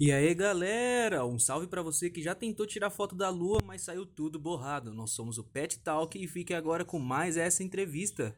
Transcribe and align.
E 0.00 0.12
aí, 0.12 0.32
galera, 0.32 1.26
um 1.26 1.40
salve 1.40 1.66
para 1.66 1.82
você 1.82 2.08
que 2.08 2.22
já 2.22 2.32
tentou 2.32 2.64
tirar 2.64 2.88
foto 2.88 3.16
da 3.16 3.30
lua, 3.30 3.58
mas 3.66 3.82
saiu 3.82 4.06
tudo 4.06 4.38
borrado. 4.38 4.94
Nós 4.94 5.10
somos 5.10 5.38
o 5.38 5.42
Pet 5.42 5.76
Talk 5.80 6.16
e 6.16 6.28
fique 6.28 6.54
agora 6.54 6.84
com 6.84 7.00
mais 7.00 7.36
essa 7.36 7.64
entrevista. 7.64 8.32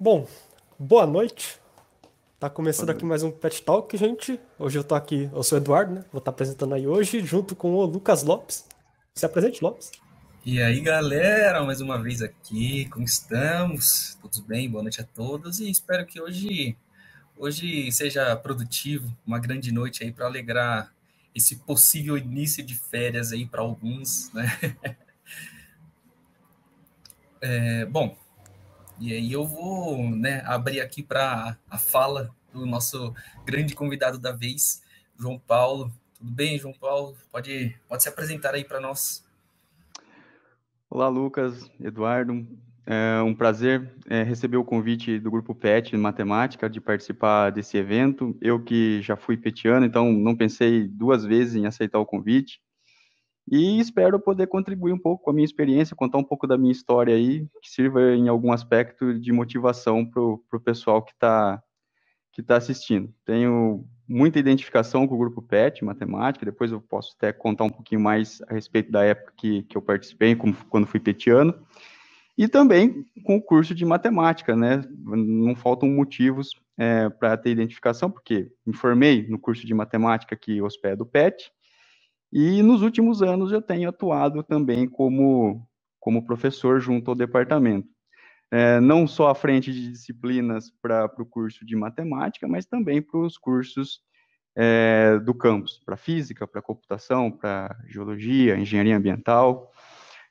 Bom, 0.00 0.26
boa 0.78 1.06
noite. 1.06 1.60
Tá 2.40 2.48
começando 2.48 2.88
aqui 2.88 3.04
mais 3.04 3.22
um 3.22 3.30
Pet 3.30 3.62
Talk, 3.62 3.94
gente. 3.98 4.40
Hoje 4.58 4.78
eu 4.78 4.82
tô 4.82 4.94
aqui, 4.94 5.28
eu 5.30 5.42
sou 5.42 5.58
o 5.58 5.60
Eduardo, 5.60 5.92
né? 5.92 6.06
Vou 6.10 6.20
estar 6.20 6.30
tá 6.32 6.34
apresentando 6.34 6.74
aí 6.74 6.86
hoje, 6.86 7.20
junto 7.20 7.54
com 7.54 7.74
o 7.74 7.84
Lucas 7.84 8.22
Lopes. 8.22 8.64
Se 9.14 9.26
apresente, 9.26 9.62
Lopes. 9.62 9.92
E 10.42 10.62
aí, 10.62 10.80
galera, 10.80 11.62
mais 11.62 11.82
uma 11.82 12.02
vez 12.02 12.22
aqui, 12.22 12.86
como 12.88 13.04
estamos? 13.04 14.16
Todos 14.22 14.40
bem? 14.40 14.70
Boa 14.70 14.82
noite 14.82 15.02
a 15.02 15.04
todos 15.04 15.60
e 15.60 15.70
espero 15.70 16.06
que 16.06 16.18
hoje 16.18 16.78
hoje 17.36 17.90
seja 17.92 18.34
produtivo, 18.36 19.14
uma 19.26 19.38
grande 19.38 19.72
noite 19.72 20.02
aí 20.02 20.12
para 20.12 20.26
alegrar 20.26 20.93
esse 21.34 21.56
possível 21.56 22.16
início 22.16 22.64
de 22.64 22.74
férias 22.74 23.32
aí 23.32 23.46
para 23.46 23.62
alguns, 23.62 24.32
né? 24.32 24.46
É, 27.46 27.84
bom, 27.84 28.16
e 28.98 29.12
aí 29.12 29.30
eu 29.30 29.44
vou 29.44 30.08
né, 30.08 30.42
abrir 30.46 30.80
aqui 30.80 31.02
para 31.02 31.58
a 31.68 31.76
fala 31.76 32.34
do 32.50 32.64
nosso 32.64 33.14
grande 33.44 33.74
convidado 33.74 34.18
da 34.18 34.32
vez, 34.32 34.82
João 35.18 35.38
Paulo. 35.38 35.92
Tudo 36.14 36.30
bem, 36.30 36.58
João 36.58 36.72
Paulo? 36.72 37.14
Pode, 37.30 37.78
pode 37.86 38.02
se 38.02 38.08
apresentar 38.08 38.54
aí 38.54 38.64
para 38.64 38.80
nós. 38.80 39.22
Olá, 40.88 41.08
Lucas, 41.08 41.70
Eduardo. 41.80 42.46
É 42.86 43.22
um 43.22 43.34
prazer 43.34 43.90
é, 44.10 44.22
receber 44.22 44.58
o 44.58 44.64
convite 44.64 45.18
do 45.18 45.30
Grupo 45.30 45.54
PET 45.54 45.96
Matemática 45.96 46.68
de 46.68 46.80
participar 46.80 47.50
desse 47.50 47.78
evento. 47.78 48.36
Eu 48.42 48.62
que 48.62 49.00
já 49.00 49.16
fui 49.16 49.38
petiano, 49.38 49.86
então 49.86 50.12
não 50.12 50.36
pensei 50.36 50.86
duas 50.86 51.24
vezes 51.24 51.54
em 51.54 51.66
aceitar 51.66 51.98
o 51.98 52.04
convite. 52.04 52.60
E 53.50 53.78
espero 53.78 54.20
poder 54.20 54.46
contribuir 54.48 54.92
um 54.92 54.98
pouco 54.98 55.24
com 55.24 55.30
a 55.30 55.32
minha 55.32 55.44
experiência, 55.44 55.96
contar 55.96 56.18
um 56.18 56.24
pouco 56.24 56.46
da 56.46 56.58
minha 56.58 56.72
história 56.72 57.14
aí, 57.14 57.46
que 57.62 57.70
sirva 57.70 58.14
em 58.14 58.28
algum 58.28 58.52
aspecto 58.52 59.18
de 59.18 59.32
motivação 59.32 60.04
para 60.04 60.20
o 60.22 60.60
pessoal 60.62 61.02
que 61.02 61.12
está 61.12 61.62
que 62.32 62.42
tá 62.42 62.56
assistindo. 62.56 63.14
Tenho 63.24 63.86
muita 64.08 64.40
identificação 64.40 65.06
com 65.06 65.14
o 65.14 65.18
Grupo 65.18 65.40
PET 65.40 65.84
Matemática, 65.84 66.44
depois 66.44 66.72
eu 66.72 66.80
posso 66.80 67.14
até 67.16 67.32
contar 67.32 67.62
um 67.62 67.70
pouquinho 67.70 68.00
mais 68.00 68.42
a 68.48 68.52
respeito 68.52 68.90
da 68.90 69.04
época 69.04 69.32
que, 69.36 69.62
que 69.62 69.76
eu 69.76 69.82
participei, 69.82 70.34
como, 70.34 70.52
quando 70.68 70.86
fui 70.86 70.98
petiano 70.98 71.54
e 72.36 72.48
também 72.48 73.04
com 73.24 73.36
o 73.36 73.42
curso 73.42 73.74
de 73.74 73.84
matemática, 73.84 74.56
né? 74.56 74.82
Não 74.98 75.54
faltam 75.54 75.88
motivos 75.88 76.50
é, 76.76 77.08
para 77.08 77.36
ter 77.36 77.50
identificação, 77.50 78.10
porque 78.10 78.50
me 78.66 78.74
formei 78.74 79.26
no 79.28 79.38
curso 79.38 79.66
de 79.66 79.72
matemática 79.72 80.36
que 80.36 80.60
hospeda 80.60 81.02
o 81.02 81.06
PET, 81.06 81.50
e 82.32 82.62
nos 82.62 82.82
últimos 82.82 83.22
anos 83.22 83.52
eu 83.52 83.62
tenho 83.62 83.88
atuado 83.88 84.42
também 84.42 84.88
como, 84.88 85.64
como 86.00 86.24
professor 86.26 86.80
junto 86.80 87.10
ao 87.10 87.14
departamento. 87.14 87.88
É, 88.50 88.80
não 88.80 89.06
só 89.06 89.28
à 89.28 89.34
frente 89.34 89.72
de 89.72 89.90
disciplinas 89.90 90.70
para 90.82 91.06
o 91.18 91.26
curso 91.26 91.64
de 91.64 91.76
matemática, 91.76 92.46
mas 92.48 92.66
também 92.66 93.00
para 93.00 93.20
os 93.20 93.38
cursos 93.38 94.00
é, 94.56 95.18
do 95.20 95.34
campus, 95.34 95.80
para 95.84 95.96
física, 95.96 96.46
para 96.46 96.62
computação, 96.62 97.30
para 97.30 97.76
geologia, 97.88 98.56
engenharia 98.56 98.96
ambiental, 98.96 99.70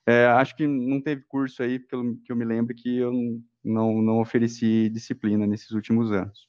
é, 0.06 0.26
acho 0.28 0.56
que 0.56 0.68
não 0.68 1.02
teve 1.02 1.22
curso 1.24 1.64
aí, 1.64 1.82
eu, 1.92 2.18
que 2.24 2.32
eu 2.32 2.36
me 2.36 2.44
lembro, 2.44 2.76
que 2.76 2.98
eu 2.98 3.12
não, 3.64 4.02
não 4.02 4.20
ofereci 4.20 4.90
disciplina 4.90 5.48
nesses 5.48 5.72
últimos 5.72 6.12
anos. 6.12 6.48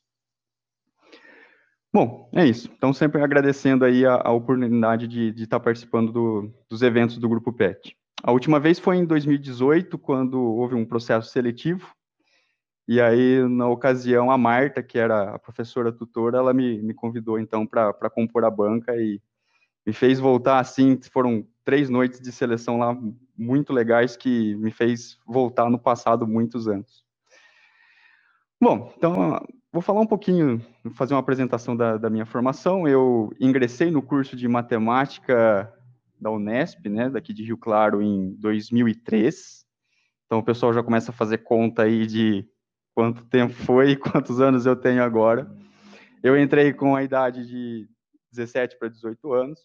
Bom, 1.92 2.28
é 2.34 2.44
isso. 2.44 2.68
Então, 2.76 2.92
sempre 2.92 3.22
agradecendo 3.22 3.84
aí 3.84 4.04
a, 4.04 4.14
a 4.14 4.32
oportunidade 4.32 5.06
de, 5.06 5.30
de 5.30 5.44
estar 5.44 5.60
participando 5.60 6.10
do, 6.10 6.52
dos 6.68 6.82
eventos 6.82 7.18
do 7.18 7.28
Grupo 7.28 7.52
PET. 7.52 7.96
A 8.20 8.32
última 8.32 8.58
vez 8.58 8.80
foi 8.80 8.96
em 8.96 9.04
2018, 9.04 9.96
quando 9.98 10.42
houve 10.42 10.74
um 10.74 10.84
processo 10.84 11.30
seletivo, 11.30 11.94
e 12.86 13.00
aí, 13.00 13.46
na 13.48 13.68
ocasião, 13.68 14.30
a 14.30 14.36
Marta, 14.36 14.82
que 14.82 14.98
era 14.98 15.34
a 15.34 15.38
professora 15.38 15.92
tutora, 15.92 16.38
ela 16.38 16.52
me, 16.52 16.82
me 16.82 16.92
convidou, 16.92 17.38
então, 17.38 17.66
para 17.66 18.10
compor 18.10 18.44
a 18.44 18.50
banca 18.50 18.94
e 18.96 19.22
me 19.86 19.92
fez 19.92 20.18
voltar, 20.18 20.58
assim, 20.58 20.98
foram 21.12 21.46
três 21.64 21.88
noites 21.88 22.20
de 22.20 22.32
seleção 22.32 22.78
lá 22.78 22.98
muito 23.36 23.72
legais 23.72 24.16
que 24.16 24.54
me 24.56 24.70
fez 24.70 25.18
voltar 25.26 25.68
no 25.70 25.78
passado 25.78 26.26
muitos 26.26 26.68
anos. 26.68 27.04
Bom, 28.60 28.92
então 28.96 29.44
vou 29.72 29.82
falar 29.82 30.00
um 30.00 30.06
pouquinho, 30.06 30.64
fazer 30.94 31.14
uma 31.14 31.20
apresentação 31.20 31.76
da, 31.76 31.96
da 31.96 32.08
minha 32.08 32.24
formação. 32.24 32.88
Eu 32.88 33.32
ingressei 33.40 33.90
no 33.90 34.00
curso 34.00 34.36
de 34.36 34.48
matemática 34.48 35.72
da 36.20 36.30
Unesp, 36.30 36.88
né, 36.88 37.10
daqui 37.10 37.34
de 37.34 37.44
Rio 37.44 37.58
Claro, 37.58 38.00
em 38.00 38.34
2003. 38.36 39.66
Então 40.24 40.38
o 40.38 40.44
pessoal 40.44 40.72
já 40.72 40.82
começa 40.82 41.10
a 41.10 41.14
fazer 41.14 41.38
conta 41.38 41.82
aí 41.82 42.06
de 42.06 42.48
quanto 42.94 43.24
tempo 43.26 43.52
foi 43.52 43.90
e 43.90 43.96
quantos 43.96 44.40
anos 44.40 44.64
eu 44.64 44.76
tenho 44.76 45.02
agora. 45.02 45.50
Eu 46.22 46.40
entrei 46.40 46.72
com 46.72 46.96
a 46.96 47.02
idade 47.02 47.46
de 47.46 47.88
17 48.32 48.78
para 48.78 48.88
18 48.88 49.32
anos. 49.32 49.60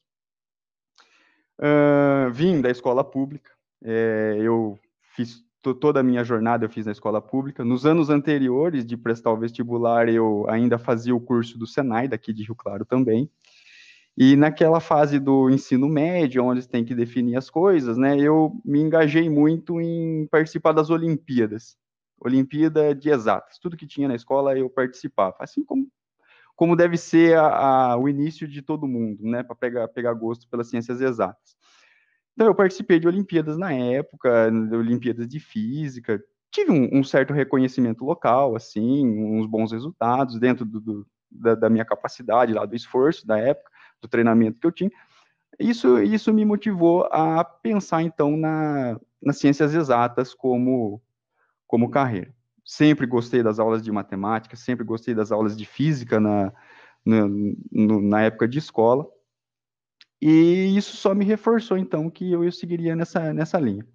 Uh, 1.57 2.31
vim 2.31 2.61
da 2.61 2.69
escola 2.69 3.03
pública, 3.03 3.51
é, 3.83 4.37
eu 4.39 4.77
fiz 5.15 5.43
toda 5.61 5.99
a 5.99 6.03
minha 6.03 6.23
jornada 6.23 6.65
eu 6.65 6.69
fiz 6.69 6.85
na 6.85 6.91
escola 6.91 7.21
pública. 7.21 7.65
Nos 7.65 7.85
anos 7.85 8.09
anteriores 8.09 8.85
de 8.85 8.95
prestar 8.95 9.31
o 9.31 9.37
vestibular, 9.37 10.07
eu 10.07 10.45
ainda 10.49 10.77
fazia 10.77 11.13
o 11.15 11.19
curso 11.19 11.57
do 11.57 11.67
Senai, 11.67 12.07
daqui 12.07 12.31
de 12.31 12.43
Rio 12.43 12.55
Claro 12.55 12.85
também. 12.85 13.29
E 14.17 14.35
naquela 14.35 14.79
fase 14.79 15.19
do 15.19 15.49
ensino 15.49 15.87
médio, 15.87 16.43
onde 16.43 16.61
você 16.61 16.69
tem 16.69 16.83
que 16.83 16.95
definir 16.95 17.37
as 17.37 17.49
coisas, 17.49 17.97
né, 17.97 18.19
eu 18.19 18.53
me 18.65 18.79
engajei 18.79 19.29
muito 19.29 19.79
em 19.79 20.27
participar 20.27 20.73
das 20.73 20.89
Olimpíadas. 20.89 21.77
Olimpíada 22.19 22.93
de 22.93 23.09
exatas. 23.09 23.57
Tudo 23.59 23.77
que 23.77 23.87
tinha 23.87 24.07
na 24.07 24.15
escola 24.15 24.57
eu 24.57 24.69
participava. 24.69 25.37
Assim 25.39 25.63
como, 25.63 25.87
como 26.53 26.75
deve 26.75 26.97
ser 26.97 27.37
a, 27.37 27.91
a, 27.91 27.97
o 27.97 28.09
início 28.09 28.45
de 28.45 28.61
todo 28.61 28.87
mundo, 28.87 29.23
né, 29.23 29.41
para 29.41 29.55
pegar, 29.55 29.87
pegar 29.87 30.13
gosto 30.13 30.47
pelas 30.49 30.69
ciências 30.69 30.99
exatas. 30.99 31.55
Então, 32.39 32.47
eu 32.47 32.55
participei 32.55 33.01
de 33.01 33.05
Olimpíadas 33.05 33.57
na 33.57 33.73
época, 33.73 34.49
Olimpíadas 34.71 35.27
de 35.27 35.41
Física, 35.41 36.23
tive 36.49 36.71
um, 36.71 36.99
um 36.99 37.03
certo 37.03 37.33
reconhecimento 37.33 38.05
local, 38.05 38.55
assim, 38.55 39.05
uns 39.05 39.45
bons 39.45 39.73
resultados 39.73 40.39
dentro 40.39 40.63
do, 40.63 40.79
do, 40.79 41.07
da, 41.29 41.53
da, 41.53 41.69
minha 41.69 41.83
capacidade, 41.83 42.53
lá 42.53 42.65
do 42.65 42.73
esforço 42.77 43.27
da 43.27 43.37
época, 43.37 43.69
do 44.01 44.07
treinamento 44.07 44.57
que 44.57 44.65
eu 44.65 44.71
tinha. 44.71 44.89
Isso, 45.59 45.99
isso 45.99 46.33
me 46.33 46.45
motivou 46.45 47.09
a 47.11 47.43
pensar, 47.43 48.03
então, 48.03 48.37
na, 48.37 48.97
nas 49.21 49.37
ciências 49.37 49.75
exatas 49.75 50.33
como, 50.33 51.01
como 51.67 51.91
carreira. 51.91 52.33
Sempre 52.63 53.05
gostei 53.05 53.43
das 53.43 53.59
aulas 53.59 53.83
de 53.83 53.91
matemática, 53.91 54.55
sempre 54.55 54.85
gostei 54.85 55.13
das 55.13 55.29
aulas 55.29 55.57
de 55.57 55.65
física 55.65 56.21
na, 56.21 56.53
na, 57.05 57.27
na 58.01 58.21
época 58.21 58.47
de 58.47 58.59
escola. 58.59 59.05
E 60.21 60.75
isso 60.77 60.97
só 60.97 61.15
me 61.15 61.23
reforçou, 61.23 61.77
então, 61.77 62.09
que 62.09 62.31
eu, 62.31 62.43
eu 62.43 62.51
seguiria 62.51 62.95
nessa, 62.95 63.33
nessa 63.33 63.59
linha. 63.59 63.85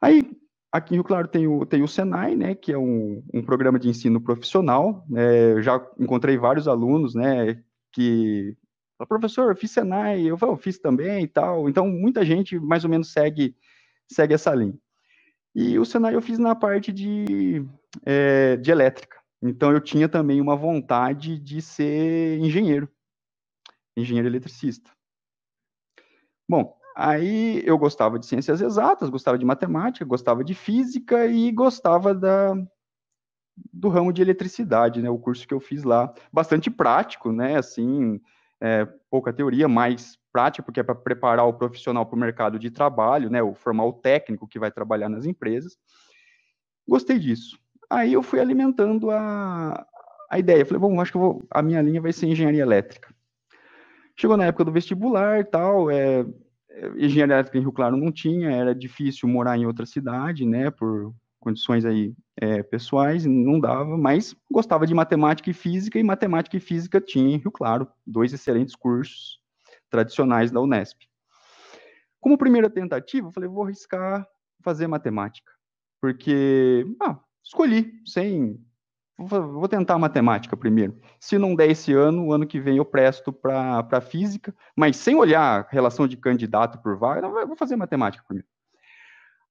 Aí, 0.00 0.30
aqui 0.70 0.94
em 0.94 0.96
Rio 0.96 1.04
Claro 1.04 1.28
tem 1.28 1.46
o, 1.46 1.64
tem 1.64 1.82
o 1.82 1.88
Senai, 1.88 2.34
né, 2.34 2.54
que 2.54 2.72
é 2.72 2.78
um, 2.78 3.22
um 3.32 3.42
programa 3.42 3.78
de 3.78 3.88
ensino 3.88 4.20
profissional. 4.20 5.06
É, 5.14 5.52
eu 5.52 5.62
já 5.62 5.84
encontrei 5.98 6.36
vários 6.36 6.68
alunos, 6.68 7.14
né, 7.14 7.62
que 7.92 8.56
professor, 9.08 9.50
eu 9.50 9.56
fiz 9.56 9.70
Senai, 9.70 10.22
eu, 10.22 10.38
eu 10.40 10.56
fiz 10.56 10.78
também 10.78 11.24
e 11.24 11.28
tal. 11.28 11.68
Então, 11.68 11.88
muita 11.88 12.24
gente 12.24 12.58
mais 12.58 12.84
ou 12.84 12.90
menos 12.90 13.12
segue, 13.12 13.56
segue 14.10 14.34
essa 14.34 14.54
linha. 14.54 14.78
E 15.54 15.78
o 15.78 15.84
Senai 15.84 16.14
eu 16.14 16.22
fiz 16.22 16.38
na 16.38 16.54
parte 16.54 16.92
de, 16.92 17.64
é, 18.04 18.56
de 18.56 18.70
elétrica. 18.70 19.16
Então, 19.42 19.72
eu 19.72 19.80
tinha 19.80 20.08
também 20.08 20.40
uma 20.40 20.56
vontade 20.56 21.38
de 21.38 21.60
ser 21.60 22.38
engenheiro, 22.38 22.88
engenheiro 23.96 24.28
eletricista. 24.28 24.95
Bom, 26.48 26.76
aí 26.96 27.62
eu 27.64 27.76
gostava 27.76 28.18
de 28.18 28.26
ciências 28.26 28.60
exatas, 28.60 29.10
gostava 29.10 29.38
de 29.38 29.44
matemática, 29.44 30.04
gostava 30.04 30.44
de 30.44 30.54
física 30.54 31.26
e 31.26 31.50
gostava 31.50 32.14
da, 32.14 32.54
do 33.72 33.88
ramo 33.88 34.12
de 34.12 34.22
eletricidade, 34.22 35.02
né? 35.02 35.10
O 35.10 35.18
curso 35.18 35.46
que 35.46 35.54
eu 35.54 35.60
fiz 35.60 35.82
lá, 35.82 36.12
bastante 36.32 36.70
prático, 36.70 37.32
né? 37.32 37.56
Assim, 37.56 38.20
é, 38.60 38.86
pouca 39.10 39.32
teoria, 39.32 39.68
mais 39.68 40.18
prática, 40.32 40.62
porque 40.62 40.80
é 40.80 40.82
para 40.82 40.94
preparar 40.94 41.46
o 41.46 41.54
profissional 41.54 42.04
para 42.06 42.16
o 42.16 42.18
mercado 42.18 42.58
de 42.58 42.70
trabalho, 42.70 43.30
né? 43.30 43.42
O 43.42 43.54
formar 43.54 43.86
o 43.86 43.92
técnico 43.92 44.46
que 44.46 44.58
vai 44.58 44.70
trabalhar 44.70 45.08
nas 45.08 45.24
empresas. 45.24 45.76
Gostei 46.86 47.18
disso. 47.18 47.58
Aí 47.90 48.12
eu 48.12 48.22
fui 48.22 48.40
alimentando 48.40 49.10
a, 49.10 49.86
a 50.30 50.38
ideia. 50.38 50.64
Falei, 50.64 50.80
bom, 50.80 51.00
acho 51.00 51.12
que 51.12 51.18
vou, 51.18 51.44
a 51.50 51.62
minha 51.62 51.80
linha 51.82 52.00
vai 52.00 52.12
ser 52.12 52.26
engenharia 52.26 52.62
elétrica. 52.62 53.14
Chegou 54.18 54.36
na 54.36 54.46
época 54.46 54.64
do 54.64 54.72
vestibular 54.72 55.44
tal, 55.46 55.90
é, 55.90 56.24
é, 56.70 56.88
engenharia 56.96 57.34
elétrica 57.34 57.58
em 57.58 57.60
Rio 57.60 57.72
Claro 57.72 57.96
não 57.96 58.10
tinha, 58.10 58.50
era 58.50 58.74
difícil 58.74 59.28
morar 59.28 59.58
em 59.58 59.66
outra 59.66 59.84
cidade, 59.84 60.46
né, 60.46 60.70
por 60.70 61.14
condições 61.38 61.84
aí 61.84 62.14
é, 62.36 62.62
pessoais, 62.62 63.24
não 63.24 63.60
dava, 63.60 63.96
mas 63.96 64.34
gostava 64.50 64.86
de 64.86 64.94
matemática 64.94 65.50
e 65.50 65.52
física, 65.52 65.98
e 65.98 66.02
matemática 66.02 66.56
e 66.56 66.60
física 66.60 67.00
tinha 67.00 67.36
em 67.36 67.38
Rio 67.38 67.52
Claro, 67.52 67.86
dois 68.06 68.32
excelentes 68.32 68.74
cursos, 68.74 69.38
tradicionais 69.88 70.50
da 70.50 70.60
Unesp. 70.60 71.02
Como 72.20 72.38
primeira 72.38 72.68
tentativa, 72.68 73.28
eu 73.28 73.32
falei, 73.32 73.48
vou 73.48 73.64
arriscar 73.64 74.26
fazer 74.62 74.86
matemática, 74.86 75.52
porque 76.00 76.84
ah, 77.00 77.20
escolhi, 77.44 77.92
sem. 78.04 78.60
Vou 79.18 79.66
tentar 79.66 79.98
matemática 79.98 80.54
primeiro. 80.56 81.00
Se 81.18 81.38
não 81.38 81.54
der 81.54 81.70
esse 81.70 81.92
ano, 81.92 82.26
o 82.26 82.32
ano 82.32 82.46
que 82.46 82.60
vem 82.60 82.76
eu 82.76 82.84
presto 82.84 83.32
para 83.32 84.00
física, 84.00 84.54
mas 84.76 84.96
sem 84.96 85.16
olhar 85.16 85.66
relação 85.70 86.06
de 86.06 86.18
candidato 86.18 86.78
por 86.82 86.98
vaga, 86.98 87.26
vou 87.46 87.56
fazer 87.56 87.76
matemática 87.76 88.22
primeiro. 88.26 88.46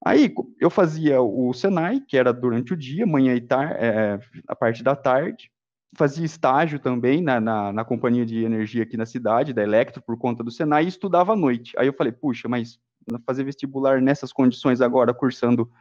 Aí 0.06 0.32
eu 0.60 0.70
fazia 0.70 1.20
o 1.20 1.52
Senai, 1.52 2.00
que 2.00 2.16
era 2.16 2.32
durante 2.32 2.74
o 2.74 2.78
dia, 2.78 3.08
manhã 3.08 3.34
e 3.34 3.42
tarde, 3.42 3.74
é, 3.80 4.20
a 4.48 4.56
parte 4.56 4.84
da 4.84 4.96
tarde, 4.96 5.50
fazia 5.96 6.26
estágio 6.26 6.78
também 6.78 7.22
na, 7.24 7.40
na, 7.40 7.74
na, 7.74 7.84
companhia 7.84 8.24
de 8.24 8.44
energia 8.44 8.84
aqui 8.84 8.98
na 8.98 9.06
cidade, 9.08 9.54
da 9.54 9.64
Electro, 9.64 10.04
por 10.04 10.16
conta 10.16 10.44
do 10.44 10.52
Senai, 10.52 10.86
e 10.86 10.90
estudava 10.90 11.34
à 11.34 11.36
noite. 11.36 11.74
Aí 11.80 11.88
eu 11.88 11.94
falei, 11.94 12.12
puxa, 12.12 12.48
mas 12.48 12.78
fazer 13.26 13.44
vestibular 13.44 14.00
nessas 14.00 14.32
condições 14.32 14.80
agora, 14.80 15.12
cursando 15.12 15.72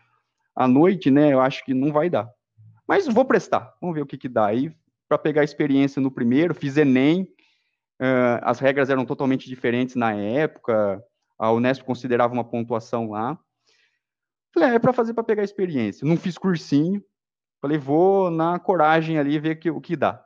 à 0.56 0.66
noite, 0.66 1.10
né, 1.10 1.32
eu 1.32 1.40
acho 1.40 1.62
que 1.64 1.74
não 1.74 1.92
vai 1.92 2.08
dar. 2.08 2.30
Mas 2.86 3.06
vou 3.06 3.24
prestar, 3.24 3.74
vamos 3.80 3.94
ver 3.94 4.02
o 4.02 4.06
que 4.06 4.18
que 4.18 4.28
dá. 4.28 4.46
Aí, 4.46 4.74
para 5.08 5.18
pegar 5.18 5.44
experiência 5.44 6.00
no 6.00 6.10
primeiro, 6.10 6.54
fiz 6.54 6.76
Enem, 6.76 7.22
uh, 8.00 8.40
as 8.42 8.58
regras 8.58 8.90
eram 8.90 9.04
totalmente 9.04 9.48
diferentes 9.48 9.94
na 9.94 10.12
época, 10.12 11.02
a 11.38 11.50
Unesp 11.52 11.82
considerava 11.84 12.32
uma 12.32 12.44
pontuação 12.44 13.10
lá. 13.10 13.38
Falei, 14.52 14.70
é, 14.70 14.74
é 14.74 14.78
para 14.78 14.92
fazer 14.92 15.14
para 15.14 15.24
pegar 15.24 15.42
experiência. 15.42 16.06
Não 16.06 16.16
fiz 16.16 16.38
cursinho, 16.38 17.02
Falei, 17.64 17.78
vou 17.78 18.30
na 18.30 18.58
coragem 18.58 19.18
ali 19.18 19.38
ver 19.38 19.56
que, 19.56 19.70
o 19.70 19.80
que 19.80 19.96
dá. 19.96 20.22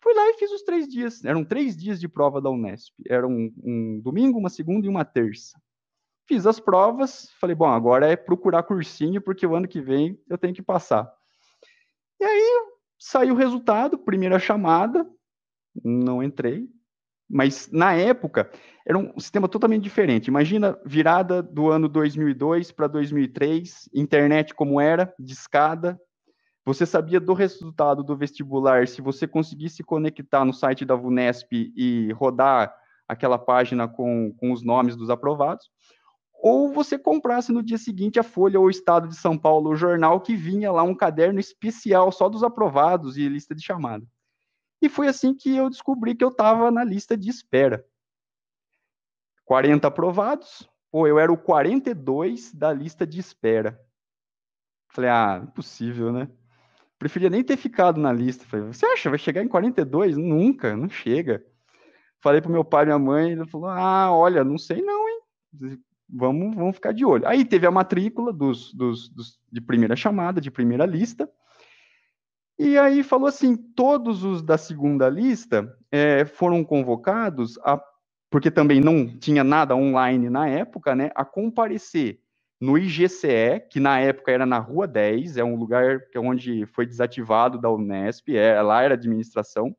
Fui 0.00 0.14
lá 0.14 0.30
e 0.30 0.34
fiz 0.34 0.52
os 0.52 0.62
três 0.62 0.86
dias. 0.86 1.24
Eram 1.24 1.44
três 1.44 1.76
dias 1.76 1.98
de 1.98 2.06
prova 2.06 2.40
da 2.40 2.48
Unesp. 2.50 2.94
Era 3.04 3.26
um, 3.26 3.52
um 3.64 4.00
domingo, 4.00 4.38
uma 4.38 4.48
segunda 4.48 4.86
e 4.86 4.88
uma 4.88 5.04
terça. 5.04 5.60
Fiz 6.28 6.46
as 6.46 6.60
provas. 6.60 7.32
Falei, 7.40 7.56
bom, 7.56 7.66
agora 7.66 8.06
é 8.06 8.14
procurar 8.14 8.62
cursinho, 8.62 9.20
porque 9.20 9.44
o 9.44 9.56
ano 9.56 9.66
que 9.66 9.80
vem 9.80 10.16
eu 10.30 10.38
tenho 10.38 10.54
que 10.54 10.62
passar. 10.62 11.12
E 12.20 12.24
aí 12.24 12.66
saiu 12.98 13.34
o 13.34 13.36
resultado, 13.36 13.98
primeira 13.98 14.38
chamada, 14.38 15.06
não 15.84 16.22
entrei. 16.22 16.68
Mas 17.30 17.70
na 17.70 17.92
época 17.94 18.50
era 18.86 18.96
um 18.96 19.18
sistema 19.20 19.46
totalmente 19.46 19.82
diferente. 19.82 20.28
Imagina 20.28 20.78
virada 20.84 21.42
do 21.42 21.70
ano 21.70 21.88
2002 21.88 22.72
para 22.72 22.86
2003, 22.86 23.90
internet 23.94 24.54
como 24.54 24.80
era, 24.80 25.12
discada, 25.18 26.00
você 26.68 26.84
sabia 26.84 27.18
do 27.18 27.32
resultado 27.32 28.02
do 28.02 28.14
vestibular 28.14 28.86
se 28.86 29.00
você 29.00 29.26
conseguisse 29.26 29.82
conectar 29.82 30.44
no 30.44 30.52
site 30.52 30.84
da 30.84 30.94
VUNESP 30.94 31.72
e 31.74 32.12
rodar 32.12 32.74
aquela 33.08 33.38
página 33.38 33.88
com, 33.88 34.34
com 34.34 34.52
os 34.52 34.62
nomes 34.62 34.94
dos 34.94 35.08
aprovados, 35.08 35.64
ou 36.40 36.72
você 36.72 36.96
comprasse 36.96 37.52
no 37.52 37.62
dia 37.62 37.78
seguinte 37.78 38.18
a 38.18 38.22
Folha 38.22 38.60
ou 38.60 38.66
o 38.66 38.70
Estado 38.70 39.08
de 39.08 39.16
São 39.16 39.36
Paulo, 39.36 39.70
o 39.70 39.76
jornal, 39.76 40.20
que 40.20 40.36
vinha 40.36 40.70
lá 40.70 40.82
um 40.82 40.94
caderno 40.94 41.40
especial 41.40 42.12
só 42.12 42.28
dos 42.28 42.44
aprovados 42.44 43.16
e 43.16 43.28
lista 43.28 43.54
de 43.54 43.62
chamada. 43.62 44.06
E 44.80 44.88
foi 44.88 45.08
assim 45.08 45.34
que 45.34 45.56
eu 45.56 45.68
descobri 45.68 46.14
que 46.14 46.24
eu 46.24 46.28
estava 46.28 46.70
na 46.70 46.84
lista 46.84 47.16
de 47.16 47.28
espera. 47.28 47.84
40 49.44 49.88
aprovados, 49.88 50.68
ou 50.92 51.08
eu 51.08 51.18
era 51.18 51.32
o 51.32 51.36
42 51.36 52.52
da 52.54 52.72
lista 52.72 53.04
de 53.04 53.18
espera. 53.18 53.80
Falei, 54.90 55.10
ah, 55.10 55.40
impossível, 55.42 56.12
né? 56.12 56.28
Preferia 56.98 57.30
nem 57.30 57.42
ter 57.42 57.56
ficado 57.56 58.00
na 58.00 58.12
lista. 58.12 58.44
Falei, 58.44 58.66
você 58.66 58.86
acha, 58.86 59.10
vai 59.10 59.18
chegar 59.18 59.42
em 59.42 59.48
42? 59.48 60.16
Nunca, 60.16 60.76
não 60.76 60.88
chega. 60.88 61.44
Falei 62.20 62.40
pro 62.40 62.50
meu 62.50 62.64
pai 62.64 62.84
e 62.84 62.86
minha 62.86 62.98
mãe, 62.98 63.32
ele 63.32 63.46
falou, 63.46 63.68
ah, 63.68 64.12
olha, 64.12 64.44
não 64.44 64.58
sei 64.58 64.82
não, 64.82 65.08
hein? 65.08 65.20
Vamos, 66.08 66.54
vamos 66.54 66.76
ficar 66.76 66.92
de 66.92 67.04
olho. 67.04 67.26
Aí 67.26 67.44
teve 67.44 67.66
a 67.66 67.70
matrícula 67.70 68.32
dos, 68.32 68.72
dos, 68.72 69.08
dos 69.08 69.38
de 69.50 69.60
primeira 69.60 69.94
chamada, 69.94 70.40
de 70.40 70.50
primeira 70.50 70.86
lista, 70.86 71.30
e 72.58 72.76
aí 72.76 73.04
falou 73.04 73.28
assim, 73.28 73.56
todos 73.56 74.24
os 74.24 74.42
da 74.42 74.58
segunda 74.58 75.08
lista 75.08 75.72
é, 75.92 76.24
foram 76.24 76.64
convocados, 76.64 77.56
a, 77.58 77.80
porque 78.28 78.50
também 78.50 78.80
não 78.80 79.06
tinha 79.06 79.44
nada 79.44 79.76
online 79.76 80.28
na 80.28 80.48
época, 80.48 80.96
né, 80.96 81.10
a 81.14 81.24
comparecer 81.24 82.20
no 82.60 82.76
IGCE, 82.76 83.60
que 83.70 83.78
na 83.78 84.00
época 84.00 84.32
era 84.32 84.44
na 84.44 84.58
Rua 84.58 84.88
10, 84.88 85.36
é 85.36 85.44
um 85.44 85.54
lugar 85.54 86.00
que 86.10 86.18
é 86.18 86.20
onde 86.20 86.66
foi 86.66 86.84
desativado 86.84 87.60
da 87.60 87.70
Unesp, 87.70 88.30
é, 88.30 88.60
lá 88.60 88.82
era 88.82 88.94
administração. 88.94 89.72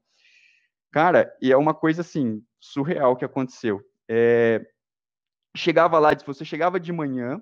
Cara, 0.90 1.30
e 1.42 1.52
é 1.52 1.58
uma 1.58 1.74
coisa 1.74 2.00
assim, 2.00 2.42
surreal 2.62 3.18
que 3.18 3.26
aconteceu. 3.26 3.81
É, 4.10 4.66
chegava 5.56 6.00
lá, 6.00 6.12
você 6.25 6.46
chegava 6.46 6.80
de 6.80 6.92
manhã, 6.92 7.42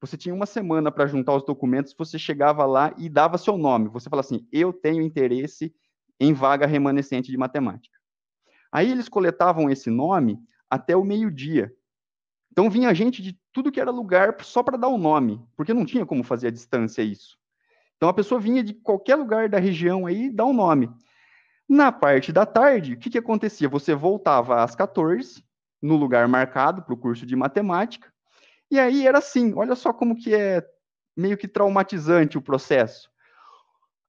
você 0.00 0.16
tinha 0.16 0.34
uma 0.34 0.46
semana 0.46 0.92
para 0.92 1.06
juntar 1.06 1.34
os 1.34 1.44
documentos, 1.44 1.94
você 1.96 2.18
chegava 2.18 2.66
lá 2.66 2.94
e 2.98 3.08
dava 3.08 3.38
seu 3.38 3.56
nome. 3.56 3.88
Você 3.88 4.10
fala 4.10 4.20
assim: 4.20 4.46
eu 4.52 4.72
tenho 4.72 5.02
interesse 5.02 5.74
em 6.20 6.32
vaga 6.32 6.66
remanescente 6.66 7.30
de 7.30 7.38
matemática. 7.38 7.96
Aí 8.70 8.90
eles 8.90 9.08
coletavam 9.08 9.70
esse 9.70 9.88
nome 9.88 10.38
até 10.68 10.96
o 10.96 11.04
meio-dia. 11.04 11.72
Então 12.52 12.70
vinha 12.70 12.94
gente 12.94 13.22
de 13.22 13.38
tudo 13.52 13.72
que 13.72 13.80
era 13.80 13.90
lugar 13.90 14.36
só 14.42 14.62
para 14.62 14.76
dar 14.76 14.88
o 14.88 14.98
nome, 14.98 15.40
porque 15.56 15.74
não 15.74 15.84
tinha 15.84 16.04
como 16.06 16.22
fazer 16.22 16.48
a 16.48 16.52
distância 16.52 17.02
isso. 17.02 17.38
Então 17.96 18.08
a 18.08 18.14
pessoa 18.14 18.40
vinha 18.40 18.62
de 18.62 18.74
qualquer 18.74 19.16
lugar 19.16 19.48
da 19.48 19.58
região 19.58 20.06
aí 20.06 20.30
dar 20.30 20.44
um 20.44 20.52
nome. 20.52 20.90
Na 21.68 21.90
parte 21.90 22.32
da 22.32 22.44
tarde, 22.44 22.94
o 22.94 22.98
que, 22.98 23.10
que 23.10 23.18
acontecia? 23.18 23.68
Você 23.68 23.94
voltava 23.94 24.62
às 24.62 24.74
14, 24.74 25.42
no 25.84 25.96
lugar 25.96 26.26
marcado 26.26 26.82
para 26.82 26.94
o 26.94 26.96
curso 26.96 27.26
de 27.26 27.36
matemática, 27.36 28.10
e 28.70 28.78
aí 28.78 29.06
era 29.06 29.18
assim, 29.18 29.52
olha 29.54 29.74
só 29.74 29.92
como 29.92 30.16
que 30.16 30.34
é 30.34 30.66
meio 31.14 31.36
que 31.36 31.46
traumatizante 31.46 32.38
o 32.38 32.42
processo. 32.42 33.10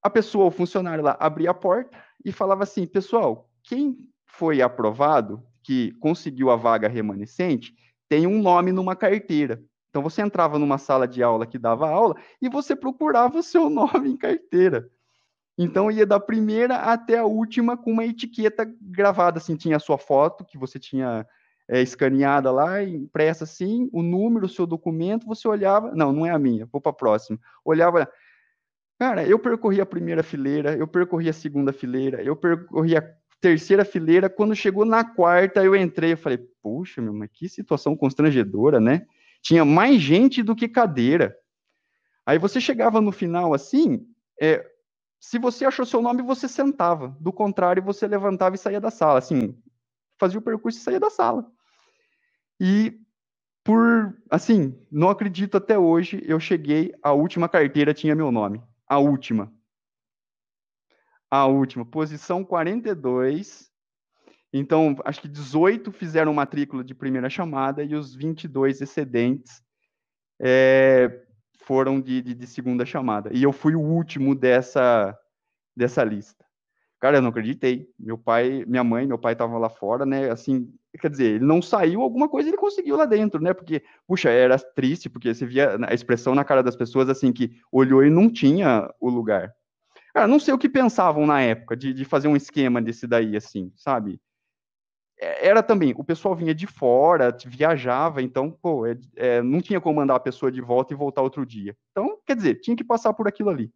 A 0.02 0.08
pessoa, 0.08 0.46
o 0.46 0.50
funcionário 0.50 1.04
lá, 1.04 1.16
abria 1.20 1.50
a 1.50 1.54
porta 1.54 1.96
e 2.24 2.32
falava 2.32 2.62
assim, 2.62 2.86
pessoal, 2.86 3.50
quem 3.62 4.08
foi 4.24 4.62
aprovado, 4.62 5.42
que 5.62 5.92
conseguiu 6.00 6.50
a 6.50 6.56
vaga 6.56 6.88
remanescente, 6.88 7.74
tem 8.08 8.26
um 8.26 8.40
nome 8.40 8.72
numa 8.72 8.96
carteira. 8.96 9.62
Então 9.90 10.02
você 10.02 10.22
entrava 10.22 10.58
numa 10.58 10.78
sala 10.78 11.06
de 11.06 11.22
aula 11.22 11.46
que 11.46 11.58
dava 11.58 11.90
aula 11.90 12.16
e 12.40 12.48
você 12.48 12.74
procurava 12.74 13.38
o 13.38 13.42
seu 13.42 13.68
nome 13.70 14.10
em 14.10 14.16
carteira. 14.16 14.90
Então 15.58 15.90
ia 15.90 16.06
da 16.06 16.18
primeira 16.18 16.76
até 16.76 17.18
a 17.18 17.24
última 17.24 17.76
com 17.76 17.92
uma 17.92 18.04
etiqueta 18.04 18.66
gravada, 18.80 19.38
assim, 19.38 19.56
tinha 19.56 19.76
a 19.76 19.80
sua 19.80 19.98
foto 19.98 20.44
que 20.44 20.56
você 20.56 20.78
tinha 20.78 21.26
é, 21.68 21.82
escaneada 21.82 22.50
lá, 22.50 22.82
impressa 22.82 23.44
assim, 23.44 23.88
o 23.92 24.02
número, 24.02 24.46
o 24.46 24.48
seu 24.48 24.66
documento, 24.66 25.26
você 25.26 25.48
olhava, 25.48 25.92
não, 25.94 26.12
não 26.12 26.26
é 26.26 26.30
a 26.30 26.38
minha, 26.38 26.66
vou 26.66 26.80
para 26.80 26.90
a 26.90 26.94
próxima. 26.94 27.38
Olhava, 27.64 28.08
cara, 28.98 29.26
eu 29.26 29.38
percorri 29.38 29.80
a 29.80 29.86
primeira 29.86 30.22
fileira, 30.22 30.76
eu 30.76 30.86
percorri 30.86 31.28
a 31.28 31.32
segunda 31.32 31.72
fileira, 31.72 32.22
eu 32.22 32.36
percorri 32.36 32.96
a 32.96 33.02
terceira 33.40 33.84
fileira. 33.84 34.28
Quando 34.28 34.54
chegou 34.54 34.84
na 34.84 35.04
quarta, 35.04 35.62
eu 35.62 35.74
entrei. 35.76 36.12
Eu 36.12 36.18
falei, 36.18 36.38
puxa, 36.62 37.00
meu, 37.00 37.12
mas 37.12 37.30
que 37.32 37.48
situação 37.48 37.96
constrangedora, 37.96 38.80
né? 38.80 39.06
Tinha 39.42 39.64
mais 39.64 40.00
gente 40.00 40.42
do 40.42 40.56
que 40.56 40.68
cadeira. 40.68 41.36
Aí 42.24 42.38
você 42.38 42.60
chegava 42.60 43.00
no 43.00 43.12
final 43.12 43.54
assim, 43.54 44.04
é, 44.40 44.66
se 45.20 45.38
você 45.38 45.64
achou 45.64 45.86
seu 45.86 46.02
nome, 46.02 46.22
você 46.22 46.48
sentava. 46.48 47.16
Do 47.20 47.32
contrário, 47.32 47.82
você 47.82 48.06
levantava 48.06 48.56
e 48.56 48.58
saía 48.58 48.80
da 48.80 48.90
sala. 48.90 49.18
Assim, 49.18 49.56
fazia 50.18 50.38
o 50.38 50.42
percurso 50.42 50.78
e 50.78 50.82
saía 50.82 51.00
da 51.00 51.10
sala. 51.10 51.46
E 52.60 52.98
por, 53.64 54.16
assim, 54.30 54.78
não 54.90 55.08
acredito 55.10 55.56
até 55.56 55.78
hoje, 55.78 56.22
eu 56.24 56.38
cheguei, 56.38 56.92
a 57.02 57.12
última 57.12 57.48
carteira 57.48 57.92
tinha 57.92 58.14
meu 58.14 58.30
nome. 58.30 58.62
A 58.88 58.98
última 58.98 59.52
a 61.30 61.46
última, 61.46 61.84
posição 61.84 62.44
42. 62.44 63.70
Então, 64.52 64.96
acho 65.04 65.20
que 65.20 65.28
18 65.28 65.92
fizeram 65.92 66.32
matrícula 66.32 66.82
de 66.82 66.94
primeira 66.94 67.28
chamada 67.28 67.82
e 67.82 67.94
os 67.94 68.14
22 68.14 68.80
excedentes 68.80 69.62
é, 70.40 71.24
foram 71.58 72.00
de, 72.00 72.22
de, 72.22 72.34
de, 72.34 72.46
segunda 72.46 72.86
chamada. 72.86 73.30
E 73.32 73.42
eu 73.42 73.52
fui 73.52 73.74
o 73.74 73.80
último 73.80 74.34
dessa, 74.34 75.18
dessa 75.76 76.02
lista. 76.04 76.45
Cara, 77.00 77.18
eu 77.18 77.22
não 77.22 77.28
acreditei. 77.28 77.88
Meu 77.98 78.16
pai, 78.16 78.64
minha 78.66 78.82
mãe, 78.82 79.06
meu 79.06 79.18
pai 79.18 79.34
estavam 79.34 79.58
lá 79.58 79.68
fora, 79.68 80.06
né? 80.06 80.30
Assim, 80.30 80.72
quer 80.98 81.10
dizer, 81.10 81.34
ele 81.34 81.44
não 81.44 81.60
saiu, 81.60 82.00
alguma 82.00 82.28
coisa 82.28 82.48
ele 82.48 82.56
conseguiu 82.56 82.96
lá 82.96 83.04
dentro, 83.04 83.40
né? 83.40 83.52
Porque, 83.52 83.82
puxa, 84.06 84.30
era 84.30 84.58
triste, 84.58 85.08
porque 85.08 85.34
você 85.34 85.44
via 85.44 85.76
a 85.86 85.94
expressão 85.94 86.34
na 86.34 86.44
cara 86.44 86.62
das 86.62 86.76
pessoas, 86.76 87.08
assim, 87.08 87.32
que 87.32 87.52
olhou 87.70 88.04
e 88.04 88.10
não 88.10 88.30
tinha 88.30 88.90
o 88.98 89.10
lugar. 89.10 89.52
Cara, 90.14 90.26
não 90.26 90.40
sei 90.40 90.54
o 90.54 90.58
que 90.58 90.68
pensavam 90.68 91.26
na 91.26 91.42
época 91.42 91.76
de, 91.76 91.92
de 91.92 92.04
fazer 92.04 92.28
um 92.28 92.36
esquema 92.36 92.80
desse 92.80 93.06
daí, 93.06 93.36
assim, 93.36 93.70
sabe? 93.76 94.18
É, 95.18 95.48
era 95.48 95.62
também, 95.62 95.94
o 95.96 96.04
pessoal 96.04 96.34
vinha 96.34 96.54
de 96.54 96.66
fora, 96.66 97.36
viajava, 97.44 98.22
então, 98.22 98.50
pô, 98.50 98.86
é, 98.86 98.96
é, 99.16 99.42
não 99.42 99.60
tinha 99.60 99.80
como 99.80 99.96
mandar 99.96 100.16
a 100.16 100.20
pessoa 100.20 100.50
de 100.50 100.60
volta 100.60 100.94
e 100.94 100.96
voltar 100.96 101.22
outro 101.22 101.44
dia. 101.44 101.76
Então, 101.90 102.18
quer 102.26 102.36
dizer, 102.36 102.60
tinha 102.60 102.76
que 102.76 102.84
passar 102.84 103.12
por 103.12 103.28
aquilo 103.28 103.50
ali. 103.50 103.70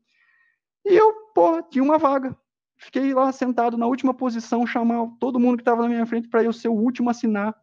E 0.84 0.94
eu, 0.96 1.12
pô, 1.34 1.62
tinha 1.62 1.84
uma 1.84 1.98
vaga. 1.98 2.36
Fiquei 2.80 3.12
lá 3.12 3.30
sentado 3.30 3.76
na 3.76 3.86
última 3.86 4.14
posição, 4.14 4.66
chamar 4.66 5.06
todo 5.20 5.38
mundo 5.38 5.58
que 5.58 5.62
estava 5.62 5.82
na 5.82 5.88
minha 5.88 6.06
frente 6.06 6.28
para 6.28 6.42
eu 6.42 6.52
ser 6.52 6.68
o 6.68 6.74
último 6.74 7.10
a 7.10 7.12
assinar 7.12 7.54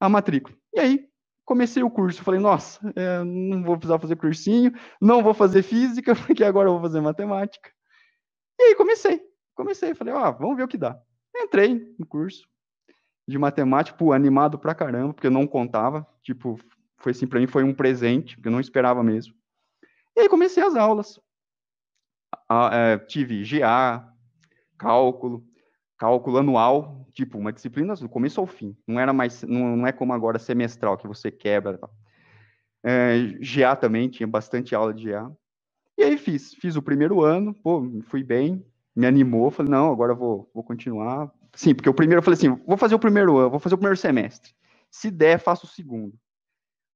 a 0.00 0.08
matrícula. 0.08 0.56
E 0.74 0.80
aí, 0.80 1.08
comecei 1.44 1.82
o 1.82 1.90
curso. 1.90 2.24
Falei, 2.24 2.40
nossa, 2.40 2.80
é, 2.96 3.22
não 3.22 3.62
vou 3.62 3.76
precisar 3.76 4.00
fazer 4.00 4.16
cursinho, 4.16 4.72
não 5.00 5.22
vou 5.22 5.32
fazer 5.32 5.62
física, 5.62 6.14
porque 6.26 6.42
agora 6.42 6.68
eu 6.68 6.72
vou 6.72 6.82
fazer 6.82 7.00
matemática. 7.00 7.70
E 8.58 8.64
aí 8.64 8.74
comecei. 8.74 9.20
Comecei, 9.54 9.94
falei, 9.94 10.12
ó, 10.12 10.32
vamos 10.32 10.56
ver 10.56 10.64
o 10.64 10.68
que 10.68 10.76
dá. 10.76 11.00
Entrei 11.36 11.94
no 11.96 12.04
curso 12.04 12.44
de 13.28 13.38
matemática, 13.38 13.96
pô, 13.96 14.12
animado 14.12 14.58
pra 14.58 14.74
caramba, 14.74 15.14
porque 15.14 15.28
eu 15.28 15.32
não 15.32 15.46
contava. 15.46 16.04
Tipo, 16.20 16.58
foi 16.98 17.12
assim, 17.12 17.28
pra 17.28 17.38
mim 17.38 17.46
foi 17.46 17.62
um 17.62 17.72
presente, 17.72 18.34
porque 18.34 18.48
eu 18.48 18.52
não 18.52 18.60
esperava 18.60 19.04
mesmo. 19.04 19.34
E 20.16 20.22
aí 20.22 20.28
comecei 20.28 20.64
as 20.64 20.74
aulas. 20.74 21.20
Ah, 22.48 22.70
é, 22.72 22.98
tive 22.98 23.44
GA, 23.44 24.11
cálculo, 24.78 25.44
cálculo 25.98 26.38
anual, 26.38 27.06
tipo, 27.12 27.38
uma 27.38 27.52
disciplina 27.52 27.94
do 27.94 28.08
começo 28.08 28.40
ao 28.40 28.46
fim. 28.46 28.76
Não 28.86 28.98
era 28.98 29.12
mais, 29.12 29.42
não, 29.42 29.76
não 29.76 29.86
é 29.86 29.92
como 29.92 30.12
agora 30.12 30.38
semestral, 30.38 30.96
que 30.96 31.06
você 31.06 31.30
quebra. 31.30 31.78
É, 32.82 33.18
GA 33.40 33.76
também, 33.76 34.08
tinha 34.08 34.26
bastante 34.26 34.74
aula 34.74 34.92
de 34.92 35.10
GA. 35.10 35.30
E 35.96 36.02
aí 36.02 36.18
fiz, 36.18 36.54
fiz 36.54 36.74
o 36.74 36.82
primeiro 36.82 37.22
ano, 37.22 37.54
pô, 37.54 37.82
fui 38.04 38.24
bem, 38.24 38.64
me 38.96 39.06
animou, 39.06 39.50
falei, 39.50 39.70
não, 39.70 39.92
agora 39.92 40.14
vou, 40.14 40.50
vou 40.54 40.64
continuar. 40.64 41.30
Sim, 41.54 41.74
porque 41.74 41.88
o 41.88 41.94
primeiro 41.94 42.18
eu 42.18 42.22
falei 42.24 42.36
assim, 42.36 42.60
vou 42.66 42.76
fazer 42.76 42.94
o 42.94 42.98
primeiro 42.98 43.36
ano, 43.36 43.50
vou 43.50 43.60
fazer 43.60 43.74
o 43.74 43.78
primeiro 43.78 43.96
semestre. 43.96 44.52
Se 44.90 45.10
der, 45.10 45.38
faço 45.38 45.66
o 45.66 45.68
segundo. 45.68 46.14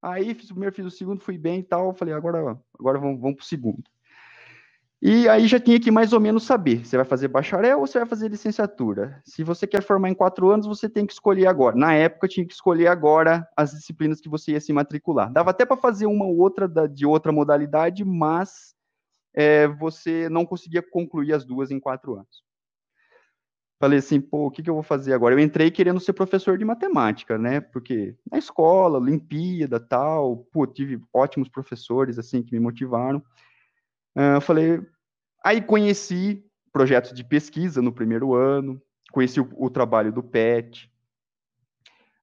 Aí 0.03 0.35
fiz 0.35 0.51
o 0.51 0.55
primeiro, 0.55 0.75
fiz 0.75 0.85
o 0.85 0.91
segundo, 0.91 1.21
fui 1.21 1.39
bem 1.39 1.61
e 1.61 1.63
tal, 1.63 1.95
falei, 1.95 2.15
agora, 2.15 2.59
agora 2.79 2.99
vamos, 2.99 3.21
vamos 3.21 3.37
pro 3.37 3.45
segundo. 3.45 3.83
E 5.09 5.29
aí 5.29 5.47
já 5.47 5.61
tinha 5.61 5.79
que 5.79 5.89
mais 5.89 6.13
ou 6.13 6.19
menos 6.19 6.43
saber, 6.43 6.85
você 6.85 6.97
vai 6.97 7.07
fazer 7.07 7.29
bacharel 7.29 7.79
ou 7.79 7.87
você 7.87 7.97
vai 7.97 8.09
fazer 8.09 8.27
licenciatura? 8.27 9.23
Se 9.25 9.45
você 9.45 9.65
quer 9.65 9.81
formar 9.81 10.11
em 10.11 10.15
quatro 10.15 10.51
anos, 10.51 10.67
você 10.67 10.89
tem 10.89 11.07
que 11.07 11.13
escolher 11.13 11.47
agora. 11.47 11.77
Na 11.77 11.95
época, 11.95 12.27
tinha 12.27 12.45
que 12.45 12.53
escolher 12.53 12.89
agora 12.89 13.49
as 13.57 13.71
disciplinas 13.71 14.21
que 14.21 14.29
você 14.29 14.51
ia 14.51 14.61
se 14.61 14.73
matricular. 14.73 15.33
Dava 15.33 15.51
até 15.51 15.65
para 15.65 15.77
fazer 15.77 16.07
uma 16.07 16.25
ou 16.25 16.37
outra 16.39 16.67
da, 16.67 16.89
de 16.89 17.07
outra 17.07 17.31
modalidade, 17.31 18.05
mas 18.05 18.75
é, 19.33 19.69
você 19.69 20.29
não 20.29 20.45
conseguia 20.45 20.83
concluir 20.83 21.35
as 21.35 21.45
duas 21.45 21.71
em 21.71 21.79
quatro 21.79 22.15
anos. 22.15 22.43
Falei 23.79 24.01
assim, 24.01 24.21
pô, 24.21 24.47
o 24.47 24.51
que, 24.51 24.61
que 24.61 24.69
eu 24.69 24.75
vou 24.75 24.83
fazer 24.83 25.13
agora? 25.13 25.37
Eu 25.37 25.39
entrei 25.39 25.71
querendo 25.71 26.01
ser 26.01 26.15
professor 26.15 26.59
de 26.59 26.65
matemática, 26.65 27.39
né? 27.39 27.61
Porque 27.61 28.17
na 28.29 28.39
escola, 28.39 28.99
Olimpíada, 28.99 29.79
tal, 29.79 30.39
pô, 30.51 30.67
tive 30.67 31.01
ótimos 31.15 31.49
professores, 31.49 32.19
assim, 32.19 32.43
que 32.43 32.53
me 32.53 32.59
motivaram. 32.59 33.23
Uh, 34.17 34.41
falei, 34.41 34.81
aí 35.47 35.63
conheci 35.63 36.45
projetos 36.73 37.13
de 37.13 37.23
pesquisa 37.23 37.81
no 37.81 37.93
primeiro 37.93 38.35
ano, 38.35 38.83
conheci 39.13 39.41
o, 39.41 39.49
o 39.57 39.71
trabalho 39.71 40.13
do 40.13 40.21
PET. 40.21 40.91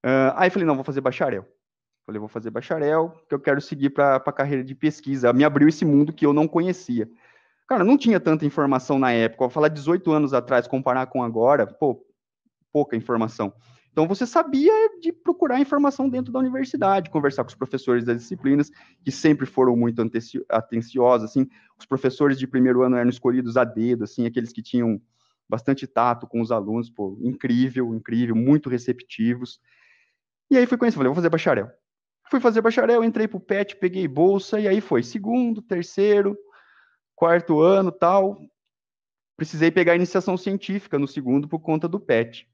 Uh, 0.03 0.35
aí 0.35 0.49
falei, 0.49 0.67
não, 0.67 0.75
vou 0.75 0.83
fazer 0.83 0.99
bacharel. 0.99 1.47
Falei, 2.05 2.19
vou 2.19 2.27
fazer 2.27 2.49
bacharel, 2.49 3.17
que 3.29 3.33
eu 3.33 3.39
quero 3.39 3.61
seguir 3.61 3.91
para 3.91 4.17
a 4.17 4.31
carreira 4.33 4.61
de 4.61 4.75
pesquisa. 4.75 5.31
Me 5.31 5.45
abriu 5.45 5.69
esse 5.69 5.85
mundo 5.85 6.11
que 6.11 6.25
eu 6.25 6.33
não 6.33 6.49
conhecia. 6.49 7.09
Cara, 7.65 7.85
não 7.85 7.97
tinha 7.97 8.19
tanta 8.19 8.45
informação 8.45 8.99
na 8.99 9.13
época. 9.13 9.45
Vou 9.45 9.49
falar 9.49 9.69
18 9.69 10.11
anos 10.11 10.33
atrás, 10.33 10.67
comparar 10.67 11.05
com 11.05 11.23
agora, 11.23 11.65
pô, 11.65 12.05
pouca 12.73 12.97
informação. 12.97 13.53
Então 13.93 14.07
você 14.07 14.25
sabia 14.25 14.73
de 14.99 15.13
procurar 15.13 15.59
informação 15.59 16.09
dentro 16.09 16.33
da 16.33 16.39
universidade, 16.39 17.11
conversar 17.11 17.43
com 17.43 17.49
os 17.49 17.55
professores 17.55 18.03
das 18.03 18.17
disciplinas, 18.17 18.71
que 19.05 19.11
sempre 19.11 19.45
foram 19.45 19.77
muito 19.77 20.01
atenciosos, 20.49 21.29
assim, 21.29 21.47
os 21.79 21.85
professores 21.85 22.39
de 22.39 22.47
primeiro 22.47 22.81
ano 22.81 22.97
eram 22.97 23.09
escolhidos 23.09 23.55
a 23.55 23.63
dedo, 23.63 24.03
assim, 24.03 24.25
aqueles 24.25 24.51
que 24.51 24.63
tinham 24.63 24.99
bastante 25.47 25.85
tato 25.85 26.25
com 26.25 26.41
os 26.41 26.51
alunos, 26.51 26.89
pô, 26.89 27.15
incrível, 27.21 27.93
incrível, 27.93 28.35
muito 28.35 28.67
receptivos. 28.67 29.61
E 30.49 30.57
aí 30.57 30.65
fui 30.65 30.77
conhecer, 30.77 30.97
falei, 30.97 31.09
vou 31.09 31.15
fazer 31.15 31.29
bacharel. 31.29 31.69
Fui 32.31 32.39
fazer 32.39 32.61
bacharel, 32.61 33.03
entrei 33.03 33.27
pro 33.27 33.39
PET, 33.39 33.75
peguei 33.75 34.07
bolsa, 34.07 34.59
e 34.59 34.67
aí 34.67 34.81
foi 34.81 35.03
segundo, 35.03 35.61
terceiro, 35.61 36.35
quarto 37.15 37.59
ano, 37.59 37.91
tal. 37.91 38.41
Precisei 39.37 39.69
pegar 39.69 39.95
iniciação 39.95 40.35
científica 40.35 40.97
no 40.97 41.07
segundo 41.07 41.47
por 41.47 41.59
conta 41.59 41.87
do 41.87 41.99
PET. 41.99 42.51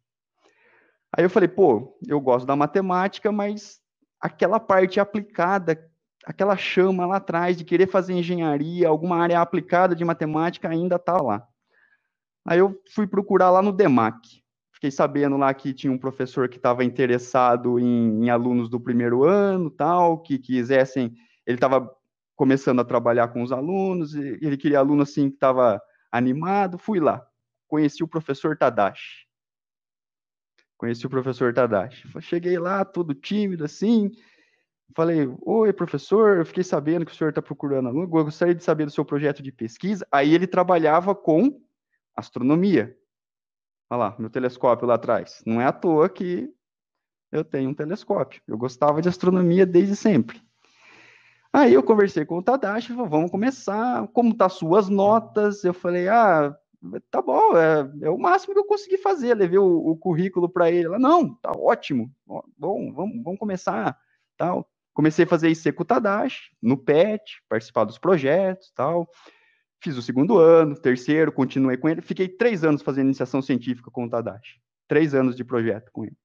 Aí 1.15 1.23
eu 1.23 1.29
falei, 1.29 1.49
pô, 1.49 1.97
eu 2.07 2.19
gosto 2.19 2.45
da 2.45 2.55
matemática, 2.55 3.31
mas 3.31 3.79
aquela 4.21 4.59
parte 4.59 4.99
aplicada, 4.99 5.79
aquela 6.25 6.55
chama 6.55 7.05
lá 7.05 7.17
atrás 7.17 7.57
de 7.57 7.63
querer 7.63 7.87
fazer 7.87 8.13
engenharia, 8.13 8.87
alguma 8.87 9.17
área 9.17 9.39
aplicada 9.41 9.95
de 9.95 10.05
matemática 10.05 10.69
ainda 10.69 10.97
está 10.97 11.17
lá. 11.21 11.47
Aí 12.45 12.59
eu 12.59 12.79
fui 12.93 13.07
procurar 13.07 13.49
lá 13.49 13.61
no 13.61 13.71
DEMAC. 13.71 14.43
Fiquei 14.73 14.91
sabendo 14.91 15.35
lá 15.35 15.53
que 15.53 15.73
tinha 15.73 15.91
um 15.91 15.97
professor 15.97 16.47
que 16.47 16.57
estava 16.57 16.85
interessado 16.85 17.79
em, 17.79 18.23
em, 18.23 18.29
alunos 18.29 18.69
do 18.69 18.79
primeiro 18.79 19.25
ano, 19.25 19.69
tal, 19.69 20.21
que 20.21 20.39
quisessem. 20.39 21.13
Ele 21.45 21.57
estava 21.57 21.91
começando 22.35 22.79
a 22.79 22.85
trabalhar 22.85 23.27
com 23.27 23.43
os 23.43 23.51
alunos, 23.51 24.15
ele 24.15 24.55
queria 24.55 24.79
aluno 24.79 25.01
assim 25.03 25.29
que 25.29 25.35
estava 25.35 25.81
animado. 26.09 26.77
Fui 26.77 26.99
lá, 26.99 27.21
conheci 27.67 28.03
o 28.03 28.07
professor 28.07 28.57
Tadashi. 28.57 29.28
Conheci 30.79 31.05
o 31.05 31.09
professor 31.09 31.53
Tadashi. 31.53 32.07
Cheguei 32.21 32.57
lá, 32.57 32.85
todo 32.85 33.13
tímido 33.13 33.65
assim. 33.65 34.09
Falei, 34.95 35.29
oi, 35.41 35.73
professor, 35.73 36.37
eu 36.37 36.45
fiquei 36.45 36.63
sabendo 36.63 37.05
que 37.05 37.11
o 37.11 37.15
senhor 37.15 37.31
está 37.31 37.41
procurando 37.41 37.89
aluno, 37.89 38.07
gostaria 38.07 38.55
de 38.55 38.63
saber 38.63 38.85
do 38.85 38.91
seu 38.91 39.03
projeto 39.03 39.43
de 39.43 39.51
pesquisa. 39.51 40.07
Aí 40.09 40.33
ele 40.33 40.47
trabalhava 40.47 41.13
com 41.13 41.61
astronomia. 42.15 42.97
Olha 43.89 43.99
lá, 43.99 44.15
meu 44.17 44.29
telescópio 44.29 44.87
lá 44.87 44.95
atrás. 44.95 45.43
Não 45.45 45.59
é 45.59 45.65
à 45.65 45.73
toa 45.73 46.07
que 46.07 46.49
eu 47.29 47.43
tenho 47.43 47.69
um 47.69 47.73
telescópio. 47.73 48.41
Eu 48.47 48.57
gostava 48.57 49.01
de 49.01 49.09
astronomia 49.09 49.65
desde 49.65 49.97
sempre. 49.97 50.41
Aí 51.51 51.73
eu 51.73 51.83
conversei 51.83 52.23
com 52.23 52.37
o 52.37 52.43
Tadashi, 52.43 52.93
falei, 52.93 53.09
vamos 53.09 53.31
começar, 53.31 54.07
como 54.13 54.33
tá 54.33 54.47
suas 54.47 54.87
notas? 54.87 55.65
Eu 55.65 55.73
falei, 55.73 56.07
ah, 56.07 56.57
tá 57.11 57.21
bom, 57.21 57.57
é, 57.57 57.91
é, 58.03 58.09
o 58.09 58.17
máximo 58.17 58.53
que 58.53 58.59
eu 58.59 58.65
consegui 58.65 58.97
fazer. 58.97 59.33
Levei 59.35 59.59
o, 59.59 59.65
o 59.65 59.97
currículo 59.97 60.49
para 60.49 60.71
ele. 60.71 60.85
Ela, 60.85 60.99
não, 60.99 61.33
tá 61.35 61.51
ótimo. 61.51 62.11
Bom, 62.57 62.93
vamos, 62.93 63.23
vamos 63.23 63.39
começar. 63.39 63.97
Tal. 64.37 64.69
Comecei 64.93 65.25
a 65.25 65.27
fazer 65.27 65.49
isso 65.49 65.71
com 65.73 65.83
o 65.83 65.85
Tadashi, 65.85 66.51
no 66.61 66.75
PET, 66.75 67.41
participar 67.47 67.85
dos 67.85 67.97
projetos 67.97 68.71
tal. 68.75 69.07
Fiz 69.81 69.95
o 69.95 70.01
segundo 70.01 70.37
ano, 70.37 70.75
terceiro, 70.75 71.31
continuei 71.31 71.77
com 71.77 71.87
ele. 71.87 72.01
Fiquei 72.01 72.27
três 72.27 72.65
anos 72.65 72.81
fazendo 72.81 73.05
iniciação 73.05 73.41
científica 73.41 73.89
com 73.89 74.03
o 74.05 74.09
Tadashi. 74.09 74.59
Três 74.89 75.15
anos 75.15 75.37
de 75.37 75.43
projeto 75.43 75.89
com 75.93 76.03
ele. 76.03 76.17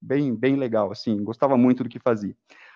Bem, 0.00 0.34
bem 0.34 0.56
legal, 0.56 0.90
assim, 0.90 1.22
gostava 1.22 1.56
muito 1.58 1.82
do 1.82 1.90
que 1.90 1.98
fazia. 1.98 2.34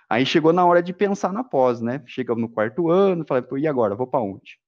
Aí 0.09 0.26
chegou 0.26 0.52
na 0.52 0.64
hora 0.64 0.83
de 0.83 0.93
pensar 0.93 1.33
na 1.33 1.43
pós, 1.43 1.81
né? 1.81 2.02
Chega 2.07 2.35
no 2.35 2.49
quarto 2.49 2.90
ano, 2.90 3.25
falei, 3.26 3.45
e 3.57 3.66
agora, 3.66 3.97
vou 3.97 4.07
para 4.07 4.21
onde? 4.21 4.59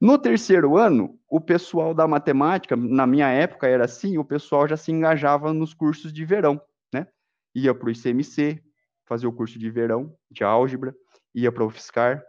No 0.00 0.18
terceiro 0.18 0.76
ano, 0.76 1.18
o 1.28 1.40
pessoal 1.40 1.94
da 1.94 2.06
matemática, 2.06 2.76
na 2.76 3.06
minha 3.06 3.28
época 3.28 3.66
era 3.66 3.84
assim, 3.84 4.18
o 4.18 4.24
pessoal 4.24 4.68
já 4.68 4.76
se 4.76 4.92
engajava 4.92 5.52
nos 5.52 5.72
cursos 5.72 6.12
de 6.12 6.24
verão, 6.24 6.60
né? 6.92 7.06
Ia 7.54 7.74
para 7.74 7.88
o 7.88 7.90
ICMC, 7.90 8.62
fazer 9.06 9.26
o 9.26 9.32
curso 9.32 9.58
de 9.58 9.70
verão, 9.70 10.14
de 10.30 10.44
álgebra, 10.44 10.94
ia 11.34 11.50
para 11.50 11.64
o 11.64 11.68
UFSCar, 11.68 12.22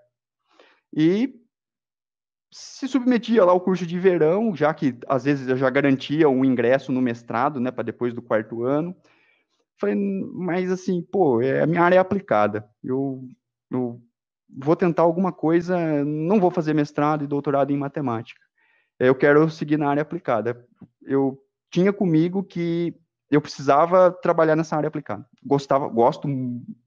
e 0.96 1.34
se 2.52 2.88
submetia 2.88 3.44
lá 3.44 3.52
ao 3.52 3.62
curso 3.62 3.86
de 3.86 4.00
verão, 4.00 4.56
já 4.56 4.74
que 4.74 4.98
às 5.08 5.26
vezes 5.26 5.48
eu 5.48 5.58
já 5.58 5.70
garantia 5.70 6.30
um 6.30 6.46
ingresso 6.46 6.92
no 6.92 7.02
mestrado, 7.02 7.60
né, 7.60 7.72
para 7.72 7.84
depois 7.84 8.14
do 8.14 8.22
quarto 8.22 8.64
ano. 8.64 8.96
Falei, 9.80 9.96
mas 9.96 10.72
assim, 10.72 11.02
pô, 11.02 11.42
é, 11.42 11.62
a 11.62 11.68
minha 11.68 11.84
área 11.84 11.98
é 11.98 12.00
aplicada. 12.00 12.68
Eu, 12.84 13.28
eu 13.70 14.02
vou 14.50 14.76
tentar 14.76 15.04
alguma 15.04 15.32
coisa, 15.32 16.04
não 16.04 16.40
vou 16.40 16.52
fazer 16.52 16.74
mestrado 16.74 17.24
e 17.24 17.28
doutorado 17.28 17.72
em 17.72 17.78
matemática. 17.78 18.42
Eu 19.00 19.14
quero 19.14 19.50
seguir 19.50 19.78
na 19.78 19.90
área 19.90 20.02
aplicada. 20.02 20.66
Eu 21.02 21.38
tinha 21.70 21.94
comigo 21.94 22.44
que 22.44 22.96
eu 23.30 23.42
precisava 23.42 24.12
trabalhar 24.12 24.56
nessa 24.56 24.76
área 24.76 24.88
aplicada. 24.88 25.26
Gostava, 25.44 25.88
gosto 25.88 26.28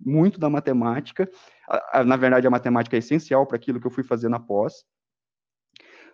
muito 0.00 0.40
da 0.40 0.48
matemática. 0.48 1.30
Na 2.04 2.16
verdade, 2.16 2.46
a 2.46 2.50
matemática 2.50 2.96
é 2.96 2.98
essencial 2.98 3.46
para 3.46 3.56
aquilo 3.56 3.80
que 3.80 3.86
eu 3.86 3.90
fui 3.90 4.02
fazer 4.02 4.28
na 4.28 4.40
pós. 4.40 4.84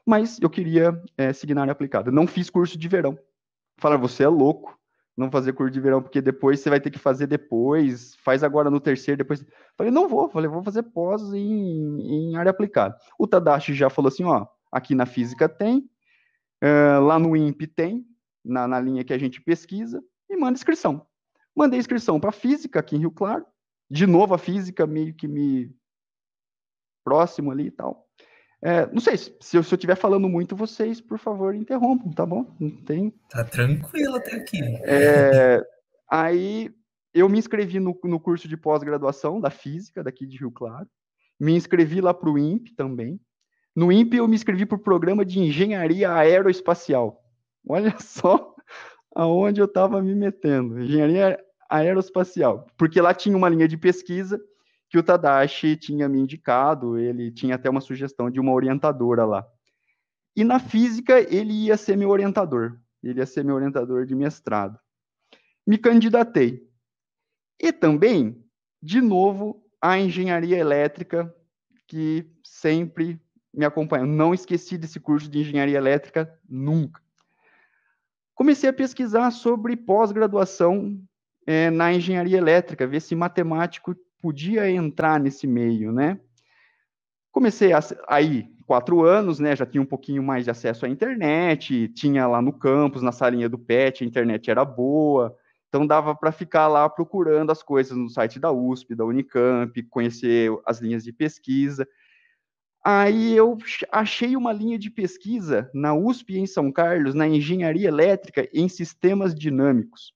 Mas 0.05 0.39
eu 0.41 0.51
queria 0.51 1.01
é, 1.17 1.33
seguir 1.33 1.55
na 1.55 1.63
área 1.63 1.73
aplicada. 1.73 2.11
Não 2.11 2.27
fiz 2.27 2.51
curso 2.51 2.77
de 2.77 2.89
verão. 2.89 3.19
Falaram, 3.79 4.01
você 4.01 4.25
é 4.25 4.29
louco 4.29 4.77
não 5.17 5.31
fazer 5.31 5.55
curso 5.55 5.73
de 5.73 5.81
verão, 5.81 6.03
porque 6.03 6.21
depois 6.21 6.61
você 6.61 6.69
vai 6.69 6.81
ter 6.81 6.91
que 6.91 6.99
fazer 6.99 7.27
depois, 7.27 8.15
faz 8.17 8.45
agora 8.45 8.71
no 8.71 8.79
terceiro, 8.79 9.19
depois. 9.19 9.45
Falei, 9.77 9.91
não 9.91 10.09
vou, 10.09 10.29
falei, 10.29 10.49
vou 10.49 10.63
fazer 10.63 10.83
pós 10.83 11.33
em, 11.33 12.01
em 12.01 12.37
área 12.37 12.51
aplicada. 12.51 12.97
O 13.19 13.27
Tadashi 13.27 13.73
já 13.73 13.89
falou 13.89 14.09
assim, 14.09 14.25
ó, 14.25 14.47
aqui 14.71 14.95
na 14.95 15.07
física 15.07 15.49
tem, 15.49 15.89
lá 17.03 17.19
no 17.19 17.35
INPE 17.37 17.67
tem, 17.67 18.07
na, 18.45 18.69
na 18.69 18.79
linha 18.79 19.05
que 19.05 19.13
a 19.13 19.19
gente 19.19 19.41
pesquisa, 19.41 20.03
e 20.29 20.37
manda 20.37 20.59
inscrição. 20.59 21.07
Mandei 21.55 21.79
inscrição 21.79 22.21
para 22.21 22.33
física 22.33 22.81
aqui 22.81 22.97
em 22.97 23.01
Rio 23.01 23.11
Claro, 23.11 23.47
de 23.91 24.07
novo 24.07 24.35
a 24.35 24.39
física 24.39 24.87
meio 24.87 25.15
que 25.15 25.27
me 25.27 25.75
próximo 27.03 27.51
ali 27.51 27.69
e 27.69 27.71
tal. 27.71 28.06
É, 28.63 28.87
não 28.87 29.01
sei, 29.01 29.17
se 29.17 29.57
eu 29.57 29.61
estiver 29.61 29.97
falando 29.97 30.29
muito, 30.29 30.57
vocês, 30.57 31.01
por 31.01 31.19
favor, 31.19 31.55
interrompam, 31.55 32.11
tá 32.11 32.25
bom? 32.25 32.47
Não 32.59 32.71
tem. 32.71 33.13
Tá 33.29 33.45
tranquilo 33.45 34.17
até 34.17 34.37
aqui. 34.37 34.61
É, 34.85 35.63
aí 36.11 36.71
eu 37.15 37.29
me 37.29 37.39
inscrevi 37.39 37.79
no, 37.79 37.99
no 38.05 38.21
curso 38.21 38.49
de 38.49 38.57
pós-graduação 38.57 39.41
da 39.41 39.51
Física, 39.51 40.03
daqui 40.03 40.27
de 40.27 40.39
Rio 40.39 40.51
Claro. 40.51 40.89
Me 41.39 41.55
inscrevi 41.55 42.01
lá 42.01 42.15
para 42.15 42.31
o 42.31 42.39
INPE 42.39 42.75
também. 42.75 43.21
No 43.75 43.93
INPE, 43.93 44.17
eu 44.17 44.27
me 44.29 44.35
inscrevi 44.35 44.65
para 44.65 44.77
o 44.77 44.83
programa 44.83 45.25
de 45.25 45.39
Engenharia 45.39 46.11
Aeroespacial. 46.11 47.23
Olha 47.69 47.95
só 48.01 48.55
aonde 49.15 49.61
eu 49.61 49.67
estava 49.67 50.03
me 50.03 50.15
metendo. 50.15 50.81
Engenharia 50.81 51.39
Aeroespacial. 51.69 52.67
Porque 52.79 53.01
lá 53.01 53.13
tinha 53.13 53.37
uma 53.37 53.49
linha 53.49 53.69
de 53.69 53.77
pesquisa 53.77 54.41
que 54.89 54.99
o 54.99 55.03
Tadashi 55.03 55.77
tinha 55.77 56.09
me 56.09 56.19
indicado, 56.19 56.99
ele 56.99 57.31
tinha 57.31 57.57
até 57.57 57.69
uma 57.69 57.81
sugestão 57.81 58.31
de 58.31 58.39
uma 58.39 58.53
orientadora 58.53 59.25
lá. 59.25 59.47
E 60.35 60.45
na 60.45 60.59
física, 60.59 61.19
ele 61.35 61.53
ia 61.53 61.77
ser 61.77 61.97
meu 61.97 62.11
orientador. 62.11 62.79
Ele 63.03 63.21
ia 63.21 63.27
ser 63.27 63.45
meu 63.45 63.55
orientador 63.55 64.05
de 64.05 64.15
mestrado. 64.15 64.79
Me 65.67 65.79
candidatei. 65.79 66.69
E 67.61 67.73
também, 67.73 68.45
de 68.83 69.01
novo, 69.01 69.65
a 69.81 69.99
engenharia 69.99 70.59
elétrica, 70.59 71.35
que 71.89 72.31
sempre 72.45 73.21
me 73.53 73.65
acompanha. 73.65 74.05
Não 74.05 74.35
esqueci 74.35 74.77
desse 74.77 75.01
curso 75.01 75.29
de 75.31 75.39
engenharia 75.39 75.79
elétrica 75.79 76.39
nunca. 76.49 77.01
Comecei 78.35 78.69
a 78.69 78.73
pesquisar 78.73 79.31
sobre 79.31 79.75
pós-graduação 79.77 81.01
é, 81.47 81.71
na 81.71 81.93
engenharia 81.93 82.37
elétrica, 82.37 82.87
ver 82.87 83.01
se 83.01 83.15
matemático 83.15 83.97
podia 84.21 84.71
entrar 84.71 85.21
nesse 85.21 85.47
meio, 85.47 85.93
né? 85.93 86.19
Comecei 87.31 87.73
a, 87.73 87.81
aí, 88.09 88.49
quatro 88.67 89.05
anos, 89.05 89.39
né? 89.39 89.55
Já 89.55 89.67
tinha 89.67 89.83
um 89.83 89.87
pouquinho 89.87 90.23
mais 90.23 90.45
de 90.45 90.51
acesso 90.51 90.87
à 90.87 90.89
internet, 90.89 91.89
tinha 91.89 92.27
lá 92.27 92.43
no 92.43 92.53
campus, 92.53 93.03
na 93.03 93.13
salinha 93.13 93.49
do 93.49 93.59
PET, 93.59 94.03
a 94.03 94.07
internet 94.07 94.51
era 94.51 94.65
boa, 94.65 95.37
então 95.69 95.87
dava 95.87 96.15
para 96.15 96.33
ficar 96.33 96.67
lá 96.69 96.89
procurando 96.89 97.51
as 97.51 97.63
coisas 97.63 97.97
no 97.97 98.09
site 98.09 98.39
da 98.39 98.51
USP, 98.51 98.95
da 98.95 99.05
Unicamp, 99.05 99.83
conhecer 99.85 100.51
as 100.65 100.81
linhas 100.81 101.05
de 101.05 101.13
pesquisa. 101.13 101.87
Aí 102.83 103.35
eu 103.35 103.59
achei 103.91 104.37
uma 104.37 104.53
linha 104.53 104.79
de 104.79 104.91
pesquisa 104.91 105.69
na 105.75 105.93
USP 105.93 106.39
em 106.39 106.47
São 106.47 106.71
Carlos, 106.71 107.15
na 107.15 107.27
engenharia 107.27 107.89
elétrica 107.89 108.49
em 108.55 108.69
sistemas 108.69 109.35
dinâmicos. 109.35 110.15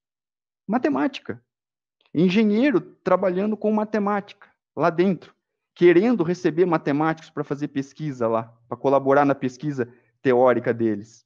Matemática. 0.66 1.42
Engenheiro 2.14 2.80
trabalhando 2.80 3.56
com 3.56 3.72
matemática 3.72 4.48
lá 4.74 4.90
dentro, 4.90 5.34
querendo 5.74 6.24
receber 6.24 6.66
matemáticos 6.66 7.30
para 7.30 7.44
fazer 7.44 7.68
pesquisa 7.68 8.26
lá, 8.26 8.54
para 8.68 8.76
colaborar 8.76 9.24
na 9.24 9.34
pesquisa 9.34 9.92
teórica 10.20 10.74
deles. 10.74 11.24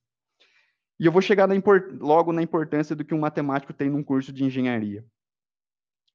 E 0.99 1.07
eu 1.07 1.13
vou 1.13 1.23
chegar 1.23 1.49
na 1.49 1.55
logo 2.01 2.33
na 2.33 2.43
importância 2.43 2.95
do 2.95 3.05
que 3.05 3.15
um 3.15 3.21
matemático 3.21 3.73
tem 3.73 3.91
num 3.91 4.03
curso 4.03 4.33
de 4.33 4.45
engenharia. 4.45 5.05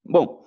Bom, 0.04 0.46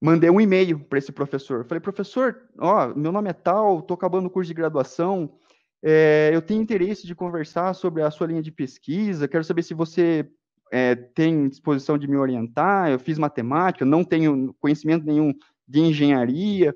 mandei 0.00 0.30
um 0.30 0.40
e-mail 0.40 0.78
para 0.78 0.98
esse 0.98 1.12
professor. 1.12 1.66
Falei, 1.66 1.80
professor, 1.80 2.48
ó, 2.58 2.94
meu 2.94 3.12
nome 3.12 3.28
é 3.28 3.34
tal, 3.34 3.80
estou 3.80 3.94
acabando 3.94 4.26
o 4.26 4.30
curso 4.30 4.48
de 4.48 4.54
graduação, 4.54 5.38
é, 5.82 6.30
eu 6.32 6.42
tenho 6.42 6.62
interesse 6.62 7.06
de 7.06 7.14
conversar 7.14 7.74
sobre 7.74 8.02
a 8.02 8.10
sua 8.10 8.26
linha 8.26 8.42
de 8.42 8.50
pesquisa, 8.50 9.28
quero 9.28 9.44
saber 9.44 9.62
se 9.62 9.74
você 9.74 10.28
é, 10.70 10.94
tem 10.94 11.48
disposição 11.48 11.96
de 11.96 12.08
me 12.08 12.16
orientar, 12.16 12.90
eu 12.90 12.98
fiz 12.98 13.18
matemática, 13.18 13.84
não 13.84 14.04
tenho 14.04 14.54
conhecimento 14.60 15.04
nenhum 15.04 15.32
de 15.66 15.80
engenharia. 15.80 16.74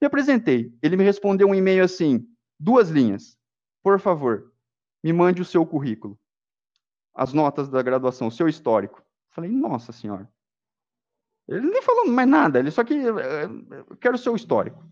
Me 0.00 0.06
apresentei. 0.06 0.72
Ele 0.82 0.96
me 0.96 1.04
respondeu 1.04 1.48
um 1.48 1.54
e-mail 1.54 1.84
assim, 1.84 2.26
duas 2.58 2.90
linhas. 2.90 3.36
Por 3.82 3.98
favor, 4.00 4.52
me 5.02 5.12
mande 5.12 5.42
o 5.42 5.44
seu 5.44 5.64
currículo 5.64 6.18
as 7.14 7.32
notas 7.32 7.68
da 7.68 7.80
graduação, 7.80 8.26
o 8.26 8.32
seu 8.32 8.48
histórico. 8.48 9.02
Falei, 9.30 9.50
nossa 9.50 9.92
senhora. 9.92 10.28
Ele 11.46 11.70
nem 11.70 11.82
falou 11.82 12.08
mais 12.08 12.28
nada, 12.28 12.58
ele 12.58 12.70
só 12.70 12.82
que 12.82 12.94
eu 12.94 13.96
quero 14.00 14.16
o 14.16 14.18
seu 14.18 14.34
histórico. 14.34 14.82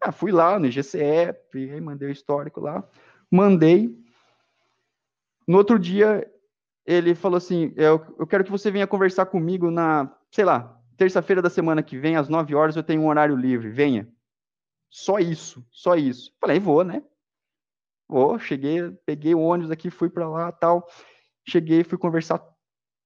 Ah, 0.00 0.12
fui 0.12 0.30
lá 0.30 0.58
no 0.58 0.66
IGCE, 0.66 1.34
mandei 1.82 2.08
o 2.08 2.12
histórico 2.12 2.60
lá, 2.60 2.88
mandei. 3.30 3.94
No 5.46 5.58
outro 5.58 5.78
dia, 5.78 6.28
ele 6.86 7.14
falou 7.14 7.36
assim: 7.36 7.72
eu, 7.76 8.04
eu 8.18 8.26
quero 8.26 8.44
que 8.44 8.50
você 8.50 8.70
venha 8.70 8.86
conversar 8.86 9.26
comigo 9.26 9.70
na, 9.70 10.14
sei 10.30 10.44
lá, 10.44 10.80
terça-feira 10.96 11.42
da 11.42 11.50
semana 11.50 11.82
que 11.82 11.98
vem, 11.98 12.16
às 12.16 12.28
9 12.28 12.54
horas, 12.54 12.76
eu 12.76 12.82
tenho 12.82 13.02
um 13.02 13.08
horário 13.08 13.36
livre, 13.36 13.68
venha. 13.68 14.08
Só 14.88 15.18
isso, 15.18 15.66
só 15.70 15.94
isso. 15.96 16.32
Falei, 16.40 16.58
vou, 16.58 16.84
né? 16.84 17.02
Vou, 18.08 18.38
cheguei, 18.38 18.90
peguei 19.04 19.34
o 19.34 19.40
ônibus 19.40 19.70
aqui, 19.70 19.90
fui 19.90 20.08
para 20.08 20.28
lá 20.28 20.52
tal 20.52 20.86
cheguei, 21.48 21.84
fui 21.84 21.96
conversar, 21.96 22.42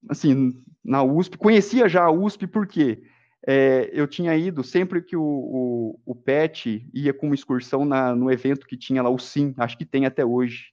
assim, 0.09 0.53
na 0.83 1.03
USP, 1.03 1.37
conhecia 1.37 1.87
já 1.87 2.03
a 2.03 2.11
USP, 2.11 2.47
porque 2.47 3.03
é, 3.47 3.89
eu 3.93 4.07
tinha 4.07 4.35
ido, 4.35 4.63
sempre 4.63 5.01
que 5.01 5.15
o, 5.15 5.23
o, 5.23 5.99
o 6.05 6.15
PET 6.15 6.89
ia 6.93 7.13
com 7.13 7.27
uma 7.27 7.35
excursão 7.35 7.85
na, 7.85 8.15
no 8.15 8.31
evento 8.31 8.65
que 8.65 8.75
tinha 8.75 9.03
lá, 9.03 9.09
o 9.09 9.19
SIM, 9.19 9.53
acho 9.57 9.77
que 9.77 9.85
tem 9.85 10.05
até 10.05 10.25
hoje, 10.25 10.71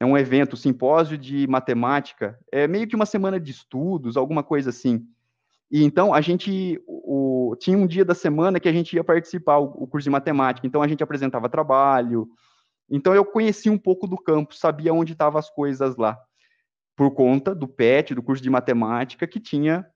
é 0.00 0.06
um 0.06 0.16
evento, 0.16 0.56
simpósio 0.56 1.18
de 1.18 1.46
matemática, 1.48 2.38
é 2.52 2.68
meio 2.68 2.86
que 2.86 2.94
uma 2.94 3.06
semana 3.06 3.40
de 3.40 3.50
estudos, 3.50 4.16
alguma 4.16 4.42
coisa 4.42 4.70
assim. 4.70 5.06
E 5.70 5.82
então 5.82 6.14
a 6.14 6.20
gente 6.20 6.80
o, 6.86 7.54
tinha 7.58 7.76
um 7.76 7.86
dia 7.86 8.04
da 8.04 8.14
semana 8.14 8.60
que 8.60 8.68
a 8.68 8.72
gente 8.72 8.94
ia 8.94 9.04
participar 9.04 9.58
o, 9.58 9.86
curso 9.86 10.04
de 10.04 10.10
matemática. 10.10 10.66
Então 10.66 10.82
a 10.82 10.88
gente 10.88 11.02
apresentava 11.02 11.48
trabalho. 11.48 12.28
Então 12.88 13.14
eu 13.14 13.24
conhecia 13.24 13.70
um 13.70 13.78
pouco 13.78 14.06
do 14.06 14.16
campo, 14.16 14.54
sabia 14.54 14.94
onde 14.94 15.12
estavam 15.12 15.38
as 15.38 15.50
coisas 15.50 15.96
lá 15.96 16.18
por 16.96 17.12
conta 17.12 17.54
do 17.54 17.68
PET, 17.68 18.14
do 18.14 18.22
curso 18.22 18.42
de 18.42 18.50
matemática, 18.50 19.26
que 19.26 19.38
tinha 19.38 19.88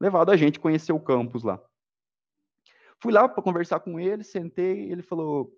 levado 0.00 0.30
a 0.30 0.36
gente 0.36 0.58
a 0.58 0.62
conhecer 0.62 0.92
o 0.92 1.00
campus 1.00 1.42
lá. 1.42 1.60
Fui 3.02 3.12
lá 3.12 3.28
para 3.28 3.42
conversar 3.42 3.80
com 3.80 3.98
ele, 3.98 4.22
sentei, 4.22 4.90
ele 4.90 5.02
falou: 5.02 5.52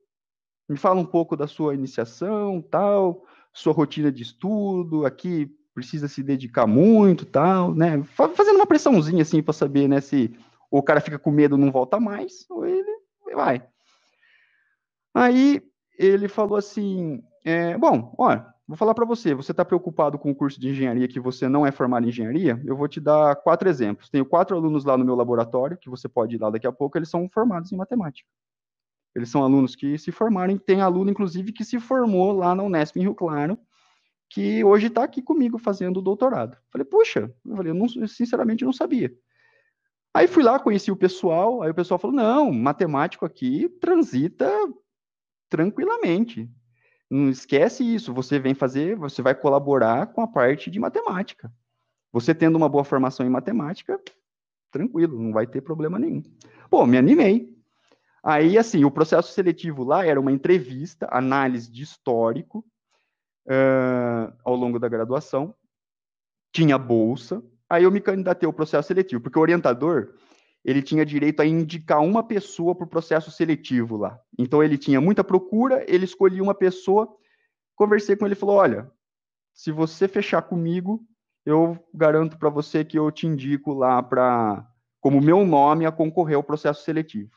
"Me 0.69 0.77
fala 0.77 1.01
um 1.01 1.07
pouco 1.07 1.37
da 1.37 1.47
sua 1.47 1.75
iniciação, 1.75 2.63
tal, 2.63 3.25
sua 3.55 3.73
rotina 3.73 4.13
de 4.13 4.23
estudo, 4.23 5.07
aqui 5.07 5.51
precisa 5.73 6.09
se 6.09 6.23
dedicar 6.23 6.67
muito, 6.67 7.25
tal, 7.25 7.75
né? 7.75 8.03
Fazendo 8.03 8.57
uma 8.57 8.67
pressãozinha 8.67 9.23
assim 9.23 9.43
para 9.43 9.55
saber, 9.55 9.89
né, 9.89 10.01
se 10.01 10.37
o 10.71 10.83
cara 10.83 11.01
fica 11.01 11.19
com 11.19 11.31
medo 11.31 11.57
não 11.57 11.73
volta 11.73 11.99
mais, 11.99 12.45
ou 12.51 12.67
ele 12.67 12.91
vai. 13.35 13.67
Aí 15.15 15.63
ele 15.99 16.29
falou 16.29 16.59
assim: 16.59 17.23
é, 17.45 17.79
bom, 17.79 18.15
olha, 18.19 18.55
Vou 18.67 18.79
falar 18.79 18.95
para 18.95 19.05
você, 19.05 19.35
você 19.35 19.51
está 19.51 19.63
preocupado 19.63 20.19
com 20.19 20.31
o 20.31 20.35
curso 20.35 20.59
de 20.59 20.71
engenharia 20.71 21.07
que 21.07 21.21
você 21.21 21.49
não 21.51 21.67
é 21.67 21.71
formado 21.71 22.07
em 22.07 22.09
engenharia? 22.09 22.59
Eu 22.65 22.75
vou 22.75 22.89
te 22.89 22.99
dar 22.99 23.37
quatro 23.37 23.69
exemplos. 23.69 24.09
Tenho 24.09 24.25
quatro 24.25 24.57
alunos 24.57 24.87
lá 24.87 24.97
no 24.97 25.05
meu 25.05 25.15
laboratório, 25.15 25.77
que 25.77 25.91
você 25.91 26.09
pode 26.09 26.37
ir 26.37 26.41
lá 26.41 26.49
daqui 26.49 26.67
a 26.67 26.73
pouco, 26.73 26.97
eles 26.97 27.11
são 27.11 27.29
formados 27.29 27.71
em 27.73 27.77
matemática. 27.77 28.27
Eles 29.15 29.29
são 29.29 29.43
alunos 29.43 29.77
que 29.77 29.97
se 29.97 30.11
formaram, 30.11 30.57
tem 30.59 30.81
aluno, 30.81 31.11
inclusive, 31.11 31.53
que 31.53 31.65
se 31.65 31.79
formou 31.79 32.33
lá 32.33 32.55
na 32.55 32.63
Unesp 32.63 32.97
em 32.97 33.03
Rio 33.03 33.15
Claro, 33.15 33.59
que 34.29 34.65
hoje 34.65 34.89
está 34.89 35.05
aqui 35.05 35.23
comigo 35.23 35.59
fazendo 35.59 36.03
doutorado. 36.03 36.57
Falei, 36.71 36.85
puxa, 36.85 37.33
eu, 37.45 37.57
falei, 37.57 37.71
eu, 37.71 37.75
não, 37.75 37.89
sinceramente 38.09 38.65
não 38.65 38.73
sabia. 38.73 39.15
Aí 40.13 40.27
fui 40.27 40.43
lá, 40.43 40.59
conheci 40.59 40.91
o 40.91 40.97
pessoal, 40.97 41.63
aí 41.63 41.71
o 41.71 41.75
pessoal 41.75 41.99
falou, 41.99 42.17
não, 42.17 42.53
matemático 42.53 43.25
aqui 43.25 43.69
transita 43.81 44.51
tranquilamente. 45.49 46.51
Não 47.09 47.29
esquece 47.29 47.85
isso. 47.85 48.13
Você 48.13 48.39
vem 48.41 48.55
fazer, 48.55 48.97
você 48.97 49.23
vai 49.23 49.35
colaborar 49.35 50.09
com 50.09 50.21
a 50.21 50.27
parte 50.27 50.71
de 50.71 50.81
matemática. 50.81 51.53
Você 52.13 52.35
tendo 52.35 52.57
uma 52.57 52.69
boa 52.69 52.85
formação 52.85 53.25
em 53.25 53.31
matemática, 53.31 54.01
tranquilo, 54.71 55.21
não 55.21 55.33
vai 55.33 55.47
ter 55.47 55.61
problema 55.61 55.99
nenhum. 55.99 56.23
Pô, 56.69 56.85
me 56.87 56.99
animei. 56.99 57.54
Aí, 58.25 58.57
assim, 58.57 58.87
o 58.87 58.91
processo 58.91 59.35
seletivo 59.35 59.85
lá 59.85 60.07
era 60.07 60.19
uma 60.19 60.33
entrevista, 60.33 61.07
análise 61.11 61.71
de 61.71 61.83
histórico 61.83 62.65
uh, 63.47 64.33
ao 64.43 64.57
longo 64.57 64.79
da 64.79 64.89
graduação. 64.89 65.55
Tinha 66.51 66.79
bolsa. 66.79 67.45
Aí 67.69 67.85
eu 67.85 67.91
me 67.91 68.01
candidatei 68.01 68.47
ao 68.47 68.53
processo 68.53 68.89
seletivo, 68.89 69.21
porque 69.23 69.39
o 69.39 69.43
orientador, 69.43 70.15
ele 70.65 70.81
tinha 70.81 71.05
direito 71.05 71.41
a 71.41 71.47
indicar 71.47 72.01
uma 72.01 72.23
pessoa 72.23 72.75
para 72.75 72.87
o 72.87 72.89
processo 72.89 73.31
seletivo 73.31 73.99
lá. 73.99 74.19
Então 74.39 74.63
ele 74.63 74.79
tinha 74.79 75.03
muita 75.03 75.23
procura, 75.23 75.85
ele 75.87 76.07
escolhia 76.07 76.43
uma 76.43 76.55
pessoa, 76.55 77.15
conversei 77.77 78.17
com 78.17 78.25
ele 78.25 78.33
e 78.33 78.39
falou: 78.39 78.57
olha, 78.57 78.91
se 79.53 79.71
você 79.71 80.09
fechar 80.09 80.41
comigo, 80.41 81.07
eu 81.45 81.79
garanto 81.93 82.39
para 82.39 82.49
você 82.49 82.87
que 82.87 82.99
eu 82.99 83.11
te 83.11 83.27
indico 83.27 83.75
lá 83.75 84.03
para 84.03 84.67
como 84.99 85.21
meu 85.21 85.45
nome 85.45 85.85
a 85.85 85.93
concorrer 85.93 86.37
ao 86.37 86.43
processo 86.43 86.83
seletivo. 86.85 87.31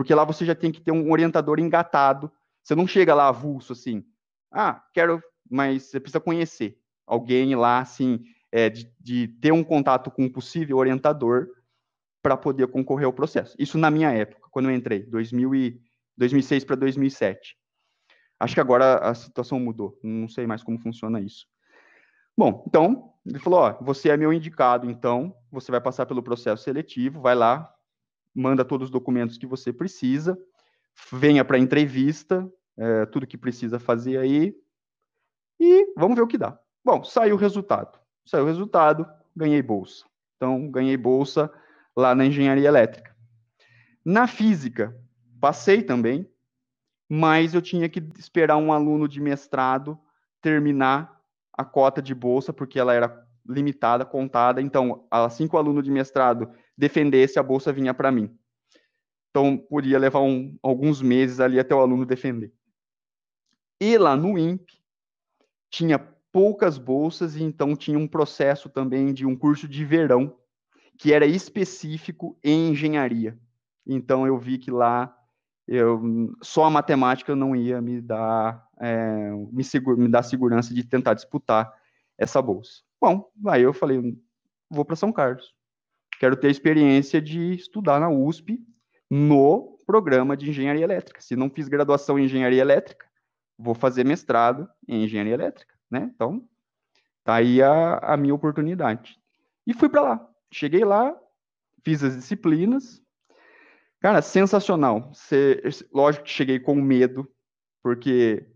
Porque 0.00 0.14
lá 0.14 0.24
você 0.24 0.46
já 0.46 0.54
tem 0.54 0.72
que 0.72 0.80
ter 0.80 0.92
um 0.92 1.12
orientador 1.12 1.60
engatado. 1.60 2.32
Você 2.64 2.74
não 2.74 2.86
chega 2.86 3.14
lá 3.14 3.28
avulso 3.28 3.74
assim. 3.74 4.02
Ah, 4.50 4.82
quero, 4.94 5.22
mas 5.46 5.90
você 5.90 6.00
precisa 6.00 6.18
conhecer 6.18 6.80
alguém 7.06 7.54
lá 7.54 7.80
assim, 7.80 8.24
é, 8.50 8.70
de, 8.70 8.90
de 8.98 9.28
ter 9.28 9.52
um 9.52 9.62
contato 9.62 10.10
com 10.10 10.24
um 10.24 10.32
possível 10.32 10.78
orientador 10.78 11.48
para 12.22 12.34
poder 12.34 12.68
concorrer 12.68 13.04
ao 13.04 13.12
processo. 13.12 13.54
Isso 13.58 13.76
na 13.76 13.90
minha 13.90 14.10
época, 14.10 14.48
quando 14.50 14.70
eu 14.70 14.74
entrei, 14.74 15.00
2000 15.00 15.54
e, 15.54 15.82
2006 16.16 16.64
para 16.64 16.76
2007. 16.76 17.58
Acho 18.40 18.54
que 18.54 18.60
agora 18.62 19.00
a 19.00 19.12
situação 19.12 19.60
mudou, 19.60 20.00
não 20.02 20.30
sei 20.30 20.46
mais 20.46 20.62
como 20.62 20.78
funciona 20.78 21.20
isso. 21.20 21.46
Bom, 22.34 22.64
então, 22.66 23.12
Ele 23.26 23.38
falou: 23.38 23.60
Ó, 23.60 23.84
você 23.84 24.08
é 24.08 24.16
meu 24.16 24.32
indicado, 24.32 24.90
então 24.90 25.36
você 25.52 25.70
vai 25.70 25.78
passar 25.78 26.06
pelo 26.06 26.22
processo 26.22 26.64
seletivo, 26.64 27.20
vai 27.20 27.34
lá, 27.34 27.70
manda 28.34 28.64
todos 28.64 28.86
os 28.86 28.90
documentos 28.90 29.38
que 29.38 29.46
você 29.46 29.72
precisa, 29.72 30.38
venha 31.12 31.44
para 31.44 31.56
a 31.56 31.60
entrevista, 31.60 32.50
é, 32.76 33.06
tudo 33.06 33.26
que 33.26 33.36
precisa 33.38 33.78
fazer 33.78 34.18
aí, 34.18 34.54
e 35.58 35.92
vamos 35.96 36.16
ver 36.16 36.22
o 36.22 36.26
que 36.26 36.38
dá. 36.38 36.58
Bom, 36.84 37.04
saiu 37.04 37.34
o 37.36 37.38
resultado. 37.38 37.98
Saiu 38.24 38.44
o 38.44 38.46
resultado, 38.46 39.06
ganhei 39.36 39.60
bolsa. 39.60 40.06
Então, 40.36 40.70
ganhei 40.70 40.96
bolsa 40.96 41.52
lá 41.94 42.14
na 42.14 42.24
engenharia 42.24 42.68
elétrica. 42.68 43.14
Na 44.04 44.26
física, 44.26 44.96
passei 45.38 45.82
também, 45.82 46.26
mas 47.08 47.54
eu 47.54 47.60
tinha 47.60 47.88
que 47.88 48.00
esperar 48.18 48.56
um 48.56 48.72
aluno 48.72 49.06
de 49.06 49.20
mestrado 49.20 49.98
terminar 50.40 51.20
a 51.52 51.64
cota 51.64 52.00
de 52.00 52.14
bolsa, 52.14 52.52
porque 52.52 52.78
ela 52.78 52.94
era 52.94 53.26
limitada, 53.46 54.04
contada. 54.04 54.62
Então, 54.62 55.06
assim 55.10 55.46
que 55.46 55.54
o 55.54 55.58
aluno 55.58 55.82
de 55.82 55.90
mestrado 55.90 56.50
defendesse, 56.80 57.38
a 57.38 57.42
bolsa 57.42 57.72
vinha 57.72 57.92
para 57.92 58.10
mim. 58.10 58.34
Então, 59.30 59.56
podia 59.56 59.98
levar 59.98 60.20
um, 60.20 60.58
alguns 60.62 61.02
meses 61.02 61.38
ali 61.38 61.60
até 61.60 61.74
o 61.74 61.80
aluno 61.80 62.06
defender. 62.06 62.52
E 63.80 63.96
lá 63.96 64.16
no 64.16 64.38
INPE, 64.38 64.82
tinha 65.70 65.98
poucas 66.32 66.78
bolsas, 66.78 67.36
e 67.36 67.42
então 67.42 67.76
tinha 67.76 67.98
um 67.98 68.08
processo 68.08 68.68
também 68.68 69.12
de 69.12 69.26
um 69.26 69.36
curso 69.36 69.68
de 69.68 69.84
verão, 69.84 70.36
que 70.98 71.12
era 71.12 71.26
específico 71.26 72.36
em 72.42 72.70
engenharia. 72.70 73.38
Então, 73.86 74.26
eu 74.26 74.38
vi 74.38 74.58
que 74.58 74.70
lá 74.70 75.14
eu, 75.68 76.34
só 76.42 76.64
a 76.64 76.70
matemática 76.70 77.36
não 77.36 77.54
ia 77.54 77.80
me 77.80 78.00
dar, 78.00 78.66
é, 78.80 79.30
me, 79.52 79.62
segura, 79.62 79.96
me 79.96 80.08
dar 80.08 80.22
segurança 80.22 80.74
de 80.74 80.82
tentar 80.82 81.14
disputar 81.14 81.72
essa 82.18 82.42
bolsa. 82.42 82.82
Bom, 83.00 83.30
aí 83.46 83.62
eu 83.62 83.72
falei, 83.72 84.18
vou 84.68 84.84
para 84.84 84.96
São 84.96 85.12
Carlos. 85.12 85.54
Quero 86.20 86.36
ter 86.36 86.46
a 86.46 86.50
experiência 86.52 87.20
de 87.20 87.54
estudar 87.54 87.98
na 87.98 88.08
USP 88.08 88.64
no 89.10 89.76
programa 89.84 90.36
de 90.36 90.48
engenharia 90.48 90.84
elétrica. 90.84 91.20
Se 91.20 91.34
não 91.34 91.50
fiz 91.50 91.66
graduação 91.66 92.16
em 92.16 92.26
engenharia 92.26 92.60
elétrica, 92.60 93.04
vou 93.58 93.74
fazer 93.74 94.04
mestrado 94.04 94.68
em 94.86 95.02
engenharia 95.02 95.34
elétrica, 95.34 95.74
né? 95.90 96.08
Então, 96.14 96.48
tá 97.24 97.34
aí 97.34 97.60
a, 97.60 97.98
a 97.98 98.16
minha 98.16 98.34
oportunidade. 98.34 99.18
E 99.66 99.74
fui 99.74 99.88
para 99.88 100.02
lá. 100.02 100.30
Cheguei 100.52 100.84
lá, 100.84 101.18
fiz 101.82 102.04
as 102.04 102.14
disciplinas, 102.14 103.02
Cara, 104.00 104.22
sensacional. 104.22 105.12
Você, 105.12 105.60
lógico 105.92 106.24
que 106.24 106.30
cheguei 106.30 106.58
com 106.58 106.74
medo, 106.74 107.30
porque 107.82 108.46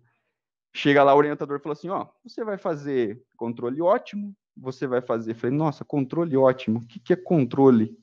chega 0.75 1.05
lá 1.05 1.15
o 1.15 1.19
orientador 1.19 1.59
e 1.59 1.63
falou 1.63 1.75
assim, 1.75 1.91
ó, 1.91 2.09
você 2.25 2.43
vai 2.43 2.57
fazer 2.57 3.23
controle 3.37 3.81
ótimo, 3.83 4.35
você 4.57 4.87
vai 4.87 5.01
fazer. 5.01 5.35
Falei, 5.35 5.57
nossa, 5.57 5.85
controle 5.85 6.37
ótimo. 6.37 6.79
O 6.79 6.87
que, 6.87 7.01
que 7.01 7.13
é 7.13 7.17
controle? 7.17 7.97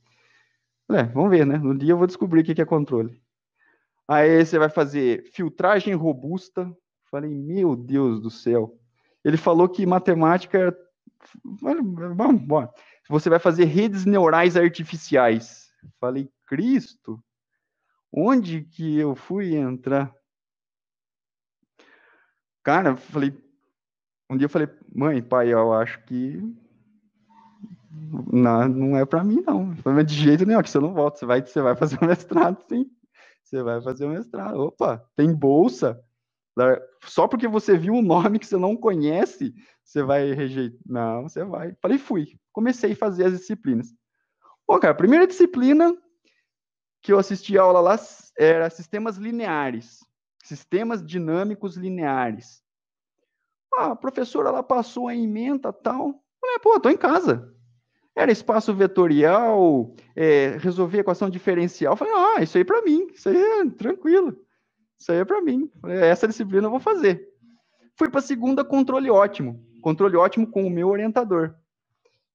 Falei, 0.88 1.04
é, 1.04 1.06
vamos 1.06 1.30
ver, 1.30 1.46
né? 1.46 1.58
No 1.58 1.78
dia 1.78 1.92
eu 1.92 1.98
vou 1.98 2.08
descobrir 2.08 2.42
o 2.42 2.44
que, 2.44 2.56
que 2.56 2.62
é 2.62 2.66
controle. 2.66 3.22
Aí 4.08 4.44
você 4.44 4.60
vai 4.60 4.70
fazer 4.70 5.24
filtragem 5.32 5.94
robusta. 5.94 6.72
Falei, 7.10 7.34
meu 7.34 7.76
Deus 7.76 8.22
do 8.22 8.30
céu. 8.30 8.78
Ele 9.24 9.38
falou 9.38 9.70
que 9.70 9.86
matemática. 9.86 10.76
Vamos, 11.62 12.42
bora. 12.42 12.70
Você 13.10 13.30
vai 13.30 13.40
fazer 13.40 13.66
redes 13.66 14.06
neurais 14.06 14.58
artificiais. 14.58 15.70
Falei, 16.00 16.30
Cristo. 16.48 17.24
Onde 18.12 18.64
que 18.64 18.98
eu 18.98 19.16
fui 19.16 19.56
entrar? 19.56 20.14
Cara, 22.64 22.96
falei, 22.96 23.34
um 24.32 24.38
dia 24.38 24.46
eu 24.46 24.50
falei, 24.50 24.70
mãe, 24.96 25.22
pai, 25.22 25.54
eu 25.54 25.74
acho 25.74 26.02
que 26.06 26.42
não, 28.32 28.68
não 28.68 28.98
é 28.98 29.06
para 29.06 29.24
mim, 29.24 29.44
não. 29.46 29.76
Falei, 29.78 30.06
de 30.06 30.16
jeito 30.16 30.46
nenhum, 30.46 30.62
que 30.62 30.70
você 30.70 30.80
não 30.80 30.94
volta, 30.94 31.20
você 31.20 31.26
vai, 31.26 31.42
você 31.42 31.62
vai 31.62 31.76
fazer 31.76 31.98
o 32.02 32.06
um 32.06 32.08
mestrado, 32.08 32.64
sim. 32.70 32.90
Você 33.44 33.62
vai 33.62 33.82
fazer 33.82 34.06
o 34.06 34.08
um 34.08 34.12
mestrado. 34.12 34.58
Opa, 34.58 35.06
tem 35.16 35.34
bolsa. 35.34 36.02
Só 37.04 37.28
porque 37.28 37.48
você 37.48 37.78
viu 37.78 37.94
um 37.94 38.02
nome 38.02 38.40
que 38.40 38.46
você 38.46 38.58
não 38.58 38.78
conhece, 38.78 39.54
você 39.84 40.02
vai 40.02 40.32
rejeitar. 40.32 40.80
Não, 40.86 41.24
você 41.24 41.44
vai. 41.44 41.76
Falei, 41.82 41.98
fui. 41.98 42.40
Comecei 42.54 42.94
a 42.94 42.96
fazer 42.96 43.26
as 43.26 43.38
disciplinas. 43.38 43.94
Pô, 44.66 44.80
cara, 44.80 44.94
a 44.94 44.98
primeira 44.98 45.28
disciplina 45.28 45.94
que 47.02 47.12
eu 47.12 47.20
assisti 47.20 47.58
a 47.58 47.64
aula 47.64 47.82
lá 47.82 48.00
era 48.38 48.70
sistemas 48.70 49.18
lineares, 49.18 50.00
sistemas 50.44 51.06
dinâmicos 51.06 51.76
lineares. 51.76 52.62
Ah, 53.76 53.92
a 53.92 53.96
professora 53.96 54.50
ela 54.50 54.64
passou 54.64 55.08
a 55.08 55.16
emenda 55.16 55.72
tal. 55.72 56.22
Falei, 56.40 56.60
pô, 56.62 56.80
tô 56.80 56.90
em 56.90 56.98
casa. 56.98 57.54
Era 58.16 58.32
espaço 58.32 58.74
vetorial, 58.74 59.96
é, 60.16 60.58
resolver 60.58 61.00
equação 61.00 61.30
diferencial. 61.30 61.96
Falei, 61.96 62.14
ah, 62.14 62.44
isso 62.44 62.58
aí 62.58 62.62
é 62.62 62.66
para 62.66 62.82
mim, 62.82 63.08
isso 63.14 63.30
aí 63.30 63.38
é 63.38 63.70
tranquilo. 63.70 64.38
Isso 65.00 65.12
aí 65.12 65.20
é 65.20 65.26
para 65.26 65.42
mim. 65.42 65.72
Falei, 65.80 65.98
essa 66.00 66.28
disciplina 66.28 66.68
eu 66.68 66.72
vou 66.72 66.80
fazer. 66.80 67.28
Fui 67.96 68.10
para 68.10 68.20
a 68.20 68.24
segunda, 68.24 68.64
controle 68.64 69.10
ótimo. 69.10 69.64
Controle 69.82 70.18
ótimo 70.18 70.46
com 70.46 70.66
o 70.66 70.70
meu 70.70 70.90
orientador. 70.90 71.56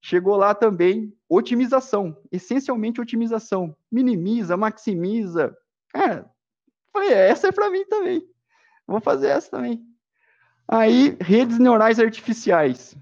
Chegou 0.00 0.36
lá 0.36 0.54
também 0.54 1.12
otimização, 1.28 2.16
essencialmente 2.30 3.00
otimização. 3.00 3.76
Minimiza, 3.90 4.56
maximiza. 4.56 5.56
Cara, 5.90 6.30
falei, 6.92 7.12
essa 7.12 7.48
é 7.48 7.52
para 7.52 7.70
mim 7.70 7.84
também. 7.86 8.22
Vou 8.86 9.00
fazer 9.00 9.28
essa 9.28 9.50
também. 9.50 9.84
Aí, 10.68 11.16
redes 11.20 11.58
neurais 11.58 12.00
artificiais. 12.00 12.96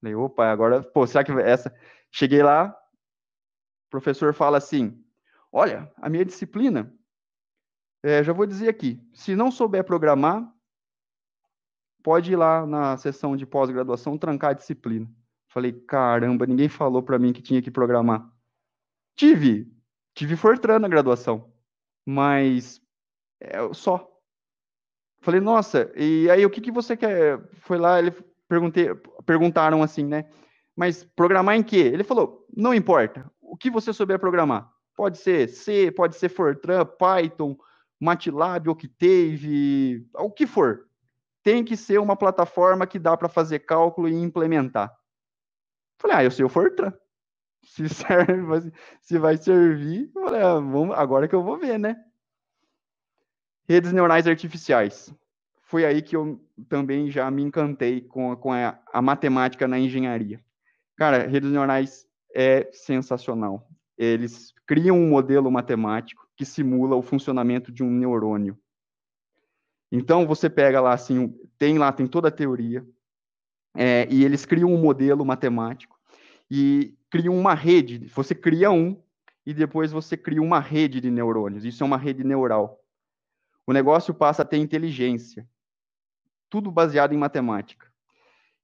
Falei, 0.00 0.14
opa, 0.14 0.50
agora, 0.50 0.82
pô, 0.82 1.06
será 1.06 1.24
que 1.24 1.32
essa. 1.32 1.74
Cheguei 2.10 2.42
lá, 2.42 2.76
o 3.86 3.90
professor 3.90 4.34
fala 4.34 4.58
assim: 4.58 5.04
olha, 5.52 5.92
a 5.96 6.08
minha 6.08 6.24
disciplina, 6.24 6.92
é, 8.02 8.22
já 8.22 8.32
vou 8.32 8.46
dizer 8.46 8.68
aqui, 8.68 9.00
se 9.12 9.34
não 9.34 9.50
souber 9.50 9.84
programar, 9.84 10.52
pode 12.02 12.32
ir 12.32 12.36
lá 12.36 12.66
na 12.66 12.96
sessão 12.96 13.36
de 13.36 13.46
pós-graduação 13.46 14.18
trancar 14.18 14.50
a 14.50 14.54
disciplina. 14.54 15.08
Falei, 15.48 15.72
caramba, 15.72 16.46
ninguém 16.46 16.68
falou 16.68 17.02
para 17.02 17.18
mim 17.18 17.32
que 17.32 17.42
tinha 17.42 17.62
que 17.62 17.70
programar. 17.70 18.30
Tive, 19.16 19.72
tive 20.14 20.36
Fortran 20.36 20.78
na 20.78 20.88
graduação, 20.88 21.52
mas 22.06 22.80
é, 23.40 23.72
só. 23.72 24.08
Falei, 25.20 25.40
nossa, 25.40 25.90
e 25.96 26.30
aí 26.30 26.44
o 26.46 26.50
que, 26.50 26.60
que 26.60 26.70
você 26.70 26.96
quer? 26.96 27.40
Foi 27.60 27.76
lá, 27.76 27.98
ele 27.98 28.12
perguntei, 28.48 28.94
perguntaram 29.26 29.82
assim, 29.82 30.04
né? 30.04 30.24
Mas 30.76 31.04
programar 31.16 31.56
em 31.56 31.62
quê? 31.62 31.78
Ele 31.78 32.04
falou, 32.04 32.46
não 32.56 32.72
importa, 32.72 33.30
o 33.40 33.56
que 33.56 33.70
você 33.70 33.92
souber 33.92 34.18
programar. 34.18 34.70
Pode 34.96 35.18
ser 35.18 35.48
C, 35.48 35.90
pode 35.90 36.16
ser 36.16 36.28
Fortran, 36.28 36.84
Python, 36.84 37.56
MATLAB, 38.00 38.68
Octave, 38.68 40.06
o 40.14 40.30
que 40.30 40.46
for. 40.46 40.86
Tem 41.42 41.64
que 41.64 41.76
ser 41.76 41.98
uma 41.98 42.16
plataforma 42.16 42.86
que 42.86 42.98
dá 42.98 43.16
para 43.16 43.28
fazer 43.28 43.60
cálculo 43.60 44.08
e 44.08 44.14
implementar. 44.14 44.92
Falei, 45.98 46.16
ah, 46.16 46.24
eu 46.24 46.30
sei 46.30 46.44
o 46.44 46.48
Fortran. 46.48 46.92
Se 47.64 47.88
serve, 47.90 48.72
se 49.00 49.18
vai 49.18 49.36
servir, 49.36 50.10
falei, 50.12 50.42
ah, 50.42 50.54
vamos, 50.54 50.96
agora 50.96 51.26
que 51.26 51.34
eu 51.34 51.42
vou 51.42 51.58
ver, 51.58 51.78
né? 51.78 51.96
Redes 53.68 53.92
neurais 53.92 54.26
artificiais. 54.26 55.12
Foi 55.60 55.84
aí 55.84 56.00
que 56.00 56.16
eu 56.16 56.40
também 56.68 57.10
já 57.10 57.30
me 57.30 57.42
encantei 57.42 58.00
com, 58.00 58.34
com 58.36 58.52
a, 58.52 58.78
a 58.90 59.02
matemática 59.02 59.68
na 59.68 59.78
engenharia. 59.78 60.40
Cara, 60.96 61.26
redes 61.26 61.50
neurais 61.50 62.06
é 62.34 62.68
sensacional. 62.72 63.68
Eles 63.98 64.54
criam 64.66 64.98
um 64.98 65.10
modelo 65.10 65.50
matemático 65.50 66.26
que 66.34 66.44
simula 66.44 66.96
o 66.96 67.02
funcionamento 67.02 67.70
de 67.70 67.82
um 67.82 67.90
neurônio. 67.90 68.58
Então 69.92 70.26
você 70.26 70.48
pega 70.48 70.80
lá 70.80 70.94
assim, 70.94 71.34
tem 71.58 71.76
lá 71.76 71.92
tem 71.92 72.06
toda 72.06 72.28
a 72.28 72.32
teoria, 72.32 72.86
é, 73.76 74.08
e 74.10 74.24
eles 74.24 74.46
criam 74.46 74.72
um 74.72 74.80
modelo 74.80 75.24
matemático 75.24 75.98
e 76.50 76.96
criam 77.10 77.36
uma 77.36 77.54
rede. 77.54 78.06
Você 78.14 78.34
cria 78.34 78.70
um 78.70 79.00
e 79.44 79.52
depois 79.52 79.92
você 79.92 80.16
cria 80.16 80.40
uma 80.40 80.60
rede 80.60 81.00
de 81.00 81.10
neurônios. 81.10 81.64
Isso 81.64 81.82
é 81.82 81.86
uma 81.86 81.98
rede 81.98 82.24
neural. 82.24 82.82
O 83.68 83.72
negócio 83.72 84.14
passa 84.14 84.40
a 84.40 84.44
ter 84.46 84.56
inteligência. 84.56 85.46
Tudo 86.48 86.70
baseado 86.70 87.12
em 87.12 87.18
matemática. 87.18 87.86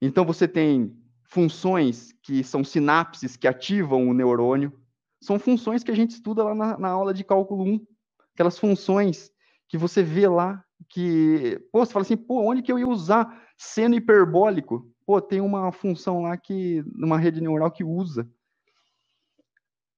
Então 0.01 0.25
você 0.25 0.49
tem 0.49 0.97
funções 1.25 2.13
que 2.23 2.43
são 2.43 2.65
sinapses 2.65 3.37
que 3.37 3.47
ativam 3.47 4.09
o 4.09 4.15
neurônio. 4.15 4.73
São 5.21 5.39
funções 5.39 5.85
que 5.85 5.91
a 5.91 5.95
gente 5.95 6.13
estuda 6.13 6.43
lá 6.43 6.55
na, 6.55 6.79
na 6.79 6.89
aula 6.89 7.13
de 7.13 7.23
cálculo 7.23 7.65
1. 7.65 7.87
Aquelas 8.33 8.59
funções 8.59 9.31
que 9.69 9.77
você 9.77 10.03
vê 10.03 10.27
lá, 10.27 10.65
que, 10.89 11.61
pô, 11.71 11.85
você 11.85 11.93
fala 11.93 12.05
assim, 12.05 12.17
pô, 12.17 12.41
onde 12.41 12.63
que 12.63 12.73
eu 12.73 12.79
ia 12.79 12.89
usar 12.89 13.47
seno 13.59 13.95
hiperbólico? 13.95 14.91
pô, 15.07 15.21
tem 15.21 15.41
uma 15.41 15.71
função 15.71 16.23
lá 16.23 16.37
que, 16.37 16.83
numa 16.95 17.19
rede 17.19 17.41
neural 17.41 17.71
que 17.71 17.85
usa. 17.85 18.29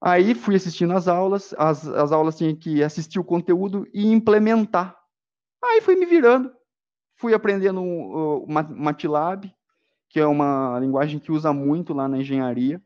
Aí 0.00 0.34
fui 0.34 0.56
assistindo 0.56 0.92
as 0.92 1.08
aulas, 1.08 1.54
as, 1.56 1.86
as 1.86 2.12
aulas 2.12 2.36
tinha 2.36 2.54
que 2.54 2.82
assistir 2.82 3.18
o 3.18 3.24
conteúdo 3.24 3.86
e 3.92 4.06
implementar. 4.06 4.95
Aí 5.68 5.80
fui 5.80 5.96
me 5.96 6.06
virando, 6.06 6.52
fui 7.16 7.34
aprendendo 7.34 7.82
o 7.82 8.46
MATLAB, 8.48 9.52
que 10.08 10.20
é 10.20 10.26
uma 10.26 10.78
linguagem 10.78 11.18
que 11.18 11.32
usa 11.32 11.52
muito 11.52 11.92
lá 11.92 12.08
na 12.08 12.18
engenharia, 12.18 12.80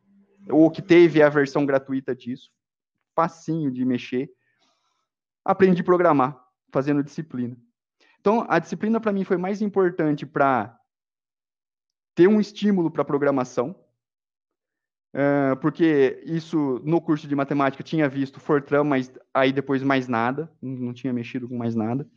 ou 0.49 0.71
que 0.71 0.83
teve 0.83 1.23
a 1.23 1.29
versão 1.29 1.67
gratuita 1.67 2.15
disso, 2.15 2.51
facinho 3.15 3.71
de 3.71 3.85
mexer. 3.85 4.31
Aprendi 5.45 5.83
a 5.83 5.85
programar, 5.85 6.43
fazendo 6.73 7.05
disciplina. 7.05 7.57
Então, 8.21 8.45
a 8.49 8.59
disciplina 8.59 9.01
para 9.01 9.13
mim 9.13 9.25
foi 9.25 9.37
mais 9.37 9.63
importante 9.63 10.27
para 10.27 10.77
ter 12.15 12.29
um 12.29 12.41
estímulo 12.41 12.91
para 12.91 13.05
programação, 13.05 13.75
uh, 15.15 15.57
porque 15.61 16.23
isso 16.27 16.81
no 16.85 17.01
curso 17.01 17.27
de 17.27 17.35
matemática 17.35 17.83
tinha 17.83 18.09
visto 18.09 18.41
Fortran, 18.41 18.85
mas 18.85 19.13
aí 19.33 19.53
depois 19.53 19.83
mais 19.83 20.07
nada, 20.07 20.53
não 20.61 20.93
tinha 20.93 21.13
mexido 21.13 21.49
com 21.49 21.57
mais 21.57 21.75
nada. 21.75 22.09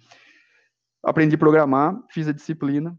Aprendi 1.03 1.35
a 1.35 1.37
programar, 1.37 2.01
fiz 2.09 2.27
a 2.27 2.31
disciplina, 2.31 2.97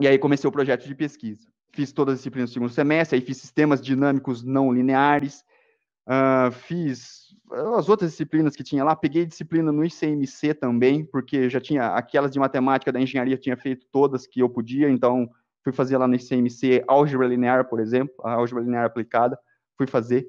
e 0.00 0.06
aí 0.06 0.18
comecei 0.18 0.48
o 0.48 0.52
projeto 0.52 0.86
de 0.86 0.94
pesquisa. 0.94 1.48
Fiz 1.72 1.92
todas 1.92 2.14
as 2.14 2.20
disciplinas 2.20 2.50
do 2.50 2.54
segundo 2.54 2.72
semestre, 2.72 3.16
aí 3.16 3.24
fiz 3.24 3.38
sistemas 3.38 3.80
dinâmicos 3.80 4.44
não 4.44 4.72
lineares, 4.72 5.44
uh, 6.06 6.52
fiz 6.52 7.28
as 7.76 7.88
outras 7.88 8.10
disciplinas 8.10 8.54
que 8.54 8.62
tinha 8.62 8.84
lá, 8.84 8.94
peguei 8.94 9.26
disciplina 9.26 9.72
no 9.72 9.84
ICMC 9.84 10.54
também, 10.54 11.04
porque 11.04 11.48
já 11.48 11.60
tinha 11.60 11.88
aquelas 11.88 12.30
de 12.30 12.38
matemática 12.38 12.92
da 12.92 13.00
engenharia, 13.00 13.36
tinha 13.36 13.56
feito 13.56 13.86
todas 13.90 14.26
que 14.26 14.40
eu 14.40 14.48
podia, 14.48 14.88
então 14.88 15.28
fui 15.64 15.72
fazer 15.72 15.96
lá 15.96 16.06
no 16.06 16.14
ICMC 16.14 16.84
álgebra 16.86 17.26
linear, 17.26 17.68
por 17.68 17.80
exemplo, 17.80 18.14
a 18.22 18.34
álgebra 18.34 18.62
linear 18.62 18.84
aplicada, 18.84 19.38
fui 19.76 19.86
fazer. 19.86 20.28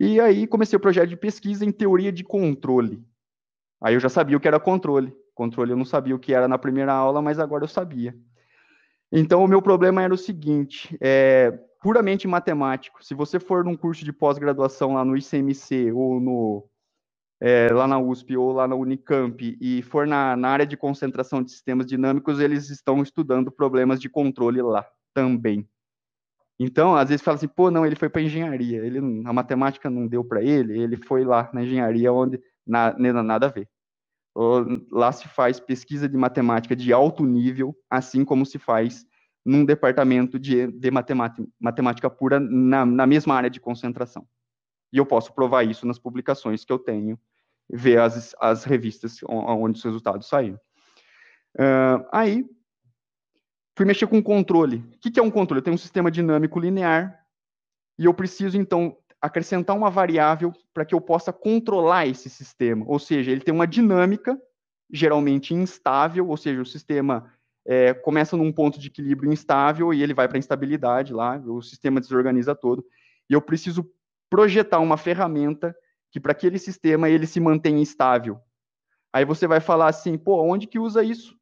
E 0.00 0.20
aí 0.20 0.46
comecei 0.46 0.76
o 0.76 0.80
projeto 0.80 1.08
de 1.08 1.16
pesquisa 1.16 1.64
em 1.64 1.70
teoria 1.70 2.10
de 2.10 2.24
controle. 2.24 3.04
Aí 3.80 3.94
eu 3.94 4.00
já 4.00 4.08
sabia 4.08 4.36
o 4.36 4.40
que 4.40 4.48
era 4.48 4.58
controle. 4.58 5.14
Controle 5.34 5.72
eu 5.72 5.76
não 5.76 5.84
sabia 5.84 6.14
o 6.14 6.18
que 6.18 6.32
era 6.32 6.46
na 6.46 6.58
primeira 6.58 6.92
aula, 6.92 7.20
mas 7.20 7.38
agora 7.38 7.64
eu 7.64 7.68
sabia. 7.68 8.16
Então 9.10 9.44
o 9.44 9.48
meu 9.48 9.60
problema 9.60 10.02
era 10.02 10.14
o 10.14 10.18
seguinte, 10.18 10.96
é, 11.00 11.52
puramente 11.80 12.26
matemático. 12.26 13.04
Se 13.04 13.14
você 13.14 13.38
for 13.38 13.64
num 13.64 13.76
curso 13.76 14.04
de 14.04 14.12
pós-graduação 14.12 14.94
lá 14.94 15.04
no 15.04 15.16
ICMC 15.16 15.92
ou 15.92 16.20
no 16.20 16.68
é, 17.40 17.68
lá 17.72 17.86
na 17.86 17.98
USP 17.98 18.36
ou 18.36 18.52
lá 18.52 18.66
na 18.66 18.74
Unicamp 18.74 19.58
e 19.60 19.82
for 19.82 20.06
na, 20.06 20.34
na 20.34 20.48
área 20.48 20.66
de 20.66 20.76
concentração 20.76 21.42
de 21.42 21.50
sistemas 21.50 21.86
dinâmicos, 21.86 22.40
eles 22.40 22.70
estão 22.70 23.02
estudando 23.02 23.52
problemas 23.52 24.00
de 24.00 24.08
controle 24.08 24.62
lá 24.62 24.86
também. 25.12 25.68
Então, 26.58 26.94
às 26.96 27.08
vezes 27.08 27.22
fala 27.22 27.36
assim, 27.36 27.48
pô, 27.48 27.70
não, 27.70 27.84
ele 27.84 27.96
foi 27.96 28.08
para 28.08 28.22
engenharia, 28.22 28.84
ele 28.84 28.98
a 29.26 29.32
matemática 29.32 29.90
não 29.90 30.06
deu 30.06 30.24
para 30.24 30.42
ele, 30.42 30.78
ele 30.80 30.96
foi 30.96 31.24
lá 31.24 31.50
na 31.52 31.62
engenharia 31.62 32.12
onde 32.12 32.40
na, 32.66 32.94
nada 33.22 33.46
a 33.46 33.50
ver. 33.50 33.68
Lá 34.90 35.12
se 35.12 35.28
faz 35.28 35.60
pesquisa 35.60 36.08
de 36.08 36.16
matemática 36.16 36.74
de 36.74 36.92
alto 36.92 37.24
nível, 37.24 37.76
assim 37.88 38.24
como 38.24 38.44
se 38.44 38.58
faz 38.58 39.06
num 39.44 39.64
departamento 39.64 40.38
de, 40.38 40.66
de 40.72 40.90
matemática, 40.90 41.46
matemática 41.60 42.10
pura 42.10 42.40
na, 42.40 42.84
na 42.84 43.06
mesma 43.06 43.34
área 43.34 43.50
de 43.50 43.60
concentração. 43.60 44.26
E 44.92 44.96
eu 44.98 45.06
posso 45.06 45.32
provar 45.32 45.64
isso 45.64 45.86
nas 45.86 45.98
publicações 45.98 46.64
que 46.64 46.72
eu 46.72 46.78
tenho, 46.78 47.18
ver 47.70 47.98
as, 47.98 48.34
as 48.40 48.64
revistas 48.64 49.18
onde 49.28 49.78
os 49.78 49.84
resultados 49.84 50.28
saíram. 50.28 50.58
Uh, 51.56 52.04
aí, 52.12 52.44
fui 53.76 53.86
mexer 53.86 54.06
com 54.06 54.22
controle. 54.22 54.78
O 54.78 54.98
que, 54.98 55.10
que 55.10 55.20
é 55.20 55.22
um 55.22 55.30
controle? 55.30 55.60
Eu 55.60 55.64
tenho 55.64 55.74
um 55.74 55.78
sistema 55.78 56.10
dinâmico 56.10 56.58
linear, 56.58 57.20
e 57.98 58.06
eu 58.06 58.14
preciso, 58.14 58.56
então, 58.56 58.96
acrescentar 59.24 59.74
uma 59.74 59.88
variável 59.88 60.52
para 60.74 60.84
que 60.84 60.94
eu 60.94 61.00
possa 61.00 61.32
controlar 61.32 62.06
esse 62.06 62.28
sistema. 62.28 62.84
Ou 62.86 62.98
seja, 62.98 63.30
ele 63.30 63.40
tem 63.40 63.54
uma 63.54 63.66
dinâmica, 63.66 64.38
geralmente 64.92 65.54
instável, 65.54 66.28
ou 66.28 66.36
seja, 66.36 66.60
o 66.60 66.66
sistema 66.66 67.32
é, 67.66 67.94
começa 67.94 68.36
num 68.36 68.52
ponto 68.52 68.78
de 68.78 68.88
equilíbrio 68.88 69.32
instável 69.32 69.94
e 69.94 70.02
ele 70.02 70.12
vai 70.12 70.28
para 70.28 70.36
instabilidade 70.36 71.14
lá, 71.14 71.38
o 71.38 71.62
sistema 71.62 72.02
desorganiza 72.02 72.54
todo. 72.54 72.84
E 73.30 73.32
eu 73.32 73.40
preciso 73.40 73.90
projetar 74.28 74.78
uma 74.80 74.98
ferramenta 74.98 75.74
que 76.10 76.20
para 76.20 76.32
aquele 76.32 76.58
sistema 76.58 77.08
ele 77.08 77.26
se 77.26 77.40
mantenha 77.40 77.82
estável. 77.82 78.38
Aí 79.10 79.24
você 79.24 79.46
vai 79.46 79.58
falar 79.58 79.88
assim, 79.88 80.18
pô, 80.18 80.42
onde 80.42 80.66
que 80.66 80.78
usa 80.78 81.02
isso? 81.02 81.34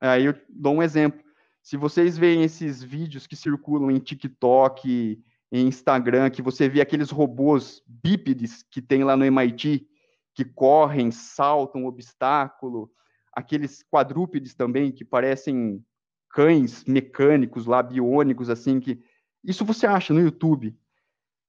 Aí 0.00 0.24
eu 0.24 0.34
dou 0.48 0.74
um 0.74 0.82
exemplo. 0.82 1.22
Se 1.62 1.76
vocês 1.76 2.18
veem 2.18 2.42
esses 2.42 2.82
vídeos 2.82 3.28
que 3.28 3.36
circulam 3.36 3.92
em 3.92 4.00
TikTok, 4.00 5.22
em 5.56 5.68
Instagram, 5.68 6.30
que 6.30 6.42
você 6.42 6.68
vê 6.68 6.80
aqueles 6.80 7.10
robôs 7.12 7.80
bípedes 7.86 8.64
que 8.64 8.82
tem 8.82 9.04
lá 9.04 9.16
no 9.16 9.24
MIT, 9.24 9.88
que 10.34 10.44
correm, 10.44 11.12
saltam 11.12 11.86
obstáculo, 11.86 12.90
aqueles 13.32 13.84
quadrúpedes 13.84 14.52
também 14.52 14.90
que 14.90 15.04
parecem 15.04 15.80
cães 16.28 16.84
mecânicos 16.86 17.66
lá, 17.66 17.80
biônicos, 17.84 18.50
assim, 18.50 18.80
que 18.80 19.00
isso 19.44 19.64
você 19.64 19.86
acha 19.86 20.12
no 20.12 20.18
YouTube. 20.18 20.76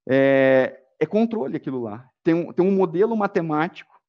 É, 0.07 0.79
é 0.99 1.05
controle 1.07 1.57
aquilo 1.57 1.81
lá. 1.81 2.07
Tem 2.23 2.35
um, 2.35 2.53
tem 2.53 2.63
um 2.63 2.75
modelo 2.75 3.17
matemático 3.17 3.99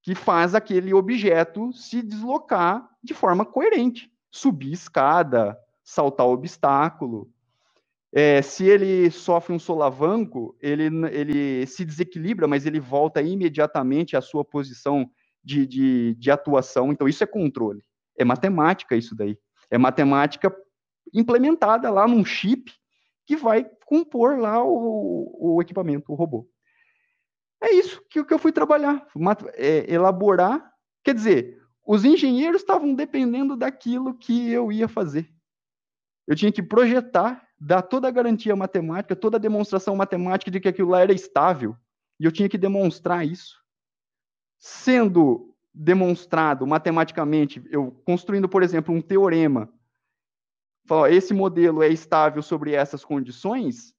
que 0.00 0.14
faz 0.14 0.54
aquele 0.54 0.94
objeto 0.94 1.70
se 1.74 2.00
deslocar 2.00 2.88
de 3.04 3.12
forma 3.12 3.44
coerente. 3.44 4.10
Subir 4.30 4.72
escada, 4.72 5.58
saltar 5.84 6.26
obstáculo. 6.26 7.30
É, 8.12 8.40
se 8.40 8.64
ele 8.64 9.10
sofre 9.10 9.52
um 9.52 9.58
solavanco, 9.58 10.56
ele, 10.60 10.86
ele 11.12 11.66
se 11.66 11.84
desequilibra, 11.84 12.48
mas 12.48 12.64
ele 12.64 12.80
volta 12.80 13.20
imediatamente 13.20 14.16
à 14.16 14.20
sua 14.20 14.44
posição 14.44 15.10
de, 15.44 15.66
de, 15.66 16.14
de 16.14 16.30
atuação. 16.30 16.90
Então, 16.90 17.06
isso 17.06 17.22
é 17.22 17.26
controle. 17.26 17.84
É 18.16 18.24
matemática 18.24 18.96
isso 18.96 19.14
daí. 19.14 19.38
É 19.70 19.76
matemática 19.76 20.54
implementada 21.12 21.90
lá 21.90 22.06
num 22.06 22.24
chip 22.24 22.72
que 23.26 23.36
vai 23.36 23.68
compor 23.84 24.38
lá 24.38 24.64
o, 24.64 25.56
o 25.56 25.62
equipamento, 25.62 26.12
o 26.12 26.14
robô. 26.14 26.48
É 27.62 27.72
isso 27.72 28.02
que, 28.08 28.24
que 28.24 28.32
eu 28.32 28.38
fui 28.38 28.52
trabalhar, 28.52 29.06
é, 29.54 29.92
elaborar. 29.92 30.72
Quer 31.04 31.14
dizer, 31.14 31.58
os 31.86 32.04
engenheiros 32.04 32.60
estavam 32.60 32.94
dependendo 32.94 33.56
daquilo 33.56 34.16
que 34.16 34.50
eu 34.50 34.70
ia 34.70 34.86
fazer. 34.86 35.28
Eu 36.26 36.36
tinha 36.36 36.52
que 36.52 36.62
projetar, 36.62 37.47
dar 37.60 37.82
toda 37.82 38.08
a 38.08 38.10
garantia 38.10 38.54
matemática, 38.54 39.16
toda 39.16 39.36
a 39.36 39.40
demonstração 39.40 39.96
matemática 39.96 40.50
de 40.50 40.60
que 40.60 40.68
aquilo 40.68 40.90
lá 40.90 41.00
era 41.00 41.12
estável. 41.12 41.76
E 42.20 42.24
eu 42.24 42.32
tinha 42.32 42.48
que 42.48 42.58
demonstrar 42.58 43.26
isso 43.26 43.56
sendo 44.58 45.54
demonstrado 45.72 46.66
matematicamente, 46.66 47.62
eu 47.70 47.92
construindo, 48.04 48.48
por 48.48 48.62
exemplo, 48.62 48.92
um 48.92 49.00
teorema, 49.00 49.72
falo, 50.86 51.06
esse 51.06 51.32
modelo 51.32 51.82
é 51.82 51.88
estável 51.88 52.42
sobre 52.42 52.72
essas 52.72 53.04
condições, 53.04 53.94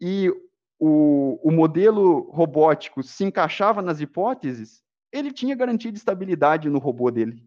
e 0.00 0.30
o, 0.78 1.40
o 1.42 1.50
modelo 1.50 2.30
robótico 2.30 3.02
se 3.02 3.24
encaixava 3.24 3.82
nas 3.82 4.00
hipóteses, 4.00 4.82
ele 5.10 5.32
tinha 5.32 5.56
garantia 5.56 5.90
de 5.90 5.98
estabilidade 5.98 6.70
no 6.70 6.78
robô 6.78 7.10
dele. 7.10 7.42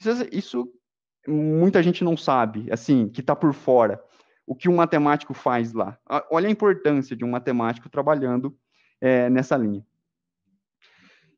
Isso, 0.00 0.28
isso 0.30 0.72
muita 1.26 1.82
gente 1.82 2.04
não 2.04 2.16
sabe, 2.16 2.70
assim, 2.70 3.08
que 3.08 3.20
está 3.20 3.34
por 3.34 3.52
fora. 3.52 4.00
O 4.46 4.54
que 4.54 4.68
um 4.68 4.76
matemático 4.76 5.34
faz 5.34 5.72
lá. 5.72 5.98
Olha 6.30 6.48
a 6.48 6.50
importância 6.50 7.16
de 7.16 7.24
um 7.24 7.30
matemático 7.30 7.88
trabalhando 7.88 8.56
é, 9.00 9.28
nessa 9.28 9.56
linha. 9.56 9.84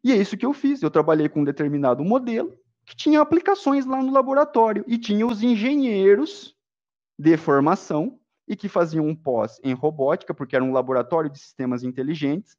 E 0.05 0.13
é 0.13 0.17
isso 0.17 0.37
que 0.37 0.47
eu 0.47 0.53
fiz. 0.53 0.83
Eu 0.83 0.91
trabalhei 0.91 1.29
com 1.29 1.41
um 1.41 1.45
determinado 1.45 2.05
modelo 2.05 2.57
que 2.85 2.97
tinha 2.97 3.21
aplicações 3.21 3.85
lá 3.85 4.03
no 4.03 4.13
laboratório 4.13 4.85
e 4.87 4.97
tinha 4.97 5.27
os 5.27 5.43
engenheiros 5.43 6.57
de 7.19 7.37
formação 7.37 8.19
e 8.47 8.57
que 8.57 8.69
faziam 8.69 9.07
um 9.07 9.15
pós 9.15 9.61
em 9.63 9.75
robótica, 9.75 10.33
porque 10.33 10.57
era 10.57 10.65
um 10.65 10.73
laboratório 10.73 11.29
de 11.29 11.39
sistemas 11.39 11.83
inteligentes. 11.83 12.57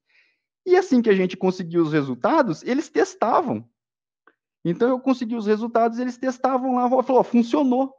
E 0.65 0.75
assim 0.75 1.01
que 1.01 1.09
a 1.09 1.15
gente 1.15 1.35
conseguiu 1.35 1.81
os 1.81 1.91
resultados, 1.91 2.61
eles 2.63 2.89
testavam. 2.89 3.67
Então 4.63 4.89
eu 4.89 4.99
consegui 4.99 5.35
os 5.35 5.47
resultados, 5.47 5.97
eles 5.97 6.17
testavam 6.17 6.75
lá, 6.75 6.87
falou, 7.01 7.23
funcionou. 7.23 7.95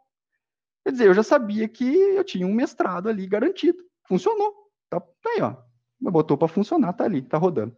Quer 0.85 0.93
dizer, 0.93 1.07
eu 1.07 1.15
já 1.15 1.23
sabia 1.23 1.69
que 1.69 1.85
eu 1.85 2.25
tinha 2.25 2.47
um 2.47 2.55
mestrado 2.55 3.09
ali 3.09 3.27
garantido. 3.27 3.79
Funcionou. 4.09 4.53
Tá, 4.89 5.01
tá 5.01 5.31
aí, 5.37 5.43
ó. 5.43 5.57
Botou 6.01 6.37
para 6.39 6.49
funcionar, 6.49 6.93
tá 6.95 7.05
ali, 7.05 7.23
tá 7.23 7.37
rodando. 7.37 7.77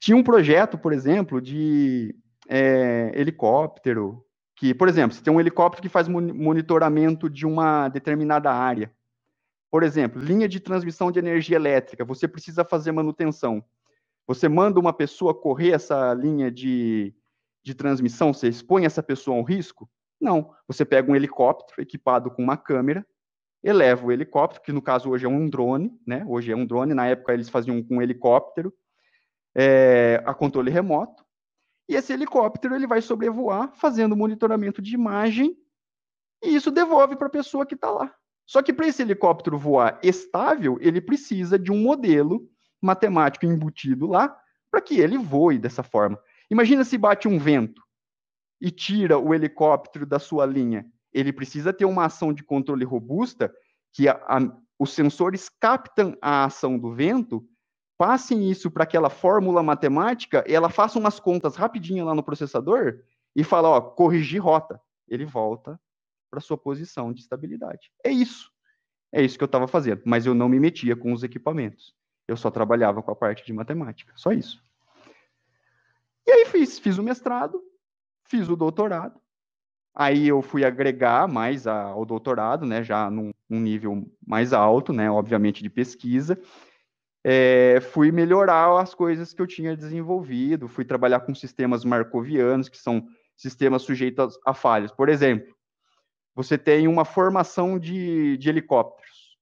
Tinha 0.00 0.16
um 0.16 0.22
projeto, 0.22 0.78
por 0.78 0.92
exemplo, 0.92 1.40
de 1.40 2.14
é, 2.48 3.12
helicóptero, 3.14 4.24
que, 4.54 4.74
por 4.74 4.88
exemplo, 4.88 5.14
você 5.14 5.22
tem 5.22 5.32
um 5.32 5.40
helicóptero 5.40 5.82
que 5.82 5.88
faz 5.88 6.08
monitoramento 6.08 7.28
de 7.28 7.46
uma 7.46 7.88
determinada 7.88 8.50
área. 8.50 8.90
Por 9.70 9.82
exemplo, 9.82 10.22
linha 10.22 10.48
de 10.48 10.60
transmissão 10.60 11.10
de 11.10 11.18
energia 11.18 11.56
elétrica, 11.56 12.04
você 12.04 12.26
precisa 12.26 12.64
fazer 12.64 12.92
manutenção. 12.92 13.62
Você 14.26 14.48
manda 14.48 14.80
uma 14.80 14.92
pessoa 14.92 15.34
correr 15.34 15.72
essa 15.72 16.14
linha 16.14 16.50
de, 16.50 17.14
de 17.62 17.74
transmissão, 17.74 18.32
você 18.32 18.48
expõe 18.48 18.86
essa 18.86 19.02
pessoa 19.02 19.36
a 19.36 19.40
um 19.40 19.44
risco? 19.44 19.88
Não. 20.20 20.54
Você 20.66 20.84
pega 20.84 21.10
um 21.10 21.16
helicóptero 21.16 21.82
equipado 21.82 22.30
com 22.30 22.42
uma 22.42 22.56
câmera, 22.56 23.06
eleva 23.62 24.06
o 24.06 24.12
helicóptero, 24.12 24.62
que 24.62 24.72
no 24.72 24.82
caso 24.82 25.10
hoje 25.10 25.26
é 25.26 25.28
um 25.28 25.48
drone, 25.48 25.98
né? 26.06 26.24
Hoje 26.26 26.52
é 26.52 26.56
um 26.56 26.66
drone, 26.66 26.94
na 26.94 27.06
época 27.06 27.32
eles 27.32 27.48
faziam 27.48 27.82
com 27.82 27.96
um 27.96 28.02
helicóptero, 28.02 28.72
é, 29.54 30.22
a 30.24 30.34
controle 30.34 30.70
remoto, 30.70 31.24
e 31.88 31.94
esse 31.94 32.12
helicóptero 32.12 32.74
ele 32.74 32.86
vai 32.86 33.00
sobrevoar 33.00 33.72
fazendo 33.74 34.16
monitoramento 34.16 34.82
de 34.82 34.94
imagem 34.94 35.56
e 36.42 36.54
isso 36.54 36.70
devolve 36.70 37.16
para 37.16 37.28
a 37.28 37.30
pessoa 37.30 37.64
que 37.64 37.74
está 37.74 37.90
lá. 37.90 38.14
Só 38.44 38.62
que 38.62 38.72
para 38.72 38.86
esse 38.86 39.02
helicóptero 39.02 39.58
voar 39.58 39.98
estável, 40.02 40.78
ele 40.80 41.00
precisa 41.00 41.58
de 41.58 41.72
um 41.72 41.78
modelo 41.78 42.48
matemático 42.80 43.46
embutido 43.46 44.06
lá 44.06 44.36
para 44.70 44.80
que 44.80 45.00
ele 45.00 45.16
voe 45.16 45.58
dessa 45.58 45.82
forma. 45.82 46.18
Imagina 46.50 46.84
se 46.84 46.98
bate 46.98 47.26
um 47.26 47.38
vento 47.38 47.82
e 48.60 48.70
tira 48.70 49.18
o 49.18 49.34
helicóptero 49.34 50.06
da 50.06 50.18
sua 50.18 50.46
linha. 50.46 50.86
Ele 51.12 51.32
precisa 51.32 51.72
ter 51.72 51.84
uma 51.84 52.04
ação 52.06 52.32
de 52.32 52.42
controle 52.42 52.84
robusta 52.84 53.52
que 53.92 54.08
a, 54.08 54.14
a, 54.28 54.38
os 54.78 54.92
sensores 54.92 55.48
captam 55.48 56.16
a 56.20 56.44
ação 56.44 56.78
do 56.78 56.94
vento, 56.94 57.46
passem 57.98 58.50
isso 58.50 58.70
para 58.70 58.84
aquela 58.84 59.08
fórmula 59.08 59.62
matemática, 59.62 60.44
e 60.46 60.54
ela 60.54 60.68
faça 60.68 60.98
umas 60.98 61.18
contas 61.18 61.56
rapidinho 61.56 62.04
lá 62.04 62.14
no 62.14 62.22
processador 62.22 63.00
e 63.34 63.42
fala, 63.42 63.68
ó, 63.68 63.80
corrigir 63.80 64.42
rota. 64.42 64.80
Ele 65.08 65.24
volta 65.24 65.80
para 66.30 66.40
sua 66.40 66.58
posição 66.58 67.12
de 67.12 67.20
estabilidade. 67.20 67.90
É 68.04 68.10
isso. 68.10 68.50
É 69.12 69.22
isso 69.22 69.38
que 69.38 69.44
eu 69.44 69.46
estava 69.46 69.66
fazendo, 69.66 70.02
mas 70.04 70.26
eu 70.26 70.34
não 70.34 70.48
me 70.48 70.60
metia 70.60 70.96
com 70.96 71.12
os 71.12 71.22
equipamentos. 71.22 71.94
Eu 72.28 72.36
só 72.36 72.50
trabalhava 72.50 73.02
com 73.02 73.10
a 73.10 73.16
parte 73.16 73.46
de 73.46 73.52
matemática, 73.52 74.12
só 74.16 74.32
isso. 74.32 74.62
E 76.26 76.30
aí 76.30 76.44
fiz, 76.46 76.78
fiz 76.78 76.98
o 76.98 77.02
mestrado, 77.02 77.62
fiz 78.28 78.48
o 78.48 78.56
doutorado. 78.56 79.20
Aí 79.94 80.28
eu 80.28 80.42
fui 80.42 80.64
agregar 80.64 81.26
mais 81.26 81.66
ao 81.66 82.04
doutorado, 82.04 82.66
né, 82.66 82.82
já 82.84 83.10
num, 83.10 83.32
num 83.48 83.60
nível 83.60 84.06
mais 84.26 84.52
alto, 84.52 84.92
né, 84.92 85.10
obviamente 85.10 85.62
de 85.62 85.70
pesquisa. 85.70 86.38
É, 87.24 87.80
fui 87.80 88.12
melhorar 88.12 88.78
as 88.78 88.94
coisas 88.94 89.32
que 89.32 89.40
eu 89.40 89.46
tinha 89.46 89.76
desenvolvido, 89.76 90.68
fui 90.68 90.84
trabalhar 90.84 91.20
com 91.20 91.34
sistemas 91.34 91.84
marcovianos, 91.84 92.68
que 92.68 92.76
são 92.76 93.08
sistemas 93.34 93.82
sujeitos 93.82 94.38
a 94.44 94.52
falhas. 94.52 94.92
Por 94.92 95.08
exemplo, 95.08 95.56
você 96.34 96.58
tem 96.58 96.86
uma 96.86 97.06
formação 97.06 97.78
de, 97.78 98.36
de 98.36 98.48
helicópteros. 98.50 99.38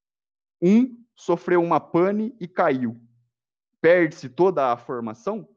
Um 0.61 0.97
sofreu 1.13 1.61
uma 1.61 1.79
pane 1.79 2.33
e 2.39 2.47
caiu. 2.47 2.99
Perde-se 3.81 4.29
toda 4.29 4.71
a 4.71 4.77
formação? 4.77 5.47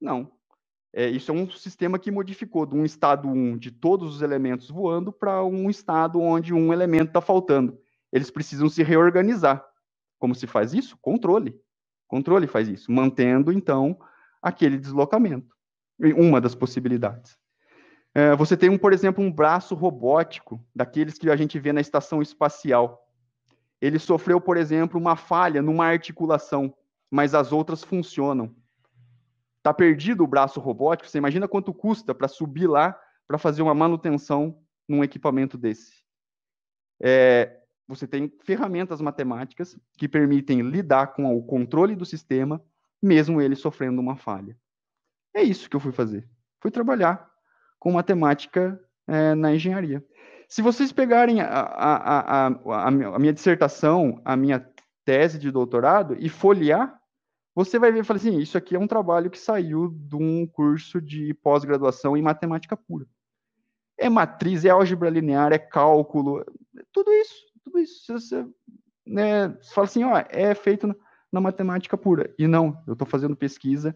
Não. 0.00 0.33
É, 0.96 1.08
isso 1.08 1.32
é 1.32 1.34
um 1.34 1.50
sistema 1.50 1.98
que 1.98 2.08
modificou 2.08 2.64
de 2.64 2.76
um 2.76 2.84
estado 2.84 3.26
1 3.28 3.58
de 3.58 3.72
todos 3.72 4.14
os 4.14 4.22
elementos 4.22 4.70
voando 4.70 5.12
para 5.12 5.44
um 5.44 5.68
estado 5.68 6.20
onde 6.20 6.54
um 6.54 6.72
elemento 6.72 7.08
está 7.08 7.20
faltando. 7.20 7.76
Eles 8.12 8.30
precisam 8.30 8.68
se 8.68 8.80
reorganizar. 8.84 9.64
Como 10.20 10.36
se 10.36 10.46
faz 10.46 10.72
isso? 10.72 10.96
Controle. 10.98 11.60
Controle 12.06 12.46
faz 12.46 12.68
isso, 12.68 12.92
mantendo, 12.92 13.50
então, 13.52 13.98
aquele 14.40 14.78
deslocamento. 14.78 15.52
Uma 16.16 16.40
das 16.40 16.54
possibilidades. 16.54 17.36
É, 18.14 18.36
você 18.36 18.56
tem, 18.56 18.70
um, 18.70 18.78
por 18.78 18.92
exemplo, 18.92 19.24
um 19.24 19.32
braço 19.32 19.74
robótico, 19.74 20.64
daqueles 20.72 21.18
que 21.18 21.28
a 21.28 21.34
gente 21.34 21.58
vê 21.58 21.72
na 21.72 21.80
estação 21.80 22.22
espacial. 22.22 23.04
Ele 23.80 23.98
sofreu, 23.98 24.40
por 24.40 24.56
exemplo, 24.56 25.00
uma 25.00 25.16
falha 25.16 25.60
numa 25.60 25.86
articulação, 25.86 26.72
mas 27.10 27.34
as 27.34 27.50
outras 27.50 27.82
funcionam. 27.82 28.54
Está 29.64 29.72
perdido 29.72 30.22
o 30.22 30.26
braço 30.26 30.60
robótico, 30.60 31.08
você 31.08 31.16
imagina 31.16 31.48
quanto 31.48 31.72
custa 31.72 32.14
para 32.14 32.28
subir 32.28 32.66
lá 32.66 33.00
para 33.26 33.38
fazer 33.38 33.62
uma 33.62 33.72
manutenção 33.72 34.62
num 34.86 35.02
equipamento 35.02 35.56
desse. 35.56 36.04
É, 37.00 37.62
você 37.88 38.06
tem 38.06 38.30
ferramentas 38.44 39.00
matemáticas 39.00 39.74
que 39.96 40.06
permitem 40.06 40.60
lidar 40.60 41.14
com 41.14 41.34
o 41.34 41.42
controle 41.42 41.96
do 41.96 42.04
sistema, 42.04 42.62
mesmo 43.02 43.40
ele 43.40 43.56
sofrendo 43.56 44.02
uma 44.02 44.16
falha. 44.16 44.54
É 45.32 45.42
isso 45.42 45.70
que 45.70 45.76
eu 45.76 45.80
fui 45.80 45.92
fazer. 45.92 46.28
Fui 46.60 46.70
trabalhar 46.70 47.26
com 47.78 47.90
matemática 47.90 48.78
é, 49.06 49.34
na 49.34 49.54
engenharia. 49.54 50.04
Se 50.46 50.60
vocês 50.60 50.92
pegarem 50.92 51.40
a, 51.40 51.46
a, 51.46 52.46
a, 52.46 52.86
a, 52.86 53.18
minha 53.18 53.32
dissertação, 53.32 54.20
a 54.26 54.36
minha 54.36 54.60
tese 55.06 55.38
de 55.38 55.50
doutorado 55.50 56.14
e 56.18 56.28
folhear, 56.28 57.00
você 57.54 57.78
vai 57.78 57.92
ver 57.92 58.00
e 58.00 58.04
falar 58.04 58.18
assim, 58.18 58.38
isso 58.38 58.58
aqui 58.58 58.74
é 58.74 58.78
um 58.78 58.86
trabalho 58.86 59.30
que 59.30 59.38
saiu 59.38 59.88
de 59.88 60.16
um 60.16 60.46
curso 60.46 61.00
de 61.00 61.34
pós-graduação 61.34 62.16
em 62.16 62.22
matemática 62.22 62.76
pura. 62.76 63.06
É 63.96 64.08
matriz, 64.08 64.64
é 64.64 64.70
álgebra 64.70 65.08
linear, 65.08 65.52
é 65.52 65.58
cálculo, 65.58 66.44
tudo 66.92 67.12
isso, 67.12 67.34
tudo 67.62 67.78
isso. 67.78 68.12
Você, 68.12 68.44
né, 69.06 69.48
você 69.60 69.72
fala 69.72 69.86
assim, 69.86 70.04
ó, 70.04 70.24
é 70.30 70.54
feito 70.54 70.86
na, 70.86 70.96
na 71.30 71.40
matemática 71.40 71.96
pura. 71.96 72.34
E 72.38 72.46
não, 72.48 72.82
eu 72.86 72.94
estou 72.94 73.06
fazendo 73.06 73.36
pesquisa 73.36 73.94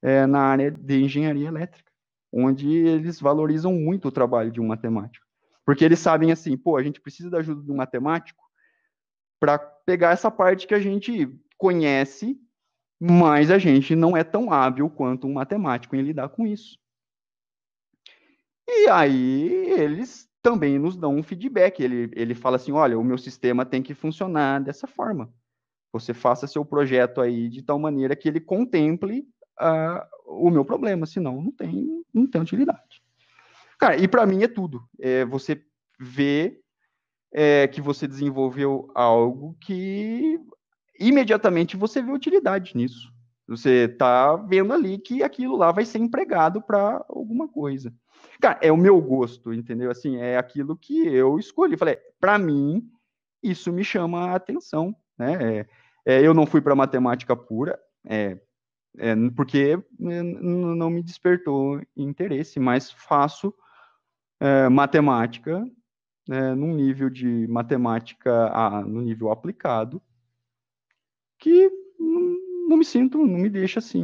é, 0.00 0.26
na 0.26 0.40
área 0.40 0.70
de 0.70 1.02
engenharia 1.02 1.48
elétrica 1.48 1.94
onde 2.36 2.68
eles 2.68 3.20
valorizam 3.20 3.72
muito 3.72 4.08
o 4.08 4.12
trabalho 4.12 4.50
de 4.50 4.60
um 4.60 4.66
matemático. 4.66 5.24
Porque 5.64 5.84
eles 5.84 6.00
sabem 6.00 6.32
assim, 6.32 6.56
pô, 6.56 6.76
a 6.76 6.82
gente 6.82 7.00
precisa 7.00 7.30
da 7.30 7.38
ajuda 7.38 7.62
de 7.62 7.70
um 7.70 7.76
matemático 7.76 8.42
para 9.38 9.56
pegar 9.56 10.10
essa 10.10 10.30
parte 10.30 10.66
que 10.66 10.74
a 10.74 10.80
gente 10.80 11.28
conhece, 11.56 12.36
mas 13.00 13.50
a 13.50 13.58
gente 13.58 13.94
não 13.94 14.16
é 14.16 14.24
tão 14.24 14.52
hábil 14.52 14.88
quanto 14.88 15.26
um 15.26 15.32
matemático 15.32 15.96
em 15.96 16.02
lidar 16.02 16.28
com 16.28 16.46
isso. 16.46 16.78
E 18.66 18.88
aí 18.88 19.70
eles 19.72 20.28
também 20.42 20.78
nos 20.78 20.96
dão 20.96 21.16
um 21.16 21.22
feedback. 21.22 21.80
Ele, 21.80 22.10
ele 22.14 22.34
fala 22.34 22.56
assim: 22.56 22.72
olha, 22.72 22.98
o 22.98 23.04
meu 23.04 23.18
sistema 23.18 23.64
tem 23.64 23.82
que 23.82 23.94
funcionar 23.94 24.60
dessa 24.60 24.86
forma. 24.86 25.32
Você 25.92 26.12
faça 26.12 26.46
seu 26.46 26.64
projeto 26.64 27.20
aí 27.20 27.48
de 27.48 27.62
tal 27.62 27.78
maneira 27.78 28.16
que 28.16 28.28
ele 28.28 28.40
contemple 28.40 29.26
uh, 29.60 30.04
o 30.26 30.50
meu 30.50 30.64
problema, 30.64 31.06
senão 31.06 31.40
não 31.40 31.52
tem, 31.52 32.04
não 32.12 32.26
tem 32.26 32.40
utilidade. 32.40 33.02
Cara, 33.78 33.96
e 33.96 34.08
para 34.08 34.26
mim 34.26 34.42
é 34.42 34.48
tudo. 34.48 34.82
É 34.98 35.24
você 35.24 35.64
vê 35.98 36.60
é, 37.32 37.68
que 37.68 37.80
você 37.80 38.06
desenvolveu 38.06 38.90
algo 38.94 39.56
que 39.60 40.40
imediatamente 40.98 41.76
você 41.76 42.02
vê 42.02 42.12
utilidade 42.12 42.76
nisso. 42.76 43.12
Você 43.46 43.84
está 43.84 44.36
vendo 44.36 44.72
ali 44.72 44.98
que 44.98 45.22
aquilo 45.22 45.56
lá 45.56 45.70
vai 45.70 45.84
ser 45.84 45.98
empregado 45.98 46.62
para 46.62 47.04
alguma 47.08 47.46
coisa. 47.46 47.92
Cara, 48.40 48.58
é 48.62 48.72
o 48.72 48.76
meu 48.76 49.00
gosto, 49.00 49.52
entendeu? 49.52 49.90
Assim, 49.90 50.16
é 50.16 50.38
aquilo 50.38 50.76
que 50.76 51.06
eu 51.06 51.38
escolhi. 51.38 51.76
Falei, 51.76 51.98
para 52.18 52.38
mim, 52.38 52.88
isso 53.42 53.70
me 53.70 53.84
chama 53.84 54.30
a 54.30 54.36
atenção, 54.36 54.96
né? 55.18 55.60
É, 55.60 55.66
é, 56.06 56.22
eu 56.22 56.32
não 56.34 56.46
fui 56.46 56.60
para 56.60 56.74
matemática 56.74 57.36
pura, 57.36 57.78
é, 58.06 58.38
é, 58.98 59.14
porque 59.36 59.76
né, 59.98 60.22
não 60.22 60.90
me 60.90 61.02
despertou 61.02 61.80
interesse, 61.96 62.60
mas 62.60 62.90
faço 62.90 63.54
é, 64.40 64.68
matemática 64.68 65.66
é, 66.30 66.54
num 66.54 66.74
nível 66.74 67.10
de 67.10 67.46
matemática 67.48 68.82
no 68.86 69.02
nível 69.02 69.30
aplicado 69.30 70.00
que 71.44 71.70
não, 72.68 72.76
me 72.76 72.84
sinto, 72.84 73.18
não 73.18 73.38
me 73.38 73.50
deixa 73.50 73.78
assim 73.78 74.02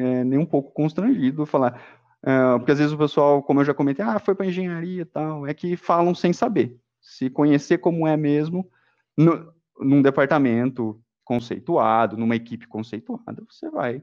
é, 0.00 0.24
nem 0.24 0.38
um 0.38 0.46
pouco 0.46 0.72
constrangido 0.72 1.46
falar, 1.46 1.80
é, 2.22 2.58
porque 2.58 2.72
às 2.72 2.78
vezes 2.78 2.92
o 2.92 2.98
pessoal, 2.98 3.42
como 3.42 3.60
eu 3.60 3.64
já 3.64 3.72
comentei, 3.72 4.04
ah, 4.04 4.18
foi 4.18 4.34
para 4.34 4.46
engenharia 4.46 5.02
e 5.02 5.04
tal, 5.04 5.46
é 5.46 5.54
que 5.54 5.76
falam 5.76 6.14
sem 6.14 6.32
saber. 6.32 6.78
Se 7.00 7.30
conhecer 7.30 7.78
como 7.78 8.06
é 8.08 8.16
mesmo, 8.16 8.68
no, 9.16 9.52
num 9.78 10.02
departamento 10.02 11.00
conceituado, 11.24 12.16
numa 12.16 12.34
equipe 12.34 12.66
conceituada, 12.66 13.44
você 13.48 13.70
vai 13.70 14.02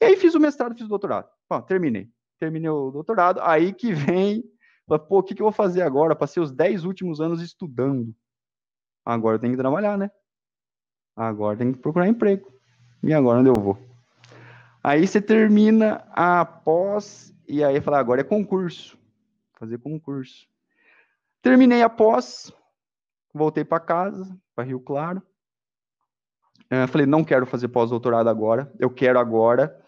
e 0.00 0.04
aí 0.06 0.16
fiz 0.16 0.34
o 0.34 0.40
mestrado, 0.40 0.74
fiz 0.74 0.84
o 0.84 0.88
doutorado. 0.88 1.28
Ó, 1.48 1.60
terminei. 1.60 2.10
Terminei 2.38 2.68
o 2.68 2.90
doutorado, 2.90 3.40
aí 3.42 3.72
que 3.72 3.92
vem, 3.92 4.44
pô, 4.86 5.18
o 5.18 5.22
que, 5.22 5.34
que 5.34 5.40
eu 5.40 5.46
vou 5.46 5.52
fazer 5.52 5.82
agora? 5.82 6.16
Passei 6.16 6.42
os 6.42 6.52
10 6.52 6.84
últimos 6.84 7.20
anos 7.20 7.40
estudando. 7.40 8.14
Agora 9.04 9.36
eu 9.36 9.40
tenho 9.40 9.52
que 9.52 9.58
trabalhar, 9.58 9.96
né? 9.96 10.10
Agora 11.16 11.56
tem 11.56 11.72
que 11.72 11.78
procurar 11.78 12.08
emprego. 12.08 12.52
E 13.02 13.12
agora 13.12 13.40
onde 13.40 13.48
eu 13.48 13.54
vou? 13.54 13.78
Aí 14.82 15.06
você 15.06 15.20
termina 15.20 16.04
a 16.10 16.44
pós, 16.44 17.34
e 17.48 17.62
aí 17.62 17.80
fala, 17.80 17.98
agora 17.98 18.20
é 18.20 18.24
concurso. 18.24 18.98
Fazer 19.54 19.78
concurso. 19.78 20.46
Terminei 21.40 21.82
a 21.82 21.88
pós, 21.88 22.52
voltei 23.32 23.64
para 23.64 23.80
casa, 23.80 24.36
para 24.54 24.64
Rio 24.64 24.80
Claro. 24.80 25.22
Eu 26.70 26.88
falei, 26.88 27.06
não 27.06 27.22
quero 27.22 27.46
fazer 27.46 27.68
pós-doutorado 27.68 28.28
agora, 28.28 28.72
eu 28.78 28.90
quero 28.90 29.18
agora 29.18 29.78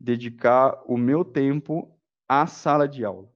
dedicar 0.00 0.80
o 0.86 0.96
meu 0.96 1.24
tempo 1.24 1.94
à 2.28 2.46
sala 2.46 2.88
de 2.88 3.04
aula. 3.04 3.28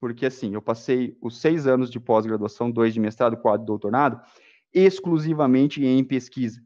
Porque, 0.00 0.26
assim, 0.26 0.54
eu 0.54 0.62
passei 0.62 1.16
os 1.22 1.40
seis 1.40 1.66
anos 1.66 1.90
de 1.90 1.98
pós-graduação, 1.98 2.70
dois 2.70 2.92
de 2.92 3.00
mestrado, 3.00 3.36
quatro 3.36 3.60
de 3.60 3.66
doutorado, 3.66 4.20
exclusivamente 4.72 5.84
em 5.84 6.04
pesquisa. 6.04 6.62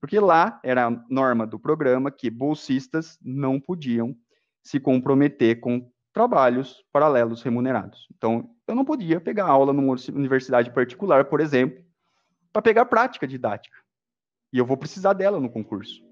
Porque 0.00 0.20
lá 0.20 0.60
era 0.62 0.86
a 0.86 1.04
norma 1.10 1.46
do 1.46 1.58
programa 1.58 2.10
que 2.10 2.30
bolsistas 2.30 3.18
não 3.22 3.58
podiam 3.60 4.16
se 4.62 4.78
comprometer 4.78 5.60
com 5.60 5.90
trabalhos 6.12 6.84
paralelos 6.92 7.42
remunerados. 7.42 8.08
Então, 8.16 8.50
eu 8.66 8.74
não 8.74 8.84
podia 8.84 9.20
pegar 9.20 9.46
aula 9.46 9.72
numa 9.72 9.94
universidade 10.12 10.70
particular, 10.70 11.24
por 11.24 11.40
exemplo, 11.40 11.82
para 12.52 12.62
pegar 12.62 12.84
prática 12.86 13.26
didática. 13.26 13.76
E 14.52 14.58
eu 14.58 14.66
vou 14.66 14.76
precisar 14.76 15.12
dela 15.12 15.40
no 15.40 15.50
concurso. 15.50 16.02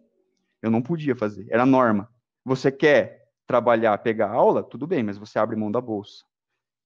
Eu 0.62 0.70
não 0.70 0.82
podia 0.82 1.14
fazer, 1.14 1.46
era 1.50 1.66
norma. 1.66 2.08
Você 2.44 2.70
quer 2.70 3.26
trabalhar, 3.46 3.96
pegar 3.98 4.30
aula, 4.30 4.62
tudo 4.62 4.86
bem, 4.86 5.02
mas 5.02 5.18
você 5.18 5.38
abre 5.38 5.56
mão 5.56 5.70
da 5.70 5.80
bolsa. 5.80 6.24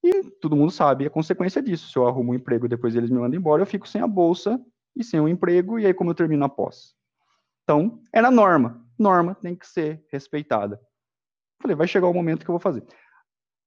E 0.03 0.23
todo 0.41 0.55
mundo 0.55 0.71
sabe 0.71 1.05
a 1.05 1.09
consequência 1.09 1.61
disso. 1.61 1.91
Se 1.91 1.97
eu 1.97 2.07
arrumo 2.07 2.31
um 2.31 2.35
emprego 2.35 2.67
depois 2.67 2.95
eles 2.95 3.09
me 3.09 3.19
mandam 3.19 3.39
embora, 3.39 3.61
eu 3.61 3.67
fico 3.67 3.87
sem 3.87 4.01
a 4.01 4.07
bolsa 4.07 4.59
e 4.95 5.03
sem 5.03 5.19
o 5.19 5.27
emprego, 5.27 5.79
e 5.79 5.85
aí 5.85 5.93
como 5.93 6.11
eu 6.11 6.15
termino 6.15 6.45
a 6.45 6.49
pós? 6.49 6.95
Então, 7.63 8.01
era 8.13 8.29
norma. 8.29 8.85
Norma 8.97 9.35
tem 9.35 9.55
que 9.55 9.67
ser 9.67 10.05
respeitada. 10.11 10.79
Falei, 11.61 11.75
vai 11.75 11.87
chegar 11.87 12.07
o 12.07 12.13
momento 12.13 12.43
que 12.43 12.49
eu 12.49 12.53
vou 12.53 12.59
fazer. 12.59 12.83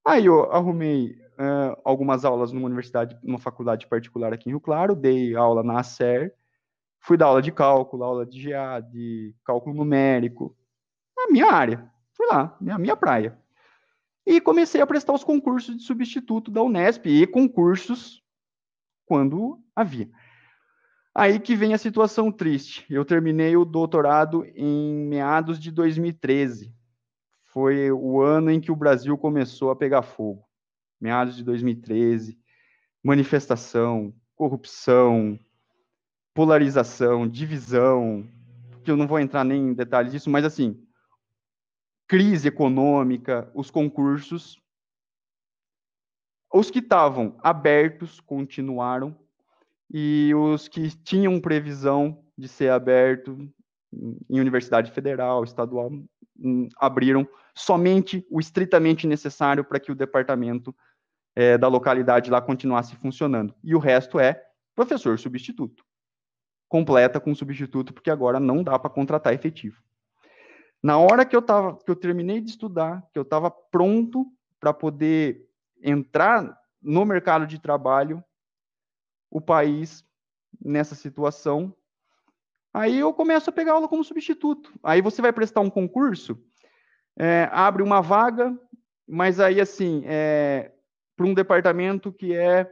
Aí 0.06 0.26
eu 0.26 0.52
arrumei 0.52 1.12
uh, 1.38 1.80
algumas 1.84 2.24
aulas 2.24 2.52
numa 2.52 2.66
universidade, 2.66 3.18
numa 3.22 3.38
faculdade 3.38 3.86
particular 3.86 4.32
aqui 4.32 4.48
em 4.48 4.52
Rio 4.52 4.60
Claro, 4.60 4.94
dei 4.94 5.34
aula 5.34 5.62
na 5.62 5.80
ACER, 5.80 6.34
fui 7.00 7.16
dar 7.16 7.26
aula 7.26 7.40
de 7.40 7.52
cálculo, 7.52 8.04
aula 8.04 8.26
de 8.26 8.50
GA, 8.50 8.80
de 8.80 9.34
cálculo 9.44 9.74
numérico, 9.74 10.56
a 11.18 11.30
minha 11.30 11.50
área. 11.50 11.90
Fui 12.12 12.26
lá, 12.26 12.56
minha, 12.60 12.78
minha 12.78 12.96
praia. 12.96 13.38
E 14.26 14.40
comecei 14.40 14.80
a 14.80 14.86
prestar 14.86 15.12
os 15.12 15.24
concursos 15.24 15.76
de 15.76 15.82
substituto 15.82 16.50
da 16.50 16.62
Unesp 16.62 17.06
e 17.06 17.26
concursos 17.26 18.22
quando 19.06 19.62
havia. 19.74 20.10
Aí 21.14 21.38
que 21.38 21.54
vem 21.54 21.72
a 21.72 21.78
situação 21.78 22.32
triste. 22.32 22.84
Eu 22.90 23.04
terminei 23.04 23.56
o 23.56 23.64
doutorado 23.64 24.44
em 24.56 25.06
meados 25.06 25.60
de 25.60 25.70
2013. 25.70 26.74
Foi 27.44 27.92
o 27.92 28.20
ano 28.20 28.50
em 28.50 28.60
que 28.60 28.72
o 28.72 28.76
Brasil 28.76 29.16
começou 29.16 29.70
a 29.70 29.76
pegar 29.76 30.02
fogo. 30.02 30.44
Meados 31.00 31.36
de 31.36 31.44
2013. 31.44 32.36
Manifestação, 33.00 34.12
corrupção, 34.34 35.38
polarização, 36.34 37.28
divisão, 37.28 38.28
que 38.82 38.90
eu 38.90 38.96
não 38.96 39.06
vou 39.06 39.20
entrar 39.20 39.44
nem 39.44 39.68
em 39.68 39.74
detalhes 39.74 40.10
disso, 40.10 40.28
mas 40.28 40.44
assim, 40.44 40.84
crise 42.08 42.48
econômica, 42.48 43.50
os 43.54 43.70
concursos, 43.70 44.60
os 46.52 46.70
que 46.70 46.80
estavam 46.80 47.38
abertos 47.40 48.20
continuaram 48.20 49.16
e 49.90 50.32
os 50.34 50.68
que 50.68 50.90
tinham 51.02 51.40
previsão 51.40 52.22
de 52.36 52.48
ser 52.48 52.70
aberto 52.70 53.48
em 54.28 54.40
universidade 54.40 54.90
federal, 54.90 55.44
estadual, 55.44 55.90
hum, 56.38 56.68
abriram 56.78 57.28
somente 57.54 58.26
o 58.30 58.40
estritamente 58.40 59.06
necessário 59.06 59.64
para 59.64 59.78
que 59.78 59.92
o 59.92 59.94
departamento 59.94 60.74
é, 61.36 61.56
da 61.56 61.68
localidade 61.68 62.30
lá 62.30 62.40
continuasse 62.40 62.96
funcionando. 62.96 63.54
E 63.62 63.74
o 63.74 63.78
resto 63.78 64.18
é 64.18 64.42
professor 64.74 65.18
substituto. 65.18 65.84
Completa 66.68 67.20
com 67.20 67.34
substituto, 67.34 67.92
porque 67.92 68.10
agora 68.10 68.40
não 68.40 68.62
dá 68.62 68.78
para 68.78 68.90
contratar 68.90 69.32
efetivo. 69.32 69.80
Na 70.82 70.98
hora 70.98 71.24
que 71.24 71.34
eu 71.34 71.40
tava, 71.40 71.78
que 71.78 71.90
eu 71.90 71.96
terminei 71.96 72.40
de 72.40 72.50
estudar, 72.50 73.02
que 73.12 73.18
eu 73.18 73.22
estava 73.22 73.50
pronto 73.50 74.26
para 74.60 74.72
poder 74.72 75.48
entrar 75.82 76.58
no 76.82 77.04
mercado 77.04 77.46
de 77.46 77.58
trabalho, 77.58 78.22
o 79.34 79.40
país 79.40 80.04
nessa 80.64 80.94
situação. 80.94 81.74
Aí 82.72 83.00
eu 83.00 83.12
começo 83.12 83.50
a 83.50 83.52
pegar 83.52 83.72
aula 83.72 83.88
como 83.88 84.04
substituto. 84.04 84.72
Aí 84.80 85.02
você 85.02 85.20
vai 85.20 85.32
prestar 85.32 85.60
um 85.60 85.68
concurso, 85.68 86.40
é, 87.18 87.48
abre 87.50 87.82
uma 87.82 88.00
vaga, 88.00 88.56
mas 89.06 89.40
aí 89.40 89.60
assim, 89.60 90.04
é, 90.06 90.70
para 91.16 91.26
um 91.26 91.34
departamento 91.34 92.12
que 92.12 92.32
é, 92.32 92.70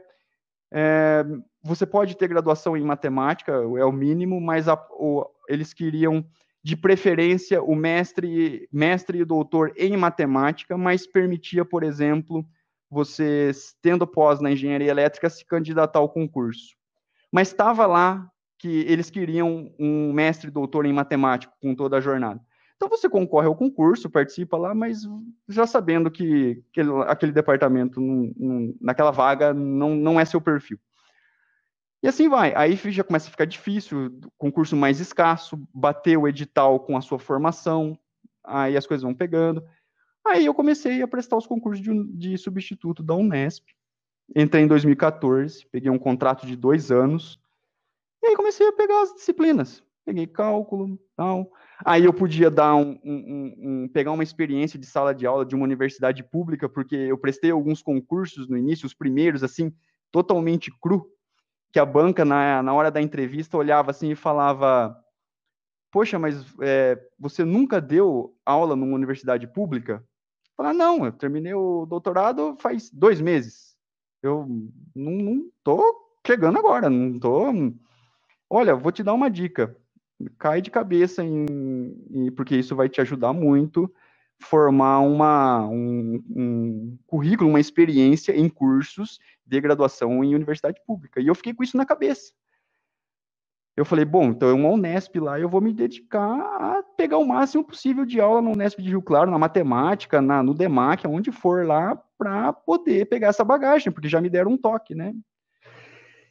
é, 0.71 1.25
você 1.61 1.85
pode 1.85 2.15
ter 2.15 2.29
graduação 2.29 2.77
em 2.77 2.83
matemática, 2.83 3.51
é 3.51 3.85
o 3.85 3.91
mínimo, 3.91 4.39
mas 4.39 4.69
a, 4.69 4.75
o, 4.91 5.29
eles 5.49 5.73
queriam 5.73 6.25
de 6.63 6.77
preferência 6.77 7.61
o 7.61 7.75
mestre, 7.75 8.69
mestre 8.71 9.19
e 9.19 9.25
doutor 9.25 9.73
em 9.75 9.97
matemática, 9.97 10.77
mas 10.77 11.05
permitia, 11.05 11.65
por 11.65 11.83
exemplo, 11.83 12.45
você, 12.93 13.51
tendo 13.81 14.07
pós 14.07 14.39
na 14.39 14.51
engenharia 14.51 14.91
elétrica, 14.91 15.29
se 15.29 15.45
candidatar 15.45 15.99
ao 15.99 16.09
concurso. 16.09 16.75
Mas 17.31 17.49
estava 17.49 17.85
lá 17.85 18.29
que 18.59 18.85
eles 18.87 19.09
queriam 19.09 19.73
um 19.77 20.13
mestre 20.13 20.49
doutor 20.49 20.85
em 20.85 20.93
matemática 20.93 21.53
com 21.61 21.75
toda 21.75 21.97
a 21.97 22.01
jornada. 22.01 22.39
Então 22.75 22.87
você 22.87 23.09
concorre 23.09 23.47
ao 23.47 23.55
concurso, 23.55 24.09
participa 24.09 24.57
lá, 24.57 24.73
mas 24.75 25.01
já 25.47 25.65
sabendo 25.65 26.11
que, 26.11 26.63
que 26.71 26.81
aquele 27.07 27.31
departamento, 27.31 27.99
não, 27.99 28.33
não, 28.37 28.75
naquela 28.79 29.11
vaga, 29.11 29.53
não, 29.53 29.95
não 29.95 30.19
é 30.19 30.25
seu 30.25 30.39
perfil. 30.39 30.79
E 32.03 32.07
assim 32.07 32.27
vai. 32.27 32.53
Aí 32.55 32.75
já 32.75 33.03
começa 33.03 33.29
a 33.29 33.31
ficar 33.31 33.45
difícil, 33.45 34.19
concurso 34.37 34.75
mais 34.75 34.99
escasso, 34.99 35.57
bater 35.73 36.17
o 36.17 36.27
edital 36.27 36.79
com 36.81 36.97
a 36.97 37.01
sua 37.01 37.17
formação, 37.17 37.97
aí 38.43 38.75
as 38.75 38.85
coisas 38.85 39.03
vão 39.03 39.13
pegando. 39.13 39.63
Aí 40.25 40.45
eu 40.45 40.53
comecei 40.53 41.01
a 41.01 41.07
prestar 41.07 41.37
os 41.37 41.45
concursos 41.45 41.83
de, 41.83 42.03
de 42.13 42.37
substituto 42.37 43.03
da 43.03 43.13
Unesp. 43.13 43.65
Entrei 44.35 44.63
em 44.63 44.67
2014, 44.67 45.67
peguei 45.71 45.89
um 45.89 45.99
contrato 45.99 46.47
de 46.47 46.55
dois 46.55 46.91
anos, 46.91 47.39
e 48.23 48.27
aí 48.27 48.35
comecei 48.35 48.65
a 48.67 48.71
pegar 48.71 49.01
as 49.01 49.13
disciplinas. 49.13 49.83
Peguei 50.05 50.27
cálculo, 50.27 50.99
tal. 51.15 51.51
Aí 51.85 52.03
eu 52.05 52.13
podia 52.13 52.49
dar 52.49 52.75
um, 52.75 52.99
um, 53.03 53.55
um, 53.57 53.87
pegar 53.87 54.11
uma 54.11 54.23
experiência 54.23 54.77
de 54.77 54.85
sala 54.85 55.13
de 55.13 55.25
aula 55.25 55.45
de 55.45 55.55
uma 55.55 55.63
universidade 55.63 56.23
pública, 56.23 56.67
porque 56.67 56.95
eu 56.95 57.17
prestei 57.17 57.51
alguns 57.51 57.81
concursos 57.81 58.49
no 58.49 58.57
início, 58.57 58.85
os 58.85 58.93
primeiros, 58.93 59.43
assim, 59.43 59.73
totalmente 60.11 60.71
cru, 60.81 61.09
que 61.71 61.79
a 61.79 61.85
banca, 61.85 62.25
na, 62.25 62.61
na 62.61 62.73
hora 62.73 62.91
da 62.91 63.01
entrevista, 63.01 63.57
olhava 63.57 63.91
assim 63.91 64.11
e 64.11 64.15
falava: 64.15 64.97
Poxa, 65.91 66.19
mas 66.19 66.45
é, 66.61 66.99
você 67.17 67.45
nunca 67.45 67.79
deu 67.79 68.35
aula 68.45 68.75
numa 68.75 68.95
universidade 68.95 69.47
pública? 69.47 70.03
Falar, 70.63 70.73
não, 70.73 71.05
eu 71.05 71.11
terminei 71.11 71.53
o 71.53 71.85
doutorado 71.85 72.55
faz 72.57 72.89
dois 72.89 73.19
meses. 73.19 73.75
Eu 74.21 74.47
não, 74.95 75.11
não 75.11 75.51
tô 75.61 75.93
chegando 76.25 76.57
agora, 76.57 76.89
não 76.89 77.19
tô. 77.19 77.47
Olha, 78.49 78.73
vou 78.73 78.89
te 78.89 79.03
dar 79.03 79.13
uma 79.13 79.29
dica. 79.29 79.75
Cai 80.39 80.61
de 80.61 80.71
cabeça 80.71 81.21
em, 81.21 81.45
em 82.09 82.31
porque 82.31 82.55
isso 82.55 82.77
vai 82.77 82.87
te 82.87 83.01
ajudar 83.01 83.33
muito 83.33 83.93
formar 84.41 84.99
uma, 85.01 85.67
um, 85.67 86.23
um, 86.29 86.97
currículo, 87.07 87.49
uma 87.49 87.59
experiência 87.59 88.33
em 88.33 88.47
cursos 88.47 89.19
de 89.45 89.59
graduação 89.59 90.23
em 90.23 90.33
universidade 90.33 90.79
pública. 90.87 91.19
E 91.19 91.27
eu 91.27 91.35
fiquei 91.35 91.53
com 91.53 91.63
isso 91.63 91.75
na 91.75 91.85
cabeça. 91.85 92.31
Eu 93.75 93.85
falei, 93.85 94.05
bom, 94.05 94.25
então 94.25 94.49
é 94.49 94.53
uma 94.53 94.69
Unesp 94.69 95.15
lá, 95.15 95.39
eu 95.39 95.49
vou 95.49 95.59
me 95.59 95.73
dedicar 95.73 96.39
a 96.39 96.83
pegar 96.95 97.17
o 97.17 97.25
máximo 97.25 97.63
possível 97.63 98.05
de 98.05 98.21
aula 98.21 98.39
na 98.39 98.51
Unesp 98.51 98.79
de 98.79 98.89
Rio 98.89 99.01
Claro, 99.01 99.31
na 99.31 99.39
matemática, 99.39 100.21
na, 100.21 100.43
no 100.43 100.53
DEMAC, 100.53 101.07
onde 101.07 101.31
for 101.31 101.65
lá, 101.65 101.95
para 102.17 102.53
poder 102.53 103.07
pegar 103.07 103.29
essa 103.29 103.43
bagagem, 103.43 103.91
porque 103.91 104.07
já 104.07 104.21
me 104.21 104.29
deram 104.29 104.51
um 104.51 104.57
toque, 104.57 104.93
né? 104.93 105.13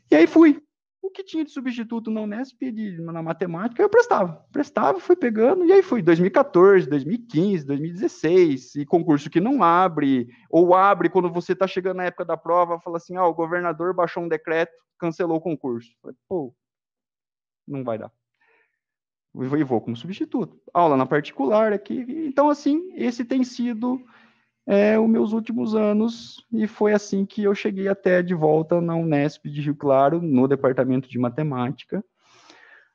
E 0.09 0.14
aí 0.14 0.26
fui 0.28 0.62
o 1.03 1.11
que 1.11 1.24
tinha 1.24 1.45
de 1.45 1.51
substituto 1.51 2.12
na 2.12 2.20
Unesp, 2.20 2.62
de, 2.70 3.01
na 3.01 3.20
matemática, 3.20 3.82
eu 3.82 3.88
prestava. 3.88 4.47
Prestava, 4.53 5.01
fui 5.01 5.16
pegando, 5.16 5.64
e 5.64 5.72
aí 5.72 5.82
fui 5.82 6.01
2014, 6.01 6.88
2015, 6.88 7.66
2016, 7.66 8.76
e 8.76 8.86
concurso 8.86 9.28
que 9.28 9.40
não 9.40 9.64
abre, 9.64 10.28
ou 10.49 10.76
abre 10.76 11.09
quando 11.09 11.28
você 11.28 11.55
está 11.55 11.66
chegando 11.66 11.97
na 11.97 12.05
época 12.05 12.24
da 12.24 12.36
prova, 12.36 12.78
fala 12.78 12.99
assim, 12.99 13.16
ah, 13.16 13.26
o 13.26 13.34
governador 13.34 13.93
baixou 13.93 14.22
um 14.22 14.28
decreto, 14.28 14.72
cancelou 14.97 15.38
o 15.38 15.40
concurso. 15.40 15.90
Falei, 16.01 16.16
pô, 16.28 16.55
não 17.66 17.84
vai 17.84 17.98
dar. 17.98 18.12
E 19.34 19.64
vou 19.64 19.80
como 19.80 19.96
substituto. 19.96 20.60
Aula 20.74 20.96
na 20.96 21.06
particular 21.06 21.72
aqui. 21.72 22.04
Então, 22.08 22.50
assim, 22.50 22.92
esse 22.94 23.24
tem 23.24 23.42
sido 23.44 24.04
é, 24.66 24.98
os 24.98 25.08
meus 25.08 25.32
últimos 25.32 25.74
anos, 25.74 26.46
e 26.52 26.66
foi 26.66 26.92
assim 26.92 27.24
que 27.24 27.42
eu 27.42 27.54
cheguei 27.54 27.88
até 27.88 28.22
de 28.22 28.34
volta 28.34 28.80
na 28.80 28.94
Unesp 28.94 29.46
de 29.46 29.60
Rio 29.60 29.74
Claro, 29.74 30.20
no 30.20 30.46
departamento 30.46 31.08
de 31.08 31.18
matemática, 31.18 32.04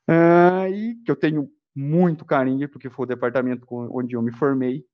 uh, 0.07 0.68
e 0.72 0.95
que 1.03 1.11
eu 1.11 1.15
tenho 1.15 1.49
muito 1.76 2.24
carinho, 2.24 2.70
porque 2.70 2.89
foi 2.89 3.03
o 3.03 3.07
departamento 3.07 3.65
onde 3.70 4.15
eu 4.15 4.22
me 4.22 4.32
formei, 4.32 4.86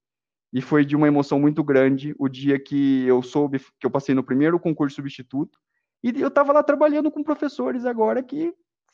e 0.52 0.62
foi 0.62 0.86
de 0.86 0.96
uma 0.96 1.08
emoção 1.08 1.40
muito 1.40 1.64
grande 1.64 2.16
o 2.18 2.28
dia 2.28 2.60
que 2.60 3.06
eu 3.06 3.22
soube 3.22 3.60
que 3.80 3.86
eu 3.86 3.92
passei 3.92 4.16
no 4.16 4.24
primeiro 4.24 4.60
concurso 4.60 4.96
substituto, 4.96 5.60
e 6.04 6.10
eu 6.20 6.28
estava 6.28 6.52
lá 6.52 6.64
trabalhando 6.64 7.12
com 7.12 7.24
professores 7.24 7.86
agora 7.86 8.22
que 8.24 8.54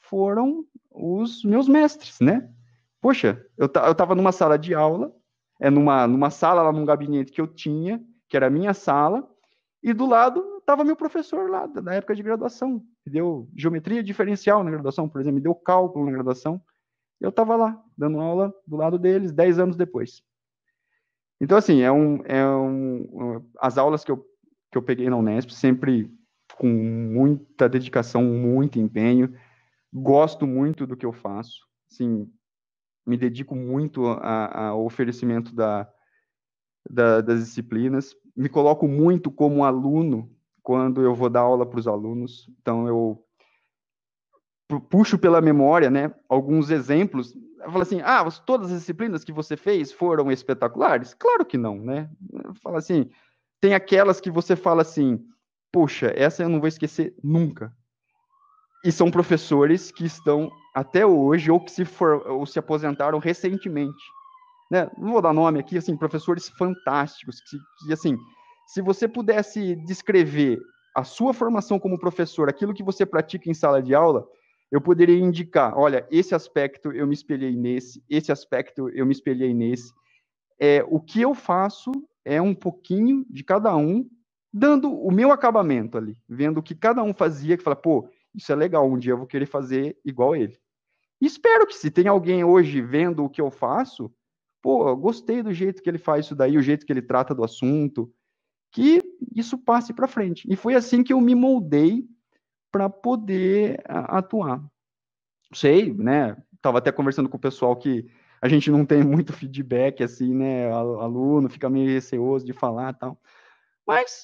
foram 0.10 0.66
os 0.92 1.44
meus 1.44 1.68
mestres, 1.68 2.20
né? 2.20 2.50
Poxa, 3.00 3.46
eu 3.58 3.68
estava 3.68 4.16
numa 4.16 4.32
sala 4.32 4.58
de 4.58 4.74
aula, 4.74 5.14
é 5.62 5.70
numa, 5.70 6.08
numa 6.08 6.30
sala 6.30 6.64
lá 6.64 6.72
num 6.72 6.86
gabinete 6.86 7.32
que 7.32 7.40
eu 7.40 7.48
tinha, 7.48 8.04
que 8.28 8.36
era 8.36 8.48
a 8.48 8.50
minha 8.50 8.74
sala, 8.74 9.30
e 9.82 9.94
do 9.94 10.06
lado 10.06 10.58
estava 10.58 10.84
meu 10.84 10.96
professor 10.96 11.50
lá, 11.50 11.66
da 11.66 11.94
época 11.94 12.16
de 12.16 12.24
graduação, 12.24 12.84
deu 13.06 13.50
geometria 13.56 14.04
diferencial 14.04 14.64
na 14.64 14.72
graduação, 14.72 15.08
por 15.08 15.22
exemplo, 15.22 15.36
me 15.36 15.42
deu 15.42 15.56
cálculo 15.56 16.06
na 16.06 16.12
graduação, 16.12 16.62
eu 17.22 17.30
estava 17.30 17.56
lá, 17.56 17.82
dando 17.98 18.20
aula 18.20 18.54
do 18.66 18.76
lado 18.76 18.98
deles, 18.98 19.32
dez 19.32 19.60
anos 19.60 19.76
depois. 19.76 20.22
Então, 21.42 21.58
assim, 21.58 21.82
é 21.82 21.92
um, 21.92 22.22
é 22.26 22.46
um, 22.46 23.44
as 23.60 23.78
aulas 23.78 24.04
que 24.04 24.12
eu, 24.12 24.26
que 24.72 24.78
eu 24.78 24.82
peguei 24.82 25.10
na 25.10 25.18
Unesp, 25.18 25.52
sempre 25.52 26.12
com 26.58 26.68
muita 26.68 27.70
dedicação, 27.70 28.24
muito 28.24 28.80
empenho, 28.80 29.34
gosto 29.94 30.46
muito 30.46 30.86
do 30.86 30.96
que 30.96 31.06
eu 31.06 31.12
faço, 31.12 31.68
assim, 31.92 32.32
me 33.06 33.18
dedico 33.18 33.56
muito 33.56 34.06
ao 34.06 34.86
oferecimento 34.86 35.54
da, 35.54 35.90
da, 36.90 37.22
das 37.22 37.40
disciplinas, 37.40 38.16
me 38.36 38.50
coloco 38.50 38.88
muito 38.88 39.32
como 39.32 39.64
aluno 39.64 40.32
quando 40.62 41.02
eu 41.02 41.16
vou 41.16 41.30
dar 41.30 41.42
aula 41.42 41.66
para 41.66 41.80
os 41.80 41.88
alunos. 41.88 42.48
Então, 42.62 42.88
eu 42.88 43.26
puxo 44.90 45.18
pela 45.18 45.42
memória, 45.42 45.90
né, 45.90 46.14
alguns 46.28 46.70
exemplos. 46.70 47.36
Falo 47.66 47.82
assim, 47.82 48.02
ah, 48.02 48.24
todas 48.46 48.72
as 48.72 48.80
disciplinas 48.80 49.24
que 49.24 49.32
você 49.32 49.58
fez 49.58 49.92
foram 49.92 50.32
espetaculares? 50.32 51.14
Claro 51.16 51.46
que 51.46 51.58
não, 51.58 51.80
né? 51.80 52.10
Fala 52.62 52.78
assim, 52.78 53.10
tem 53.60 53.74
aquelas 53.74 54.22
que 54.22 54.30
você 54.30 54.56
fala 54.56 54.84
assim, 54.84 55.26
poxa, 55.72 56.14
essa 56.16 56.44
eu 56.44 56.50
não 56.50 56.60
vou 56.60 56.68
esquecer 56.68 57.16
nunca. 57.24 57.76
E 58.84 58.92
são 58.92 59.12
professores 59.12 59.92
que 59.92 60.06
estão 60.06 60.52
até 60.74 61.06
hoje 61.06 61.52
ou 61.52 61.60
que 61.60 61.72
se, 61.72 61.84
for, 61.84 62.26
ou 62.28 62.46
se 62.46 62.58
aposentaram 62.58 63.20
recentemente. 63.20 64.02
Né? 64.72 64.90
Não 64.98 65.12
vou 65.12 65.22
dar 65.22 65.34
nome 65.34 65.60
aqui, 65.60 65.78
assim, 65.78 65.98
professores 65.98 66.50
fantásticos, 66.50 67.42
que, 67.42 67.58
que 67.80 67.94
assim, 67.94 68.18
se 68.68 68.82
você 68.82 69.08
pudesse 69.08 69.76
descrever 69.76 70.60
a 70.96 71.04
sua 71.04 71.34
formação 71.34 71.80
como 71.80 72.00
professor, 72.00 72.50
aquilo 72.50 72.74
que 72.74 72.84
você 72.84 73.06
pratica 73.06 73.50
em 73.50 73.54
sala 73.54 73.82
de 73.82 73.96
aula, 73.96 74.28
eu 74.72 74.80
poderia 74.80 75.18
indicar, 75.18 75.76
olha, 75.76 76.08
esse 76.12 76.36
aspecto 76.36 76.92
eu 76.92 77.08
me 77.08 77.14
espelhei 77.14 77.56
nesse, 77.56 78.04
esse 78.10 78.32
aspecto 78.32 78.90
eu 78.90 79.06
me 79.06 79.12
espelhei 79.12 79.54
nesse. 79.54 79.92
É, 80.60 80.86
o 80.88 81.00
que 81.00 81.22
eu 81.22 81.34
faço 81.34 81.92
é 82.24 82.40
um 82.42 82.54
pouquinho 82.54 83.26
de 83.30 83.44
cada 83.44 83.76
um, 83.76 84.08
dando 84.54 84.92
o 84.92 85.12
meu 85.12 85.32
acabamento 85.32 85.98
ali, 85.98 86.16
vendo 86.28 86.60
o 86.60 86.64
que 86.64 86.76
cada 86.76 87.02
um 87.02 87.14
fazia, 87.14 87.58
que 87.58 87.64
fala, 87.64 87.76
pô, 87.76 88.08
isso 88.34 88.52
é 88.52 88.56
legal, 88.56 88.90
um 88.90 88.98
dia 88.98 89.14
eu 89.14 89.18
vou 89.18 89.28
querer 89.28 89.46
fazer 89.46 89.98
igual 90.06 90.36
ele. 90.36 90.58
Espero 91.22 91.68
que 91.68 91.76
se 91.76 91.92
tem 91.92 92.08
alguém 92.08 92.44
hoje 92.44 92.82
vendo 92.82 93.24
o 93.24 93.30
que 93.30 93.42
eu 93.42 93.52
faço, 93.52 94.14
pô, 94.62 94.96
gostei 94.96 95.44
do 95.44 95.54
jeito 95.54 95.82
que 95.82 95.90
ele 95.90 95.98
faz 95.98 96.26
isso 96.26 96.36
daí, 96.36 96.58
o 96.58 96.62
jeito 96.62 96.86
que 96.86 96.94
ele 96.94 97.02
trata 97.02 97.36
do 97.36 97.44
assunto, 97.44 98.12
que 98.72 99.02
isso 99.36 99.58
passe 99.58 99.94
para 99.94 100.08
frente. 100.08 100.48
E 100.50 100.56
foi 100.56 100.76
assim 100.76 101.04
que 101.04 101.12
eu 101.12 101.20
me 101.20 101.36
moldei 101.36 102.08
para 102.72 102.90
poder 102.90 103.82
atuar. 103.86 104.64
Sei, 105.54 105.94
né? 105.94 106.38
Tava 106.62 106.78
até 106.78 106.92
conversando 106.92 107.28
com 107.28 107.38
o 107.38 107.42
pessoal 107.42 107.76
que 107.76 108.10
a 108.42 108.48
gente 108.48 108.72
não 108.72 108.86
tem 108.86 109.04
muito 109.04 109.34
feedback, 109.34 110.04
assim, 110.04 110.34
né? 110.34 110.72
Aluno 110.72 111.50
fica 111.50 111.70
meio 111.70 111.90
receoso 111.90 112.46
de 112.46 112.54
falar 112.54 112.94
tal. 112.94 113.20
Mas 113.86 114.24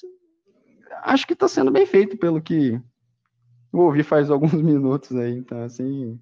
acho 1.02 1.26
que 1.26 1.32
está 1.32 1.48
sendo 1.48 1.70
bem 1.70 1.84
feito 1.84 2.16
pelo 2.16 2.40
que 2.40 2.80
ouvi 3.84 4.02
faz 4.02 4.30
alguns 4.30 4.54
minutos 4.54 5.16
aí. 5.16 5.36
Então, 5.36 5.62
assim, 5.62 6.18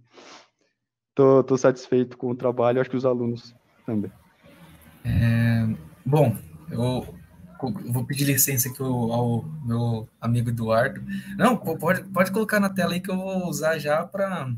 tô, 1.14 1.42
tô 1.42 1.56
satisfeito 1.56 2.16
com 2.16 2.30
o 2.30 2.36
trabalho, 2.36 2.80
acho 2.80 2.90
que 2.90 2.96
os 2.96 3.06
alunos 3.06 3.54
também. 3.86 4.12
É, 5.04 5.66
bom, 6.04 6.36
eu 6.70 7.06
vou 7.92 8.04
pedir 8.04 8.24
licença 8.24 8.68
aqui 8.68 8.82
ao, 8.82 9.12
ao, 9.12 9.44
meu 9.64 10.08
amigo 10.20 10.50
Eduardo. 10.50 11.02
Não, 11.36 11.56
pode, 11.56 12.04
pode 12.04 12.30
colocar 12.30 12.60
na 12.60 12.70
tela 12.70 12.94
aí 12.94 13.00
que 13.00 13.10
eu 13.10 13.16
vou 13.16 13.48
usar 13.48 13.78
já 13.78 14.04
para 14.04 14.52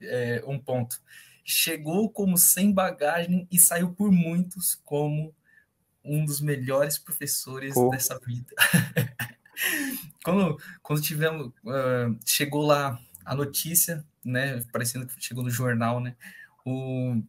é, 0.00 0.42
um 0.46 0.58
ponto. 0.58 1.00
Chegou 1.44 2.10
como 2.10 2.36
sem 2.38 2.72
bagagem 2.72 3.46
e 3.50 3.58
saiu 3.58 3.92
por 3.92 4.10
muitos 4.10 4.80
como 4.84 5.34
um 6.04 6.24
dos 6.24 6.40
melhores 6.40 6.98
professores 6.98 7.74
dessa 7.90 8.18
vida. 8.18 8.52
quando, 10.24 10.58
quando 10.82 11.02
tivemos, 11.02 11.48
uh, 11.64 12.18
chegou 12.24 12.66
lá 12.66 12.98
a 13.24 13.34
notícia, 13.34 14.04
né, 14.24 14.62
parecendo 14.72 15.06
que 15.06 15.22
chegou 15.22 15.42
no 15.42 15.50
jornal, 15.50 16.00
né, 16.00 16.16
o 16.64 17.22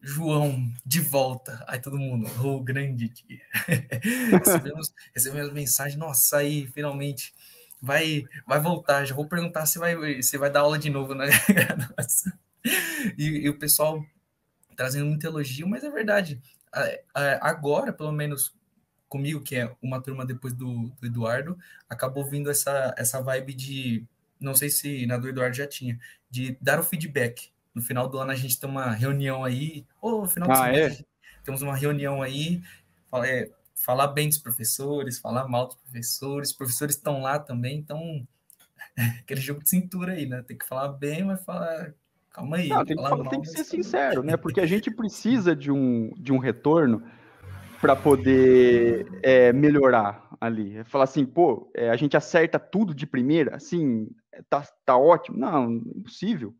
João 0.00 0.68
de 0.84 1.00
volta. 1.00 1.64
Aí 1.68 1.80
todo 1.80 1.98
mundo, 1.98 2.28
o 2.42 2.56
oh, 2.56 2.60
grande 2.60 3.08
dia. 3.08 3.40
recebemos, 4.44 4.92
recebemos 5.14 5.52
mensagem, 5.52 5.96
nossa, 5.96 6.38
aí 6.38 6.66
finalmente 6.68 7.32
vai 7.80 8.24
vai 8.46 8.60
voltar. 8.60 9.04
Já 9.04 9.14
vou 9.14 9.26
perguntar 9.26 9.66
se 9.66 9.78
vai 9.78 10.22
se 10.22 10.36
vai 10.36 10.50
dar 10.50 10.60
aula 10.60 10.78
de 10.78 10.90
novo 10.90 11.14
graduação. 11.14 12.32
E, 13.16 13.24
e, 13.44 13.48
o 13.48 13.58
pessoal 13.58 14.04
trazendo 14.76 15.06
muito 15.06 15.26
elogio, 15.26 15.68
mas 15.68 15.84
é 15.84 15.90
verdade. 15.90 16.40
Agora, 17.40 17.92
pelo 17.92 18.12
menos 18.12 18.54
comigo, 19.10 19.42
que 19.42 19.56
é 19.56 19.70
uma 19.82 20.00
turma 20.00 20.24
depois 20.24 20.54
do, 20.54 20.88
do 21.00 21.06
Eduardo, 21.06 21.58
acabou 21.88 22.24
vindo 22.24 22.50
essa, 22.50 22.94
essa 22.96 23.20
vibe 23.20 23.52
de. 23.52 24.06
Não 24.40 24.54
sei 24.54 24.70
se 24.70 25.04
na 25.04 25.18
do 25.18 25.28
Eduardo 25.28 25.54
já 25.54 25.66
tinha, 25.66 26.00
de 26.30 26.56
dar 26.62 26.80
o 26.80 26.82
feedback 26.82 27.50
no 27.74 27.82
final 27.82 28.08
do 28.08 28.18
ano 28.18 28.30
a 28.30 28.36
gente 28.36 28.58
tem 28.58 28.68
uma 28.68 28.90
reunião 28.90 29.44
aí, 29.44 29.86
ou 30.00 30.22
no 30.22 30.28
final 30.28 30.50
ah, 30.50 30.74
é? 30.74 30.96
temos 31.44 31.62
uma 31.62 31.76
reunião 31.76 32.22
aí, 32.22 32.62
é, 33.24 33.50
falar 33.74 34.08
bem 34.08 34.28
dos 34.28 34.38
professores, 34.38 35.18
falar 35.18 35.46
mal 35.48 35.66
dos 35.66 35.76
professores, 35.76 36.50
os 36.50 36.56
professores 36.56 36.96
estão 36.96 37.22
lá 37.22 37.38
também, 37.38 37.78
então 37.78 38.26
aquele 39.20 39.40
jogo 39.40 39.62
de 39.62 39.70
cintura 39.70 40.12
aí, 40.12 40.26
né? 40.26 40.42
Tem 40.42 40.56
que 40.56 40.66
falar 40.66 40.88
bem, 40.88 41.24
mas 41.24 41.44
falar. 41.44 41.94
Calma 42.30 42.58
aí. 42.58 42.68
Não, 42.68 42.84
tem, 42.84 42.96
que, 42.96 43.02
falar, 43.02 43.28
tem 43.28 43.40
que 43.40 43.48
ser 43.48 43.64
sincero, 43.64 44.22
né? 44.22 44.36
Porque 44.36 44.60
a 44.60 44.66
gente 44.66 44.88
precisa 44.90 45.54
de 45.54 45.70
um, 45.70 46.12
de 46.16 46.32
um 46.32 46.38
retorno 46.38 47.02
para 47.80 47.96
poder 47.96 49.06
é, 49.22 49.52
melhorar 49.52 50.28
ali. 50.40 50.84
Falar 50.84 51.04
assim, 51.04 51.24
pô, 51.24 51.70
é, 51.74 51.90
a 51.90 51.96
gente 51.96 52.16
acerta 52.16 52.58
tudo 52.58 52.94
de 52.94 53.06
primeira, 53.06 53.56
assim, 53.56 54.08
tá, 54.48 54.62
tá 54.84 54.96
ótimo. 54.96 55.38
Não, 55.38 55.72
impossível. 55.72 56.54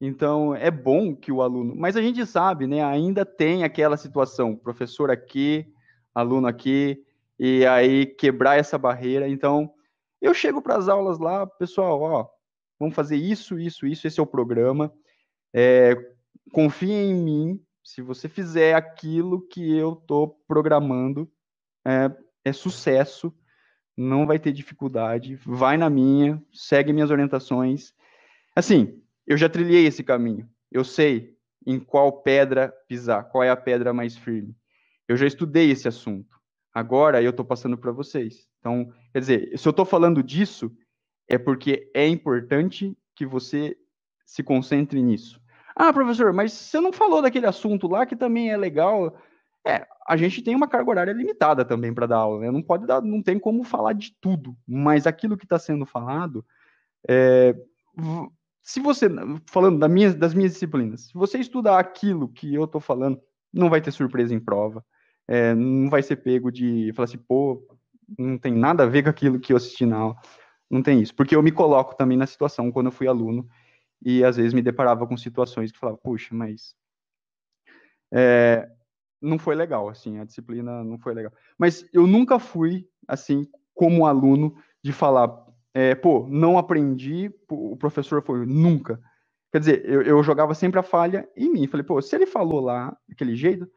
Então, 0.00 0.54
é 0.54 0.70
bom 0.70 1.14
que 1.14 1.30
o 1.30 1.42
aluno. 1.42 1.74
Mas 1.76 1.96
a 1.96 2.02
gente 2.02 2.24
sabe, 2.26 2.66
né? 2.66 2.82
Ainda 2.82 3.24
tem 3.24 3.64
aquela 3.64 3.96
situação, 3.96 4.56
professor 4.56 5.10
aqui, 5.10 5.66
aluno 6.14 6.46
aqui, 6.46 7.04
e 7.38 7.66
aí 7.66 8.06
quebrar 8.06 8.58
essa 8.58 8.78
barreira. 8.78 9.28
Então, 9.28 9.72
eu 10.20 10.34
chego 10.34 10.60
para 10.60 10.76
as 10.76 10.88
aulas 10.88 11.18
lá, 11.18 11.46
pessoal, 11.46 12.00
ó, 12.00 12.28
vamos 12.78 12.94
fazer 12.94 13.16
isso, 13.16 13.58
isso, 13.58 13.86
isso, 13.86 14.06
esse 14.06 14.18
é 14.18 14.22
o 14.22 14.26
programa. 14.26 14.92
É, 15.52 15.94
confie 16.52 16.92
em 16.92 17.14
mim. 17.14 17.62
Se 17.90 18.00
você 18.02 18.28
fizer 18.28 18.74
aquilo 18.74 19.44
que 19.48 19.76
eu 19.76 19.94
estou 19.94 20.40
programando, 20.46 21.28
é, 21.84 22.08
é 22.44 22.52
sucesso, 22.52 23.34
não 23.96 24.28
vai 24.28 24.38
ter 24.38 24.52
dificuldade. 24.52 25.34
Vai 25.44 25.76
na 25.76 25.90
minha, 25.90 26.40
segue 26.52 26.92
minhas 26.92 27.10
orientações. 27.10 27.92
Assim, 28.54 29.02
eu 29.26 29.36
já 29.36 29.48
trilhei 29.48 29.86
esse 29.86 30.04
caminho. 30.04 30.48
Eu 30.70 30.84
sei 30.84 31.36
em 31.66 31.80
qual 31.80 32.22
pedra 32.22 32.72
pisar, 32.86 33.24
qual 33.24 33.42
é 33.42 33.50
a 33.50 33.56
pedra 33.56 33.92
mais 33.92 34.16
firme. 34.16 34.56
Eu 35.08 35.16
já 35.16 35.26
estudei 35.26 35.72
esse 35.72 35.88
assunto. 35.88 36.38
Agora 36.72 37.20
eu 37.20 37.30
estou 37.30 37.44
passando 37.44 37.76
para 37.76 37.90
vocês. 37.90 38.46
Então, 38.60 38.94
quer 39.12 39.18
dizer, 39.18 39.58
se 39.58 39.66
eu 39.66 39.70
estou 39.70 39.84
falando 39.84 40.22
disso, 40.22 40.70
é 41.26 41.36
porque 41.36 41.90
é 41.92 42.06
importante 42.06 42.96
que 43.16 43.26
você 43.26 43.76
se 44.24 44.44
concentre 44.44 45.02
nisso. 45.02 45.39
Ah, 45.74 45.92
professor, 45.92 46.32
mas 46.32 46.52
você 46.52 46.80
não 46.80 46.92
falou 46.92 47.22
daquele 47.22 47.46
assunto 47.46 47.88
lá 47.88 48.04
que 48.04 48.16
também 48.16 48.50
é 48.50 48.56
legal. 48.56 49.16
É, 49.66 49.86
a 50.06 50.16
gente 50.16 50.42
tem 50.42 50.54
uma 50.54 50.68
carga 50.68 50.90
horária 50.90 51.12
limitada 51.12 51.64
também 51.64 51.92
para 51.92 52.06
dar 52.06 52.18
aula, 52.18 52.40
né? 52.40 52.50
Não 52.50 52.62
pode 52.62 52.86
dar, 52.86 53.00
não 53.02 53.22
tem 53.22 53.38
como 53.38 53.62
falar 53.62 53.92
de 53.92 54.14
tudo, 54.20 54.56
mas 54.66 55.06
aquilo 55.06 55.36
que 55.36 55.44
está 55.44 55.58
sendo 55.58 55.84
falado, 55.84 56.44
é, 57.08 57.54
se 58.62 58.80
você, 58.80 59.08
falando 59.46 59.78
da 59.78 59.88
minha, 59.88 60.12
das 60.12 60.34
minhas 60.34 60.52
disciplinas, 60.52 61.02
se 61.08 61.14
você 61.14 61.38
estudar 61.38 61.78
aquilo 61.78 62.28
que 62.28 62.54
eu 62.54 62.64
estou 62.64 62.80
falando, 62.80 63.20
não 63.52 63.68
vai 63.68 63.80
ter 63.80 63.90
surpresa 63.90 64.34
em 64.34 64.40
prova, 64.40 64.84
é, 65.28 65.54
não 65.54 65.90
vai 65.90 66.02
ser 66.02 66.16
pego 66.16 66.50
de 66.50 66.92
falar 66.94 67.04
assim, 67.04 67.18
pô, 67.18 67.62
não 68.18 68.38
tem 68.38 68.52
nada 68.52 68.84
a 68.84 68.86
ver 68.86 69.02
com 69.02 69.10
aquilo 69.10 69.38
que 69.38 69.52
eu 69.52 69.56
assisti 69.56 69.86
na 69.86 69.96
aula. 69.96 70.16
Não 70.70 70.82
tem 70.82 71.00
isso, 71.00 71.14
porque 71.14 71.34
eu 71.34 71.42
me 71.42 71.50
coloco 71.50 71.96
também 71.96 72.16
na 72.16 72.26
situação 72.26 72.70
quando 72.70 72.86
eu 72.86 72.92
fui 72.92 73.08
aluno 73.08 73.48
e 74.02 74.24
às 74.24 74.36
vezes 74.36 74.54
me 74.54 74.62
deparava 74.62 75.06
com 75.06 75.16
situações 75.16 75.70
que 75.70 75.78
falava, 75.78 75.98
puxa, 75.98 76.34
mas 76.34 76.74
é, 78.12 78.68
não 79.20 79.38
foi 79.38 79.54
legal, 79.54 79.88
assim, 79.88 80.18
a 80.18 80.24
disciplina 80.24 80.82
não 80.82 80.98
foi 80.98 81.14
legal. 81.14 81.32
Mas 81.58 81.84
eu 81.92 82.06
nunca 82.06 82.38
fui, 82.38 82.88
assim, 83.06 83.46
como 83.74 84.06
aluno, 84.06 84.56
de 84.82 84.92
falar, 84.92 85.46
é, 85.74 85.94
pô, 85.94 86.26
não 86.28 86.58
aprendi, 86.58 87.32
o 87.48 87.76
professor 87.76 88.22
foi, 88.22 88.46
nunca. 88.46 89.00
Quer 89.52 89.58
dizer, 89.58 89.84
eu, 89.84 90.02
eu, 90.02 90.22
jogava 90.22 90.54
sempre 90.54 90.78
a 90.78 90.82
falha 90.82 91.28
em 91.36 91.50
mim. 91.50 91.66
Falei, 91.66 91.84
pô, 91.84 92.00
se 92.00 92.14
ele 92.14 92.26
falou 92.26 92.60
lá 92.60 92.96
daquele 93.08 93.34
jeito, 93.34 93.68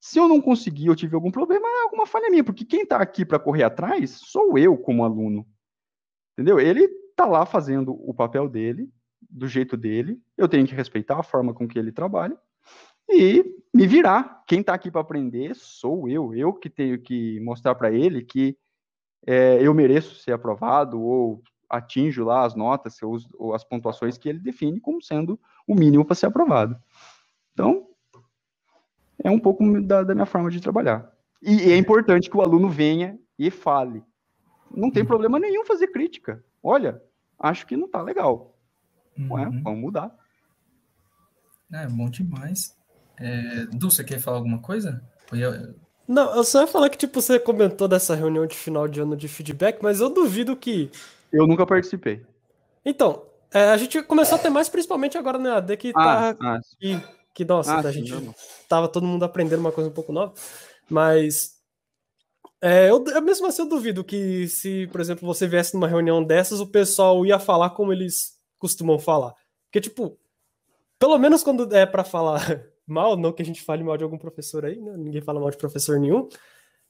se 0.00 0.18
eu 0.18 0.26
não 0.28 0.40
consegui, 0.40 0.86
eu 0.86 0.96
tive 0.96 1.14
algum 1.14 1.30
problema, 1.30 1.66
é 1.66 1.82
alguma 1.82 2.06
falha 2.06 2.30
minha, 2.30 2.42
porque 2.42 2.64
quem 2.64 2.82
está 2.82 2.96
aqui 2.96 3.24
para 3.24 3.38
correr 3.38 3.62
atrás 3.62 4.10
sou 4.10 4.58
eu 4.58 4.76
como 4.76 5.04
aluno. 5.04 5.46
Entendeu? 6.32 6.58
Ele 6.58 6.84
está 6.84 7.26
lá 7.26 7.46
fazendo 7.46 7.92
o 7.92 8.14
papel 8.14 8.48
dele, 8.48 8.90
do 9.30 9.46
jeito 9.46 9.76
dele, 9.76 10.20
eu 10.36 10.48
tenho 10.48 10.66
que 10.66 10.74
respeitar 10.74 11.18
a 11.18 11.22
forma 11.22 11.54
com 11.54 11.68
que 11.68 11.78
ele 11.78 11.92
trabalha 11.92 12.36
e 13.08 13.44
me 13.72 13.86
virar. 13.86 14.42
Quem 14.46 14.60
está 14.60 14.74
aqui 14.74 14.90
para 14.90 15.00
aprender 15.00 15.54
sou 15.54 16.08
eu, 16.08 16.34
eu 16.34 16.52
que 16.52 16.68
tenho 16.68 17.00
que 17.00 17.40
mostrar 17.40 17.74
para 17.74 17.90
ele 17.90 18.22
que 18.22 18.56
é, 19.26 19.58
eu 19.60 19.74
mereço 19.74 20.16
ser 20.16 20.32
aprovado 20.32 21.00
ou 21.00 21.42
atinjo 21.68 22.24
lá 22.24 22.44
as 22.44 22.54
notas 22.54 22.98
ou 23.38 23.54
as 23.54 23.62
pontuações 23.62 24.18
que 24.18 24.28
ele 24.28 24.40
define 24.40 24.80
como 24.80 25.00
sendo 25.00 25.38
o 25.66 25.74
mínimo 25.74 26.04
para 26.04 26.16
ser 26.16 26.26
aprovado. 26.26 26.76
Então, 27.52 27.86
é 29.22 29.30
um 29.30 29.38
pouco 29.38 29.80
da, 29.82 30.02
da 30.02 30.14
minha 30.14 30.26
forma 30.26 30.50
de 30.50 30.60
trabalhar. 30.60 31.10
E, 31.42 31.68
e, 31.68 31.72
é 31.72 31.76
importante 31.76 32.28
que 32.28 32.36
o 32.36 32.42
aluno 32.42 32.68
venha 32.68 33.18
e 33.38 33.50
fale. 33.50 34.02
não 34.70 34.90
tem 34.90 35.04
problema 35.04 35.38
nenhum 35.38 35.64
fazer 35.64 35.88
crítica. 35.88 36.44
Olha, 36.62 37.00
acho 37.38 37.66
que 37.66 37.76
não 37.76 37.88
tá 37.88 38.02
legal. 38.02 38.58
Uhum. 39.18 39.32
Ué, 39.32 39.44
vamos 39.62 39.80
mudar. 39.80 40.14
É, 41.72 41.86
bom 41.86 42.10
demais. 42.10 42.76
É, 43.18 43.66
du, 43.66 43.90
você 43.90 44.02
quer 44.02 44.18
falar 44.18 44.38
alguma 44.38 44.58
coisa? 44.58 45.02
Eu... 45.32 45.74
Não, 46.08 46.34
eu 46.34 46.42
só 46.42 46.62
ia 46.62 46.66
falar 46.66 46.90
que, 46.90 46.98
tipo, 46.98 47.20
você 47.20 47.38
comentou 47.38 47.86
dessa 47.86 48.16
reunião 48.16 48.46
de 48.46 48.56
final 48.56 48.88
de 48.88 49.00
ano 49.00 49.16
de 49.16 49.28
feedback, 49.28 49.80
mas 49.80 50.00
eu 50.00 50.10
duvido 50.10 50.56
que. 50.56 50.90
Eu 51.32 51.46
nunca 51.46 51.64
participei. 51.64 52.26
Então, 52.84 53.22
é, 53.52 53.68
a 53.70 53.76
gente 53.76 54.02
começou 54.02 54.36
a 54.36 54.40
ter 54.40 54.50
mais, 54.50 54.68
principalmente 54.68 55.16
agora 55.16 55.38
na 55.38 55.58
AD, 55.58 55.76
que 55.76 55.92
ah, 55.94 56.34
tá. 56.34 56.36
Ah, 56.40 56.60
que, 56.80 57.00
que, 57.32 57.44
nossa, 57.44 57.74
ah, 57.74 57.78
a 57.80 57.92
gente 57.92 58.12
sim, 58.12 58.34
tava 58.68 58.88
todo 58.88 59.06
mundo 59.06 59.24
aprendendo 59.24 59.60
uma 59.60 59.70
coisa 59.70 59.88
um 59.88 59.92
pouco 59.92 60.12
nova. 60.12 60.32
Mas. 60.88 61.60
É, 62.62 62.90
eu, 62.90 63.02
mesmo 63.22 63.46
assim, 63.46 63.62
eu 63.62 63.68
duvido 63.68 64.02
que 64.02 64.48
se, 64.48 64.88
por 64.88 65.00
exemplo, 65.00 65.26
você 65.26 65.46
viesse 65.46 65.74
numa 65.74 65.88
reunião 65.88 66.22
dessas, 66.24 66.60
o 66.60 66.66
pessoal 66.66 67.24
ia 67.24 67.38
falar 67.38 67.70
como 67.70 67.92
eles 67.92 68.39
costumam 68.60 68.98
falar. 68.98 69.34
Porque, 69.64 69.80
tipo, 69.80 70.16
pelo 70.98 71.18
menos 71.18 71.42
quando 71.42 71.74
é 71.74 71.84
para 71.84 72.04
falar 72.04 72.64
mal, 72.86 73.16
não 73.16 73.32
que 73.32 73.42
a 73.42 73.44
gente 73.44 73.62
fale 73.62 73.82
mal 73.82 73.96
de 73.96 74.04
algum 74.04 74.18
professor 74.18 74.64
aí, 74.64 74.80
né? 74.80 74.96
ninguém 74.96 75.22
fala 75.22 75.40
mal 75.40 75.50
de 75.50 75.56
professor 75.56 75.98
nenhum. 75.98 76.28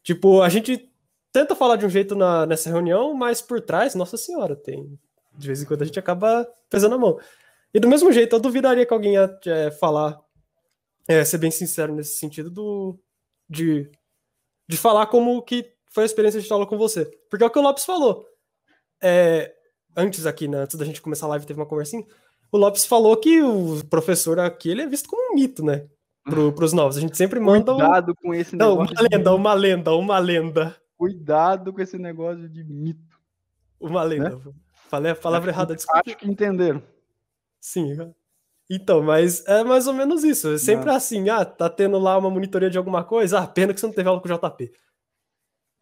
Tipo, 0.03 0.43
a 0.43 0.49
gente 0.49 0.91
tenta 1.33 1.55
falar 1.55 1.77
de 1.77 1.87
um 1.87 1.91
jeito 1.91 2.15
na, 2.15 2.45
nessa 2.45 2.69
reunião, 2.69 3.15
mas 3.15 3.41
por 3.41 3.61
trás, 3.61 3.95
nossa 3.95 4.17
senhora, 4.17 4.57
tem. 4.57 4.99
De 5.33 5.47
vez 5.47 5.63
em 5.63 5.67
quando 5.67 5.83
a 5.83 5.85
gente 5.85 5.99
acaba 5.99 6.47
pesando 6.69 6.97
a 6.97 6.99
mão. 6.99 7.19
E 7.73 7.79
do 7.79 7.89
mesmo 7.89 8.13
jeito, 8.13 8.35
eu 8.35 8.41
duvidaria 8.41 8.85
que 8.85 8.93
alguém 8.93 9.15
ia 9.15 9.39
é, 9.47 9.71
falar, 9.71 10.19
é, 11.07 11.25
ser 11.25 11.39
bem 11.39 11.51
sincero 11.51 11.95
nesse 11.95 12.19
sentido, 12.19 12.51
do, 12.51 12.99
de, 13.49 13.89
de 14.67 14.77
falar 14.77 15.07
como 15.07 15.41
que 15.43 15.73
foi 15.87 16.03
a 16.03 16.07
experiência 16.07 16.41
de 16.41 16.53
aula 16.53 16.67
com 16.67 16.77
você. 16.77 17.05
Porque 17.29 17.45
é 17.45 17.47
o 17.47 17.51
que 17.51 17.59
o 17.59 17.63
Lopes 17.63 17.85
falou. 17.85 18.27
É, 19.01 19.55
antes 19.97 20.27
aqui, 20.27 20.49
né, 20.49 20.59
antes 20.59 20.77
da 20.77 20.85
gente 20.85 21.03
começar 21.03 21.27
a 21.27 21.31
live, 21.31 21.47
teve 21.47 21.61
uma 21.61 21.67
conversinha 21.67 22.05
o 22.53 22.59
Lopes 22.59 22.85
falou 22.85 23.17
que 23.17 23.41
o 23.43 23.85
professor 23.85 24.39
aqui 24.41 24.71
ele 24.71 24.83
é 24.83 24.87
visto 24.87 25.09
como 25.09 25.33
um 25.33 25.35
mito, 25.35 25.65
né? 25.65 25.87
Pro, 26.25 26.53
pros 26.53 26.73
novos. 26.73 26.97
A 26.97 27.01
gente 27.01 27.17
sempre 27.17 27.39
manda. 27.39 27.73
Cuidado 27.73 28.13
um... 28.13 28.15
com 28.15 28.35
esse 28.35 28.57
Não, 28.57 28.71
negócio. 28.71 28.95
Uma 28.95 29.09
lenda, 29.09 29.35
uma 29.35 29.55
lenda, 29.55 29.93
uma 29.93 30.19
lenda. 30.19 30.77
Cuidado 30.97 31.73
com 31.73 31.81
esse 31.81 31.97
negócio 31.97 32.49
de 32.49 32.65
mito. 32.65 33.19
Uma 33.81 34.03
lenda. 34.03 34.31
Né? 34.31 34.53
Falei 34.89 35.13
a 35.13 35.17
palavra 35.17 35.51
acho, 35.51 35.59
errada, 35.59 35.75
desculpa. 35.77 36.03
Acho 36.05 36.17
que 36.17 36.29
entenderam. 36.29 36.83
Sim. 37.61 38.13
Então, 38.69 39.03
mas 39.03 39.47
é 39.47 39.63
mais 39.63 39.87
ou 39.87 39.95
menos 39.95 40.25
isso. 40.25 40.53
É 40.55 40.59
sempre 40.59 40.87
Não. 40.87 40.95
assim, 40.95 41.29
ah, 41.29 41.45
tá 41.45 41.71
tendo 41.71 41.99
lá 41.99 42.19
uma 42.19 42.31
monitoria 42.31 42.69
de 42.69 42.79
alguma 42.79 43.05
coisa, 43.05 43.39
ah, 43.39 43.47
pena 43.47 43.73
que 43.73 43.81
você 43.81 43.87
não 43.87 43.95
teve 43.95 44.09
aula 44.09 44.21
com 44.21 44.29
o 44.29 44.33
JP. 44.33 44.73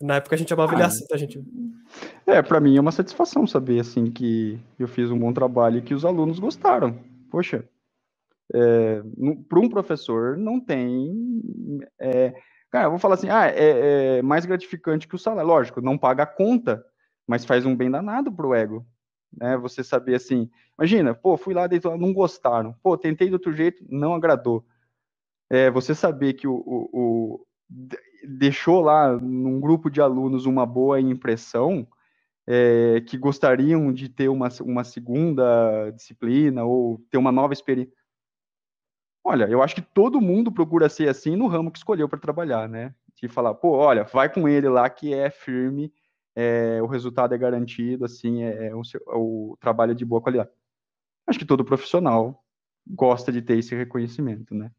Na 0.00 0.16
época 0.16 0.36
a 0.36 0.38
gente 0.38 0.48
chamava 0.48 0.72
ah, 0.72 0.74
ele 0.74 0.82
assim, 0.82 1.06
tá, 1.06 1.16
gente? 1.16 1.42
É, 2.24 2.40
para 2.40 2.60
mim 2.60 2.76
é 2.76 2.80
uma 2.80 2.92
satisfação 2.92 3.46
saber, 3.46 3.80
assim, 3.80 4.10
que 4.10 4.58
eu 4.78 4.86
fiz 4.86 5.10
um 5.10 5.18
bom 5.18 5.32
trabalho 5.32 5.78
e 5.78 5.82
que 5.82 5.94
os 5.94 6.04
alunos 6.04 6.38
gostaram. 6.38 6.98
Poxa, 7.30 7.68
é, 8.54 9.02
para 9.48 9.58
um 9.58 9.68
professor 9.68 10.36
não 10.36 10.60
tem... 10.60 11.42
É, 11.98 12.34
cara, 12.70 12.86
eu 12.86 12.90
vou 12.90 12.98
falar 12.98 13.14
assim, 13.14 13.28
ah, 13.28 13.46
é, 13.46 14.18
é, 14.18 14.22
mais 14.22 14.46
gratificante 14.46 15.08
que 15.08 15.16
o 15.16 15.18
salário. 15.18 15.48
Lógico, 15.48 15.80
não 15.80 15.98
paga 15.98 16.22
a 16.22 16.26
conta, 16.26 16.84
mas 17.26 17.44
faz 17.44 17.66
um 17.66 17.74
bem 17.74 17.90
danado 17.90 18.30
pro 18.32 18.54
ego. 18.54 18.86
Né? 19.36 19.56
Você 19.56 19.82
saber 19.82 20.14
assim, 20.14 20.48
imagina, 20.78 21.14
pô, 21.14 21.36
fui 21.36 21.54
lá, 21.54 21.66
deitou, 21.66 21.98
não 21.98 22.12
gostaram. 22.12 22.74
Pô, 22.82 22.96
tentei 22.96 23.28
de 23.28 23.34
outro 23.34 23.52
jeito, 23.52 23.84
não 23.88 24.14
agradou. 24.14 24.64
É, 25.50 25.70
você 25.70 25.94
saber 25.94 26.34
que 26.34 26.46
o, 26.46 26.54
o, 26.54 26.88
o 26.92 27.46
deixou 28.24 28.80
lá 28.80 29.16
num 29.16 29.60
grupo 29.60 29.90
de 29.90 30.00
alunos 30.00 30.46
uma 30.46 30.64
boa 30.66 31.00
impressão, 31.00 31.86
é, 32.46 33.02
que 33.02 33.18
gostariam 33.18 33.92
de 33.92 34.08
ter 34.08 34.28
uma, 34.28 34.48
uma 34.62 34.82
segunda 34.82 35.90
disciplina 35.90 36.64
ou 36.64 36.98
ter 37.10 37.18
uma 37.18 37.30
nova 37.30 37.52
experiência. 37.52 37.92
Olha, 39.22 39.44
eu 39.44 39.62
acho 39.62 39.74
que 39.74 39.82
todo 39.82 40.20
mundo 40.20 40.50
procura 40.50 40.88
ser 40.88 41.08
assim 41.08 41.36
no 41.36 41.46
ramo 41.46 41.70
que 41.70 41.78
escolheu 41.78 42.08
para 42.08 42.18
trabalhar, 42.18 42.66
né? 42.66 42.94
De 43.20 43.28
falar, 43.28 43.52
pô, 43.54 43.72
olha, 43.72 44.04
vai 44.04 44.32
com 44.32 44.48
ele 44.48 44.68
lá 44.68 44.88
que 44.88 45.12
é 45.12 45.28
firme, 45.28 45.92
é, 46.34 46.80
o 46.80 46.86
resultado 46.86 47.34
é 47.34 47.38
garantido, 47.38 48.06
assim, 48.06 48.42
é, 48.42 48.68
é 48.68 48.74
o, 48.74 48.82
o 49.52 49.56
trabalho 49.60 49.92
é 49.92 49.94
de 49.94 50.04
boa 50.04 50.22
qualidade. 50.22 50.50
Acho 51.26 51.38
que 51.38 51.44
todo 51.44 51.64
profissional 51.64 52.42
gosta 52.86 53.30
de 53.30 53.42
ter 53.42 53.58
esse 53.58 53.74
reconhecimento, 53.74 54.54
né? 54.54 54.70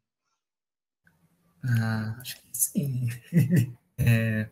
Ah, 1.63 2.15
acho 2.19 2.35
que 2.37 2.43
sim. 2.53 3.07
é, 3.97 4.49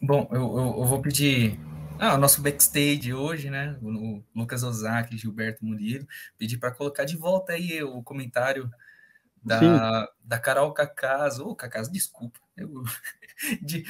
bom, 0.00 0.28
eu, 0.30 0.36
eu, 0.36 0.74
eu, 0.78 0.84
vou 0.84 1.02
pedir 1.02 1.58
ah, 1.98 2.14
o 2.14 2.18
nosso 2.18 2.40
backstage 2.42 3.12
hoje, 3.12 3.50
né? 3.50 3.78
O, 3.82 3.88
o 3.88 4.24
Lucas 4.34 4.62
Ozaki, 4.62 5.16
Gilberto 5.16 5.64
Murilo, 5.64 6.06
pedir 6.38 6.58
para 6.58 6.70
colocar 6.70 7.04
de 7.04 7.16
volta 7.16 7.52
aí 7.52 7.82
o 7.82 8.02
comentário 8.02 8.70
da, 9.42 10.10
da 10.24 10.38
Carol 10.38 10.72
Cacaz. 10.72 11.38
Ô, 11.38 11.50
oh, 11.50 11.54
Cacaz, 11.54 11.88
desculpa. 11.88 12.38
Eu, 12.56 12.82
de, 13.62 13.84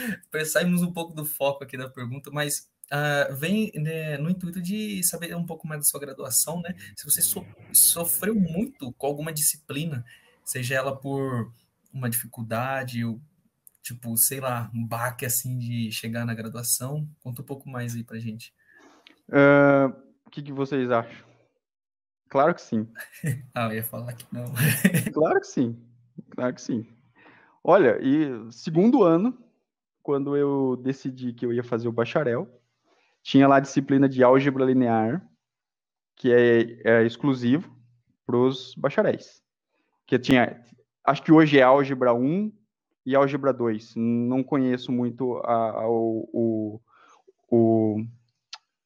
saímos 0.44 0.82
um 0.82 0.92
pouco 0.92 1.14
do 1.14 1.24
foco 1.24 1.64
aqui 1.64 1.76
da 1.76 1.88
pergunta, 1.88 2.30
mas 2.30 2.68
Uh, 2.86 3.34
vem 3.34 3.72
né, 3.74 4.16
no 4.16 4.30
intuito 4.30 4.62
de 4.62 5.02
saber 5.02 5.34
um 5.34 5.44
pouco 5.44 5.66
mais 5.66 5.80
da 5.80 5.84
sua 5.84 5.98
graduação, 5.98 6.62
né? 6.62 6.72
Se 6.94 7.04
você 7.04 7.20
so, 7.20 7.44
sofreu 7.72 8.32
muito 8.32 8.92
com 8.92 9.08
alguma 9.08 9.32
disciplina, 9.32 10.04
seja 10.44 10.76
ela 10.76 10.94
por 10.94 11.52
uma 11.92 12.10
dificuldade, 12.10 13.04
ou, 13.04 13.20
tipo, 13.82 14.16
sei 14.16 14.40
lá, 14.40 14.70
um 14.74 14.86
baque 14.86 15.24
assim 15.24 15.58
de 15.58 15.90
chegar 15.90 16.24
na 16.24 16.34
graduação? 16.34 17.08
Conta 17.20 17.42
um 17.42 17.44
pouco 17.44 17.68
mais 17.68 17.94
aí 17.94 18.04
pra 18.04 18.18
gente. 18.18 18.52
Uh, 19.28 19.88
o 20.26 20.30
que, 20.30 20.42
que 20.42 20.52
vocês 20.52 20.90
acham? 20.90 21.26
Claro 22.28 22.54
que 22.54 22.60
sim. 22.60 22.88
ah, 23.54 23.68
eu 23.68 23.76
ia 23.76 23.84
falar 23.84 24.12
que 24.12 24.26
não. 24.32 24.44
claro 25.12 25.40
que 25.40 25.46
sim. 25.46 25.80
Claro 26.30 26.54
que 26.54 26.60
sim. 26.60 26.86
Olha, 27.62 27.98
e 28.00 28.52
segundo 28.52 29.02
ano, 29.02 29.36
quando 30.02 30.36
eu 30.36 30.76
decidi 30.76 31.32
que 31.32 31.44
eu 31.44 31.52
ia 31.52 31.64
fazer 31.64 31.88
o 31.88 31.92
bacharel, 31.92 32.48
tinha 33.22 33.48
lá 33.48 33.56
a 33.56 33.60
disciplina 33.60 34.08
de 34.08 34.22
álgebra 34.22 34.64
linear, 34.64 35.26
que 36.14 36.32
é, 36.32 37.00
é 37.00 37.04
exclusivo 37.04 37.76
para 38.24 38.36
os 38.36 38.74
bacharéis. 38.76 39.42
Que 40.06 40.16
tinha 40.18 40.64
acho 41.06 41.22
que 41.22 41.32
hoje 41.32 41.58
é 41.58 41.62
álgebra 41.62 42.12
1 42.12 42.52
e 43.06 43.14
álgebra 43.14 43.52
2. 43.52 43.94
Não 43.96 44.42
conheço 44.42 44.90
muito 44.90 45.36
a, 45.44 45.82
a, 45.82 45.88
o, 45.88 46.80
o, 47.48 48.04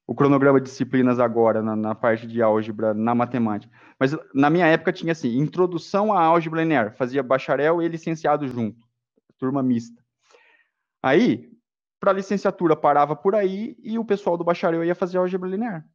o, 0.06 0.14
cronograma 0.14 0.60
de 0.60 0.66
disciplinas 0.66 1.18
agora, 1.18 1.62
na, 1.62 1.74
na, 1.74 1.94
parte 1.94 2.26
de 2.26 2.42
álgebra, 2.42 2.92
na 2.92 3.14
matemática. 3.14 3.72
Mas 3.98 4.14
na 4.34 4.50
minha 4.50 4.66
época 4.66 4.92
tinha 4.92 5.12
assim, 5.12 5.38
introdução 5.38 6.12
à 6.12 6.22
álgebra 6.22 6.60
linear, 6.60 6.94
fazia 6.94 7.22
bacharel 7.22 7.80
e 7.80 7.88
licenciado 7.88 8.46
junto, 8.46 8.86
turma 9.38 9.62
mista. 9.62 10.00
Aí, 11.02 11.50
para 11.98 12.12
licenciatura 12.12 12.76
parava 12.76 13.16
por 13.16 13.34
aí 13.34 13.74
e 13.82 13.98
o 13.98 14.04
pessoal 14.04 14.36
do 14.36 14.44
bacharel 14.44 14.84
ia 14.84 14.94
fazer 14.94 15.16
álgebra 15.16 15.48
linear. 15.48 15.86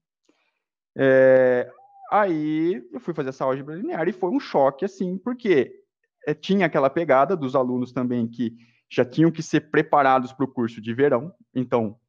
É, 0.98 1.70
aí 2.12 2.84
eu 2.92 3.00
fui 3.00 3.14
fazer 3.14 3.30
essa 3.30 3.46
álgebra 3.46 3.76
linear 3.76 4.08
e 4.08 4.14
foi 4.14 4.32
um 4.32 4.40
choque, 4.40 4.86
assim, 4.86 5.18
porque 5.20 5.85
é, 6.26 6.34
tinha 6.34 6.66
aquela 6.66 6.90
pegada 6.90 7.36
dos 7.36 7.56
alunos 7.56 7.92
também 7.92 8.28
que 8.28 8.56
já 8.90 9.04
tinham 9.04 9.32
que 9.32 9.42
ser 9.42 9.72
preparados 9.72 10.32
para 10.32 10.46
o 10.46 10.48
curso 10.48 10.82
de 10.82 10.94
verão. 10.94 11.34
Então, 11.54 12.00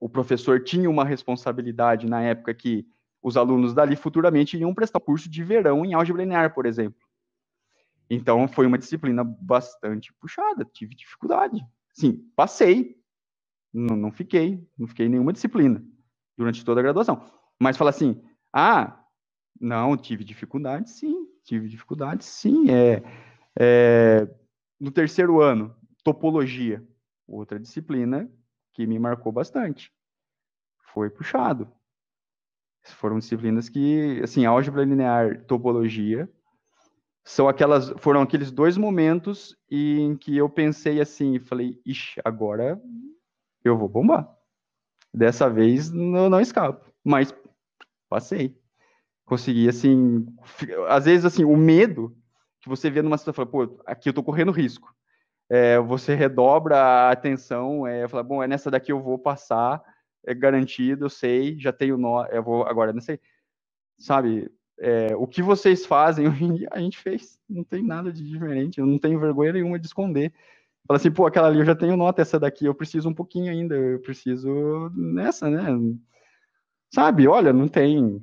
o 0.00 0.08
professor 0.08 0.62
tinha 0.62 0.88
uma 0.88 1.04
responsabilidade 1.04 2.06
na 2.06 2.22
época 2.22 2.54
que 2.54 2.86
os 3.22 3.36
alunos 3.36 3.72
dali 3.72 3.96
futuramente 3.96 4.56
iam 4.56 4.74
prestar 4.74 5.00
curso 5.00 5.30
de 5.30 5.42
verão 5.42 5.84
em 5.84 5.94
álgebra 5.94 6.22
linear, 6.22 6.52
por 6.52 6.66
exemplo. 6.66 7.00
Então, 8.08 8.46
foi 8.46 8.66
uma 8.66 8.76
disciplina 8.76 9.24
bastante 9.24 10.12
puxada, 10.14 10.64
tive 10.64 10.94
dificuldade. 10.94 11.64
Sim, 11.92 12.30
passei, 12.36 12.96
não, 13.72 13.96
não 13.96 14.12
fiquei, 14.12 14.62
não 14.76 14.86
fiquei 14.86 15.06
em 15.06 15.08
nenhuma 15.08 15.32
disciplina 15.32 15.82
durante 16.36 16.64
toda 16.64 16.80
a 16.80 16.82
graduação. 16.82 17.24
Mas 17.58 17.76
fala 17.76 17.90
assim, 17.90 18.22
ah, 18.52 19.04
não, 19.58 19.96
tive 19.96 20.22
dificuldade, 20.22 20.90
sim, 20.90 21.26
tive 21.44 21.68
dificuldade, 21.68 22.24
sim, 22.24 22.70
é 22.70 23.02
é, 23.58 24.28
no 24.80 24.90
terceiro 24.90 25.40
ano, 25.40 25.74
topologia, 26.02 26.86
outra 27.26 27.58
disciplina 27.58 28.30
que 28.72 28.86
me 28.86 28.98
marcou 28.98 29.32
bastante. 29.32 29.92
Foi 30.92 31.08
puxado. 31.08 31.68
Foram 32.82 33.18
disciplinas 33.18 33.68
que, 33.68 34.20
assim, 34.22 34.44
álgebra 34.44 34.84
linear, 34.84 35.42
topologia, 35.46 36.28
são 37.24 37.48
aquelas, 37.48 37.88
foram 37.96 38.20
aqueles 38.20 38.50
dois 38.50 38.76
momentos 38.76 39.56
em 39.70 40.14
que 40.14 40.36
eu 40.36 40.48
pensei 40.48 41.00
assim, 41.00 41.38
falei, 41.38 41.80
ixi, 41.86 42.20
agora 42.22 42.80
eu 43.64 43.78
vou 43.78 43.88
bombar. 43.88 44.28
Dessa 45.12 45.48
vez 45.48 45.90
não, 45.90 46.28
não 46.28 46.40
escapo, 46.40 46.92
mas 47.02 47.34
passei. 48.10 48.60
Consegui, 49.24 49.68
assim, 49.68 50.26
às 50.86 51.06
vezes, 51.06 51.24
assim, 51.24 51.44
o 51.44 51.56
medo 51.56 52.14
que 52.64 52.68
você 52.68 52.90
vê 52.90 53.02
numa 53.02 53.18
situação, 53.18 53.46
pô, 53.46 53.78
aqui 53.86 54.08
eu 54.08 54.10
estou 54.10 54.24
correndo 54.24 54.50
risco. 54.50 54.94
É, 55.48 55.78
você 55.78 56.14
redobra 56.14 56.76
a 56.76 57.10
atenção, 57.10 57.86
é, 57.86 58.08
fala, 58.08 58.22
bom, 58.22 58.42
é 58.42 58.48
nessa 58.48 58.70
daqui 58.70 58.90
eu 58.90 59.00
vou 59.00 59.18
passar, 59.18 59.82
é 60.26 60.34
garantido, 60.34 61.04
eu 61.04 61.10
sei, 61.10 61.58
já 61.58 61.72
tenho 61.72 61.98
nó, 61.98 62.24
eu 62.26 62.42
vou 62.42 62.66
agora, 62.66 62.92
não 62.92 63.00
sei, 63.00 63.20
sabe, 63.98 64.50
é, 64.78 65.14
o 65.16 65.26
que 65.26 65.42
vocês 65.42 65.84
fazem 65.84 66.26
a 66.72 66.78
gente 66.80 66.98
fez, 66.98 67.38
não 67.48 67.62
tem 67.62 67.82
nada 67.82 68.10
de 68.10 68.26
diferente, 68.26 68.80
eu 68.80 68.86
não 68.86 68.98
tenho 68.98 69.20
vergonha 69.20 69.52
nenhuma 69.52 69.78
de 69.78 69.86
esconder. 69.86 70.32
Fala 70.86 70.98
assim, 70.98 71.10
pô, 71.10 71.26
aquela 71.26 71.48
ali 71.48 71.58
eu 71.58 71.64
já 71.64 71.74
tenho 71.74 71.96
nota, 71.96 72.20
essa 72.20 72.38
daqui 72.38 72.66
eu 72.66 72.74
preciso 72.74 73.08
um 73.08 73.14
pouquinho 73.14 73.50
ainda, 73.50 73.74
eu 73.74 74.00
preciso 74.00 74.90
nessa, 74.94 75.48
né? 75.48 75.62
Sabe, 76.92 77.26
olha, 77.26 77.52
não 77.52 77.68
tem. 77.68 78.20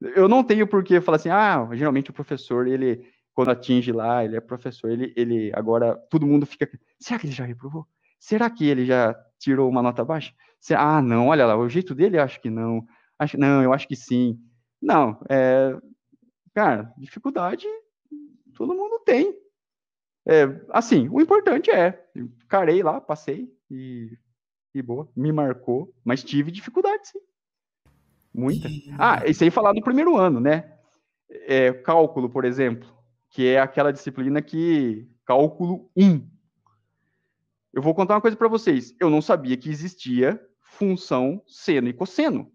Eu 0.00 0.28
não 0.28 0.44
tenho 0.44 0.66
por 0.66 0.84
que 0.84 1.00
falar 1.00 1.16
assim, 1.16 1.30
ah, 1.30 1.68
geralmente 1.72 2.10
o 2.10 2.14
professor, 2.14 2.68
ele, 2.68 3.04
quando 3.34 3.50
atinge 3.50 3.92
lá, 3.92 4.24
ele 4.24 4.36
é 4.36 4.40
professor, 4.40 4.90
ele, 4.90 5.12
ele 5.16 5.52
agora, 5.54 5.96
todo 6.08 6.26
mundo 6.26 6.46
fica, 6.46 6.68
será 6.98 7.18
que 7.18 7.26
ele 7.26 7.34
já 7.34 7.44
reprovou? 7.44 7.86
Será 8.18 8.48
que 8.48 8.66
ele 8.66 8.86
já 8.86 9.14
tirou 9.38 9.68
uma 9.68 9.82
nota 9.82 10.04
baixa? 10.04 10.32
Ah, 10.74 11.02
não, 11.02 11.28
olha 11.28 11.44
lá, 11.44 11.56
o 11.56 11.68
jeito 11.68 11.94
dele, 11.94 12.18
acho 12.18 12.40
que 12.40 12.48
não. 12.48 12.86
Acho, 13.18 13.38
não, 13.38 13.62
eu 13.62 13.72
acho 13.72 13.86
que 13.86 13.94
sim. 13.94 14.40
Não, 14.80 15.20
é, 15.28 15.76
cara, 16.54 16.90
dificuldade 16.96 17.66
todo 18.54 18.74
mundo 18.74 18.98
tem. 19.00 19.36
É, 20.26 20.44
assim, 20.70 21.08
o 21.10 21.20
importante 21.20 21.70
é, 21.70 22.02
carei 22.48 22.82
lá, 22.82 23.00
passei 23.00 23.52
e, 23.70 24.16
e 24.74 24.80
boa, 24.80 25.08
me 25.14 25.30
marcou, 25.32 25.92
mas 26.02 26.24
tive 26.24 26.50
dificuldade, 26.50 27.08
sim. 27.08 27.18
Muita. 28.32 28.68
Ah, 28.98 29.22
isso 29.26 29.44
aí 29.44 29.50
falar 29.50 29.74
no 29.74 29.82
primeiro 29.82 30.16
ano, 30.16 30.40
né? 30.40 30.72
É, 31.28 31.72
cálculo, 31.72 32.28
por 32.28 32.44
exemplo, 32.44 32.88
que 33.34 33.48
é 33.48 33.58
aquela 33.58 33.92
disciplina 33.92 34.40
que. 34.40 35.10
Cálculo 35.26 35.90
1. 35.96 36.24
Eu 37.72 37.82
vou 37.82 37.92
contar 37.92 38.14
uma 38.14 38.20
coisa 38.20 38.36
para 38.36 38.46
vocês. 38.46 38.94
Eu 39.00 39.10
não 39.10 39.20
sabia 39.20 39.56
que 39.56 39.68
existia 39.68 40.40
função 40.60 41.42
seno 41.44 41.88
e 41.88 41.92
cosseno. 41.92 42.52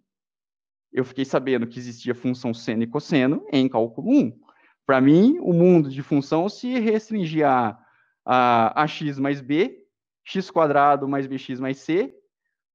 Eu 0.94 1.04
fiquei 1.04 1.26
sabendo 1.26 1.68
que 1.68 1.78
existia 1.78 2.16
função 2.16 2.54
seno 2.54 2.84
e 2.84 2.88
cosseno 2.88 3.46
em 3.52 3.68
cálculo 3.68 4.10
1. 4.10 4.40
Para 4.86 5.02
mim, 5.02 5.38
o 5.42 5.52
mundo 5.52 5.90
de 5.90 6.02
função 6.02 6.48
se 6.48 6.80
restringia 6.80 7.50
a, 7.50 7.80
a, 8.26 8.84
a 8.84 8.88
x 8.88 9.20
mais 9.20 9.42
b, 9.42 9.86
x 10.24 10.50
quadrado 10.50 11.10
mais 11.10 11.28
bx 11.28 11.60
mais 11.60 11.80
c, 11.80 12.16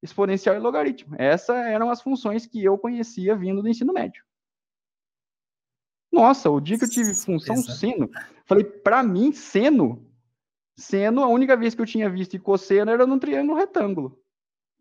exponencial 0.02 0.54
e 0.54 0.58
logaritmo. 0.58 1.16
Essas 1.18 1.56
eram 1.56 1.88
as 1.88 2.02
funções 2.02 2.44
que 2.44 2.62
eu 2.62 2.76
conhecia 2.76 3.34
vindo 3.34 3.62
do 3.62 3.68
ensino 3.68 3.94
médio. 3.94 4.22
Nossa, 6.14 6.48
o 6.48 6.60
dia 6.60 6.78
que 6.78 6.84
eu 6.84 6.90
tive 6.90 7.14
função 7.14 7.56
Exato. 7.56 7.78
seno, 7.78 8.10
falei, 8.46 8.64
para 8.64 9.02
mim, 9.02 9.32
seno 9.32 10.04
Seno, 10.76 11.22
a 11.22 11.28
única 11.28 11.56
vez 11.56 11.74
que 11.74 11.80
eu 11.80 11.86
tinha 11.86 12.10
visto 12.10 12.38
cosseno 12.40 12.90
era 12.90 13.06
num 13.06 13.18
triângulo 13.18 13.56
retângulo. 13.56 14.20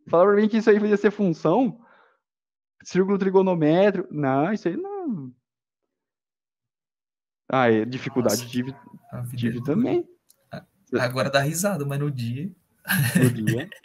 Falaram 0.09 0.31
pra 0.31 0.41
mim 0.41 0.49
que 0.49 0.57
isso 0.57 0.69
aí 0.69 0.79
podia 0.79 0.97
ser 0.97 1.11
função, 1.11 1.79
círculo 2.83 3.17
trigonométrico. 3.17 4.11
Não, 4.11 4.51
isso 4.51 4.67
aí 4.67 4.75
não. 4.75 5.31
Ah, 7.47 7.71
é, 7.71 7.85
dificuldade 7.85 8.41
Nossa, 8.41 8.49
tive, 8.49 8.75
tive 9.37 9.59
é 9.59 9.63
também. 9.63 10.09
Agora 10.99 11.29
dá 11.29 11.41
risada, 11.41 11.85
mas 11.85 11.99
no 11.99 12.09
dia. 12.09 12.51
No 13.15 13.29
dia. 13.29 13.69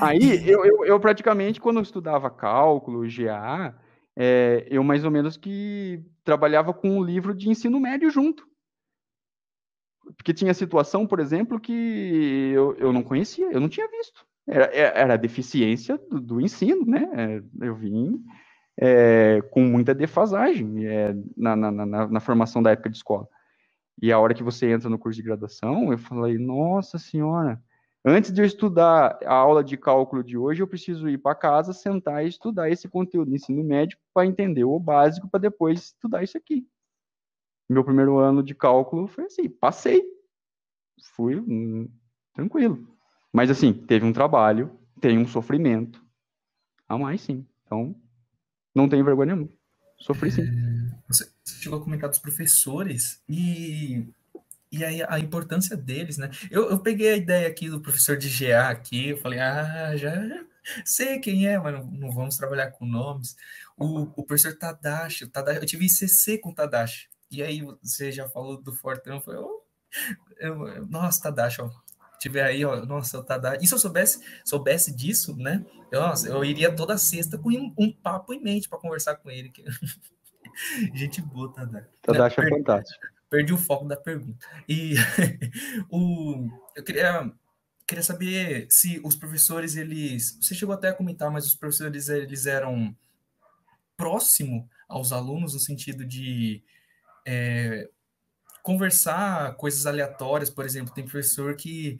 Aí, 0.00 0.48
eu, 0.48 0.64
eu, 0.64 0.84
eu, 0.84 1.00
praticamente, 1.00 1.60
quando 1.60 1.78
eu 1.78 1.82
estudava 1.82 2.30
cálculo, 2.30 3.08
GA, 3.08 3.74
é, 4.16 4.66
eu 4.70 4.82
mais 4.82 5.04
ou 5.04 5.10
menos 5.10 5.36
que 5.36 6.02
trabalhava 6.24 6.72
com 6.72 6.88
um 6.88 7.04
livro 7.04 7.34
de 7.34 7.50
ensino 7.50 7.78
médio 7.78 8.10
junto. 8.10 8.48
Porque 10.16 10.32
tinha 10.32 10.54
situação, 10.54 11.06
por 11.06 11.20
exemplo, 11.20 11.60
que 11.60 12.52
eu, 12.54 12.74
eu 12.78 12.92
não 12.92 13.02
conhecia, 13.02 13.50
eu 13.50 13.60
não 13.60 13.68
tinha 13.68 13.88
visto. 13.88 14.24
Era, 14.48 14.66
é, 14.66 15.00
era 15.00 15.14
a 15.14 15.18
deficiência 15.18 15.98
do, 15.98 16.20
do 16.20 16.40
ensino, 16.40 16.86
né? 16.86 17.42
É, 17.60 17.66
eu 17.66 17.74
vim 17.74 18.24
é, 18.78 19.42
com 19.50 19.62
muita 19.62 19.94
defasagem 19.94 20.86
é, 20.86 21.14
na, 21.36 21.56
na, 21.56 21.70
na, 21.72 22.08
na, 22.08 22.20
formação 22.20 22.62
da 22.62 22.70
época 22.70 22.90
de 22.90 22.96
escola. 22.96 23.28
E 24.00 24.12
a 24.12 24.18
hora 24.18 24.34
que 24.34 24.42
você 24.42 24.70
entra 24.70 24.88
no 24.88 24.98
curso 24.98 25.16
de 25.16 25.26
graduação, 25.26 25.90
eu 25.90 25.98
falei, 25.98 26.38
nossa 26.38 26.98
senhora, 26.98 27.60
antes 28.06 28.32
de 28.32 28.40
eu 28.40 28.46
estudar 28.46 29.18
a 29.26 29.34
aula 29.34 29.62
de 29.62 29.76
cálculo 29.76 30.22
de 30.22 30.38
hoje, 30.38 30.62
eu 30.62 30.68
preciso 30.68 31.08
ir 31.08 31.18
para 31.18 31.34
casa, 31.34 31.72
sentar 31.72 32.24
e 32.24 32.28
estudar 32.28 32.70
esse 32.70 32.88
conteúdo 32.88 33.28
de 33.28 33.34
ensino 33.36 33.62
médio 33.64 33.98
para 34.14 34.26
entender 34.26 34.64
o 34.64 34.78
básico, 34.78 35.28
para 35.28 35.40
depois 35.40 35.80
estudar 35.80 36.22
isso 36.22 36.38
aqui 36.38 36.66
meu 37.68 37.84
primeiro 37.84 38.18
ano 38.18 38.42
de 38.42 38.54
cálculo 38.54 39.06
foi 39.06 39.24
assim, 39.24 39.48
passei. 39.48 40.04
Fui 41.14 41.36
hum, 41.36 41.88
tranquilo. 42.32 42.88
Mas 43.32 43.50
assim, 43.50 43.72
teve 43.72 44.04
um 44.04 44.12
trabalho, 44.12 44.78
tem 45.00 45.18
um 45.18 45.26
sofrimento. 45.26 46.04
A 46.88 46.96
mais 46.96 47.20
sim. 47.20 47.44
Então, 47.64 47.94
não 48.74 48.88
tenho 48.88 49.04
vergonha 49.04 49.34
nenhuma. 49.34 49.52
Sofri 49.98 50.30
sim. 50.30 50.42
É, 50.42 50.98
você 51.08 51.30
chegou 51.44 51.78
a 51.78 51.82
comentar 51.82 52.08
dos 52.08 52.18
professores 52.18 53.22
e, 53.28 54.06
e 54.70 54.84
aí 54.84 55.02
a 55.08 55.18
importância 55.18 55.76
deles, 55.76 56.18
né? 56.18 56.30
Eu, 56.50 56.70
eu 56.70 56.78
peguei 56.78 57.12
a 57.12 57.16
ideia 57.16 57.48
aqui 57.48 57.70
do 57.70 57.80
professor 57.80 58.16
de 58.16 58.28
GA 58.28 58.68
aqui, 58.68 59.10
eu 59.10 59.16
falei, 59.16 59.38
ah, 59.38 59.96
já 59.96 60.12
sei 60.84 61.18
quem 61.18 61.46
é, 61.46 61.58
mas 61.58 61.74
não, 61.74 61.84
não 61.84 62.10
vamos 62.10 62.36
trabalhar 62.36 62.70
com 62.72 62.84
nomes. 62.84 63.36
O, 63.76 64.02
o 64.16 64.24
professor 64.24 64.56
Tadashi, 64.56 65.24
o 65.24 65.28
Tadashi, 65.28 65.60
eu 65.60 65.66
tive 65.66 65.86
ICC 65.86 66.38
com 66.38 66.50
o 66.50 66.54
Tadashi. 66.54 67.08
E 67.30 67.42
aí 67.42 67.62
você 67.82 68.10
já 68.10 68.28
falou 68.28 68.60
do 68.60 68.72
Fortran, 68.72 69.20
foi, 69.20 69.36
oh, 69.36 69.62
eu, 70.38 70.86
nossa, 70.86 71.22
Tadashi, 71.22 71.62
ó, 71.62 71.70
tiver 72.18 72.44
aí, 72.44 72.64
ó, 72.64 72.84
nossa, 72.84 73.18
o 73.18 73.24
Tadashi. 73.24 73.64
E 73.64 73.66
se 73.68 73.74
eu 73.74 73.78
soubesse, 73.78 74.20
soubesse 74.44 74.94
disso, 74.94 75.36
né? 75.36 75.64
Eu, 75.90 76.00
nossa, 76.00 76.28
eu 76.28 76.44
iria 76.44 76.74
toda 76.74 76.98
sexta 76.98 77.38
com 77.38 77.50
um, 77.50 77.74
um 77.78 77.92
papo 77.92 78.34
em 78.34 78.42
mente 78.42 78.68
para 78.68 78.78
conversar 78.78 79.16
com 79.16 79.30
ele. 79.30 79.52
Gente 80.94 81.20
boa, 81.20 81.52
Tadashi. 81.52 81.88
Tadashi 82.02 82.40
é 82.40 82.48
fantástico. 82.48 83.15
Perdi 83.28 83.52
o 83.52 83.58
foco 83.58 83.86
da 83.86 83.96
pergunta. 83.96 84.46
E 84.68 84.94
o, 85.90 86.48
eu 86.76 86.84
queria, 86.84 87.32
queria 87.86 88.02
saber 88.02 88.66
se 88.70 89.00
os 89.04 89.16
professores, 89.16 89.76
eles. 89.76 90.38
Você 90.40 90.54
chegou 90.54 90.74
até 90.74 90.88
a 90.88 90.94
comentar, 90.94 91.30
mas 91.30 91.46
os 91.46 91.54
professores, 91.54 92.08
eles 92.08 92.46
eram 92.46 92.96
próximo 93.96 94.68
aos 94.88 95.12
alunos 95.12 95.54
no 95.54 95.60
sentido 95.60 96.04
de 96.04 96.62
é, 97.26 97.88
conversar 98.62 99.56
coisas 99.56 99.86
aleatórias, 99.86 100.50
por 100.50 100.64
exemplo, 100.64 100.94
tem 100.94 101.04
professor 101.04 101.56
que, 101.56 101.98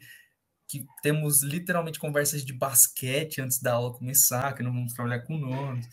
que 0.67 0.85
temos 1.01 1.41
literalmente 1.43 1.99
conversas 1.99 2.43
de 2.43 2.51
basquete 2.51 3.41
antes 3.41 3.61
da 3.61 3.73
aula 3.73 3.93
começar, 3.93 4.53
que 4.53 4.61
não 4.61 4.73
vamos 4.73 4.93
trabalhar 4.93 5.21
com 5.21 5.37
nomes. 5.37 5.87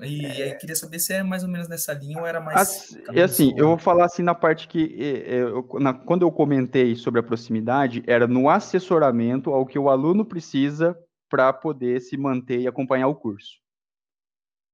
E, 0.00 0.24
é... 0.24 0.44
aí 0.44 0.54
queria 0.56 0.74
saber 0.74 0.98
se 0.98 1.12
é 1.12 1.22
mais 1.22 1.42
ou 1.42 1.48
menos 1.48 1.68
nessa 1.68 1.92
linha 1.92 2.18
ou 2.18 2.26
era 2.26 2.40
mais. 2.40 2.96
É 3.12 3.22
assim, 3.22 3.52
eu 3.56 3.68
vou 3.68 3.78
falar 3.78 4.06
assim 4.06 4.22
na 4.22 4.34
parte 4.34 4.66
que 4.66 4.94
eu, 4.98 5.68
na, 5.78 5.92
quando 5.92 6.22
eu 6.22 6.32
comentei 6.32 6.96
sobre 6.96 7.20
a 7.20 7.22
proximidade, 7.22 8.02
era 8.06 8.26
no 8.26 8.48
assessoramento 8.48 9.50
ao 9.50 9.66
que 9.66 9.78
o 9.78 9.90
aluno 9.90 10.24
precisa 10.24 10.98
para 11.28 11.52
poder 11.52 12.00
se 12.00 12.16
manter 12.16 12.60
e 12.60 12.66
acompanhar 12.66 13.08
o 13.08 13.14
curso. 13.14 13.58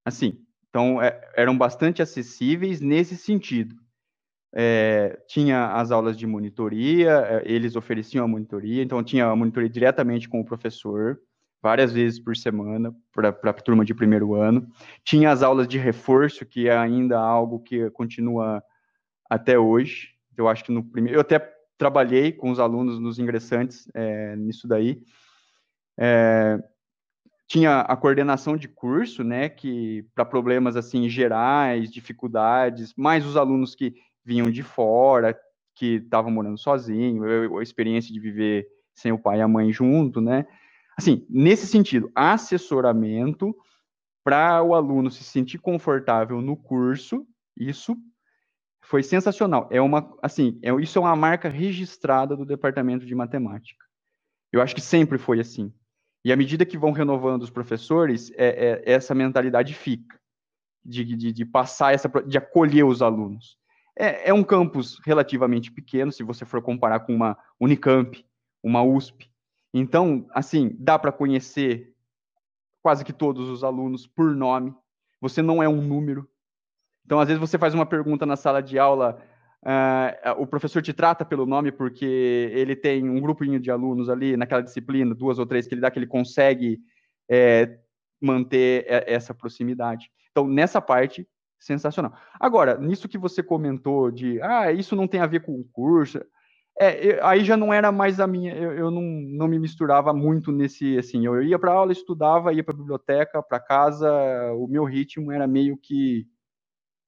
Assim, 0.05 0.45
então 0.69 1.03
é, 1.03 1.21
eram 1.37 1.59
bastante 1.59 2.01
acessíveis 2.01 2.81
nesse 2.81 3.17
sentido. 3.17 3.75
É, 4.53 5.21
tinha 5.29 5.73
as 5.75 5.91
aulas 5.91 6.17
de 6.17 6.27
monitoria, 6.27 7.11
é, 7.11 7.43
eles 7.45 7.77
ofereciam 7.77 8.25
a 8.25 8.29
monitoria, 8.29 8.83
então 8.83 9.03
tinha 9.03 9.27
a 9.27 9.37
monitoria 9.37 9.69
diretamente 9.69 10.29
com 10.29 10.41
o 10.41 10.45
professor, 10.45 11.21
várias 11.63 11.93
vezes 11.93 12.19
por 12.19 12.37
semana, 12.37 12.95
para 13.13 13.29
a 13.29 13.53
turma 13.53 13.85
de 13.85 13.95
primeiro 13.95 14.35
ano. 14.35 14.69
Tinha 15.05 15.31
as 15.31 15.43
aulas 15.43 15.69
de 15.69 15.79
reforço, 15.79 16.45
que 16.45 16.69
é 16.69 16.77
ainda 16.77 17.19
algo 17.19 17.61
que 17.61 17.91
continua 17.91 18.63
até 19.29 19.59
hoje. 19.59 20.09
Eu 20.37 20.49
acho 20.49 20.65
que 20.65 20.73
no 20.73 20.83
primeiro. 20.83 21.19
Eu 21.19 21.21
até 21.21 21.39
trabalhei 21.79 22.33
com 22.33 22.51
os 22.51 22.59
alunos, 22.59 22.99
nos 22.99 23.19
ingressantes, 23.19 23.89
é, 23.95 24.35
nisso 24.37 24.67
daí. 24.67 25.03
É, 25.99 26.59
tinha 27.47 27.81
a 27.81 27.97
coordenação 27.97 28.57
de 28.57 28.69
curso, 28.69 29.25
né, 29.25 29.49
que 29.49 30.07
para 30.15 30.25
problemas 30.25 30.77
assim 30.77 31.09
gerais, 31.09 31.91
dificuldades, 31.91 32.95
mais 32.97 33.27
os 33.27 33.37
alunos 33.37 33.75
que 33.75 33.95
vinham 34.25 34.51
de 34.51 34.63
fora, 34.63 35.39
que 35.75 35.97
estavam 35.97 36.31
morando 36.31 36.59
sozinho, 36.59 37.59
a 37.59 37.63
experiência 37.63 38.13
de 38.13 38.21
viver 38.21 38.67
sem 38.95 39.13
o 39.13 39.19
pai 39.19 39.39
e 39.39 39.43
a 39.43 39.49
mãe 39.49 39.73
junto, 39.73 40.21
né? 40.21 40.47
Assim, 40.97 41.27
nesse 41.31 41.67
sentido, 41.67 42.11
assessoramento 42.15 43.55
para 44.23 44.63
o 44.63 44.75
aluno 44.75 45.11
se 45.11 45.25
sentir 45.25 45.59
confortável 45.59 46.43
no 46.43 46.57
curso, 46.57 47.27
isso 47.57 47.97
foi 48.83 49.03
sensacional. 49.03 49.69
É 49.71 49.81
uma, 49.81 50.15
assim, 50.23 50.59
é, 50.63 50.73
isso 50.75 50.99
é 50.99 51.01
uma 51.01 51.17
marca 51.17 51.49
registrada 51.49 52.37
do 52.37 52.45
departamento 52.45 53.07
de 53.07 53.15
matemática. 53.15 53.85
Eu 54.53 54.61
acho 54.61 54.75
que 54.75 54.81
sempre 54.81 55.17
foi 55.17 55.41
assim. 55.41 55.73
E 56.25 56.33
à 56.33 56.37
medida 56.37 56.67
que 56.67 56.77
vão 56.77 56.93
renovando 56.93 57.43
os 57.43 57.51
professores, 57.51 58.31
é, 58.33 58.83
é 58.85 58.93
essa 58.93 59.15
mentalidade 59.15 59.73
fica 59.75 60.19
de, 60.85 61.05
de, 61.05 61.33
de 61.33 61.45
passar 61.45 61.95
essa, 61.95 62.09
de 62.27 62.37
acolher 62.37 62.85
os 62.85 63.01
alunos. 63.01 63.57
É, 64.01 64.31
é 64.31 64.35
um 64.35 64.43
campus 64.43 64.99
relativamente 65.05 65.71
pequeno, 65.71 66.11
se 66.11 66.23
você 66.23 66.47
for 66.47 66.63
comparar 66.63 67.01
com 67.01 67.15
uma 67.15 67.37
Unicamp, 67.61 68.25
uma 68.63 68.83
USP. 68.83 69.31
Então, 69.75 70.27
assim, 70.33 70.75
dá 70.79 70.99
para 70.99 71.13
conhecer 71.13 71.95
quase 72.83 73.05
que 73.05 73.13
todos 73.13 73.51
os 73.51 73.63
alunos 73.63 74.07
por 74.07 74.35
nome. 74.35 74.75
Você 75.21 75.43
não 75.43 75.63
é 75.63 75.69
um 75.69 75.83
número. 75.83 76.27
Então, 77.05 77.21
às 77.21 77.29
vezes, 77.29 77.39
você 77.39 77.59
faz 77.59 77.75
uma 77.75 77.85
pergunta 77.85 78.25
na 78.25 78.37
sala 78.37 78.63
de 78.63 78.79
aula, 78.79 79.23
uh, 79.63 80.41
o 80.41 80.47
professor 80.47 80.81
te 80.81 80.95
trata 80.95 81.23
pelo 81.23 81.45
nome 81.45 81.71
porque 81.71 82.51
ele 82.55 82.75
tem 82.75 83.07
um 83.07 83.21
grupinho 83.21 83.61
de 83.61 83.71
alunos 83.71 84.09
ali 84.09 84.35
naquela 84.35 84.63
disciplina, 84.63 85.15
duas 85.15 85.39
ou 85.39 85.45
três, 85.45 85.67
que 85.67 85.75
ele 85.75 85.83
dá 85.83 85.91
que 85.91 85.99
ele 85.99 86.07
consegue 86.07 86.81
é, 87.29 87.79
manter 88.19 88.87
essa 88.89 89.35
proximidade. 89.35 90.11
Então, 90.31 90.49
nessa 90.49 90.81
parte, 90.81 91.29
sensacional. 91.61 92.13
Agora, 92.41 92.79
nisso 92.79 93.09
que 93.09 93.19
você 93.19 93.43
comentou 93.43 94.11
de, 94.11 94.41
ah, 94.41 94.73
isso 94.73 94.97
não 94.97 95.07
tem 95.07 95.21
a 95.21 95.27
ver 95.27 95.41
com 95.41 95.53
o 95.53 95.65
curso, 95.65 96.21
é, 96.81 97.07
eu, 97.07 97.27
aí 97.27 97.45
já 97.45 97.59
não 97.59 97.73
era 97.73 97.93
mais 97.93 98.19
a 98.19 98.27
minha, 98.27 98.55
eu, 98.55 98.73
eu 98.73 98.91
não, 98.91 99.03
não 99.03 99.47
me 99.47 99.59
misturava 99.59 100.15
muito 100.15 100.51
nesse, 100.51 100.97
assim, 100.97 101.27
eu 101.27 101.43
ia 101.43 101.59
para 101.59 101.73
aula, 101.73 101.93
estudava, 101.93 102.55
ia 102.55 102.65
para 102.65 102.75
biblioteca, 102.75 103.43
para 103.43 103.61
casa, 103.61 104.11
o 104.55 104.67
meu 104.67 104.85
ritmo 104.85 105.31
era 105.31 105.47
meio 105.47 105.77
que, 105.77 106.27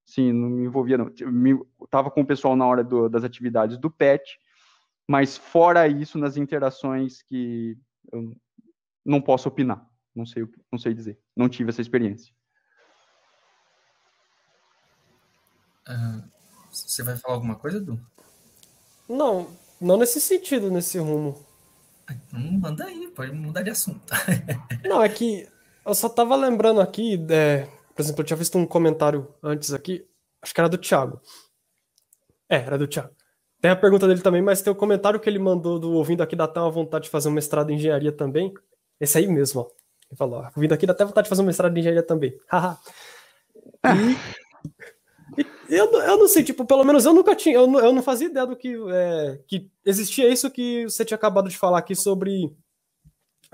sim, 0.04 0.30
não 0.30 0.50
me 0.50 0.64
envolvia, 0.64 0.98
não. 0.98 1.10
Eu 1.18 1.32
me, 1.32 1.58
tava 1.90 2.10
com 2.10 2.20
o 2.20 2.26
pessoal 2.26 2.54
na 2.54 2.66
hora 2.66 2.84
do, 2.84 3.08
das 3.08 3.24
atividades 3.24 3.78
do 3.78 3.90
PET, 3.90 4.38
mas 5.08 5.38
fora 5.38 5.88
isso, 5.88 6.18
nas 6.18 6.36
interações 6.36 7.22
que 7.22 7.78
eu 8.12 8.36
não 9.04 9.22
posso 9.22 9.48
opinar, 9.48 9.86
não 10.14 10.26
sei, 10.26 10.46
não 10.70 10.78
sei 10.78 10.92
dizer, 10.92 11.18
não 11.34 11.48
tive 11.48 11.70
essa 11.70 11.80
experiência. 11.80 12.34
Uh, 12.34 12.42
você 16.70 17.02
vai 17.02 17.16
falar 17.16 17.34
alguma 17.34 17.56
coisa, 17.56 17.78
Edu? 17.78 18.00
Não, 19.08 19.48
não 19.80 19.96
nesse 19.96 20.20
sentido, 20.20 20.70
nesse 20.70 20.98
rumo. 20.98 21.44
Então 22.10 22.40
manda 22.40 22.84
aí, 22.84 23.08
pode 23.08 23.32
mudar 23.32 23.62
de 23.62 23.70
assunto. 23.70 24.02
não, 24.84 25.02
é 25.02 25.08
que 25.08 25.48
eu 25.84 25.94
só 25.94 26.08
tava 26.08 26.36
lembrando 26.36 26.80
aqui, 26.80 27.14
é, 27.30 27.66
por 27.94 28.02
exemplo, 28.02 28.22
eu 28.22 28.26
tinha 28.26 28.36
visto 28.36 28.58
um 28.58 28.66
comentário 28.66 29.32
antes 29.42 29.72
aqui, 29.72 30.06
acho 30.40 30.54
que 30.54 30.60
era 30.60 30.68
do 30.68 30.78
Thiago. 30.78 31.20
É, 32.48 32.56
era 32.56 32.78
do 32.78 32.86
Thiago. 32.86 33.14
Tem 33.60 33.70
a 33.70 33.76
pergunta 33.76 34.08
dele 34.08 34.20
também, 34.20 34.42
mas 34.42 34.60
tem 34.60 34.72
o 34.72 34.76
comentário 34.76 35.20
que 35.20 35.30
ele 35.30 35.38
mandou 35.38 35.78
do 35.78 35.92
ouvindo 35.92 36.22
aqui 36.22 36.34
dá 36.34 36.44
até 36.44 36.60
uma 36.60 36.70
vontade 36.70 37.04
de 37.04 37.10
fazer 37.10 37.28
um 37.28 37.32
mestrado 37.32 37.70
em 37.70 37.76
engenharia 37.76 38.10
também. 38.10 38.52
Esse 39.00 39.18
aí 39.18 39.26
mesmo, 39.26 39.60
ó. 39.60 39.68
Ele 40.10 40.16
falou, 40.16 40.40
ó, 40.40 40.50
ouvindo 40.56 40.72
aqui 40.72 40.84
dá 40.84 40.92
até 40.92 41.04
vontade 41.04 41.26
de 41.26 41.28
fazer 41.28 41.42
um 41.42 41.46
mestrado 41.46 41.76
em 41.76 41.80
engenharia 41.80 42.02
também. 42.02 42.36
Haha. 42.50 42.78
e 45.38 45.44
eu, 45.76 45.90
eu 45.92 46.18
não 46.18 46.28
sei, 46.28 46.42
tipo, 46.44 46.64
pelo 46.64 46.84
menos 46.84 47.04
eu 47.04 47.14
nunca 47.14 47.34
tinha, 47.34 47.54
eu 47.54 47.66
não, 47.66 47.80
eu 47.80 47.92
não 47.92 48.02
fazia 48.02 48.28
ideia 48.28 48.46
do 48.46 48.56
que, 48.56 48.76
é, 48.90 49.40
que 49.46 49.70
existia 49.84 50.28
isso 50.28 50.50
que 50.50 50.84
você 50.84 51.04
tinha 51.04 51.16
acabado 51.16 51.48
de 51.48 51.56
falar 51.56 51.78
aqui 51.78 51.94
sobre, 51.94 52.54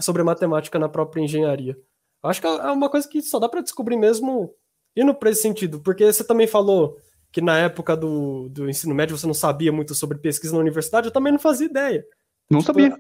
sobre 0.01 0.23
matemática 0.23 0.79
na 0.79 0.89
própria 0.89 1.23
engenharia. 1.23 1.79
Eu 2.23 2.31
acho 2.31 2.41
que 2.41 2.47
é 2.47 2.73
uma 2.73 2.91
coisa 2.91 3.09
que 3.09 3.23
só 3.23 3.39
dá 3.39 3.49
para 3.49 3.61
descobrir 3.61 3.97
mesmo 3.97 4.53
indo 4.97 5.15
para 5.15 5.31
esse 5.31 5.43
sentido, 5.43 5.81
porque 5.81 6.13
você 6.13 6.25
também 6.25 6.47
falou 6.47 6.99
que 7.31 7.41
na 7.41 7.59
época 7.59 7.97
do, 7.97 8.49
do 8.49 8.69
ensino 8.69 8.95
médio 8.95 9.17
você 9.17 9.27
não 9.27 9.35
sabia 9.35 9.71
muito 9.71 9.95
sobre 9.95 10.19
pesquisa 10.19 10.55
na 10.55 10.61
universidade, 10.61 11.07
eu 11.07 11.13
também 11.13 11.33
não 11.33 11.39
fazia 11.39 11.67
ideia. 11.67 12.05
Não 12.51 12.61
tipo, 12.61 12.73
sabia. 12.73 12.99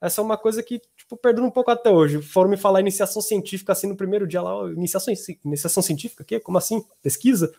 Essa 0.00 0.20
é 0.20 0.24
uma 0.24 0.36
coisa 0.36 0.62
que, 0.62 0.78
tipo, 0.96 1.16
perdendo 1.16 1.46
um 1.46 1.50
pouco 1.50 1.70
até 1.70 1.90
hoje. 1.90 2.22
Foram 2.22 2.50
me 2.50 2.56
falar 2.56 2.80
iniciação 2.80 3.20
científica 3.20 3.72
assim 3.72 3.88
no 3.88 3.96
primeiro 3.96 4.26
dia 4.26 4.42
lá, 4.42 4.70
iniciação, 4.70 5.12
iniciação 5.44 5.82
científica, 5.82 6.22
que? 6.22 6.38
Como 6.38 6.58
assim? 6.58 6.84
Pesquisa? 7.02 7.52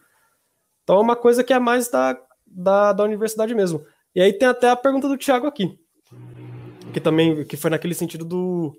Então 0.90 0.98
é 0.98 1.02
uma 1.02 1.16
coisa 1.16 1.44
que 1.44 1.54
é 1.54 1.60
mais 1.60 1.88
da, 1.88 2.20
da, 2.48 2.92
da 2.94 3.04
universidade 3.04 3.54
mesmo. 3.54 3.86
E 4.16 4.20
aí 4.20 4.34
tem 4.34 4.48
até 4.48 4.72
a 4.72 4.76
pergunta 4.76 5.08
do 5.08 5.20
Thiago 5.20 5.46
aqui, 5.46 5.80
que 6.92 7.00
também 7.00 7.46
que 7.46 7.56
foi 7.56 7.70
naquele 7.70 7.94
sentido 7.94 8.26
do 8.26 8.76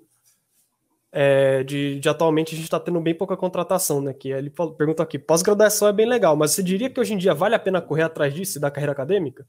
é, 1.09 1.63
de, 1.63 2.01
de, 2.01 2.09
atualmente 2.09 2.53
a 2.53 2.57
gente 2.57 2.65
está 2.65 2.81
tendo 2.81 2.99
bem 2.99 3.15
pouca 3.15 3.37
contratação, 3.37 4.01
né? 4.01 4.13
Que 4.13 4.27
ele 4.27 4.49
pergunta 4.77 5.01
aqui: 5.01 5.17
pós-graduação 5.17 5.87
é 5.87 5.93
bem 5.93 6.05
legal, 6.05 6.35
mas 6.35 6.51
você 6.51 6.61
diria 6.61 6.89
que 6.89 6.99
hoje 6.99 7.13
em 7.13 7.17
dia 7.17 7.33
vale 7.33 7.55
a 7.55 7.59
pena 7.59 7.81
correr 7.81 8.03
atrás 8.03 8.33
disso 8.33 8.59
da 8.59 8.69
carreira 8.69 8.91
acadêmica? 8.91 9.47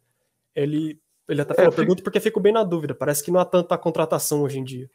Ele, 0.55 1.01
ele 1.29 1.41
até 1.41 1.55
falou, 1.55 1.73
é, 1.73 1.75
pergunta 1.75 2.01
porque 2.05 2.21
fico 2.21 2.39
bem 2.39 2.53
na 2.53 2.63
dúvida. 2.63 2.95
Parece 2.95 3.25
que 3.25 3.33
não 3.33 3.41
há 3.41 3.45
tanta 3.45 3.77
contratação 3.77 4.41
hoje 4.41 4.61
em 4.61 4.65
dia. 4.65 4.89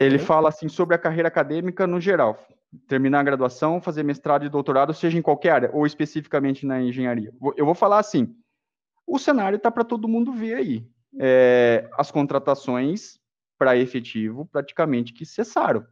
Ele 0.00 0.18
fala 0.18 0.48
assim 0.48 0.68
sobre 0.68 0.96
a 0.96 0.98
carreira 0.98 1.28
acadêmica 1.28 1.86
no 1.86 2.00
geral 2.00 2.44
terminar 2.86 3.20
a 3.20 3.24
graduação, 3.24 3.80
fazer 3.80 4.02
mestrado 4.02 4.44
e 4.44 4.48
doutorado, 4.48 4.94
seja 4.94 5.18
em 5.18 5.22
qualquer 5.22 5.50
área, 5.50 5.70
ou 5.72 5.86
especificamente 5.86 6.66
na 6.66 6.80
engenharia. 6.80 7.32
Eu 7.56 7.64
vou 7.64 7.74
falar 7.74 7.98
assim: 7.98 8.34
o 9.06 9.18
cenário 9.18 9.56
está 9.56 9.70
para 9.70 9.84
todo 9.84 10.08
mundo 10.08 10.32
ver 10.32 10.54
aí. 10.54 10.86
É, 11.18 11.88
as 11.96 12.10
contratações 12.10 13.18
para 13.56 13.76
efetivo 13.76 14.46
praticamente 14.46 15.12
que 15.12 15.24
cessaram. 15.24 15.86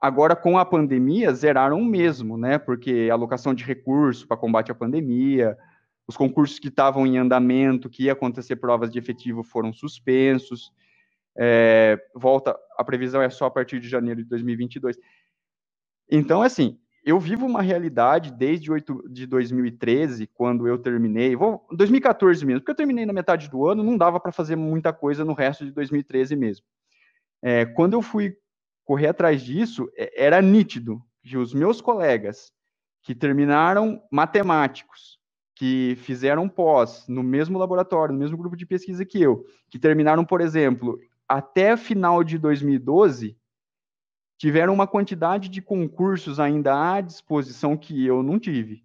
Agora, 0.00 0.34
com 0.34 0.58
a 0.58 0.64
pandemia, 0.64 1.32
zeraram 1.32 1.80
mesmo, 1.84 2.36
né? 2.36 2.58
Porque 2.58 3.08
alocação 3.12 3.54
de 3.54 3.62
recursos 3.62 4.24
para 4.24 4.36
combate 4.36 4.72
à 4.72 4.74
pandemia, 4.74 5.56
os 6.08 6.16
concursos 6.16 6.58
que 6.58 6.68
estavam 6.68 7.06
em 7.06 7.18
andamento, 7.18 7.88
que 7.88 8.04
ia 8.04 8.12
acontecer 8.12 8.56
provas 8.56 8.90
de 8.90 8.98
efetivo, 8.98 9.44
foram 9.44 9.72
suspensos. 9.72 10.72
É, 11.38 11.98
volta, 12.14 12.58
a 12.76 12.84
previsão 12.84 13.22
é 13.22 13.30
só 13.30 13.46
a 13.46 13.50
partir 13.50 13.78
de 13.78 13.88
janeiro 13.88 14.22
de 14.22 14.28
2022. 14.28 14.96
Então, 16.10 16.42
assim, 16.42 16.78
eu 17.04 17.18
vivo 17.18 17.44
uma 17.46 17.62
realidade 17.62 18.32
desde 18.32 18.70
8 18.70 19.08
de 19.10 19.26
2013, 19.26 20.26
quando 20.28 20.68
eu 20.68 20.78
terminei, 20.78 21.34
vou 21.34 21.66
2014 21.72 22.46
mesmo, 22.46 22.60
porque 22.60 22.70
eu 22.70 22.76
terminei 22.76 23.04
na 23.04 23.12
metade 23.12 23.50
do 23.50 23.66
ano, 23.66 23.82
não 23.82 23.98
dava 23.98 24.20
para 24.20 24.30
fazer 24.30 24.54
muita 24.54 24.92
coisa 24.92 25.24
no 25.24 25.32
resto 25.32 25.64
de 25.64 25.72
2013 25.72 26.36
mesmo. 26.36 26.64
É, 27.42 27.66
quando 27.66 27.94
eu 27.94 28.02
fui 28.02 28.36
correr 28.84 29.08
atrás 29.08 29.42
disso, 29.42 29.90
é, 29.96 30.24
era 30.24 30.40
nítido 30.40 31.02
que 31.24 31.36
os 31.36 31.52
meus 31.52 31.80
colegas 31.80 32.52
que 33.02 33.14
terminaram 33.14 34.00
matemáticos, 34.10 35.18
que 35.56 35.96
fizeram 36.02 36.48
pós 36.48 37.04
no 37.08 37.22
mesmo 37.22 37.58
laboratório, 37.58 38.12
no 38.12 38.20
mesmo 38.20 38.36
grupo 38.36 38.56
de 38.56 38.64
pesquisa 38.64 39.04
que 39.04 39.20
eu, 39.20 39.44
que 39.68 39.78
terminaram, 39.78 40.24
por 40.24 40.40
exemplo, 40.40 40.98
até 41.28 41.76
final 41.76 42.22
de 42.22 42.38
2012, 42.38 43.36
tiveram 44.42 44.74
uma 44.74 44.88
quantidade 44.88 45.48
de 45.48 45.62
concursos 45.62 46.40
ainda 46.40 46.94
à 46.94 47.00
disposição 47.00 47.76
que 47.76 48.04
eu 48.04 48.24
não 48.24 48.40
tive. 48.40 48.84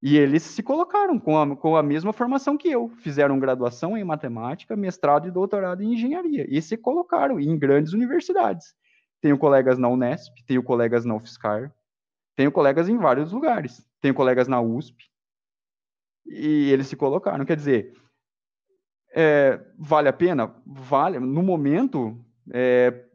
E 0.00 0.16
eles 0.16 0.44
se 0.44 0.62
colocaram 0.62 1.18
com 1.18 1.36
a, 1.36 1.56
com 1.56 1.74
a 1.74 1.82
mesma 1.82 2.12
formação 2.12 2.56
que 2.56 2.68
eu. 2.68 2.88
Fizeram 2.88 3.40
graduação 3.40 3.98
em 3.98 4.04
matemática, 4.04 4.76
mestrado 4.76 5.26
e 5.26 5.32
doutorado 5.32 5.82
em 5.82 5.94
engenharia. 5.94 6.46
E 6.48 6.62
se 6.62 6.76
colocaram 6.76 7.40
em 7.40 7.58
grandes 7.58 7.92
universidades. 7.92 8.72
Tenho 9.20 9.36
colegas 9.36 9.80
na 9.80 9.88
Unesp, 9.88 10.32
tenho 10.46 10.62
colegas 10.62 11.04
na 11.04 11.16
UFSCar, 11.16 11.74
tenho 12.36 12.52
colegas 12.52 12.88
em 12.88 12.96
vários 12.96 13.32
lugares. 13.32 13.84
Tenho 14.00 14.14
colegas 14.14 14.46
na 14.46 14.60
USP. 14.60 15.10
E 16.24 16.70
eles 16.70 16.86
se 16.86 16.94
colocaram. 16.94 17.44
Quer 17.44 17.56
dizer, 17.56 17.92
é, 19.12 19.60
vale 19.76 20.08
a 20.08 20.12
pena? 20.12 20.54
Vale. 20.64 21.18
No 21.18 21.42
momento, 21.42 22.16
é, 22.52 23.06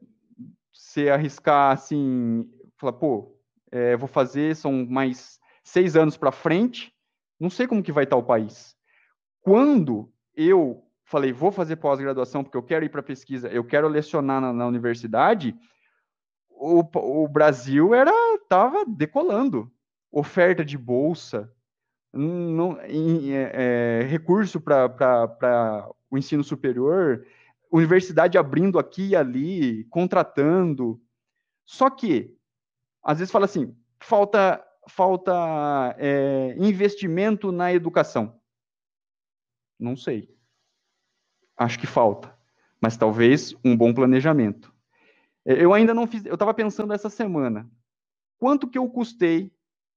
você 0.78 1.10
arriscar 1.10 1.74
assim, 1.74 2.50
falar, 2.78 2.94
pô, 2.94 3.36
é, 3.72 3.98
vou 3.98 4.08
fazer, 4.08 4.56
são 4.56 4.86
mais 4.86 5.40
seis 5.64 5.96
anos 5.96 6.16
para 6.16 6.32
frente, 6.32 6.94
não 7.40 7.50
sei 7.50 7.68
como 7.68 7.84
que 7.84 7.92
vai 7.92 8.04
estar 8.04 8.16
o 8.16 8.24
país. 8.24 8.76
Quando 9.42 10.12
eu 10.36 10.84
falei, 11.04 11.34
vou 11.34 11.52
fazer 11.52 11.78
pós-graduação 11.78 12.44
porque 12.44 12.58
eu 12.58 12.64
quero 12.64 12.86
ir 12.86 12.90
para 12.90 13.02
pesquisa, 13.02 13.48
eu 13.50 13.64
quero 13.64 13.88
lecionar 13.88 14.40
na, 14.40 14.54
na 14.54 14.68
universidade, 14.68 15.56
o, 16.50 16.84
o, 17.24 17.28
Brasil 17.28 17.94
era 17.94 18.12
estava 18.36 18.86
decolando. 18.86 19.72
Oferta 20.12 20.64
de 20.64 20.78
bolsa, 20.78 21.52
não, 22.14 22.80
em, 22.86 23.32
é, 23.32 23.52
é, 23.54 24.04
recurso 24.04 24.60
para 24.60 25.90
o 26.10 26.18
ensino 26.18 26.44
superior, 26.44 27.26
universidade 27.72 28.38
abrindo 28.38 28.80
aqui 28.80 29.10
e 29.10 29.16
ali, 29.16 29.84
contratando. 29.86 31.02
Só 31.66 31.90
que, 31.90 32.38
às 33.04 33.20
vezes 33.20 33.32
fala 33.32 33.46
assim, 33.46 33.76
falta, 34.00 34.64
falta 34.88 35.96
é, 35.98 36.56
investimento 36.58 37.52
na 37.52 37.74
educação. 37.74 38.40
Não 39.80 39.96
sei. 39.96 40.36
Acho 41.56 41.80
que 41.80 41.88
falta. 41.88 42.36
Mas 42.82 42.98
talvez 42.98 43.56
um 43.64 43.76
bom 43.76 43.94
planejamento. 43.94 44.74
É, 45.46 45.64
eu 45.64 45.74
ainda 45.74 45.94
não 45.94 46.08
fiz, 46.08 46.26
eu 46.26 46.34
estava 46.34 46.54
pensando 46.54 46.94
essa 46.94 47.10
semana, 47.10 47.70
quanto 48.38 48.68
que 48.68 48.78
eu 48.78 48.88
custei 48.90 49.52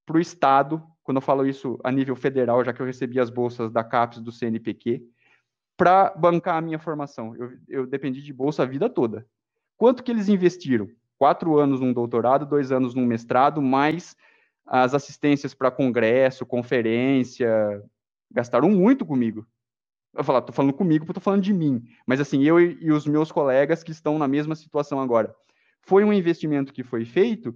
para 0.07 0.17
o 0.17 0.21
Estado, 0.21 0.83
quando 1.03 1.19
eu 1.19 1.23
falo 1.23 1.47
isso 1.47 1.79
a 1.85 1.91
nível 1.91 2.17
federal, 2.17 2.65
já 2.65 2.73
que 2.73 2.81
eu 2.81 2.87
recebi 2.87 3.21
as 3.21 3.31
bolsas 3.31 3.71
da 3.71 3.85
CAPES 3.85 4.21
do 4.21 4.33
CNPq, 4.33 5.03
para 5.81 6.13
bancar 6.15 6.59
a 6.59 6.61
minha 6.61 6.79
formação. 6.79 7.35
Eu, 7.35 7.53
eu 7.67 7.87
dependi 7.87 8.21
de 8.21 8.35
bolsa 8.35 8.65
a 8.65 8.67
vida 8.67 8.91
toda. 8.91 9.27
Quanto 9.79 10.05
que 10.05 10.11
eles 10.11 10.29
investiram? 10.29 10.87
Quatro 11.19 11.59
anos 11.59 11.81
num 11.81 11.91
doutorado, 11.91 12.45
dois 12.45 12.71
anos 12.71 12.95
num 12.95 13.07
mestrado, 13.07 13.63
mais 13.63 14.15
as 14.67 14.93
assistências 14.93 15.55
para 15.55 15.71
congresso, 15.71 16.45
conferência. 16.45 17.83
Gastaram 18.31 18.69
muito 18.69 19.07
comigo. 19.07 19.47
Eu 20.15 20.23
falar, 20.23 20.43
tô 20.43 20.53
falando 20.53 20.75
comigo 20.75 21.07
porque 21.07 21.19
tô 21.19 21.25
falando 21.25 21.41
de 21.41 21.55
mim. 21.55 21.83
Mas 22.07 22.21
assim, 22.21 22.43
eu 22.43 22.61
e 22.61 22.93
os 22.93 23.07
meus 23.07 23.33
colegas 23.33 23.83
que 23.83 23.91
estão 23.91 24.19
na 24.19 24.29
mesma 24.29 24.55
situação 24.55 25.01
agora. 25.01 25.35
Foi 25.81 26.05
um 26.05 26.13
investimento 26.13 26.75
que 26.75 26.85
foi 26.85 27.07
feito 27.07 27.55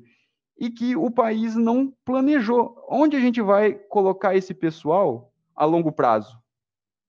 e 0.59 0.71
que 0.71 0.97
o 0.97 1.11
país 1.11 1.55
não 1.55 1.93
planejou. 2.07 2.75
Onde 2.89 3.19
a 3.19 3.21
gente 3.21 3.43
vai 3.43 3.75
colocar 3.75 4.35
esse 4.35 4.55
pessoal 4.55 5.31
a 5.55 5.67
longo 5.67 5.93
prazo? 5.93 6.43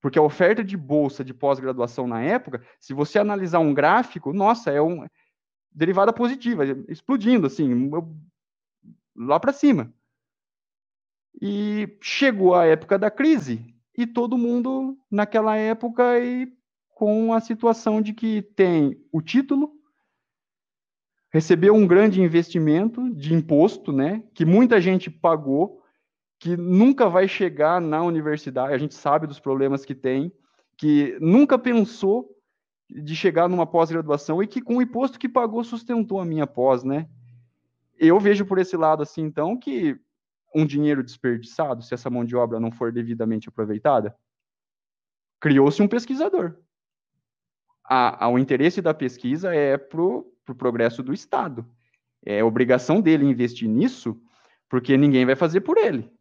Porque 0.05 0.19
a 0.19 0.21
oferta 0.21 0.63
de 0.63 0.77
bolsa 0.77 1.23
de 1.25 1.33
pós-graduação 1.33 2.05
na 2.05 2.21
época, 2.21 2.63
se 2.79 2.93
você 2.93 3.17
analisar 3.17 3.57
um 3.57 3.73
gráfico, 3.73 4.31
nossa, 4.31 4.69
é 4.69 4.79
uma 4.79 5.09
derivada 5.71 6.13
positiva, 6.13 6.63
explodindo 6.87 7.47
assim, 7.47 7.89
lá 9.15 9.39
para 9.39 9.51
cima. 9.51 9.91
E 11.41 11.97
chegou 12.03 12.53
a 12.53 12.67
época 12.67 12.99
da 12.99 13.09
crise 13.09 13.65
e 13.97 14.05
todo 14.05 14.37
mundo 14.37 14.95
naquela 15.09 15.55
época 15.57 16.19
e 16.19 16.53
com 16.89 17.33
a 17.33 17.41
situação 17.41 17.99
de 17.99 18.13
que 18.13 18.43
tem 18.43 19.03
o 19.11 19.23
título, 19.23 19.73
recebeu 21.31 21.73
um 21.73 21.87
grande 21.87 22.21
investimento 22.21 23.11
de 23.11 23.33
imposto, 23.33 23.91
né, 23.91 24.23
que 24.35 24.45
muita 24.45 24.79
gente 24.79 25.09
pagou, 25.09 25.81
que 26.45 26.55
nunca 26.55 27.09
vai 27.09 27.27
chegar 27.27 27.81
na 27.81 28.03
universidade, 28.03 28.71
a 28.71 28.77
gente 28.77 28.93
sabe 28.93 29.25
dos 29.25 29.39
problemas 29.39 29.83
que 29.83 29.95
tem, 29.95 30.31
que 30.77 31.17
nunca 31.19 31.57
pensou 31.57 32.29
de 32.87 33.15
chegar 33.15 33.49
numa 33.49 33.65
pós-graduação 33.65 34.43
e 34.43 34.45
que 34.45 34.61
com 34.61 34.77
o 34.77 34.81
imposto 34.83 35.17
que 35.17 35.27
pagou 35.27 35.63
sustentou 35.63 36.19
a 36.19 36.25
minha 36.25 36.45
pós, 36.45 36.83
né? 36.83 37.09
Eu 37.97 38.19
vejo 38.19 38.45
por 38.45 38.59
esse 38.59 38.77
lado 38.77 39.01
assim, 39.01 39.23
então, 39.23 39.57
que 39.57 39.99
um 40.53 40.67
dinheiro 40.67 41.03
desperdiçado, 41.03 41.81
se 41.81 41.95
essa 41.95 42.11
mão 42.11 42.23
de 42.23 42.35
obra 42.35 42.59
não 42.59 42.71
for 42.71 42.91
devidamente 42.91 43.49
aproveitada, 43.49 44.15
criou-se 45.39 45.81
um 45.81 45.87
pesquisador. 45.87 46.59
A, 47.83 48.25
a, 48.25 48.29
o 48.29 48.37
interesse 48.37 48.83
da 48.83 48.93
pesquisa 48.93 49.51
é 49.51 49.79
para 49.79 49.99
o 49.99 50.31
pro 50.45 50.53
progresso 50.53 51.01
do 51.01 51.11
Estado. 51.11 51.65
É 52.23 52.43
obrigação 52.43 53.01
dele 53.01 53.25
investir 53.25 53.67
nisso, 53.67 54.15
porque 54.69 54.95
ninguém 54.95 55.25
vai 55.25 55.35
fazer 55.35 55.61
por 55.61 55.79
ele. 55.79 56.13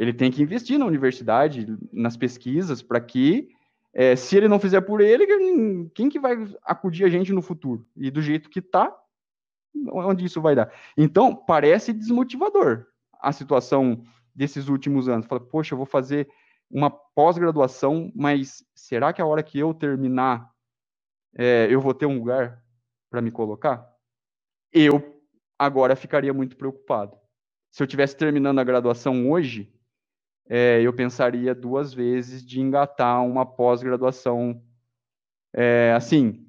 Ele 0.00 0.14
tem 0.14 0.30
que 0.30 0.42
investir 0.42 0.78
na 0.78 0.86
universidade, 0.86 1.66
nas 1.92 2.16
pesquisas, 2.16 2.80
para 2.80 2.98
que, 3.02 3.50
é, 3.92 4.16
se 4.16 4.34
ele 4.34 4.48
não 4.48 4.58
fizer 4.58 4.80
por 4.80 5.02
ele, 5.02 5.26
quem 5.90 6.08
que 6.08 6.18
vai 6.18 6.38
acudir 6.64 7.04
a 7.04 7.08
gente 7.10 7.34
no 7.34 7.42
futuro? 7.42 7.86
E 7.94 8.10
do 8.10 8.22
jeito 8.22 8.48
que 8.48 8.60
está, 8.60 8.96
onde 9.92 10.24
isso 10.24 10.40
vai 10.40 10.54
dar? 10.54 10.72
Então, 10.96 11.36
parece 11.36 11.92
desmotivador 11.92 12.86
a 13.20 13.30
situação 13.30 14.02
desses 14.34 14.68
últimos 14.68 15.06
anos. 15.06 15.26
Fala, 15.26 15.38
poxa, 15.38 15.74
eu 15.74 15.76
vou 15.76 15.84
fazer 15.84 16.26
uma 16.70 16.88
pós-graduação, 16.88 18.10
mas 18.14 18.64
será 18.74 19.12
que 19.12 19.20
a 19.20 19.26
hora 19.26 19.42
que 19.42 19.58
eu 19.58 19.74
terminar, 19.74 20.50
é, 21.36 21.68
eu 21.70 21.78
vou 21.78 21.92
ter 21.92 22.06
um 22.06 22.18
lugar 22.18 22.64
para 23.10 23.20
me 23.20 23.30
colocar? 23.30 23.86
Eu 24.72 25.22
agora 25.58 25.94
ficaria 25.94 26.32
muito 26.32 26.56
preocupado. 26.56 27.18
Se 27.70 27.82
eu 27.82 27.86
tivesse 27.86 28.16
terminando 28.16 28.60
a 28.60 28.64
graduação 28.64 29.30
hoje, 29.30 29.70
é, 30.50 30.82
eu 30.82 30.92
pensaria 30.92 31.54
duas 31.54 31.94
vezes 31.94 32.44
de 32.44 32.60
engatar 32.60 33.24
uma 33.24 33.46
pós-graduação 33.46 34.62
é, 35.54 35.94
assim, 35.96 36.46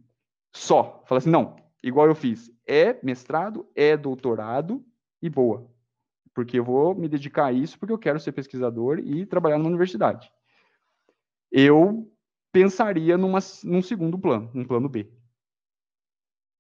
só. 0.52 1.04
Fala 1.06 1.20
assim, 1.20 1.30
não, 1.30 1.56
igual 1.82 2.08
eu 2.08 2.16
fiz, 2.16 2.52
é 2.68 2.99
mestrado, 3.02 3.66
é 3.74 3.95
doutorado 3.95 4.84
e 5.22 5.30
boa 5.30 5.72
porque 6.34 6.60
eu 6.60 6.64
vou 6.64 6.95
me 6.95 7.08
dedicar 7.08 7.47
a 7.47 7.52
isso 7.52 7.78
porque 7.78 7.93
eu 7.93 7.99
quero 7.99 8.20
ser 8.20 8.32
pesquisador 8.32 8.99
e 8.99 9.26
trabalhar 9.26 9.58
na 9.58 9.68
universidade. 9.68 10.32
Eu 11.52 12.12
pensaria 12.52 13.18
numa, 13.18 13.39
num 13.64 13.82
segundo 13.82 14.18
plano, 14.18 14.49
um 14.54 14.66
plano 14.66 14.88
B. 14.88 15.12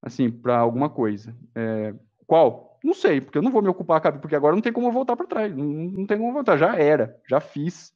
Assim, 0.01 0.29
para 0.29 0.57
alguma 0.57 0.89
coisa. 0.89 1.35
É, 1.55 1.93
qual? 2.25 2.70
Não 2.83 2.93
sei, 2.93 3.21
porque 3.21 3.37
eu 3.37 3.41
não 3.41 3.51
vou 3.51 3.61
me 3.61 3.69
ocupar, 3.69 4.01
porque 4.19 4.35
agora 4.35 4.55
não 4.55 4.61
tem 4.61 4.73
como 4.73 4.91
voltar 4.91 5.15
para 5.15 5.27
trás. 5.27 5.55
Não, 5.55 5.65
não 5.65 6.05
tem 6.05 6.17
como 6.17 6.33
voltar, 6.33 6.57
já 6.57 6.75
era, 6.75 7.19
já 7.27 7.39
fiz. 7.39 7.93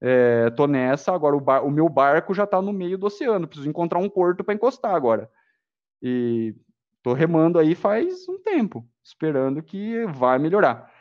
É, 0.00 0.50
tô 0.50 0.66
nessa, 0.66 1.12
agora 1.12 1.36
o, 1.36 1.40
bar, 1.40 1.64
o 1.64 1.70
meu 1.70 1.88
barco 1.88 2.34
já 2.34 2.44
está 2.44 2.60
no 2.60 2.72
meio 2.72 2.98
do 2.98 3.06
oceano, 3.06 3.46
preciso 3.46 3.68
encontrar 3.68 3.98
um 3.98 4.08
porto 4.08 4.44
para 4.44 4.54
encostar 4.54 4.94
agora. 4.94 5.30
E 6.02 6.54
tô 7.02 7.12
remando 7.12 7.58
aí 7.58 7.74
faz 7.74 8.28
um 8.28 8.38
tempo, 8.38 8.86
esperando 9.02 9.62
que 9.62 10.04
vai 10.06 10.38
melhorar. 10.38 10.92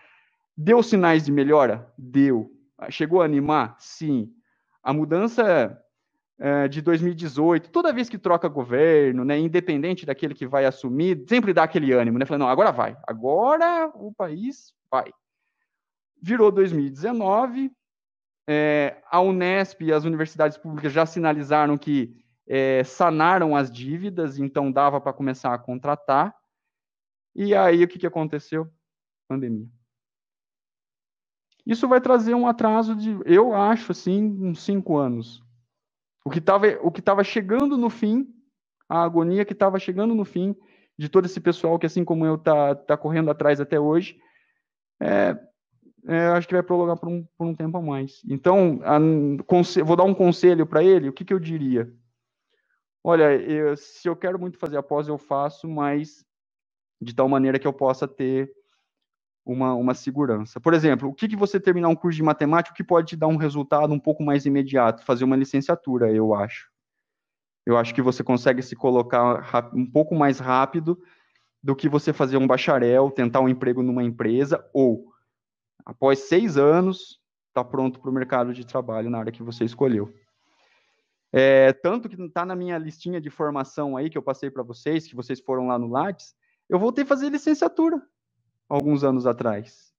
Deu 0.56 0.82
sinais 0.82 1.26
de 1.26 1.32
melhora? 1.32 1.92
Deu. 1.98 2.50
Chegou 2.90 3.22
a 3.22 3.26
animar? 3.26 3.76
Sim. 3.80 4.32
A 4.82 4.94
mudança 4.94 5.78
é, 6.38 6.68
de 6.68 6.82
2018, 6.82 7.70
toda 7.70 7.94
vez 7.94 8.10
que 8.10 8.18
troca 8.18 8.48
governo, 8.48 9.24
né, 9.24 9.40
independente 9.40 10.06
daquele 10.06 10.34
que 10.34 10.46
vai 10.46 10.66
assumir, 10.66 11.24
sempre 11.28 11.54
dá 11.54 11.64
aquele 11.64 11.94
ânimo, 11.94 12.20
né? 12.20 12.26
Falando, 12.26 12.42
não, 12.42 12.50
agora 12.50 12.72
vai, 12.72 12.98
agora 13.08 13.92
o 13.96 14.14
país 14.14 14.74
vai. 14.92 15.12
Virou 16.22 16.52
2019, 16.52 17.72
é, 18.48 19.02
a 19.10 19.22
Unesp 19.22 19.82
e 19.82 19.94
as 19.94 20.04
universidades 20.04 20.58
públicas 20.58 20.92
já 20.92 21.06
sinalizaram 21.06 21.78
que 21.78 22.16
é, 22.48 22.84
sanaram 22.84 23.56
as 23.56 23.72
dívidas, 23.72 24.38
então 24.38 24.72
dava 24.72 25.00
para 25.00 25.14
começar 25.14 25.54
a 25.54 25.60
contratar. 25.60 26.36
E 27.34 27.56
aí 27.56 27.84
o 27.84 27.88
que, 27.88 28.00
que 28.00 28.08
aconteceu? 28.08 28.72
Pandemia. 29.28 29.68
Isso 31.66 31.88
vai 31.88 32.00
trazer 32.00 32.36
um 32.36 32.48
atraso 32.48 32.96
de, 32.96 33.18
eu 33.26 33.54
acho, 33.56 33.92
assim, 33.92 34.24
uns 34.24 34.62
cinco 34.62 34.98
anos. 34.98 35.45
O 36.26 36.32
que 36.32 36.40
estava 37.00 37.24
chegando 37.24 37.78
no 37.78 37.90
fim, 37.90 38.28
a 38.90 39.04
agonia 39.04 39.46
que 39.46 39.54
estava 39.54 39.80
chegando 39.80 40.16
no 40.16 40.26
fim 40.26 40.56
de 40.98 41.08
todo 41.08 41.26
esse 41.26 41.40
pessoal 41.40 41.78
que, 41.78 41.86
assim 41.86 42.04
como 42.04 42.26
eu, 42.26 42.38
tá, 42.38 42.74
tá 42.74 42.98
correndo 42.98 43.30
atrás 43.30 43.62
até 43.62 43.80
hoje, 43.80 44.18
é, 45.00 45.38
é, 46.08 46.28
acho 46.28 46.48
que 46.48 46.54
vai 46.54 46.64
prolongar 46.64 46.98
por 46.98 47.10
um, 47.10 47.24
por 47.38 47.46
um 47.46 47.56
tempo 47.56 47.78
a 47.78 47.82
mais. 47.82 48.22
Então, 48.28 48.80
a, 48.84 48.98
vou 49.84 49.96
dar 49.96 50.04
um 50.04 50.14
conselho 50.14 50.66
para 50.66 50.84
ele, 50.84 51.10
o 51.10 51.14
que, 51.14 51.26
que 51.26 51.34
eu 51.34 51.40
diria? 51.40 51.92
Olha, 53.04 53.36
eu, 53.36 53.78
se 53.78 54.08
eu 54.08 54.16
quero 54.16 54.40
muito 54.40 54.58
fazer 54.58 54.78
a 54.78 54.84
pós, 54.84 55.08
eu 55.08 55.18
faço, 55.18 55.68
mas 55.68 56.26
de 57.00 57.14
tal 57.14 57.30
maneira 57.30 57.60
que 57.60 57.68
eu 57.68 57.74
possa 57.74 58.08
ter 58.08 58.52
uma, 59.46 59.76
uma 59.76 59.94
segurança. 59.94 60.60
Por 60.60 60.74
exemplo, 60.74 61.10
o 61.10 61.14
que, 61.14 61.28
que 61.28 61.36
você 61.36 61.60
terminar 61.60 61.88
um 61.90 61.96
curso 61.96 62.18
de 62.18 62.24
matemática, 62.24 62.74
o 62.74 62.76
que 62.76 62.84
pode 62.84 63.10
te 63.10 63.16
dar 63.16 63.28
um 63.28 63.36
resultado 63.36 63.94
um 63.94 64.00
pouco 64.00 64.24
mais 64.24 64.46
imediato? 64.46 65.06
Fazer 65.06 65.24
uma 65.24 65.36
licenciatura, 65.36 66.12
eu 66.12 66.34
acho. 66.34 66.70
Eu 67.66 67.78
acho 67.78 67.94
que 67.94 68.02
você 68.02 68.24
consegue 68.24 68.62
se 68.62 68.76
colocar 68.76 69.70
um 69.74 69.90
pouco 69.90 70.16
mais 70.16 70.40
rápido 70.40 71.00
do 71.62 71.76
que 71.76 71.88
você 71.88 72.12
fazer 72.12 72.38
um 72.38 72.48
bacharel, 72.48 73.12
tentar 73.12 73.40
um 73.40 73.50
emprego 73.50 73.82
numa 73.82 74.04
empresa, 74.04 74.64
ou, 74.74 75.12
após 75.86 76.20
seis 76.20 76.58
anos, 76.58 77.20
está 77.48 77.64
pronto 77.64 78.00
para 78.00 78.10
o 78.10 78.14
mercado 78.14 78.54
de 78.54 78.66
trabalho 78.66 79.10
na 79.10 79.20
área 79.20 79.32
que 79.32 79.42
você 79.42 79.64
escolheu. 79.64 80.14
É, 81.34 81.74
tanto 81.74 82.08
que 82.08 82.22
está 82.22 82.46
na 82.46 82.56
minha 82.56 82.78
listinha 82.78 83.20
de 83.20 83.30
formação 83.30 83.98
aí 83.98 84.10
que 84.10 84.18
eu 84.18 84.22
passei 84.22 84.50
para 84.50 84.64
vocês, 84.64 85.08
que 85.08 85.16
vocês 85.16 85.40
foram 85.40 85.68
lá 85.68 85.78
no 85.78 85.88
Lattes, 85.88 86.36
eu 86.70 86.80
voltei 86.80 87.04
a 87.04 87.08
fazer 87.08 87.30
licenciatura 87.30 88.02
alguns 88.70 89.04
anos 89.04 89.26
atrás. 89.26 89.94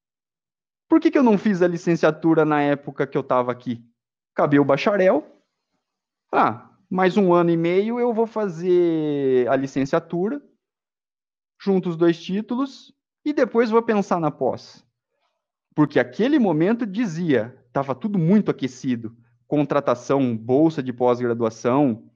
Por 0.88 1.00
que, 1.00 1.10
que 1.10 1.18
eu 1.18 1.22
não 1.22 1.36
fiz 1.36 1.62
a 1.62 1.68
licenciatura 1.68 2.44
na 2.44 2.62
época 2.62 3.06
que 3.06 3.16
eu 3.16 3.22
estava 3.22 3.50
aqui? 3.50 3.84
Acabei 4.32 4.58
o 4.58 4.64
bacharel. 4.64 5.26
Ah, 6.32 6.70
mais 6.88 7.16
um 7.16 7.32
ano 7.32 7.50
e 7.50 7.56
meio 7.56 7.98
eu 7.98 8.12
vou 8.12 8.26
fazer 8.26 9.48
a 9.48 9.56
licenciatura, 9.56 10.40
junto 11.60 11.88
os 11.88 11.96
dois 11.96 12.22
títulos, 12.22 12.94
e 13.24 13.32
depois 13.32 13.70
vou 13.70 13.82
pensar 13.82 14.20
na 14.20 14.30
pós. 14.30 14.86
Porque 15.74 15.98
aquele 15.98 16.38
momento 16.38 16.86
dizia, 16.86 17.56
estava 17.66 17.94
tudo 17.94 18.18
muito 18.18 18.50
aquecido. 18.50 19.16
Contratação, 19.46 20.36
bolsa 20.36 20.82
de 20.82 20.92
pós-graduação. 20.92 22.10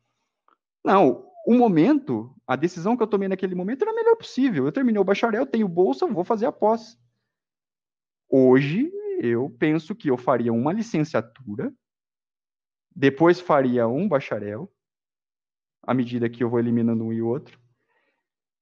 Não, 0.84 1.29
o 1.46 1.54
momento, 1.54 2.34
a 2.46 2.56
decisão 2.56 2.96
que 2.96 3.02
eu 3.02 3.06
tomei 3.06 3.28
naquele 3.28 3.54
momento 3.54 3.82
era 3.82 3.90
a 3.90 3.94
melhor 3.94 4.16
possível. 4.16 4.66
Eu 4.66 4.72
terminei 4.72 5.00
o 5.00 5.04
bacharel, 5.04 5.46
tenho 5.46 5.68
bolsa, 5.68 6.06
vou 6.06 6.24
fazer 6.24 6.46
a 6.46 6.52
pós. 6.52 6.98
Hoje, 8.28 8.92
eu 9.20 9.50
penso 9.58 9.94
que 9.94 10.08
eu 10.08 10.16
faria 10.16 10.52
uma 10.52 10.72
licenciatura, 10.72 11.72
depois 12.94 13.40
faria 13.40 13.88
um 13.88 14.08
bacharel, 14.08 14.70
à 15.82 15.94
medida 15.94 16.28
que 16.28 16.44
eu 16.44 16.48
vou 16.48 16.58
eliminando 16.58 17.04
um 17.04 17.12
e 17.12 17.22
outro, 17.22 17.58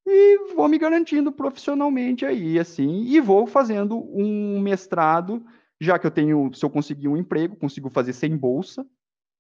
e 0.07 0.55
vou 0.55 0.69
me 0.69 0.79
garantindo 0.79 1.31
profissionalmente 1.31 2.25
aí, 2.25 2.59
assim, 2.59 3.03
e 3.03 3.21
vou 3.21 3.47
fazendo 3.47 3.99
um 4.11 4.59
mestrado, 4.61 5.45
já 5.81 5.99
que 5.99 6.07
eu 6.07 6.11
tenho, 6.11 6.51
se 6.55 6.65
eu 6.65 6.71
conseguir 6.71 7.09
um 7.09 7.17
emprego, 7.17 7.57
consigo 7.57 7.91
fazer 7.91 8.15
sem 8.15 8.37
bolsa, 8.37 8.89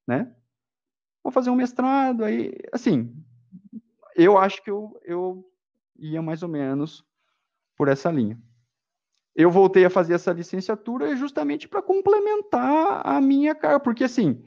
né? 0.06 0.34
Vou 1.22 1.32
fazer 1.32 1.50
um 1.50 1.56
mestrado 1.56 2.22
aí, 2.22 2.52
assim, 2.72 3.14
eu 4.18 4.36
acho 4.36 4.62
que 4.62 4.70
eu, 4.70 4.98
eu 5.04 5.44
ia 5.96 6.20
mais 6.20 6.42
ou 6.42 6.48
menos 6.48 7.04
por 7.76 7.88
essa 7.88 8.10
linha. 8.10 8.38
Eu 9.34 9.50
voltei 9.50 9.84
a 9.84 9.90
fazer 9.90 10.14
essa 10.14 10.32
licenciatura 10.32 11.14
justamente 11.14 11.68
para 11.68 11.80
complementar 11.80 13.06
a 13.06 13.20
minha 13.20 13.54
carga, 13.54 13.78
porque 13.78 14.02
assim, 14.02 14.42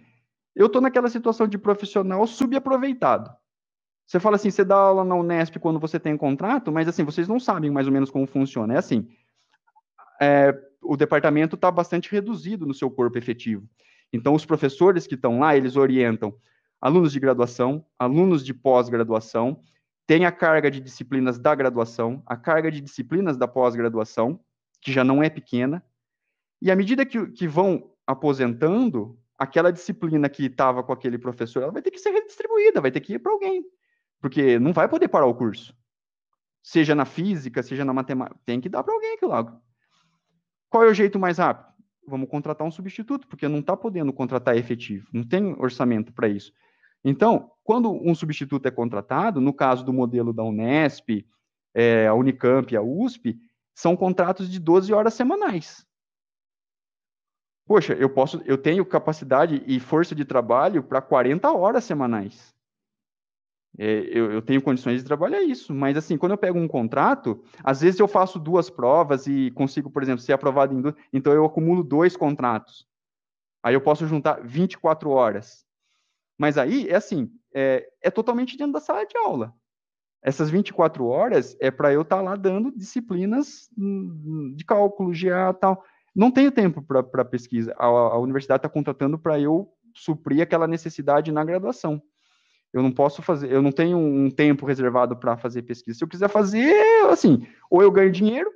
eu 0.54 0.66
estou 0.66 0.82
naquela 0.82 1.10
situação 1.10 1.48
de 1.48 1.58
profissional 1.58 2.28
subaproveitado. 2.28 3.32
Você 4.06 4.20
fala 4.20 4.36
assim, 4.36 4.52
você 4.52 4.66
dá 4.66 4.76
aula 4.76 5.06
na 5.06 5.16
Unesp 5.16 5.56
quando 5.58 5.80
você 5.80 5.98
tem 5.98 6.18
contrato, 6.18 6.70
mas 6.70 6.90
assim, 6.90 7.06
vocês 7.06 7.30
não 7.30 7.40
sabem 7.40 7.72
mais 7.72 7.88
ou 7.88 7.94
menos 7.94 8.12
como 8.12 8.28
funciona. 8.28 8.74
É 8.74 8.78
assim, 8.78 9.08
é, 10.22 10.54
o 10.82 10.98
departamento 10.98 11.56
está 11.56 11.72
bastante 11.72 12.12
reduzido 12.12 12.66
no 12.66 12.74
seu 12.74 12.92
corpo 12.92 13.18
efetivo. 13.18 13.66
Então, 14.12 14.36
os 14.36 14.46
professores 14.46 15.08
que 15.08 15.16
estão 15.16 15.40
lá, 15.40 15.56
eles 15.56 15.78
orientam 15.78 16.36
alunos 16.82 17.12
de 17.12 17.20
graduação, 17.20 17.86
alunos 17.98 18.44
de 18.44 18.54
pós-graduação, 18.54 19.62
tem 20.08 20.26
a 20.26 20.32
carga 20.32 20.70
de 20.70 20.82
disciplinas 20.82 21.38
da 21.38 21.54
graduação, 21.54 22.24
a 22.26 22.36
carga 22.36 22.72
de 22.72 22.82
disciplinas 22.82 23.38
da 23.38 23.48
pós-graduação, 23.48 24.40
que 24.82 24.92
já 24.92 25.04
não 25.04 25.22
é 25.22 25.30
pequena, 25.30 25.84
e 26.62 26.70
à 26.70 26.76
medida 26.76 27.06
que, 27.06 27.28
que 27.28 27.48
vão 27.48 27.92
aposentando, 28.06 29.18
aquela 29.38 29.72
disciplina 29.72 30.30
que 30.30 30.46
estava 30.46 30.84
com 30.84 30.92
aquele 30.92 31.18
professor, 31.18 31.64
ela 31.64 31.72
vai 31.72 31.82
ter 31.82 31.92
que 31.92 31.98
ser 31.98 32.12
redistribuída, 32.12 32.82
vai 32.82 32.92
ter 32.92 33.00
que 33.00 33.14
ir 33.14 33.20
para 33.20 33.32
alguém, 33.32 33.64
porque 34.20 34.60
não 34.60 34.74
vai 34.74 34.88
poder 34.88 35.08
parar 35.08 35.26
o 35.26 35.34
curso. 35.34 35.76
Seja 36.62 36.94
na 36.94 37.06
física, 37.06 37.64
seja 37.64 37.84
na 37.84 37.94
matemática, 37.94 38.40
tem 38.46 38.62
que 38.62 38.70
dar 38.70 38.84
para 38.84 38.94
alguém 38.94 39.14
aquilo 39.14 39.32
lá. 39.32 39.60
Qual 40.70 40.84
é 40.84 40.88
o 40.90 40.94
jeito 40.94 41.18
mais 41.18 41.40
rápido? 41.40 41.72
Vamos 42.08 42.30
contratar 42.30 42.68
um 42.68 42.72
substituto, 42.72 43.28
porque 43.28 43.48
não 43.48 43.60
está 43.60 43.76
podendo 43.76 44.14
contratar 44.14 44.56
efetivo, 44.56 45.08
não 45.12 45.24
tem 45.24 45.56
orçamento 45.60 46.14
para 46.14 46.28
isso. 46.28 46.54
Então, 47.04 47.52
quando 47.64 47.92
um 47.92 48.14
substituto 48.14 48.68
é 48.68 48.72
contratado, 48.72 49.42
no 49.42 49.54
caso 49.54 49.84
do 49.84 49.94
modelo 49.94 50.34
da 50.34 50.44
Unesp, 50.44 51.26
é, 51.74 52.08
a 52.08 52.14
Unicamp 52.14 52.72
e 52.74 52.78
a 52.78 52.82
USP, 52.82 53.40
são 53.74 53.96
contratos 53.96 54.50
de 54.50 54.60
12 54.60 54.94
horas 54.94 55.14
semanais. 55.14 55.86
Poxa, 57.66 57.94
eu 57.94 58.10
posso, 58.10 58.42
eu 58.46 58.58
tenho 58.58 58.86
capacidade 58.86 59.64
e 59.66 59.80
força 59.80 60.14
de 60.14 60.26
trabalho 60.26 60.84
para 60.84 61.02
40 61.02 61.52
horas 61.52 61.84
semanais. 61.84 62.54
É, 63.78 64.02
eu, 64.10 64.32
eu, 64.32 64.42
tenho 64.42 64.62
condições 64.62 64.98
de 64.98 65.06
trabalhar 65.06 65.42
isso, 65.42 65.74
mas 65.74 65.96
assim, 65.96 66.18
quando 66.18 66.34
eu 66.34 66.38
pego 66.38 66.60
um 66.60 66.68
contrato, 66.68 67.42
às 67.64 67.80
vezes 67.80 68.00
eu 68.00 68.08
faço 68.08 68.38
duas 68.38 68.70
provas 68.70 69.28
e 69.28 69.50
consigo, 69.52 69.90
por 69.90 70.04
exemplo, 70.04 70.22
ser 70.22 70.34
aprovado 70.34 70.74
em 70.74 70.82
duas, 70.82 70.96
então 71.14 71.32
eu 71.32 71.46
acumulo 71.46 71.82
dois 71.82 72.18
contratos. 72.18 72.86
Aí 73.64 73.74
eu 73.74 73.82
posso 73.82 74.06
juntar 74.06 74.42
24 74.44 75.10
horas. 75.10 75.66
Mas 76.42 76.58
aí, 76.58 76.90
é 76.90 76.96
assim, 76.96 77.30
é, 77.54 77.88
é 78.02 78.10
totalmente 78.10 78.58
dentro 78.58 78.74
da 78.74 78.80
sala 78.80 79.06
de 79.06 79.16
aula. 79.16 79.54
Essas 80.24 80.50
24 80.50 81.06
horas 81.06 81.56
é 81.60 81.70
para 81.70 81.94
eu 81.94 82.02
estar 82.02 82.16
tá 82.16 82.22
lá 82.24 82.36
dando 82.36 82.76
disciplinas 82.76 83.70
hum, 83.78 84.52
de 84.58 84.66
cálculo, 84.66 85.12
GA 85.12 85.54
tal. 85.54 85.84
Não 86.16 86.32
tenho 86.32 86.52
tempo 86.52 86.82
para 86.82 87.24
pesquisa. 87.24 87.76
A, 87.78 87.86
a 87.86 88.18
universidade 88.18 88.58
está 88.58 88.68
contratando 88.68 89.20
para 89.20 89.40
eu 89.40 89.72
suprir 89.94 90.42
aquela 90.42 90.66
necessidade 90.66 91.32
na 91.32 91.44
graduação. 91.44 92.02
Eu 92.74 92.82
não 92.82 92.92
posso 92.92 93.22
fazer, 93.22 93.52
eu 93.52 93.62
não 93.62 93.72
tenho 93.72 94.00
um 94.00 94.32
tempo 94.32 94.66
reservado 94.66 95.16
para 95.16 95.38
fazer 95.38 95.62
pesquisa. 95.62 96.00
Se 96.00 96.04
eu 96.04 96.08
quiser 96.08 96.28
fazer, 96.28 96.74
assim, 97.12 97.46
ou 97.70 97.84
eu 97.84 97.92
ganho 97.92 98.12
dinheiro 98.12 98.52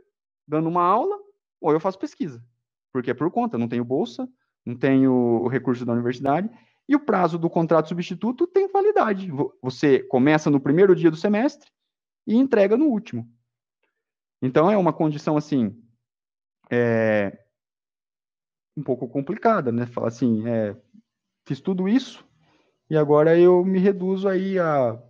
dando 0.48 0.68
uma 0.68 0.82
aula, 0.82 1.20
ou 1.62 1.72
eu 1.72 1.80
faço 1.80 2.00
pesquisa. 2.00 2.44
Porque 2.92 3.12
é 3.12 3.14
por 3.14 3.30
conta, 3.30 3.60
não 3.60 3.68
tenho 3.68 3.86
bolsa, 3.86 4.28
não 4.66 4.76
tenho 4.76 5.14
o 5.14 5.48
recurso 5.48 5.86
da 5.86 5.94
universidade, 5.94 6.50
e 6.88 6.96
o 6.96 7.00
prazo 7.00 7.38
do 7.38 7.50
contrato 7.50 7.90
substituto 7.90 8.46
tem 8.46 8.68
validade. 8.68 9.32
Você 9.62 10.00
começa 10.00 10.50
no 10.50 10.60
primeiro 10.60 10.96
dia 10.96 11.10
do 11.10 11.18
semestre 11.18 11.70
e 12.28 12.36
entrega 12.36 12.78
no 12.78 12.86
último. 12.86 13.28
Então 14.42 14.70
é 14.72 14.78
uma 14.78 14.94
condição 14.94 15.38
assim 15.38 15.82
é, 16.70 17.38
um 18.78 18.84
pouco 18.84 19.08
complicada, 19.08 19.72
né? 19.72 19.86
Falar 19.86 20.10
assim, 20.10 20.48
é, 20.48 20.76
fiz 21.46 21.60
tudo 21.60 21.88
isso 21.88 22.26
e 22.90 22.98
agora 22.98 23.38
eu 23.38 23.64
me 23.64 23.80
reduzo 23.80 24.28
aí 24.28 24.60
a 24.60 25.02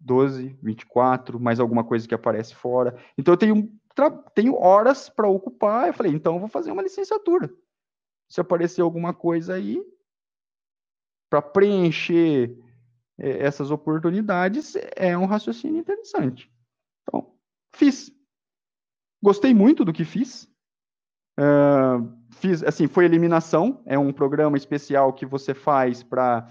12, 0.00 0.58
24, 0.62 1.40
mais 1.40 1.58
alguma 1.58 1.84
coisa 1.84 2.06
que 2.06 2.14
aparece 2.14 2.54
fora. 2.54 2.96
Então 3.16 3.34
eu 3.34 3.38
tenho, 3.38 3.72
tenho 4.34 4.54
horas 4.56 5.08
para 5.08 5.28
ocupar. 5.28 5.88
Eu 5.88 5.94
falei, 5.94 6.12
então 6.12 6.34
eu 6.34 6.40
vou 6.40 6.48
fazer 6.48 6.70
uma 6.70 6.82
licenciatura. 6.82 7.50
Se 8.28 8.40
aparecer 8.40 8.82
alguma 8.82 9.14
coisa 9.14 9.54
aí, 9.54 9.82
para 11.28 11.42
preencher 11.42 12.56
é, 13.18 13.44
essas 13.44 13.70
oportunidades 13.70 14.76
é 14.96 15.16
um 15.16 15.26
raciocínio 15.26 15.80
interessante. 15.80 16.50
Então, 17.02 17.32
fiz. 17.74 18.12
Gostei 19.22 19.52
muito 19.52 19.84
do 19.84 19.92
que 19.92 20.04
fiz. 20.04 20.48
Uh, 21.38 22.18
fiz, 22.32 22.62
assim, 22.64 22.88
foi 22.88 23.04
eliminação, 23.04 23.80
é 23.86 23.98
um 23.98 24.12
programa 24.12 24.56
especial 24.56 25.12
que 25.12 25.24
você 25.24 25.54
faz 25.54 26.02
para 26.02 26.48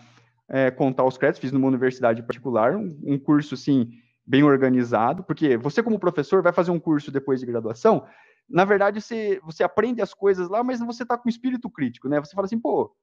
é, 0.50 0.72
contar 0.72 1.04
os 1.04 1.18
créditos, 1.18 1.42
fiz 1.42 1.52
numa 1.52 1.68
universidade 1.68 2.24
particular, 2.24 2.76
um, 2.76 2.98
um, 3.04 3.20
curso, 3.20 3.54
assim, 3.54 3.90
bem 4.26 4.44
organizado, 4.44 5.24
porque 5.24 5.58
você, 5.58 5.84
como 5.84 6.00
professor, 6.00 6.42
vai 6.42 6.54
fazer 6.54 6.72
um 6.72 6.80
curso 6.80 7.12
depois 7.12 7.42
de 7.42 7.46
graduação, 7.46 8.06
na 8.50 8.64
verdade, 8.64 9.02
você, 9.02 9.42
você 9.44 9.62
aprende 9.62 10.02
as 10.02 10.14
coisas 10.14 10.48
lá, 10.48 10.64
mas 10.64 10.80
você 10.80 11.04
está 11.04 11.18
com 11.18 11.28
espírito 11.28 11.70
crítico, 11.70 12.08
né? 12.08 12.20
Você 12.20 12.34
fala 12.34 12.46
assim, 12.46 12.60
pô, 12.60 12.96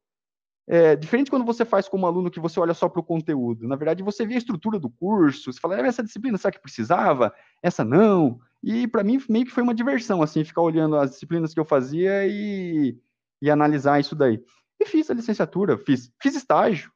é, 0.67 0.97
diferente 0.97 1.31
quando 1.31 1.45
você 1.45 1.65
faz 1.65 1.89
como 1.89 2.07
aluno 2.07 2.31
que 2.31 2.41
você 2.41 2.59
olha 2.59 2.73
só 2.73 2.89
para 2.89 3.01
o 3.01 3.05
conteúdo. 3.05 3.69
Na 3.69 3.77
verdade, 3.77 4.03
você 4.03 4.27
vê 4.27 4.35
a 4.35 4.39
estrutura 4.39 4.79
do 4.79 4.89
curso, 4.89 5.53
você 5.53 5.61
fala, 5.61 5.77
ah, 5.77 5.87
essa 5.87 6.03
disciplina, 6.03 6.39
será 6.39 6.53
que 6.53 6.61
precisava? 6.61 7.35
Essa 7.63 7.85
não. 7.85 8.41
E 8.63 8.89
para 8.89 9.05
mim, 9.05 9.23
meio 9.29 9.45
que 9.45 9.51
foi 9.51 9.63
uma 9.63 9.75
diversão, 9.75 10.23
assim, 10.23 10.43
ficar 10.43 10.63
olhando 10.63 10.97
as 10.97 11.11
disciplinas 11.11 11.53
que 11.53 11.61
eu 11.61 11.65
fazia 11.65 12.27
e, 12.27 12.99
e 13.43 13.51
analisar 13.51 14.01
isso 14.01 14.15
daí. 14.15 14.43
E 14.81 14.87
fiz 14.87 15.11
a 15.11 15.15
licenciatura, 15.15 15.77
fiz, 15.77 16.11
fiz 16.21 16.35
estágio, 16.35 16.91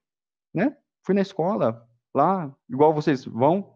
né? 0.54 0.74
Fui 1.02 1.14
na 1.14 1.20
escola, 1.20 1.86
lá, 2.14 2.50
igual 2.68 2.94
vocês 2.94 3.24
vão, 3.24 3.74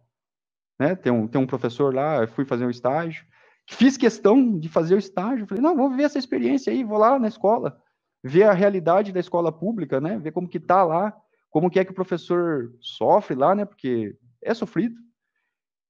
né? 0.81 0.97
Tem 0.97 1.13
um, 1.13 1.29
tem 1.29 1.41
um 1.41 1.47
professor 1.47 1.95
lá, 1.95 2.27
fui 2.27 2.47
fazer 2.47 2.65
um 2.65 2.71
estágio. 2.71 3.27
Fiz 3.69 3.97
questão 3.97 4.59
de 4.59 4.69
fazer 4.69 4.95
o 4.95 4.99
estágio, 4.99 5.47
falei, 5.47 5.63
não, 5.63 5.77
vou 5.77 5.89
viver 5.91 6.03
essa 6.05 6.19
experiência 6.19 6.73
aí, 6.73 6.83
vou 6.83 6.99
lá 6.99 7.19
na 7.19 7.29
escola 7.29 7.81
ver 8.23 8.45
a 8.45 8.53
realidade 8.53 9.13
da 9.13 9.21
escola 9.21 9.51
pública, 9.51 10.01
né? 10.01 10.19
Ver 10.19 10.33
como 10.33 10.49
que 10.49 10.61
tá 10.61 10.85
lá, 10.85 11.17
como 11.51 11.71
que 11.71 11.79
é 11.79 11.85
que 11.85 11.91
o 11.91 11.95
professor 11.95 12.73
sofre 12.81 13.35
lá, 13.35 13.55
né? 13.55 13.65
Porque 13.65 14.17
é 14.41 14.55
sofrido. 14.55 14.99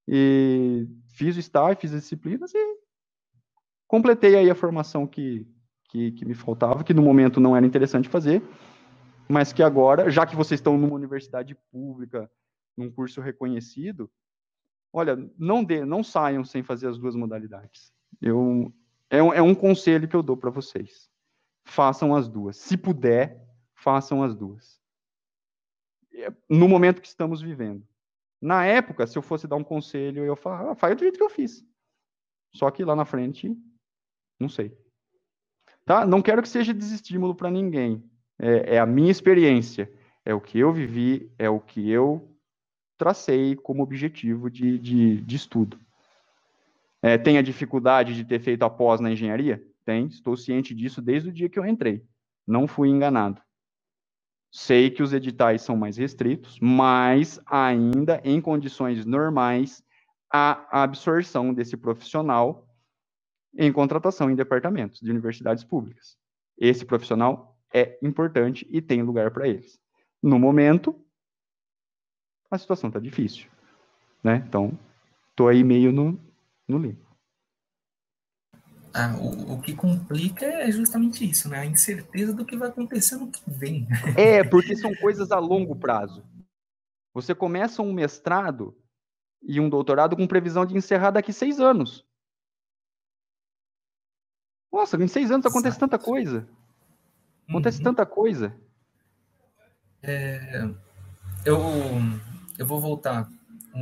E 0.08 0.88
fiz 1.14 1.36
o 1.36 1.40
estágio, 1.40 1.80
fiz 1.80 1.92
as 1.92 2.02
disciplinas 2.02 2.52
e 2.54 2.76
completei 3.86 4.34
aí 4.36 4.50
a 4.50 4.54
formação 4.54 5.06
que, 5.06 5.46
que, 5.84 6.12
que 6.12 6.24
me 6.24 6.34
faltava, 6.34 6.82
que 6.82 6.94
no 6.94 7.02
momento 7.02 7.38
não 7.38 7.54
era 7.54 7.66
interessante 7.66 8.08
fazer, 8.08 8.42
mas 9.28 9.52
que 9.52 9.62
agora, 9.62 10.10
já 10.10 10.26
que 10.26 10.34
vocês 10.34 10.58
estão 10.58 10.76
numa 10.76 10.94
universidade 10.94 11.54
pública, 11.70 12.30
num 12.76 12.90
curso 12.90 13.20
reconhecido, 13.20 14.10
olha, 14.92 15.16
não 15.38 15.62
dê, 15.62 15.84
não 15.84 16.02
saiam 16.02 16.44
sem 16.44 16.62
fazer 16.62 16.88
as 16.88 16.98
duas 16.98 17.14
modalidades. 17.14 17.92
Eu, 18.20 18.72
é, 19.08 19.22
um, 19.22 19.32
é 19.32 19.42
um 19.42 19.54
conselho 19.54 20.08
que 20.08 20.16
eu 20.16 20.22
dou 20.22 20.36
para 20.36 20.50
vocês 20.50 21.11
façam 21.64 22.14
as 22.14 22.28
duas. 22.28 22.56
Se 22.56 22.76
puder, 22.76 23.42
façam 23.74 24.22
as 24.22 24.34
duas. 24.34 24.80
É, 26.14 26.32
no 26.48 26.68
momento 26.68 27.00
que 27.00 27.08
estamos 27.08 27.40
vivendo. 27.40 27.86
Na 28.40 28.64
época, 28.64 29.06
se 29.06 29.16
eu 29.16 29.22
fosse 29.22 29.46
dar 29.46 29.56
um 29.56 29.64
conselho, 29.64 30.24
eu 30.24 30.26
ia 30.26 30.36
falar, 30.36 30.72
ah, 30.72 30.74
faz 30.74 30.96
do 30.96 31.00
jeito 31.00 31.16
que 31.16 31.22
eu 31.22 31.30
fiz. 31.30 31.64
Só 32.54 32.70
que 32.70 32.84
lá 32.84 32.94
na 32.94 33.04
frente, 33.04 33.56
não 34.38 34.48
sei. 34.48 34.76
Tá? 35.84 36.06
Não 36.06 36.20
quero 36.20 36.42
que 36.42 36.48
seja 36.48 36.74
desestímulo 36.74 37.34
para 37.34 37.50
ninguém. 37.50 38.02
É, 38.38 38.74
é, 38.74 38.78
a 38.78 38.86
minha 38.86 39.10
experiência. 39.10 39.90
É 40.24 40.32
o 40.32 40.40
que 40.40 40.58
eu 40.58 40.72
vivi, 40.72 41.32
é 41.36 41.50
o 41.50 41.58
que 41.58 41.90
eu 41.90 42.32
tracei 42.96 43.56
como 43.56 43.82
objetivo 43.82 44.48
de, 44.48 44.78
de, 44.78 45.20
de 45.20 45.36
estudo. 45.36 45.78
É, 47.02 47.18
tem 47.18 47.38
a 47.38 47.42
dificuldade 47.42 48.14
de 48.14 48.24
ter 48.24 48.40
feito 48.40 48.62
após 48.62 49.00
na 49.00 49.10
engenharia? 49.10 49.60
Tem, 49.84 50.06
estou 50.06 50.36
ciente 50.36 50.74
disso 50.74 51.02
desde 51.02 51.28
o 51.28 51.32
dia 51.32 51.48
que 51.48 51.58
eu 51.58 51.66
entrei. 51.66 52.04
Não 52.46 52.66
fui 52.66 52.88
enganado. 52.88 53.40
Sei 54.50 54.90
que 54.90 55.02
os 55.02 55.12
editais 55.12 55.62
são 55.62 55.76
mais 55.76 55.96
restritos, 55.96 56.58
mas 56.60 57.40
ainda 57.46 58.20
em 58.22 58.40
condições 58.40 59.06
normais, 59.06 59.82
a 60.30 60.82
absorção 60.82 61.52
desse 61.52 61.76
profissional 61.76 62.68
em 63.56 63.72
contratação 63.72 64.30
em 64.30 64.34
departamentos 64.34 65.00
de 65.00 65.10
universidades 65.10 65.64
públicas. 65.64 66.16
Esse 66.56 66.84
profissional 66.84 67.58
é 67.72 67.98
importante 68.02 68.66
e 68.70 68.80
tem 68.80 69.02
lugar 69.02 69.30
para 69.30 69.48
eles. 69.48 69.78
No 70.22 70.38
momento, 70.38 70.98
a 72.50 72.58
situação 72.58 72.88
está 72.88 73.00
difícil. 73.00 73.50
Né? 74.22 74.42
Então, 74.46 74.78
estou 75.30 75.48
aí 75.48 75.64
meio 75.64 75.92
no, 75.92 76.18
no 76.68 76.78
limbo. 76.78 77.11
Ah, 78.94 79.16
o, 79.16 79.54
o 79.54 79.60
que 79.60 79.74
complica 79.74 80.44
é 80.44 80.70
justamente 80.70 81.28
isso, 81.28 81.48
né? 81.48 81.60
A 81.60 81.66
incerteza 81.66 82.34
do 82.34 82.44
que 82.44 82.56
vai 82.56 82.68
acontecer 82.68 83.16
no 83.16 83.30
que 83.30 83.42
vem. 83.46 83.88
É, 84.16 84.44
porque 84.44 84.76
são 84.76 84.94
coisas 84.94 85.32
a 85.32 85.38
longo 85.38 85.74
prazo. 85.74 86.22
Você 87.14 87.34
começa 87.34 87.82
um 87.82 87.92
mestrado 87.92 88.76
e 89.42 89.58
um 89.60 89.68
doutorado 89.68 90.16
com 90.16 90.26
previsão 90.26 90.64
de 90.66 90.76
encerrar 90.76 91.10
daqui 91.10 91.32
seis 91.32 91.58
anos. 91.58 92.04
Nossa, 94.72 94.96
em 94.96 95.08
seis 95.08 95.30
anos 95.30 95.46
acontece 95.46 95.76
Exato. 95.76 95.90
tanta 95.90 95.98
coisa. 95.98 96.48
Acontece 97.48 97.78
uhum. 97.78 97.84
tanta 97.84 98.06
coisa. 98.06 98.56
É, 100.02 100.68
eu, 101.44 101.58
eu 102.58 102.66
vou 102.66 102.80
voltar 102.80 103.28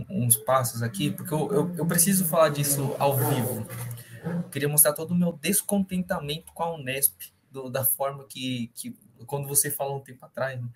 uns 0.09 0.37
passos 0.37 0.83
aqui, 0.83 1.11
porque 1.11 1.33
eu, 1.33 1.53
eu, 1.53 1.75
eu 1.79 1.87
preciso 1.87 2.25
falar 2.25 2.49
disso 2.49 2.95
ao 2.99 3.17
vivo. 3.17 3.67
Eu 4.25 4.43
queria 4.51 4.69
mostrar 4.69 4.93
todo 4.93 5.13
o 5.13 5.15
meu 5.15 5.33
descontentamento 5.33 6.53
com 6.53 6.63
a 6.63 6.75
Unesp, 6.75 7.33
do, 7.51 7.69
da 7.69 7.85
forma 7.85 8.25
que, 8.29 8.71
que, 8.75 8.97
quando 9.27 9.49
você 9.49 9.71
falou 9.71 9.99
um 9.99 10.01
tempo 10.01 10.25
atrás, 10.25 10.61
né? 10.61 10.69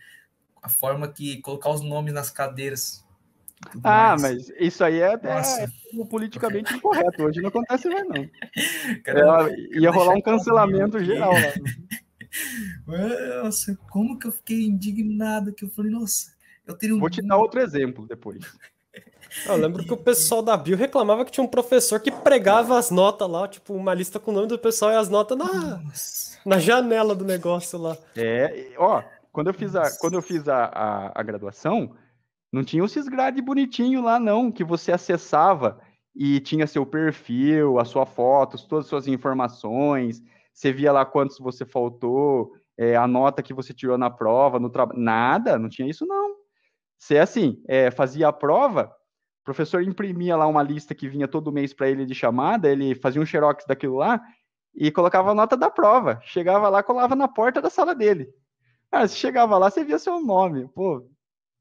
a 0.65 0.69
forma 0.69 1.07
que 1.09 1.43
colocar 1.43 1.71
os 1.71 1.83
nomes 1.83 2.15
nas 2.15 2.31
cadeiras. 2.31 3.05
Ah, 3.83 4.17
mais. 4.19 4.23
mas 4.23 4.53
isso 4.59 4.83
aí 4.83 5.01
é, 5.01 5.13
é 5.13 6.05
politicamente 6.09 6.75
incorreto. 6.75 7.23
Hoje 7.23 7.41
não 7.43 7.51
acontece 7.51 7.89
mais, 7.89 8.09
não. 8.09 8.29
Cara, 9.05 9.51
é, 9.51 9.79
ia 9.79 9.91
rolar 9.91 10.15
um 10.15 10.23
cancelamento 10.23 11.03
geral 11.05 11.33
lá. 11.33 11.53
Nossa, 13.45 13.79
como 13.91 14.19
que 14.19 14.27
eu 14.27 14.33
fiquei 14.33 14.65
indignado 14.65 15.53
que 15.53 15.65
eu 15.65 15.71
falei, 15.71 15.91
nossa, 15.93 16.35
eu 16.67 16.77
teria 16.77 16.97
um... 16.97 16.99
Vou 16.99 17.09
te 17.09 17.23
dar 17.23 17.37
outro 17.37 17.61
exemplo 17.61 18.07
depois. 18.09 18.45
Eu 19.47 19.57
lembro 19.57 19.85
que 19.85 19.93
o 19.93 19.97
pessoal 19.97 20.43
da 20.43 20.57
Bio 20.57 20.77
reclamava 20.77 21.25
que 21.25 21.33
tinha 21.33 21.45
um 21.45 21.49
professor 21.49 22.01
que 22.01 22.11
pregava 22.11 22.79
as 22.79 22.91
notas 22.91 23.29
lá, 23.29 23.49
tipo, 23.49 23.75
uma 23.75 23.93
lista 23.93 24.21
com 24.21 24.31
o 24.31 24.35
nome 24.35 24.47
do 24.47 24.59
pessoal 24.59 24.93
e 24.93 24.97
as 24.97 25.09
notas 25.09 25.37
na, 25.37 25.83
na 26.47 26.59
janela 26.59 27.15
do 27.15 27.25
negócio 27.25 27.79
lá. 27.79 27.97
É, 28.17 28.73
ó, 28.79 29.03
quando 29.33 29.49
eu 29.49 29.55
fiz 29.55 29.75
a, 29.75 29.91
quando 29.99 30.15
eu 30.15 30.23
fiz 30.23 30.49
a, 30.49 30.65
a, 30.67 31.21
a 31.21 31.23
graduação, 31.23 31.95
não 32.53 32.63
tinha 32.63 32.85
esses 32.85 33.09
grade 33.09 33.43
bonitinho 33.43 34.03
lá, 34.03 34.21
não, 34.21 34.53
que 34.53 34.63
você 34.63 34.93
acessava 34.93 35.81
e 36.15 36.39
tinha 36.39 36.67
seu 36.67 36.87
perfil, 36.87 37.81
a 37.81 37.85
sua 37.85 38.07
foto, 38.07 38.57
todas 38.69 38.85
as 38.85 38.89
suas 38.89 39.09
informações, 39.09 40.23
você 40.53 40.73
via 40.73 40.93
lá 40.93 41.05
quantos 41.05 41.39
você 41.39 41.65
faltou, 41.65 42.53
é, 42.79 42.95
a 42.95 43.09
nota 43.09 43.43
que 43.43 43.53
você 43.53 43.75
tirou 43.75 43.99
na 43.99 44.09
prova, 44.09 44.61
no 44.61 44.71
trabalho. 44.71 45.01
Nada, 45.01 45.59
não 45.59 45.69
tinha 45.69 45.89
isso, 45.89 46.07
não. 46.07 46.37
Você, 46.97 47.19
assim, 47.19 47.61
é, 47.67 47.91
fazia 47.91 48.29
a 48.29 48.33
prova, 48.33 48.95
o 49.45 49.53
professor 49.53 49.83
imprimia 49.83 50.39
lá 50.39 50.47
uma 50.47 50.63
lista 50.63 50.95
que 50.95 51.07
vinha 51.07 51.29
todo 51.29 51.53
mês 51.53 51.75
para 51.75 51.87
ele 51.87 52.07
de 52.07 52.15
chamada, 52.15 52.67
ele 52.67 52.95
fazia 52.95 53.21
um 53.21 53.27
xerox 53.27 53.67
daquilo 53.67 53.97
lá 53.97 54.19
e 54.75 54.91
colocava 54.91 55.33
a 55.33 55.35
nota 55.35 55.55
da 55.55 55.69
prova. 55.69 56.19
Chegava 56.23 56.71
lá, 56.71 56.83
colava 56.83 57.15
na 57.15 57.29
porta 57.29 57.61
da 57.61 57.69
sala 57.69 57.95
dele. 57.95 58.27
Cara, 58.91 59.07
você 59.07 59.17
chegava 59.17 59.59
lá, 59.59 59.69
você 59.69 59.85
via 59.85 59.99
seu 59.99 60.19
nome. 60.19 60.67
Pô, 60.69 61.07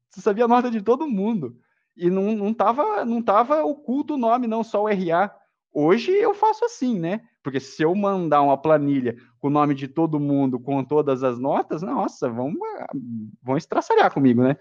você 0.08 0.22
sabia 0.22 0.46
a 0.46 0.48
nota 0.48 0.70
de 0.70 0.80
todo 0.80 1.06
mundo. 1.06 1.58
E 1.94 2.08
não, 2.08 2.34
não, 2.34 2.54
tava, 2.54 3.04
não 3.04 3.20
tava 3.20 3.62
oculto 3.62 4.14
o 4.14 4.18
nome, 4.18 4.46
não, 4.46 4.64
só 4.64 4.82
o 4.82 4.88
RA. 4.88 5.30
Hoje 5.70 6.10
eu 6.10 6.32
faço 6.32 6.64
assim, 6.64 6.98
né? 6.98 7.20
Porque 7.42 7.60
se 7.60 7.82
eu 7.82 7.94
mandar 7.94 8.40
uma 8.40 8.56
planilha 8.56 9.14
com 9.38 9.48
o 9.48 9.50
nome 9.50 9.74
de 9.74 9.88
todo 9.88 10.18
mundo, 10.18 10.58
com 10.58 10.82
todas 10.82 11.22
as 11.22 11.38
notas, 11.38 11.82
nossa, 11.82 12.30
vão, 12.30 12.54
vão 13.42 13.58
estraçalhar 13.58 14.10
comigo, 14.10 14.42
né? 14.42 14.56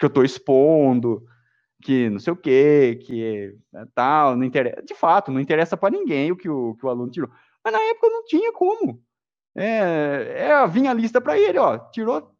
Que 0.00 0.04
eu 0.04 0.08
estou 0.08 0.24
expondo, 0.24 1.24
que 1.86 2.10
não 2.10 2.18
sei 2.18 2.32
o 2.32 2.36
quê, 2.36 2.98
que 3.06 3.56
é, 3.72 3.86
tal, 3.94 4.34
não 4.34 4.42
interessa. 4.42 4.82
De 4.82 4.92
fato, 4.92 5.30
não 5.30 5.38
interessa 5.38 5.76
para 5.76 5.96
ninguém 5.96 6.32
o 6.32 6.36
que 6.36 6.48
o, 6.48 6.74
que 6.74 6.84
o 6.84 6.88
aluno 6.88 7.12
tirou. 7.12 7.30
Mas 7.64 7.72
na 7.72 7.80
época 7.80 8.08
não 8.08 8.24
tinha 8.24 8.52
como. 8.52 9.00
É, 9.54 10.48
é 10.48 10.66
vinha 10.66 10.90
a 10.90 10.94
lista 10.94 11.20
para 11.20 11.38
ele, 11.38 11.60
ó, 11.60 11.78
tirou 11.78 12.34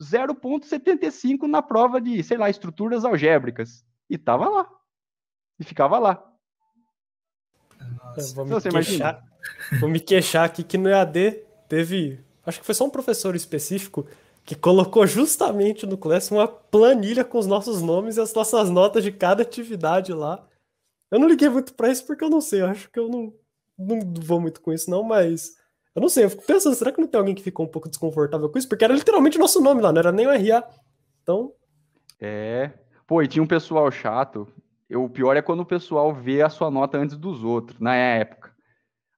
0,75 0.00 1.48
na 1.48 1.60
prova 1.60 2.00
de, 2.00 2.22
sei 2.22 2.38
lá, 2.38 2.48
estruturas 2.48 3.04
algébricas. 3.04 3.84
E 4.08 4.16
tava 4.16 4.48
lá. 4.48 4.70
E 5.58 5.64
ficava 5.64 5.98
lá. 5.98 6.24
Nossa, 7.76 8.34
vou, 8.36 8.44
me 8.46 8.56
então, 8.56 8.70
queixar, 8.70 9.24
vou 9.80 9.90
me 9.90 9.98
queixar 9.98 10.44
aqui 10.44 10.62
que 10.62 10.78
no 10.78 10.88
EAD 10.88 11.42
teve. 11.68 12.24
Acho 12.46 12.60
que 12.60 12.66
foi 12.66 12.74
só 12.76 12.84
um 12.84 12.90
professor 12.90 13.34
específico 13.34 14.06
que 14.44 14.54
colocou 14.54 15.06
justamente 15.06 15.86
no 15.86 15.96
Class 15.96 16.30
uma 16.30 16.48
planilha 16.48 17.24
com 17.24 17.38
os 17.38 17.46
nossos 17.46 17.82
nomes 17.82 18.16
e 18.16 18.20
as 18.20 18.34
nossas 18.34 18.70
notas 18.70 19.04
de 19.04 19.12
cada 19.12 19.42
atividade 19.42 20.12
lá. 20.12 20.46
Eu 21.10 21.18
não 21.18 21.28
liguei 21.28 21.48
muito 21.48 21.74
para 21.74 21.90
isso 21.90 22.06
porque 22.06 22.24
eu 22.24 22.30
não 22.30 22.40
sei, 22.40 22.62
eu 22.62 22.66
acho 22.66 22.90
que 22.90 22.98
eu 22.98 23.08
não, 23.08 23.32
não 23.78 24.00
vou 24.22 24.40
muito 24.40 24.60
com 24.60 24.72
isso 24.72 24.90
não, 24.90 25.02
mas 25.02 25.56
eu 25.94 26.00
não 26.00 26.08
sei, 26.08 26.24
eu 26.24 26.30
fico 26.30 26.44
pensando, 26.46 26.74
será 26.74 26.92
que 26.92 27.00
não 27.00 27.08
tem 27.08 27.18
alguém 27.18 27.34
que 27.34 27.42
ficou 27.42 27.66
um 27.66 27.68
pouco 27.68 27.88
desconfortável 27.88 28.48
com 28.48 28.58
isso? 28.58 28.68
Porque 28.68 28.84
era 28.84 28.94
literalmente 28.94 29.36
o 29.36 29.40
nosso 29.40 29.60
nome 29.60 29.82
lá, 29.82 29.92
não 29.92 29.98
era 29.98 30.12
nem 30.12 30.26
o 30.26 30.30
RA. 30.30 30.64
Então. 31.22 31.52
É. 32.20 32.72
Pô, 33.06 33.22
e 33.22 33.28
tinha 33.28 33.42
um 33.42 33.46
pessoal 33.46 33.90
chato. 33.90 34.46
Eu, 34.88 35.04
o 35.04 35.10
pior 35.10 35.36
é 35.36 35.42
quando 35.42 35.60
o 35.60 35.66
pessoal 35.66 36.14
vê 36.14 36.42
a 36.42 36.48
sua 36.48 36.70
nota 36.70 36.96
antes 36.98 37.16
dos 37.16 37.42
outros, 37.42 37.80
na 37.80 37.94
época. 37.94 38.52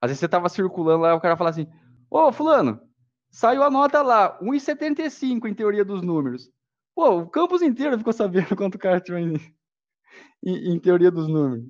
Às 0.01 0.11
vezes 0.11 0.21
você 0.21 0.29
tava 0.29 0.49
circulando 0.49 1.03
lá 1.03 1.11
e 1.11 1.17
o 1.17 1.21
cara 1.21 1.37
fala 1.37 1.51
assim: 1.51 1.67
Ô, 2.11 2.33
Fulano, 2.33 2.81
Saiu 3.33 3.63
a 3.63 3.71
nota 3.71 4.03
lá, 4.03 4.39
1,75 4.41 5.49
em 5.49 5.55
teoria 5.55 5.85
dos 5.85 6.03
números. 6.03 6.51
Pô, 6.95 7.21
o 7.21 7.27
campus 7.27 7.63
inteiro 7.63 7.97
ficou 7.97 8.13
sabendo 8.13 8.47
quanto 8.55 8.75
o 8.75 8.79
cara 8.79 9.01
tinha 9.01 9.19
em, 9.19 9.35
em, 10.45 10.75
em 10.75 10.79
teoria 10.79 11.11
dos 11.11 11.27
números. 11.27 11.65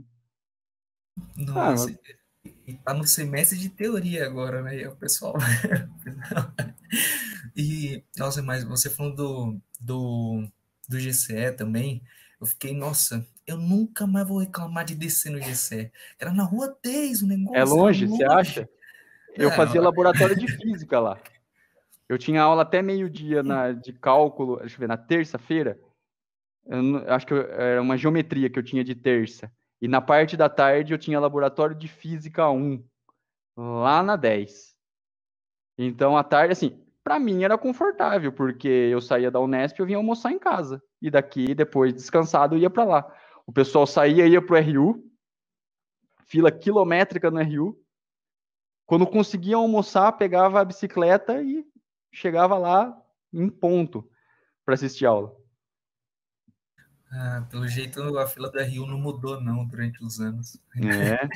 Nossa, 1.36 1.90
ah, 1.90 2.51
e 2.66 2.74
tá 2.74 2.93
no 2.93 3.06
semestre 3.06 3.56
de 3.56 3.68
teoria 3.68 4.26
agora, 4.26 4.60
né? 4.60 4.80
E 4.80 4.86
o 4.89 4.97
pessoal. 4.97 5.34
e, 7.56 8.02
nossa, 8.16 8.43
mas 8.43 8.64
você 8.64 8.90
falando 8.90 9.14
do, 9.14 9.60
do, 9.78 10.48
do 10.89 10.98
GCE 10.98 11.52
também, 11.56 12.02
eu 12.40 12.47
fiquei, 12.47 12.74
nossa, 12.74 13.24
eu 13.47 13.56
nunca 13.56 14.06
mais 14.06 14.26
vou 14.26 14.39
reclamar 14.39 14.84
de 14.84 14.97
descer 14.97 15.30
no 15.30 15.39
GCE. 15.39 15.93
Era 16.18 16.32
na 16.32 16.43
rua 16.43 16.76
10 16.82 17.22
o 17.22 17.26
negócio. 17.28 17.56
É 17.56 17.64
longe, 17.64 18.06
você 18.06 18.24
acha? 18.24 18.68
Eu 19.36 19.51
é, 19.51 19.52
fazia 19.52 19.80
laboratório 19.80 20.36
de 20.36 20.48
física 20.48 20.98
lá. 20.98 21.20
Eu 22.12 22.18
tinha 22.18 22.43
aula 22.43 22.60
até 22.60 22.82
meio-dia 22.82 23.43
de 23.82 23.90
cálculo, 23.94 24.59
deixa 24.59 24.76
eu 24.76 24.80
ver, 24.80 24.86
na 24.86 24.98
terça-feira. 24.98 25.80
Acho 27.09 27.26
que 27.26 27.32
era 27.32 27.80
uma 27.80 27.97
geometria 27.97 28.51
que 28.51 28.59
eu 28.59 28.62
tinha 28.62 28.84
de 28.84 28.94
terça. 28.94 29.51
E 29.80 29.89
na 29.89 29.98
parte 29.98 30.36
da 30.36 30.47
tarde 30.47 30.93
eu 30.93 30.98
tinha 30.98 31.18
laboratório 31.18 31.74
de 31.74 31.89
física 31.89 32.51
1, 32.51 32.84
lá 33.56 34.02
na 34.02 34.14
10. 34.16 34.76
Então, 35.78 36.14
à 36.14 36.22
tarde, 36.22 36.52
assim, 36.52 36.84
para 37.02 37.18
mim 37.18 37.44
era 37.44 37.56
confortável, 37.56 38.30
porque 38.30 38.68
eu 38.68 39.01
saía 39.01 39.30
da 39.30 39.40
Unesp 39.40 39.78
e 39.78 39.82
eu 39.82 39.86
vinha 39.86 39.97
almoçar 39.97 40.32
em 40.32 40.39
casa. 40.39 40.82
E 41.01 41.10
daqui, 41.10 41.55
depois, 41.55 41.94
descansado, 41.94 42.56
eu 42.56 42.59
ia 42.59 42.68
para 42.68 42.84
lá. 42.84 43.16
O 43.47 43.52
pessoal 43.55 43.86
saía, 43.86 44.26
ia 44.26 44.44
pro 44.44 44.60
RU, 44.60 45.02
fila 46.26 46.52
quilométrica 46.52 47.30
no 47.30 47.43
RU. 47.43 47.82
Quando 48.84 49.06
conseguia 49.06 49.56
almoçar, 49.56 50.12
pegava 50.12 50.60
a 50.60 50.64
bicicleta 50.64 51.43
e 51.43 51.72
chegava 52.12 52.59
lá 52.59 52.97
em 53.32 53.48
ponto 53.48 54.09
para 54.64 54.74
assistir 54.74 55.06
aula. 55.06 55.34
Ah, 57.10 57.47
pelo 57.51 57.66
jeito 57.66 58.18
a 58.18 58.26
fila 58.26 58.51
da 58.51 58.62
Rio 58.62 58.86
não 58.86 58.98
mudou 58.98 59.40
não 59.40 59.66
durante 59.66 60.02
os 60.02 60.20
anos. 60.20 60.59
É. 60.76 61.28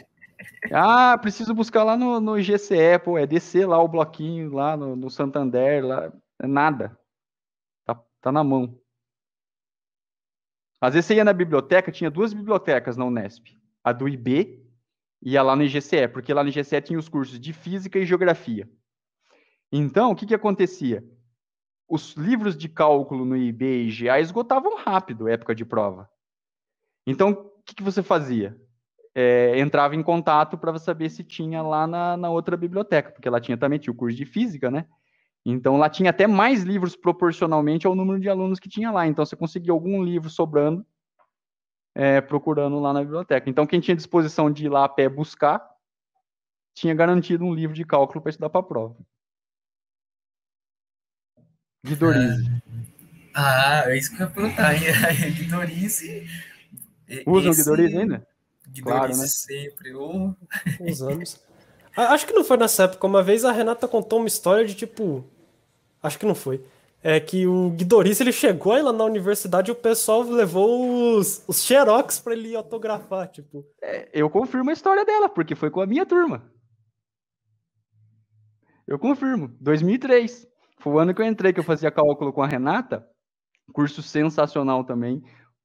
Ah, 0.72 1.18
preciso 1.18 1.54
buscar 1.54 1.82
lá 1.82 1.96
no, 1.96 2.20
no 2.20 2.40
GCE, 2.40 2.98
pô, 3.02 3.18
é 3.18 3.26
descer 3.26 3.66
lá 3.66 3.82
o 3.82 3.88
bloquinho 3.88 4.52
lá 4.52 4.76
no, 4.76 4.96
no 4.96 5.10
Santander, 5.10 5.84
lá, 5.84 6.12
é 6.40 6.46
nada. 6.46 6.98
Tá, 7.84 7.94
tá 8.20 8.32
na 8.32 8.44
mão. 8.44 8.78
Às 10.80 10.94
vezes 10.94 11.06
você 11.06 11.14
ia 11.14 11.24
na 11.24 11.32
biblioteca, 11.32 11.90
tinha 11.90 12.10
duas 12.10 12.32
bibliotecas 12.32 12.96
na 12.96 13.04
Unesp, 13.04 13.46
a 13.82 13.92
do 13.92 14.08
IB 14.08 14.62
e 15.22 15.36
a 15.36 15.42
lá 15.42 15.56
no 15.56 15.62
IGCE, 15.62 16.08
porque 16.08 16.32
lá 16.32 16.42
no 16.42 16.50
IGCE 16.50 16.80
tinha 16.82 16.98
os 16.98 17.08
cursos 17.08 17.40
de 17.40 17.52
Física 17.52 17.98
e 17.98 18.06
Geografia. 18.06 18.68
Então, 19.70 20.10
o 20.10 20.16
que, 20.16 20.26
que 20.26 20.34
acontecia? 20.34 21.04
Os 21.88 22.14
livros 22.14 22.56
de 22.56 22.68
cálculo 22.68 23.24
no 23.24 23.36
IB 23.36 23.64
e 23.64 23.88
IGA 23.88 24.20
esgotavam 24.20 24.76
rápido, 24.76 25.28
época 25.28 25.54
de 25.54 25.64
prova. 25.64 26.08
Então, 27.06 27.30
o 27.30 27.62
que, 27.64 27.74
que 27.74 27.82
você 27.82 28.02
fazia? 28.02 28.60
É, 29.14 29.58
entrava 29.58 29.96
em 29.96 30.02
contato 30.02 30.58
para 30.58 30.78
saber 30.78 31.08
se 31.08 31.24
tinha 31.24 31.62
lá 31.62 31.86
na, 31.86 32.16
na, 32.16 32.30
outra 32.30 32.56
biblioteca, 32.56 33.12
porque 33.12 33.30
lá 33.30 33.40
tinha 33.40 33.56
também 33.56 33.78
tinha 33.78 33.92
o 33.92 33.96
curso 33.96 34.16
de 34.16 34.26
física, 34.26 34.70
né? 34.70 34.86
Então 35.44 35.78
lá 35.78 35.88
tinha 35.88 36.10
até 36.10 36.26
mais 36.26 36.64
livros 36.64 36.96
proporcionalmente 36.96 37.86
ao 37.86 37.94
número 37.94 38.20
de 38.20 38.28
alunos 38.28 38.58
que 38.58 38.68
tinha 38.68 38.90
lá. 38.90 39.06
Então 39.06 39.24
você 39.24 39.34
conseguia 39.36 39.72
algum 39.72 40.02
livro 40.02 40.28
sobrando, 40.28 40.84
é, 41.94 42.20
procurando 42.20 42.78
lá 42.78 42.92
na 42.92 43.00
biblioteca. 43.00 43.48
Então 43.48 43.66
quem 43.66 43.80
tinha 43.80 43.96
disposição 43.96 44.50
de 44.50 44.66
ir 44.66 44.68
lá 44.68 44.84
a 44.84 44.88
pé 44.88 45.08
buscar, 45.08 45.66
tinha 46.74 46.94
garantido 46.94 47.44
um 47.44 47.54
livro 47.54 47.74
de 47.74 47.86
cálculo 47.86 48.20
para 48.20 48.30
estudar 48.30 48.50
para 48.50 48.60
a 48.60 48.64
prova. 48.64 48.96
Guidorize. 51.86 52.62
Ah, 53.32 53.84
é 53.86 53.96
isso 53.96 54.10
que 54.10 54.22
eu 54.22 54.26
ia 54.26 54.32
perguntar. 54.32 54.74
Guidorize. 55.30 56.26
Usam 57.24 57.52
esse... 57.52 57.60
Guidorize 57.62 57.96
ainda? 57.96 58.26
Guidorize 58.68 58.82
claro, 58.82 59.16
né? 59.16 59.26
sempre. 59.26 59.94
Oh. 59.94 60.34
Usamos. 60.80 61.40
Acho 61.96 62.26
que 62.26 62.32
não 62.32 62.44
foi 62.44 62.56
nessa 62.56 62.84
época. 62.84 63.06
Uma 63.06 63.22
vez 63.22 63.44
a 63.44 63.52
Renata 63.52 63.86
contou 63.86 64.18
uma 64.18 64.28
história 64.28 64.64
de 64.64 64.74
tipo. 64.74 65.24
Acho 66.02 66.18
que 66.18 66.26
não 66.26 66.34
foi. 66.34 66.62
É 67.02 67.20
que 67.20 67.46
o 67.46 67.70
Guidorize 67.70 68.22
ele 68.22 68.32
chegou 68.32 68.72
aí 68.72 68.82
lá 68.82 68.92
na 68.92 69.04
universidade 69.04 69.70
e 69.70 69.72
o 69.72 69.76
pessoal 69.76 70.22
levou 70.22 71.16
os, 71.16 71.42
os 71.46 71.62
xerox 71.62 72.18
pra 72.18 72.32
ele 72.32 72.56
autografar, 72.56 73.28
tipo. 73.28 73.64
É, 73.80 74.08
eu 74.12 74.28
confirmo 74.28 74.70
a 74.70 74.72
história 74.72 75.04
dela, 75.04 75.28
porque 75.28 75.54
foi 75.54 75.70
com 75.70 75.80
a 75.80 75.86
minha 75.86 76.04
turma. 76.04 76.42
Eu 78.86 78.98
confirmo. 78.98 79.54
2003. 79.60 80.46
Foi 80.78 80.92
o 80.92 80.98
ano 80.98 81.14
que 81.14 81.22
eu 81.22 81.26
entrei, 81.26 81.52
que 81.52 81.60
eu 81.60 81.64
fazia 81.64 81.90
cálculo 81.90 82.32
com 82.32 82.42
a 82.42 82.46
Renata, 82.46 83.08
curso 83.72 84.02
sensacional 84.02 84.84
também. 84.84 85.22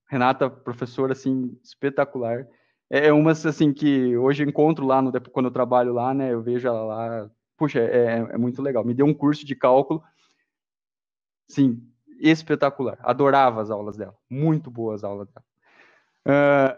Renata, 0.10 0.50
professora, 0.50 1.14
assim, 1.14 1.58
espetacular. 1.64 2.48
é, 2.90 3.08
é 3.08 3.14
umas 3.14 3.46
assim 3.46 3.74
que 3.74 4.18
hoje 4.18 4.44
encontro 4.44 4.86
lá 4.86 5.02
no, 5.02 5.12
quando 5.32 5.46
eu 5.46 5.52
trabalho 5.52 5.94
lá, 5.94 6.14
né? 6.14 6.34
Eu 6.34 6.42
vejo 6.42 6.68
ela 6.68 6.84
lá. 6.84 7.32
Puxa, 7.58 7.80
é, 7.80 8.18
é 8.32 8.38
muito 8.38 8.62
legal. 8.62 8.84
Me 8.84 8.94
deu 8.94 9.06
um 9.06 9.14
curso 9.14 9.46
de 9.46 9.56
cálculo, 9.56 10.04
sim, 11.48 11.82
espetacular. 12.20 12.98
Adorava 13.02 13.62
as 13.62 13.70
aulas 13.70 13.98
dela, 13.98 14.16
muito 14.30 14.70
boas 14.72 15.04
aulas 15.04 15.30
dela. 15.30 15.46
Uh, 16.28 16.78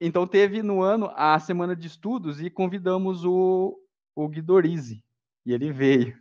então 0.00 0.26
teve 0.26 0.62
no 0.62 0.82
ano 0.82 1.10
a 1.14 1.38
semana 1.38 1.74
de 1.74 1.86
estudos 1.86 2.40
e 2.40 2.50
convidamos 2.50 3.24
o, 3.24 3.78
o 4.14 4.28
Guidorize 4.28 5.02
e 5.44 5.52
ele 5.52 5.72
veio. 5.72 6.16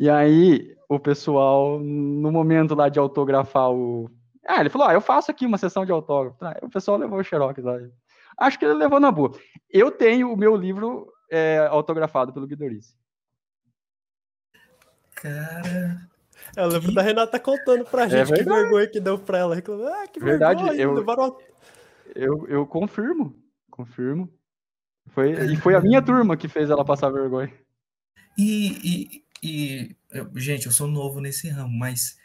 E 0.00 0.08
aí 0.08 0.74
o 0.88 0.98
pessoal 0.98 1.78
no 1.78 2.32
momento 2.32 2.74
lá 2.74 2.88
de 2.88 2.98
autografar 2.98 3.70
o 3.70 4.10
ah, 4.48 4.58
ele 4.58 4.70
falou: 4.70 4.88
ah, 4.88 4.94
eu 4.94 5.00
faço 5.02 5.30
aqui 5.30 5.44
uma 5.44 5.58
sessão 5.58 5.84
de 5.84 5.92
autógrafo. 5.92 6.42
Ah, 6.42 6.58
o 6.62 6.70
pessoal 6.70 6.96
levou 6.96 7.18
o 7.18 7.22
xerox 7.22 7.62
lá. 7.62 7.78
Acho 8.38 8.58
que 8.58 8.64
ele 8.64 8.72
levou 8.72 8.98
na 8.98 9.12
boa. 9.12 9.38
Eu 9.68 9.90
tenho 9.90 10.32
o 10.32 10.36
meu 10.38 10.56
livro 10.56 11.12
é, 11.30 11.58
autografado 11.70 12.32
pelo 12.32 12.46
Guidorice. 12.46 12.96
Cara. 15.16 16.08
Eu 16.56 16.68
lembro 16.68 16.88
que... 16.88 16.94
da 16.94 17.02
Renata 17.02 17.38
contando 17.38 17.84
pra 17.84 18.04
é 18.04 18.08
gente 18.08 18.32
é 18.32 18.36
que 18.38 18.42
vergonha 18.42 18.86
que 18.88 19.00
deu 19.00 19.18
pra 19.18 19.36
ela. 19.36 19.54
Reclamando, 19.54 19.86
ah, 19.86 20.08
que 20.08 20.18
verdade, 20.18 20.64
vergonha, 20.64 20.82
eu, 20.82 20.94
levaram... 20.94 21.36
eu, 22.14 22.48
eu 22.48 22.66
confirmo. 22.66 23.36
Confirmo. 23.70 24.32
Foi, 25.08 25.32
e 25.32 25.56
foi 25.56 25.74
a 25.74 25.80
minha 25.82 26.00
turma 26.00 26.38
que 26.38 26.48
fez 26.48 26.70
ela 26.70 26.86
passar 26.86 27.10
vergonha. 27.10 27.52
E, 28.38 28.78
e, 28.82 29.24
e 29.42 29.96
gente, 30.36 30.66
eu 30.66 30.72
sou 30.72 30.86
novo 30.86 31.20
nesse 31.20 31.48
ramo, 31.48 31.76
mas 31.76 32.18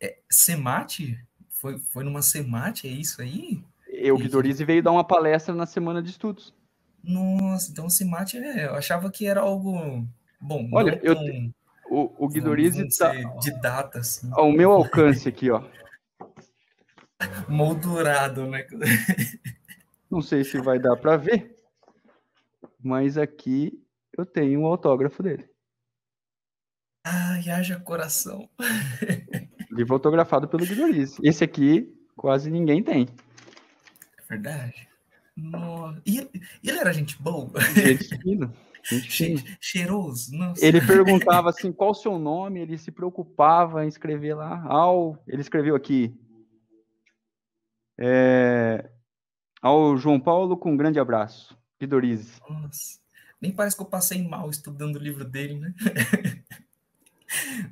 é, 0.00 0.18
Semate 0.30 1.18
foi, 1.50 1.78
foi 1.78 2.04
numa 2.04 2.22
Semate, 2.22 2.86
é 2.86 2.90
isso 2.90 3.20
aí? 3.20 3.62
Eu, 3.88 4.14
o 4.14 4.18
Guidorize 4.18 4.64
veio 4.64 4.82
dar 4.82 4.92
uma 4.92 5.04
palestra 5.04 5.54
na 5.54 5.66
semana 5.66 6.02
de 6.02 6.10
estudos. 6.10 6.54
Nossa, 7.02 7.70
então 7.70 7.86
o 7.86 7.90
Semate, 7.90 8.36
é, 8.36 8.66
eu 8.66 8.74
achava 8.74 9.10
que 9.10 9.26
era 9.26 9.40
algo. 9.40 10.06
Bom, 10.40 10.68
olha, 10.72 11.00
eu. 11.02 11.14
Tão, 11.14 11.54
o, 11.90 12.26
o 12.26 12.28
Guidorize 12.28 12.86
tá. 12.96 13.12
De 13.40 13.50
data, 13.60 14.00
assim. 14.00 14.28
Ao 14.32 14.52
meu 14.52 14.70
alcance 14.70 15.28
aqui, 15.28 15.50
ó. 15.50 15.64
Moldurado, 17.48 18.46
né? 18.46 18.66
Não 20.10 20.22
sei 20.22 20.44
se 20.44 20.60
vai 20.60 20.78
dar 20.78 20.96
para 20.96 21.16
ver, 21.16 21.58
mas 22.82 23.18
aqui 23.18 23.82
eu 24.16 24.24
tenho 24.24 24.60
o 24.60 24.62
um 24.62 24.66
autógrafo 24.66 25.22
dele. 25.22 25.48
Ai, 27.10 27.48
haja 27.48 27.80
coração. 27.80 28.50
Livro 29.72 29.94
autografado 29.94 30.46
pelo 30.46 30.66
Guidorize. 30.66 31.18
Esse 31.22 31.42
aqui 31.42 31.90
quase 32.14 32.50
ninguém 32.50 32.82
tem. 32.82 33.08
É 34.18 34.22
verdade. 34.28 34.86
Nossa. 35.34 36.02
E 36.04 36.18
ele, 36.18 36.30
ele 36.62 36.78
era 36.78 36.92
gente 36.92 37.20
boa? 37.22 37.50
Gente 37.74 38.08
fina. 38.20 38.52
Gente 38.84 39.56
Cheiroso. 39.58 40.36
Nossa. 40.36 40.64
Ele 40.64 40.80
perguntava 40.84 41.48
assim, 41.48 41.72
qual 41.72 41.92
o 41.92 41.94
seu 41.94 42.18
nome? 42.18 42.60
Ele 42.60 42.76
se 42.76 42.90
preocupava 42.90 43.84
em 43.86 43.88
escrever 43.88 44.34
lá. 44.34 44.62
Ao, 44.66 45.18
ele 45.26 45.40
escreveu 45.40 45.74
aqui. 45.74 46.14
É, 47.98 48.90
ao 49.62 49.96
João 49.96 50.20
Paulo, 50.20 50.58
com 50.58 50.72
um 50.72 50.76
grande 50.76 51.00
abraço. 51.00 51.56
Guidorize. 51.80 52.38
Nossa. 52.48 52.98
Nem 53.40 53.52
parece 53.52 53.76
que 53.76 53.82
eu 53.82 53.86
passei 53.86 54.22
mal 54.26 54.50
estudando 54.50 54.96
o 54.96 55.02
livro 55.02 55.24
dele, 55.24 55.54
né? 55.54 55.74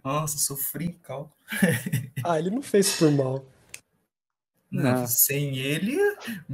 Nossa, 0.05 0.39
sofri 0.39 0.93
cálculo. 1.03 1.35
ah, 2.24 2.39
ele 2.39 2.51
não 2.51 2.62
fez 2.62 2.97
por 2.97 3.11
mal. 3.11 3.45
Não, 4.70 4.83
não. 4.83 5.07
sem 5.07 5.57
ele, 5.57 5.97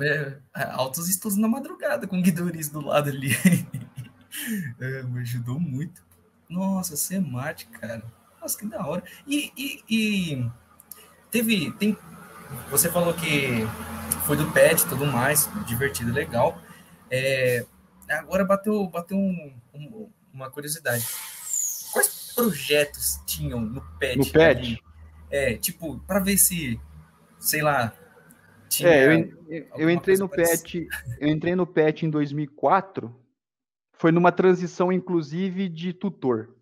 é, 0.01 0.39
altos 0.73 1.09
estudos 1.09 1.39
na 1.39 1.49
madrugada 1.49 2.07
com 2.07 2.19
o 2.19 2.23
Guidoriz 2.23 2.69
do 2.69 2.81
lado 2.81 3.09
ali. 3.09 3.31
é, 4.81 5.03
me 5.05 5.21
ajudou 5.21 5.59
muito. 5.59 6.05
Nossa, 6.49 6.97
Semate, 6.97 7.67
cara. 7.67 8.03
Nossa, 8.41 8.59
que 8.59 8.67
da 8.67 8.87
hora. 8.87 9.03
E, 9.27 9.53
e, 9.57 9.85
e, 9.89 10.51
teve. 11.31 11.73
Tem, 11.73 11.97
você 12.71 12.91
falou 12.91 13.15
que 13.15 13.67
foi 14.27 14.37
do 14.37 14.51
PET 14.53 14.83
e 14.83 14.89
tudo 14.89 15.07
mais, 15.07 15.49
divertido, 15.67 16.13
legal. 16.13 16.61
É, 17.11 17.65
agora 18.11 18.45
bateu, 18.45 18.87
bateu 18.89 19.17
um, 19.17 19.55
um, 19.75 20.11
uma 20.33 20.51
curiosidade 20.51 21.07
projetos 22.35 23.21
tinham 23.27 23.61
no 23.61 23.81
PET? 23.99 24.19
No 24.19 24.27
PET? 24.27 24.83
É, 25.31 25.55
tipo, 25.57 25.99
para 26.01 26.21
ver 26.21 26.37
se, 26.37 26.81
sei 27.39 27.63
lá. 27.63 27.93
é, 28.83 29.15
eu, 29.49 29.67
eu 29.77 29.91
entrei 29.91 30.17
no 30.17 30.29
PET, 30.29 30.87
eu 31.21 31.29
entrei 31.29 31.55
no 31.55 31.67
PET 31.67 32.07
em 32.07 32.11
2004. 32.11 33.15
Foi 33.95 34.11
numa 34.11 34.33
transição, 34.33 34.93
inclusive, 34.93 35.69
de 35.69 35.93
tutor. 35.93 36.57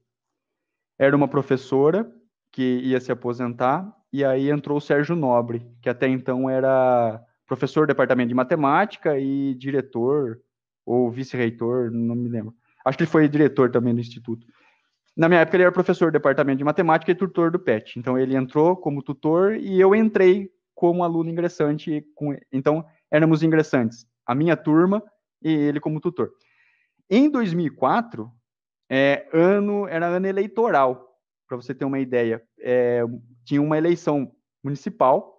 Era 0.99 1.17
uma 1.17 1.29
professora 1.29 2.11
que 2.53 2.81
ia 2.83 3.01
se 3.01 3.11
aposentar, 3.11 3.91
e 4.13 4.25
aí 4.25 4.51
entrou 4.51 4.79
o 4.79 4.81
Sérgio 4.81 5.17
Nobre, 5.17 5.67
que 5.81 5.89
até 5.89 6.09
então 6.09 6.51
era 6.51 7.25
professor 7.47 7.87
do 7.87 7.89
departamento 7.89 8.29
de 8.29 8.35
matemática 8.35 9.19
e 9.19 9.55
diretor, 9.55 10.41
ou 10.85 11.11
vice-reitor, 11.11 11.91
não 11.91 12.15
me 12.15 12.29
lembro. 12.29 12.55
Acho 12.85 12.99
que 12.99 13.05
ele 13.05 13.11
foi 13.11 13.29
diretor 13.29 13.71
também 13.71 13.95
do 13.95 14.01
instituto. 14.01 14.47
Na 15.21 15.29
minha 15.29 15.43
época, 15.43 15.55
ele 15.59 15.65
era 15.65 15.71
professor 15.71 16.11
do 16.11 16.15
departamento 16.15 16.57
de 16.57 16.65
matemática 16.65 17.13
e 17.13 17.15
tutor 17.15 17.51
do 17.51 17.59
PET. 17.59 17.99
Então, 17.99 18.19
ele 18.19 18.35
entrou 18.35 18.75
como 18.75 19.03
tutor 19.03 19.55
e 19.55 19.79
eu 19.79 19.95
entrei 19.95 20.51
como 20.75 21.05
aluno 21.05 21.29
ingressante. 21.29 22.03
Com... 22.15 22.35
Então, 22.51 22.83
éramos 23.11 23.43
ingressantes, 23.43 24.07
a 24.25 24.35
minha 24.35 24.57
turma 24.57 25.05
e 25.43 25.53
ele 25.53 25.79
como 25.79 26.01
tutor. 26.01 26.33
Em 27.11 27.29
2004, 27.29 28.33
é, 28.89 29.29
ano, 29.31 29.87
era 29.89 30.07
ano 30.07 30.27
eleitoral, 30.27 31.15
para 31.47 31.59
você 31.59 31.75
ter 31.75 31.85
uma 31.85 31.99
ideia. 31.99 32.43
É, 32.59 33.03
tinha 33.45 33.61
uma 33.61 33.77
eleição 33.77 34.33
municipal 34.65 35.39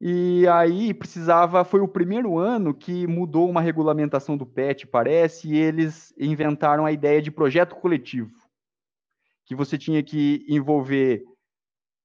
e 0.00 0.48
aí 0.48 0.92
precisava, 0.92 1.64
foi 1.64 1.78
o 1.78 1.86
primeiro 1.86 2.36
ano 2.36 2.74
que 2.74 3.06
mudou 3.06 3.48
uma 3.48 3.60
regulamentação 3.60 4.36
do 4.36 4.44
PET, 4.44 4.84
parece, 4.88 5.48
e 5.48 5.56
eles 5.56 6.12
inventaram 6.18 6.84
a 6.84 6.90
ideia 6.90 7.22
de 7.22 7.30
projeto 7.30 7.76
coletivo 7.76 8.36
que 9.48 9.54
você 9.54 9.78
tinha 9.78 10.02
que 10.02 10.44
envolver 10.46 11.24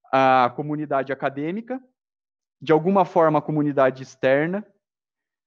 a 0.09 0.49
comunidade 0.55 1.11
acadêmica, 1.11 1.77
de 2.61 2.71
alguma 2.71 3.03
forma 3.03 3.39
a 3.39 3.41
comunidade 3.41 4.01
externa. 4.01 4.65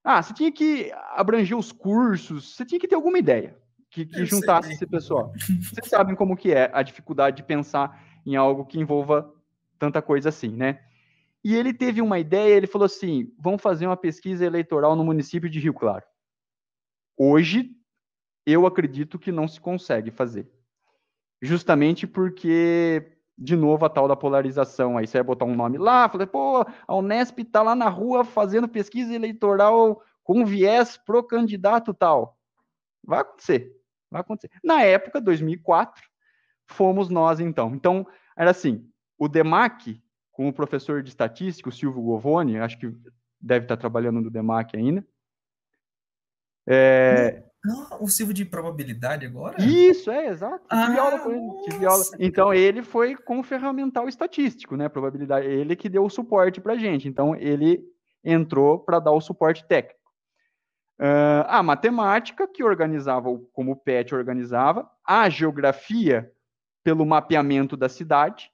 Ah, 0.05 0.23
você 0.23 0.35
tinha 0.35 0.52
que 0.52 0.93
abranger 1.14 1.56
os 1.56 1.73
cursos, 1.73 2.55
você 2.55 2.66
tinha 2.66 2.78
que 2.78 2.86
ter 2.86 2.94
alguma 2.94 3.18
ideia 3.18 3.59
que, 3.90 4.05
que 4.05 4.27
juntasse 4.27 4.74
esse 4.74 4.86
pessoal. 4.86 5.32
Vocês 5.62 5.89
sabem 5.89 6.14
como 6.14 6.36
que 6.36 6.52
é 6.52 6.70
a 6.74 6.82
dificuldade 6.82 7.39
de 7.39 7.43
pensar 7.44 8.05
em 8.27 8.36
algo 8.36 8.66
que 8.66 8.78
envolva 8.78 9.32
tanta 9.78 10.02
coisa 10.02 10.28
assim, 10.28 10.51
né? 10.51 10.85
E 11.43 11.55
ele 11.55 11.73
teve 11.73 12.02
uma 12.02 12.18
ideia, 12.18 12.56
ele 12.56 12.66
falou 12.66 12.85
assim: 12.85 13.32
vamos 13.39 13.62
fazer 13.62 13.86
uma 13.86 13.97
pesquisa 13.97 14.44
eleitoral 14.44 14.94
no 14.94 15.05
município 15.05 15.48
de 15.48 15.60
Rio 15.60 15.73
Claro. 15.73 16.05
Hoje, 17.16 17.70
eu 18.44 18.66
acredito 18.66 19.18
que 19.18 19.32
não 19.32 19.48
se 19.48 19.59
consegue 19.59 20.10
fazer 20.10 20.56
justamente 21.40 22.06
porque, 22.06 23.12
de 23.36 23.56
novo, 23.56 23.84
a 23.84 23.88
tal 23.88 24.08
da 24.08 24.16
polarização. 24.16 24.96
Aí 24.96 25.06
você 25.06 25.18
vai 25.18 25.24
botar 25.24 25.44
um 25.44 25.54
nome 25.54 25.78
lá, 25.78 26.08
falei, 26.08 26.26
pô, 26.26 26.64
a 26.86 26.94
Unesp 26.94 27.38
tá 27.44 27.62
lá 27.62 27.74
na 27.74 27.88
rua 27.88 28.24
fazendo 28.24 28.68
pesquisa 28.68 29.14
eleitoral 29.14 30.02
com 30.22 30.44
viés 30.44 30.96
pro 30.96 31.22
candidato 31.22 31.94
tal. 31.94 32.38
Vai 33.04 33.20
acontecer, 33.20 33.72
vai 34.10 34.20
acontecer. 34.20 34.50
Na 34.62 34.82
época, 34.82 35.20
2004, 35.20 36.02
fomos 36.66 37.08
nós, 37.08 37.38
então. 37.38 37.74
Então, 37.74 38.06
era 38.36 38.50
assim, 38.50 38.88
o 39.18 39.28
DEMAC, 39.28 40.02
com 40.32 40.48
o 40.48 40.52
professor 40.52 41.02
de 41.02 41.10
estatística, 41.10 41.68
o 41.68 41.72
Silvio 41.72 42.02
Govoni, 42.02 42.58
acho 42.58 42.78
que 42.78 42.92
deve 43.40 43.64
estar 43.64 43.76
trabalhando 43.76 44.20
no 44.20 44.30
DEMAC 44.30 44.76
ainda, 44.76 45.06
é, 46.68 47.44
não, 47.65 47.99
o 48.01 48.09
Silvio 48.09 48.33
de 48.33 48.45
probabilidade 48.45 49.27
agora? 49.27 49.61
Isso, 49.61 50.11
é, 50.11 50.28
exato. 50.28 50.65
Ah, 50.70 51.01
aula 51.01 51.19
com 51.19 51.31
ele. 51.31 51.85
Aula. 51.85 52.05
Então, 52.19 52.55
ele 52.55 52.83
foi 52.83 53.16
com 53.16 53.41
o 53.41 53.43
ferramental 53.43 54.09
estatístico, 54.09 54.77
né? 54.77 54.89
Probabilidade. 54.89 55.47
Ele 55.47 55.74
que 55.74 55.89
deu 55.89 56.05
o 56.05 56.11
suporte 56.11 56.61
para 56.61 56.77
gente. 56.77 57.09
Então, 57.09 57.35
ele 57.35 57.85
entrou 58.23 58.78
para 58.78 59.01
dar 59.01 59.12
o 59.12 59.20
suporte 59.20 59.65
técnico. 59.66 59.97
Uh, 60.99 61.45
a 61.49 61.62
matemática, 61.62 62.47
que 62.47 62.65
organizava 62.65 63.28
como 63.53 63.73
o 63.73 63.77
PET 63.77 64.15
organizava, 64.15 64.89
a 65.05 65.28
geografia, 65.28 66.33
pelo 66.83 67.05
mapeamento 67.05 67.77
da 67.77 67.89
cidade. 67.89 68.51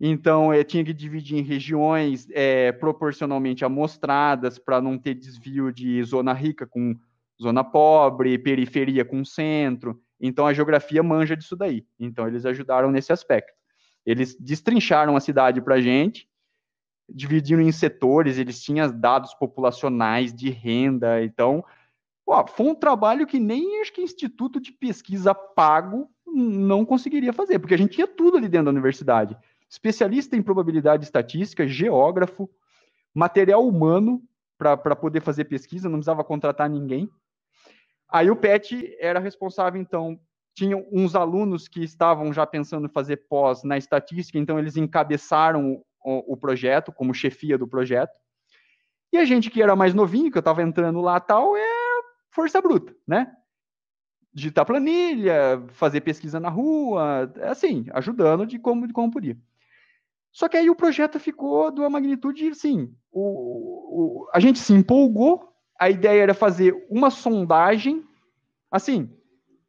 Então, 0.00 0.52
eu 0.52 0.64
tinha 0.64 0.84
que 0.84 0.92
dividir 0.92 1.38
em 1.38 1.42
regiões 1.42 2.26
é, 2.32 2.72
proporcionalmente 2.72 3.64
amostradas 3.64 4.58
para 4.58 4.80
não 4.80 4.98
ter 4.98 5.14
desvio 5.14 5.72
de 5.72 6.02
zona 6.02 6.32
rica 6.32 6.66
com 6.66 6.98
zona 7.40 7.64
pobre, 7.64 8.38
periferia 8.38 9.04
com 9.04 9.24
centro. 9.24 10.00
Então 10.20 10.46
a 10.46 10.52
geografia 10.52 11.02
manja 11.02 11.36
disso 11.36 11.56
daí. 11.56 11.86
Então 11.98 12.26
eles 12.26 12.44
ajudaram 12.44 12.90
nesse 12.90 13.12
aspecto. 13.12 13.52
Eles 14.04 14.36
destrincharam 14.38 15.16
a 15.16 15.20
cidade 15.20 15.60
para 15.60 15.80
gente, 15.80 16.28
dividindo 17.08 17.62
em 17.62 17.72
setores, 17.72 18.38
eles 18.38 18.62
tinham 18.62 18.90
dados 18.90 19.34
populacionais 19.34 20.32
de 20.32 20.50
renda, 20.50 21.22
então 21.22 21.64
Ó, 22.30 22.46
foi 22.46 22.66
um 22.66 22.74
trabalho 22.76 23.26
que 23.26 23.40
nem 23.40 23.80
acho 23.80 23.92
que 23.92 24.00
instituto 24.00 24.60
de 24.60 24.70
pesquisa 24.70 25.34
pago 25.34 26.08
não 26.24 26.84
conseguiria 26.84 27.32
fazer, 27.32 27.58
porque 27.58 27.74
a 27.74 27.76
gente 27.76 27.94
tinha 27.94 28.06
tudo 28.06 28.36
ali 28.36 28.48
dentro 28.48 28.66
da 28.66 28.70
universidade. 28.70 29.36
Especialista 29.68 30.36
em 30.36 30.42
probabilidade 30.42 31.02
estatística, 31.02 31.66
geógrafo, 31.66 32.48
material 33.12 33.66
humano 33.66 34.22
para 34.56 34.94
poder 34.94 35.20
fazer 35.20 35.46
pesquisa, 35.46 35.88
não 35.88 35.98
precisava 35.98 36.22
contratar 36.22 36.70
ninguém. 36.70 37.10
Aí 38.12 38.30
o 38.30 38.36
PET 38.36 38.96
era 38.98 39.20
responsável, 39.20 39.80
então, 39.80 40.18
tinha 40.54 40.76
uns 40.92 41.14
alunos 41.14 41.68
que 41.68 41.82
estavam 41.82 42.32
já 42.32 42.46
pensando 42.46 42.86
em 42.86 42.92
fazer 42.92 43.16
pós 43.28 43.62
na 43.62 43.78
estatística, 43.78 44.38
então 44.38 44.58
eles 44.58 44.76
encabeçaram 44.76 45.82
o, 46.04 46.32
o 46.32 46.36
projeto, 46.36 46.92
como 46.92 47.14
chefia 47.14 47.56
do 47.56 47.68
projeto. 47.68 48.12
E 49.12 49.18
a 49.18 49.24
gente 49.24 49.50
que 49.50 49.62
era 49.62 49.74
mais 49.74 49.94
novinho, 49.94 50.30
que 50.30 50.38
eu 50.38 50.40
estava 50.40 50.62
entrando 50.62 51.00
lá 51.00 51.18
tal, 51.18 51.56
é 51.56 51.66
força 52.30 52.60
bruta, 52.60 52.94
né? 53.06 53.34
Digitar 54.32 54.64
planilha, 54.64 55.64
fazer 55.72 56.00
pesquisa 56.00 56.38
na 56.38 56.48
rua, 56.48 57.32
assim, 57.42 57.86
ajudando 57.92 58.46
de 58.46 58.58
como, 58.58 58.86
de 58.86 58.92
como 58.92 59.10
podia. 59.10 59.36
Só 60.32 60.48
que 60.48 60.56
aí 60.56 60.70
o 60.70 60.76
projeto 60.76 61.18
ficou 61.18 61.72
de 61.72 61.80
uma 61.80 61.90
magnitude, 61.90 62.48
assim, 62.48 62.94
o, 63.10 64.22
o, 64.22 64.30
a 64.32 64.38
gente 64.38 64.60
se 64.60 64.72
empolgou, 64.72 65.49
a 65.80 65.88
ideia 65.88 66.22
era 66.22 66.34
fazer 66.34 66.86
uma 66.90 67.10
sondagem, 67.10 68.06
assim, 68.70 69.10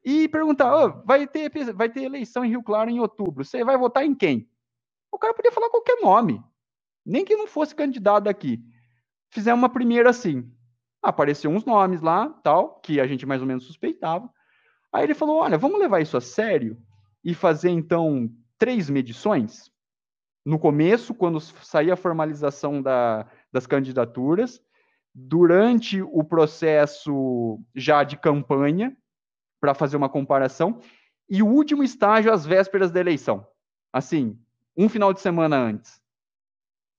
e 0.03 0.27
perguntar, 0.27 0.75
oh, 0.75 1.05
vai, 1.05 1.25
ter, 1.25 1.49
vai 1.73 1.87
ter 1.87 2.03
eleição 2.03 2.43
em 2.43 2.49
Rio 2.49 2.61
Claro 2.61 2.89
em 2.89 2.99
outubro, 2.99 3.45
você 3.45 3.63
vai 3.63 3.77
votar 3.77 4.05
em 4.05 4.13
quem? 4.13 4.49
O 5.09 5.17
cara 5.17 5.33
podia 5.33 5.53
falar 5.53 5.69
qualquer 5.69 6.01
nome, 6.01 6.43
nem 7.05 7.23
que 7.23 7.35
não 7.37 7.47
fosse 7.47 7.73
candidato 7.73 8.27
aqui. 8.27 8.61
Fizemos 9.29 9.61
uma 9.61 9.69
primeira 9.69 10.09
assim, 10.09 10.51
apareceu 11.01 11.49
uns 11.49 11.63
nomes 11.63 12.01
lá, 12.01 12.27
tal, 12.43 12.81
que 12.81 12.99
a 12.99 13.07
gente 13.07 13.25
mais 13.25 13.39
ou 13.39 13.47
menos 13.47 13.63
suspeitava. 13.63 14.29
Aí 14.91 15.05
ele 15.05 15.13
falou: 15.13 15.37
olha, 15.37 15.57
vamos 15.57 15.79
levar 15.79 16.01
isso 16.01 16.17
a 16.17 16.21
sério 16.21 16.77
e 17.23 17.33
fazer 17.33 17.69
então 17.69 18.29
três 18.57 18.89
medições. 18.89 19.71
No 20.45 20.59
começo, 20.59 21.13
quando 21.13 21.39
saía 21.39 21.93
a 21.93 21.97
formalização 21.97 22.81
da, 22.81 23.27
das 23.51 23.65
candidaturas, 23.65 24.61
durante 25.13 26.01
o 26.01 26.23
processo 26.23 27.59
já 27.75 28.03
de 28.03 28.17
campanha, 28.17 28.95
para 29.59 29.73
fazer 29.73 29.97
uma 29.97 30.09
comparação, 30.09 30.79
e 31.29 31.43
o 31.43 31.47
último 31.47 31.83
estágio 31.83 32.31
às 32.31 32.45
vésperas 32.45 32.91
da 32.91 32.99
eleição. 32.99 33.45
Assim, 33.93 34.39
um 34.75 34.89
final 34.89 35.13
de 35.13 35.21
semana 35.21 35.57
antes. 35.57 36.01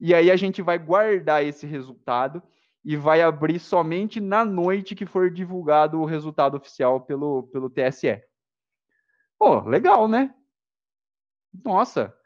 E 0.00 0.14
aí 0.14 0.30
a 0.30 0.36
gente 0.36 0.62
vai 0.62 0.78
guardar 0.78 1.44
esse 1.44 1.66
resultado 1.66 2.42
e 2.84 2.96
vai 2.96 3.22
abrir 3.22 3.58
somente 3.58 4.20
na 4.20 4.44
noite 4.44 4.94
que 4.94 5.06
for 5.06 5.30
divulgado 5.30 6.00
o 6.00 6.04
resultado 6.04 6.56
oficial 6.56 7.00
pelo, 7.00 7.44
pelo 7.44 7.70
TSE. 7.70 8.22
Pô, 9.38 9.60
legal, 9.60 10.08
né? 10.08 10.34
Nossa. 11.64 12.16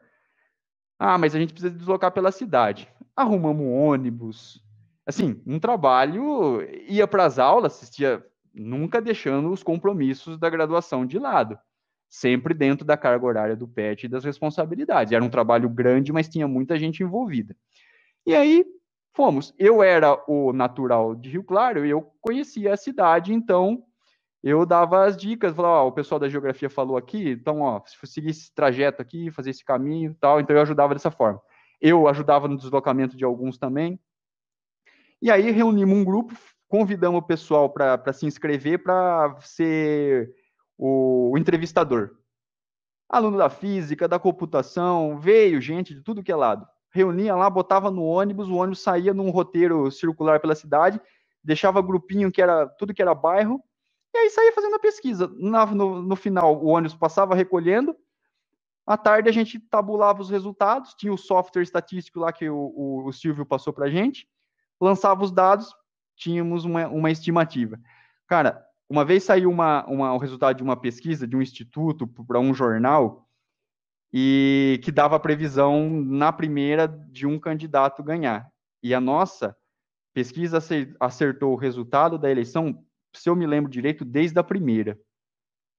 Ah, 0.98 1.18
mas 1.18 1.34
a 1.34 1.38
gente 1.38 1.52
precisa 1.52 1.74
deslocar 1.74 2.12
pela 2.12 2.32
cidade. 2.32 2.90
Arrumamos 3.14 3.66
um 3.66 3.72
ônibus. 3.72 4.64
Assim, 5.06 5.40
um 5.46 5.58
trabalho, 5.58 6.62
ia 6.88 7.06
para 7.06 7.24
as 7.24 7.38
aulas, 7.38 7.76
assistia, 7.76 8.24
nunca 8.52 9.00
deixando 9.00 9.50
os 9.50 9.62
compromissos 9.62 10.38
da 10.38 10.50
graduação 10.50 11.06
de 11.06 11.18
lado. 11.18 11.58
Sempre 12.08 12.54
dentro 12.54 12.84
da 12.84 12.96
carga 12.96 13.24
horária 13.24 13.56
do 13.56 13.68
PET 13.68 14.04
e 14.04 14.08
das 14.08 14.24
responsabilidades. 14.24 15.12
Era 15.12 15.24
um 15.24 15.30
trabalho 15.30 15.68
grande, 15.68 16.12
mas 16.12 16.28
tinha 16.28 16.46
muita 16.46 16.78
gente 16.78 17.02
envolvida. 17.02 17.56
E 18.24 18.34
aí, 18.34 18.64
Fomos. 19.16 19.54
Eu 19.58 19.82
era 19.82 20.22
o 20.28 20.52
natural 20.52 21.14
de 21.14 21.30
Rio 21.30 21.42
Claro 21.42 21.86
e 21.86 21.90
eu 21.90 22.02
conhecia 22.20 22.74
a 22.74 22.76
cidade, 22.76 23.32
então 23.32 23.82
eu 24.42 24.66
dava 24.66 25.06
as 25.06 25.16
dicas, 25.16 25.56
falava, 25.56 25.84
ó, 25.84 25.88
o 25.88 25.92
pessoal 25.92 26.18
da 26.18 26.28
geografia 26.28 26.68
falou 26.68 26.98
aqui, 26.98 27.30
então, 27.30 27.62
ó, 27.62 27.80
se 27.86 27.96
seguir 28.06 28.28
esse 28.28 28.54
trajeto 28.54 29.00
aqui, 29.00 29.30
fazer 29.30 29.50
esse 29.50 29.64
caminho 29.64 30.14
tal, 30.20 30.38
então 30.38 30.54
eu 30.54 30.60
ajudava 30.60 30.92
dessa 30.92 31.10
forma. 31.10 31.40
Eu 31.80 32.06
ajudava 32.06 32.46
no 32.46 32.58
deslocamento 32.58 33.16
de 33.16 33.24
alguns 33.24 33.56
também. 33.56 33.98
E 35.20 35.30
aí 35.30 35.50
reunimos 35.50 35.96
um 35.96 36.04
grupo, 36.04 36.34
convidamos 36.68 37.20
o 37.20 37.26
pessoal 37.26 37.70
para 37.70 38.12
se 38.12 38.26
inscrever 38.26 38.82
para 38.82 39.36
ser 39.40 40.34
o, 40.76 41.32
o 41.32 41.38
entrevistador. 41.38 42.16
Aluno 43.08 43.38
da 43.38 43.48
física, 43.48 44.08
da 44.08 44.18
computação, 44.18 45.18
veio 45.18 45.60
gente 45.60 45.94
de 45.94 46.02
tudo 46.02 46.22
que 46.22 46.32
é 46.32 46.36
lado 46.36 46.66
reunia 46.96 47.36
lá, 47.36 47.48
botava 47.50 47.90
no 47.90 48.02
ônibus, 48.02 48.48
o 48.48 48.54
ônibus 48.54 48.80
saía 48.80 49.12
num 49.12 49.30
roteiro 49.30 49.90
circular 49.90 50.40
pela 50.40 50.54
cidade, 50.54 51.00
deixava 51.44 51.82
grupinho 51.82 52.32
que 52.32 52.40
era 52.40 52.66
tudo 52.66 52.94
que 52.94 53.02
era 53.02 53.14
bairro, 53.14 53.62
e 54.14 54.18
aí 54.18 54.30
saía 54.30 54.52
fazendo 54.52 54.76
a 54.76 54.80
pesquisa. 54.80 55.28
No, 55.28 55.66
no, 55.66 56.02
no 56.02 56.16
final, 56.16 56.56
o 56.56 56.68
ônibus 56.68 56.96
passava 56.96 57.34
recolhendo, 57.34 57.94
à 58.86 58.96
tarde 58.96 59.28
a 59.28 59.32
gente 59.32 59.60
tabulava 59.60 60.22
os 60.22 60.30
resultados, 60.30 60.94
tinha 60.94 61.12
o 61.12 61.18
software 61.18 61.62
estatístico 61.62 62.20
lá 62.20 62.32
que 62.32 62.48
o, 62.48 62.56
o, 62.56 63.06
o 63.06 63.12
Silvio 63.12 63.44
passou 63.44 63.72
para 63.72 63.86
a 63.86 63.90
gente, 63.90 64.26
lançava 64.80 65.24
os 65.24 65.30
dados, 65.30 65.74
tínhamos 66.16 66.64
uma, 66.64 66.86
uma 66.88 67.10
estimativa. 67.10 67.78
Cara, 68.26 68.64
uma 68.88 69.04
vez 69.04 69.24
saiu 69.24 69.50
uma, 69.50 69.84
uma, 69.86 70.14
o 70.14 70.18
resultado 70.18 70.56
de 70.56 70.62
uma 70.62 70.76
pesquisa 70.76 71.26
de 71.26 71.36
um 71.36 71.42
instituto 71.42 72.06
para 72.06 72.40
um 72.40 72.54
jornal, 72.54 73.26
e 74.12 74.80
que 74.82 74.90
dava 74.90 75.20
previsão 75.20 75.90
na 75.90 76.32
primeira 76.32 76.86
de 76.86 77.26
um 77.26 77.38
candidato 77.38 78.02
ganhar. 78.02 78.50
E 78.82 78.94
a 78.94 79.00
nossa 79.00 79.56
pesquisa 80.14 80.58
acertou 80.98 81.52
o 81.52 81.56
resultado 81.56 82.18
da 82.18 82.30
eleição, 82.30 82.82
se 83.14 83.28
eu 83.28 83.36
me 83.36 83.46
lembro 83.46 83.70
direito, 83.70 84.04
desde 84.04 84.38
a 84.38 84.44
primeira, 84.44 84.98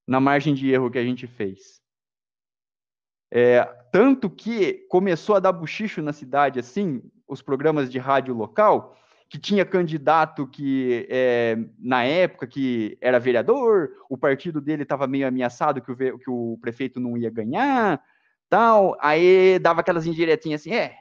na 0.07 0.19
margem 0.19 0.53
de 0.53 0.69
erro 0.69 0.91
que 0.91 0.99
a 0.99 1.03
gente 1.03 1.25
fez. 1.25 1.81
É, 3.31 3.63
tanto 3.91 4.29
que 4.29 4.85
começou 4.87 5.35
a 5.35 5.39
dar 5.39 5.51
buchicho 5.51 6.01
na 6.01 6.13
cidade, 6.13 6.59
assim, 6.59 7.01
os 7.27 7.41
programas 7.41 7.89
de 7.89 7.99
rádio 7.99 8.33
local, 8.33 8.95
que 9.29 9.37
tinha 9.37 9.65
candidato 9.65 10.47
que, 10.47 11.05
é, 11.09 11.57
na 11.77 12.03
época, 12.03 12.47
que 12.47 12.97
era 13.01 13.19
vereador, 13.19 13.91
o 14.09 14.17
partido 14.17 14.61
dele 14.61 14.83
estava 14.83 15.05
meio 15.05 15.27
ameaçado 15.27 15.81
que 15.81 15.91
o, 15.91 15.95
que 15.95 16.29
o 16.29 16.57
prefeito 16.61 16.99
não 16.99 17.17
ia 17.17 17.29
ganhar, 17.29 18.01
tal, 18.49 18.95
aí 19.01 19.59
dava 19.59 19.81
aquelas 19.81 20.05
indiretinhas 20.05 20.61
assim, 20.61 20.73
é, 20.73 20.95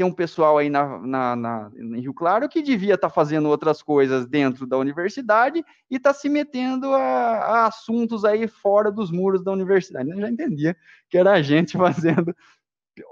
tem 0.00 0.06
um 0.06 0.12
pessoal 0.12 0.56
aí 0.56 0.70
na, 0.70 0.98
na, 0.98 1.36
na 1.36 1.70
em 1.76 2.00
Rio 2.00 2.14
Claro 2.14 2.48
que 2.48 2.62
devia 2.62 2.94
estar 2.94 3.10
tá 3.10 3.14
fazendo 3.14 3.50
outras 3.50 3.82
coisas 3.82 4.26
dentro 4.26 4.66
da 4.66 4.78
universidade 4.78 5.62
e 5.90 5.96
está 5.96 6.14
se 6.14 6.26
metendo 6.26 6.86
a, 6.94 7.00
a, 7.00 7.66
assuntos 7.66 8.24
aí 8.24 8.48
fora 8.48 8.90
dos 8.90 9.10
muros 9.10 9.44
da 9.44 9.52
universidade. 9.52 10.08
Eu 10.08 10.18
já 10.18 10.30
entendia 10.30 10.74
que 11.10 11.18
era 11.18 11.32
a 11.32 11.42
gente 11.42 11.76
fazendo, 11.76 12.34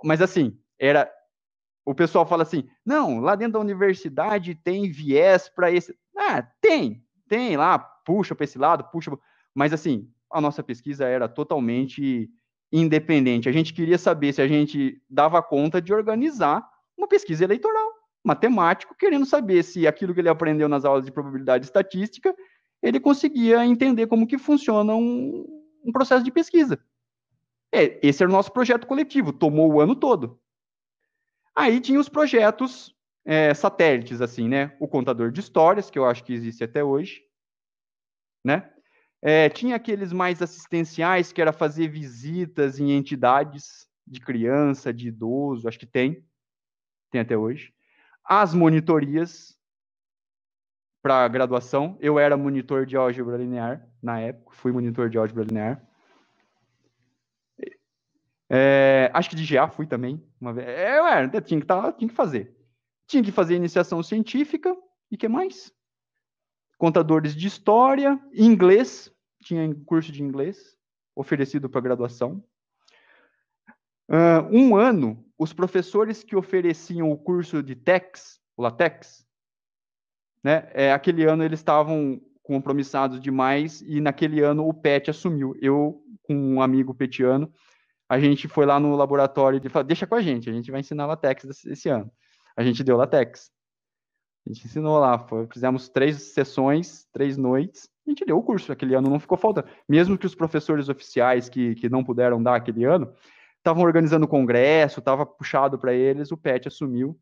mas 0.02 0.22
assim, 0.22 0.58
era 0.78 1.10
o 1.88 1.94
pessoal 1.94 2.26
fala 2.26 2.42
assim, 2.42 2.68
não, 2.84 3.18
lá 3.18 3.34
dentro 3.34 3.54
da 3.54 3.60
universidade 3.60 4.54
tem 4.54 4.90
viés 4.90 5.48
para 5.48 5.72
esse. 5.72 5.96
Ah, 6.14 6.42
tem, 6.60 7.02
tem 7.26 7.56
lá, 7.56 7.78
puxa 7.78 8.34
para 8.34 8.44
esse 8.44 8.58
lado, 8.58 8.84
puxa, 8.92 9.10
mas 9.54 9.72
assim, 9.72 10.06
a 10.30 10.38
nossa 10.38 10.62
pesquisa 10.62 11.06
era 11.06 11.26
totalmente 11.26 12.28
independente. 12.70 13.48
A 13.48 13.52
gente 13.52 13.72
queria 13.72 13.96
saber 13.96 14.34
se 14.34 14.42
a 14.42 14.46
gente 14.46 15.00
dava 15.08 15.42
conta 15.42 15.80
de 15.80 15.94
organizar 15.94 16.62
uma 16.94 17.08
pesquisa 17.08 17.44
eleitoral. 17.44 17.88
Matemático, 18.22 18.94
querendo 18.94 19.24
saber 19.24 19.62
se 19.62 19.86
aquilo 19.86 20.12
que 20.12 20.20
ele 20.20 20.28
aprendeu 20.28 20.68
nas 20.68 20.84
aulas 20.84 21.06
de 21.06 21.10
probabilidade 21.10 21.64
estatística, 21.64 22.36
ele 22.82 23.00
conseguia 23.00 23.64
entender 23.64 24.08
como 24.08 24.26
que 24.26 24.36
funciona 24.36 24.94
um, 24.94 25.42
um 25.82 25.90
processo 25.90 26.22
de 26.22 26.30
pesquisa. 26.30 26.78
É, 27.72 27.98
esse 28.06 28.22
era 28.22 28.28
o 28.28 28.34
nosso 28.34 28.52
projeto 28.52 28.86
coletivo, 28.86 29.32
tomou 29.32 29.72
o 29.72 29.80
ano 29.80 29.96
todo. 29.96 30.38
Aí 31.54 31.80
tinha 31.80 31.98
os 31.98 32.08
projetos 32.08 32.94
é, 33.24 33.52
satélites, 33.52 34.20
assim, 34.20 34.48
né? 34.48 34.76
O 34.80 34.88
contador 34.88 35.30
de 35.30 35.40
histórias, 35.40 35.90
que 35.90 35.98
eu 35.98 36.06
acho 36.06 36.24
que 36.24 36.32
existe 36.32 36.64
até 36.64 36.82
hoje, 36.82 37.22
né? 38.44 38.72
É, 39.20 39.48
tinha 39.48 39.76
aqueles 39.76 40.12
mais 40.12 40.40
assistenciais, 40.40 41.32
que 41.32 41.42
era 41.42 41.52
fazer 41.52 41.88
visitas 41.88 42.78
em 42.78 42.92
entidades 42.92 43.88
de 44.06 44.20
criança, 44.20 44.92
de 44.92 45.08
idoso, 45.08 45.68
acho 45.68 45.78
que 45.78 45.86
tem, 45.86 46.24
tem 47.10 47.20
até 47.20 47.36
hoje. 47.36 47.74
As 48.24 48.54
monitorias 48.54 49.58
para 51.02 51.26
graduação, 51.28 51.96
eu 52.00 52.18
era 52.18 52.36
monitor 52.36 52.84
de 52.84 52.96
álgebra 52.96 53.36
linear 53.36 53.86
na 54.02 54.20
época, 54.20 54.54
fui 54.56 54.72
monitor 54.72 55.08
de 55.08 55.18
álgebra 55.18 55.44
linear. 55.44 55.87
É, 58.50 59.10
acho 59.12 59.30
que 59.30 59.36
de 59.36 59.46
GA 59.46 59.68
fui 59.68 59.86
também. 59.86 60.22
Uma 60.40 60.52
vez. 60.52 60.68
É, 60.68 60.96
era, 60.96 61.40
tinha 61.40 61.60
que, 61.60 61.66
tá, 61.66 61.92
tinha 61.92 62.08
que 62.08 62.14
fazer. 62.14 62.56
Tinha 63.06 63.22
que 63.22 63.32
fazer 63.32 63.54
iniciação 63.54 64.02
científica 64.02 64.76
e 65.10 65.16
que 65.16 65.28
mais? 65.28 65.72
contadores 66.78 67.34
de 67.34 67.48
história, 67.48 68.18
inglês, 68.32 69.12
tinha 69.42 69.74
curso 69.84 70.12
de 70.12 70.22
inglês 70.22 70.78
oferecido 71.14 71.68
para 71.68 71.80
graduação. 71.80 72.42
Uh, 74.08 74.46
um 74.50 74.76
ano, 74.76 75.26
os 75.36 75.52
professores 75.52 76.22
que 76.22 76.36
ofereciam 76.36 77.10
o 77.10 77.18
curso 77.18 77.62
de 77.62 77.74
TEX, 77.74 78.40
o 78.56 78.62
LaTeX, 78.62 79.26
né, 80.42 80.70
é, 80.72 80.92
aquele 80.92 81.24
ano 81.24 81.42
eles 81.42 81.58
estavam 81.58 82.20
compromissados 82.42 83.20
demais 83.20 83.82
e 83.82 84.00
naquele 84.00 84.40
ano 84.40 84.66
o 84.66 84.72
PET 84.72 85.10
assumiu. 85.10 85.54
Eu, 85.60 86.02
com 86.22 86.34
um 86.34 86.62
amigo 86.62 86.94
petiano, 86.94 87.52
a 88.08 88.18
gente 88.18 88.48
foi 88.48 88.64
lá 88.64 88.80
no 88.80 88.96
laboratório 88.96 89.60
e 89.62 89.68
falou, 89.68 89.86
deixa 89.86 90.06
com 90.06 90.14
a 90.14 90.22
gente, 90.22 90.48
a 90.48 90.52
gente 90.52 90.70
vai 90.70 90.80
ensinar 90.80 91.06
LaTeX 91.06 91.66
esse 91.66 91.88
ano. 91.88 92.10
A 92.56 92.62
gente 92.62 92.82
deu 92.82 92.96
LaTeX. 92.96 93.50
A 94.46 94.52
gente 94.52 94.66
ensinou 94.66 94.98
lá, 94.98 95.18
foi, 95.18 95.46
fizemos 95.52 95.88
três 95.88 96.32
sessões, 96.32 97.06
três 97.12 97.36
noites, 97.36 97.88
a 98.06 98.10
gente 98.10 98.24
deu 98.24 98.38
o 98.38 98.42
curso, 98.42 98.72
aquele 98.72 98.94
ano 98.94 99.10
não 99.10 99.20
ficou 99.20 99.36
faltando. 99.36 99.68
Mesmo 99.86 100.16
que 100.16 100.24
os 100.24 100.34
professores 100.34 100.88
oficiais 100.88 101.50
que, 101.50 101.74
que 101.74 101.90
não 101.90 102.02
puderam 102.02 102.42
dar 102.42 102.56
aquele 102.56 102.84
ano, 102.84 103.12
estavam 103.58 103.84
organizando 103.84 104.26
congresso, 104.26 105.00
estava 105.00 105.26
puxado 105.26 105.78
para 105.78 105.92
eles, 105.92 106.32
o 106.32 106.36
PET 106.36 106.68
assumiu 106.68 107.18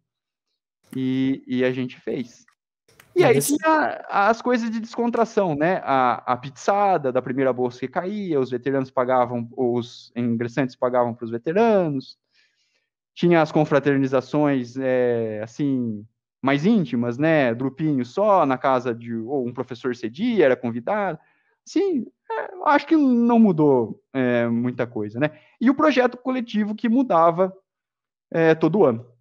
e, 0.95 1.43
e 1.47 1.65
a 1.65 1.73
gente 1.73 1.99
fez. 1.99 2.47
E 3.17 3.25
aí 3.25 3.41
tinha 3.41 4.05
as 4.11 4.43
coisas 4.43 4.71
de 4.71 4.79
descontração, 4.79 5.55
né? 5.55 5.81
A, 5.85 6.35
a 6.35 6.37
pizzada 6.37 7.11
da 7.11 7.23
primeira 7.23 7.51
bolsa 7.51 7.81
que 7.81 7.89
caía, 7.89 8.39
os 8.39 8.51
veteranos 8.51 8.91
pagavam, 8.91 9.49
os 9.57 10.13
ingressantes 10.15 10.77
pagavam 10.77 11.15
para 11.15 11.25
os 11.25 11.31
veteranos. 11.31 12.19
Tinha 13.15 13.41
as 13.41 13.51
confraternizações, 13.51 14.77
é, 14.77 15.41
assim, 15.43 16.05
mais 16.43 16.67
íntimas, 16.67 17.17
né? 17.17 17.55
Grupinho 17.55 18.05
só, 18.05 18.45
na 18.45 18.59
casa 18.59 18.95
de 18.95 19.15
ou 19.15 19.47
um 19.47 19.53
professor 19.53 19.97
cedia, 19.97 20.45
era 20.45 20.55
convidado. 20.55 21.19
Sim, 21.65 22.07
é, 22.31 22.51
acho 22.67 22.87
que 22.87 22.97
não 22.97 23.39
mudou 23.39 23.99
é, 24.13 24.47
muita 24.47 24.87
coisa, 24.87 25.19
né? 25.19 25.31
E 25.59 25.71
o 25.71 25.75
projeto 25.75 26.19
coletivo 26.19 26.75
que 26.75 26.87
mudava 26.87 27.51
é, 28.31 28.55
todo 28.55 28.85
ano. 28.85 29.16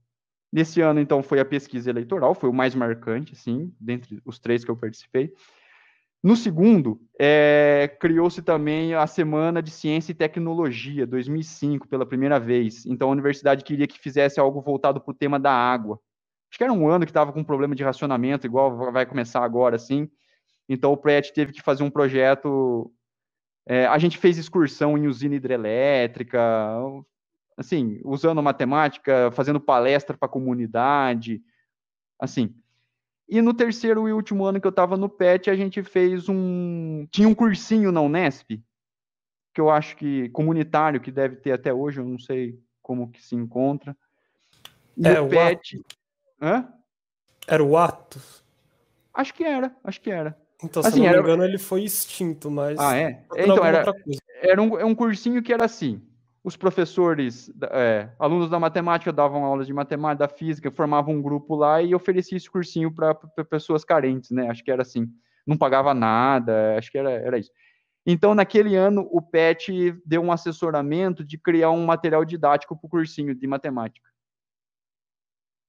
Nesse 0.55 0.79
ano, 0.79 1.01
então, 1.01 1.21
foi 1.21 1.41
a 1.41 1.43
pesquisa 1.43 1.89
eleitoral, 1.89 2.33
foi 2.33 2.49
o 2.49 2.53
mais 2.53 2.73
marcante, 2.73 3.33
assim, 3.33 3.75
dentre 3.77 4.21
os 4.23 4.39
três 4.39 4.63
que 4.63 4.71
eu 4.71 4.77
participei. 4.77 5.33
No 6.23 6.33
segundo, 6.33 6.97
é, 7.19 7.93
criou-se 7.99 8.41
também 8.41 8.93
a 8.93 9.05
Semana 9.05 9.61
de 9.61 9.69
Ciência 9.69 10.13
e 10.13 10.15
Tecnologia, 10.15 11.05
2005, 11.05 11.89
pela 11.89 12.05
primeira 12.05 12.39
vez. 12.39 12.85
Então, 12.85 13.09
a 13.09 13.11
universidade 13.11 13.65
queria 13.65 13.85
que 13.85 13.99
fizesse 13.99 14.39
algo 14.39 14.61
voltado 14.61 15.01
para 15.01 15.11
o 15.11 15.13
tema 15.13 15.37
da 15.37 15.51
água. 15.51 15.99
Acho 16.49 16.57
que 16.57 16.63
era 16.63 16.71
um 16.71 16.87
ano 16.87 17.05
que 17.05 17.11
estava 17.11 17.33
com 17.33 17.43
problema 17.43 17.75
de 17.75 17.83
racionamento, 17.83 18.47
igual 18.47 18.93
vai 18.93 19.05
começar 19.05 19.43
agora, 19.43 19.75
assim. 19.75 20.09
Então, 20.69 20.93
o 20.93 20.97
PRET 20.97 21.33
teve 21.33 21.51
que 21.51 21.61
fazer 21.61 21.83
um 21.83 21.91
projeto. 21.91 22.89
É, 23.67 23.87
a 23.87 23.97
gente 23.97 24.17
fez 24.17 24.37
excursão 24.37 24.97
em 24.97 25.05
usina 25.05 25.35
hidrelétrica, 25.35 26.39
assim, 27.57 27.99
usando 28.03 28.41
matemática, 28.43 29.31
fazendo 29.31 29.59
palestra 29.59 30.17
para 30.17 30.27
a 30.27 30.31
comunidade, 30.31 31.41
assim. 32.19 32.53
E 33.27 33.41
no 33.41 33.53
terceiro 33.53 34.07
e 34.07 34.13
último 34.13 34.45
ano 34.45 34.61
que 34.61 34.67
eu 34.67 34.71
estava 34.71 34.97
no 34.97 35.09
PET, 35.09 35.49
a 35.49 35.55
gente 35.55 35.81
fez 35.81 36.29
um. 36.29 37.07
Tinha 37.09 37.27
um 37.27 37.33
cursinho 37.33 37.91
na 37.91 38.01
Unesp, 38.01 38.61
que 39.53 39.61
eu 39.61 39.69
acho 39.69 39.95
que 39.95 40.29
comunitário, 40.29 41.01
que 41.01 41.11
deve 41.11 41.37
ter 41.37 41.53
até 41.53 41.73
hoje, 41.73 41.99
eu 41.99 42.05
não 42.05 42.19
sei 42.19 42.59
como 42.81 43.09
que 43.09 43.23
se 43.23 43.35
encontra. 43.35 43.97
E 44.95 45.07
é, 45.07 45.19
o 45.19 45.27
PET. 45.27 45.81
Hã? 46.39 46.71
Era 47.47 47.63
o 47.63 47.77
Atos? 47.77 48.43
Acho 49.13 49.33
que 49.33 49.43
era, 49.43 49.75
acho 49.83 50.01
que 50.01 50.11
era. 50.11 50.37
Então, 50.63 50.83
se 50.83 50.89
assim, 50.89 50.99
não 50.99 51.11
me 51.11 51.19
engano, 51.19 51.43
era... 51.43 51.51
ele 51.51 51.57
foi 51.57 51.83
extinto, 51.83 52.51
mas. 52.51 52.77
Ah, 52.77 52.95
é? 52.95 53.25
Então, 53.35 53.65
era, 53.65 53.85
era 54.41 54.61
um, 54.61 54.77
é 54.77 54.85
um 54.85 54.93
cursinho 54.93 55.41
que 55.41 55.53
era 55.53 55.65
assim 55.65 56.01
os 56.45 56.55
professores, 56.55 57.51
é, 57.71 58.07
alunos 58.19 58.51
da 58.51 58.59
matemática 58.59 59.11
davam 59.11 59.43
aulas 59.43 59.65
de 59.65 59.73
matemática, 59.73 60.27
da 60.27 60.31
física, 60.31 60.69
formavam 60.69 61.15
um 61.15 61.21
grupo 61.21 61.55
lá 61.55 61.81
e 61.81 61.95
oferecia 61.95 62.37
esse 62.37 62.47
cursinho 62.47 62.93
para 62.93 63.15
pessoas 63.49 63.83
carentes, 63.83 64.29
né? 64.29 64.47
Acho 64.47 64.63
que 64.63 64.69
era 64.69 64.83
assim, 64.83 65.11
não 65.45 65.57
pagava 65.57 65.91
nada, 65.91 66.77
acho 66.77 66.91
que 66.91 66.99
era, 66.99 67.09
era 67.09 67.39
isso. 67.39 67.49
Então, 68.05 68.35
naquele 68.35 68.75
ano, 68.75 69.09
o 69.11 69.23
PET 69.23 69.99
deu 70.05 70.21
um 70.21 70.31
assessoramento 70.31 71.25
de 71.25 71.35
criar 71.35 71.71
um 71.71 71.83
material 71.83 72.23
didático 72.23 72.77
para 72.77 72.85
o 72.85 72.89
cursinho 72.91 73.33
de 73.33 73.47
matemática. 73.47 74.07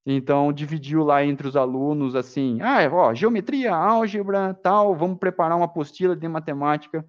Então, 0.04 0.52
dividiu 0.52 1.02
lá 1.04 1.24
entre 1.24 1.48
os 1.48 1.56
alunos, 1.56 2.14
assim, 2.14 2.60
ah, 2.60 2.86
ó, 2.92 3.14
geometria, 3.14 3.74
álgebra, 3.74 4.52
tal, 4.52 4.94
vamos 4.94 5.18
preparar 5.18 5.56
uma 5.56 5.64
apostila 5.64 6.14
de 6.14 6.28
matemática 6.28 7.02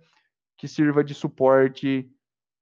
que 0.57 0.69
sirva 0.69 1.03
de 1.03 1.13
suporte 1.13 2.09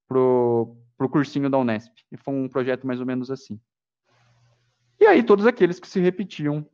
pro 0.08 0.76
para 0.98 1.06
o 1.06 1.10
cursinho 1.10 1.50
da 1.50 1.58
Unesp. 1.58 1.92
E 2.12 2.18
foi 2.18 2.34
um 2.34 2.48
projeto 2.48 2.86
mais 2.86 3.00
ou 3.00 3.06
menos 3.06 3.30
assim. 3.30 3.60
E 5.00 5.06
aí, 5.06 5.24
todos 5.24 5.46
aqueles 5.46 5.80
que 5.80 5.88
se 5.88 6.00
repetiam 6.00 6.66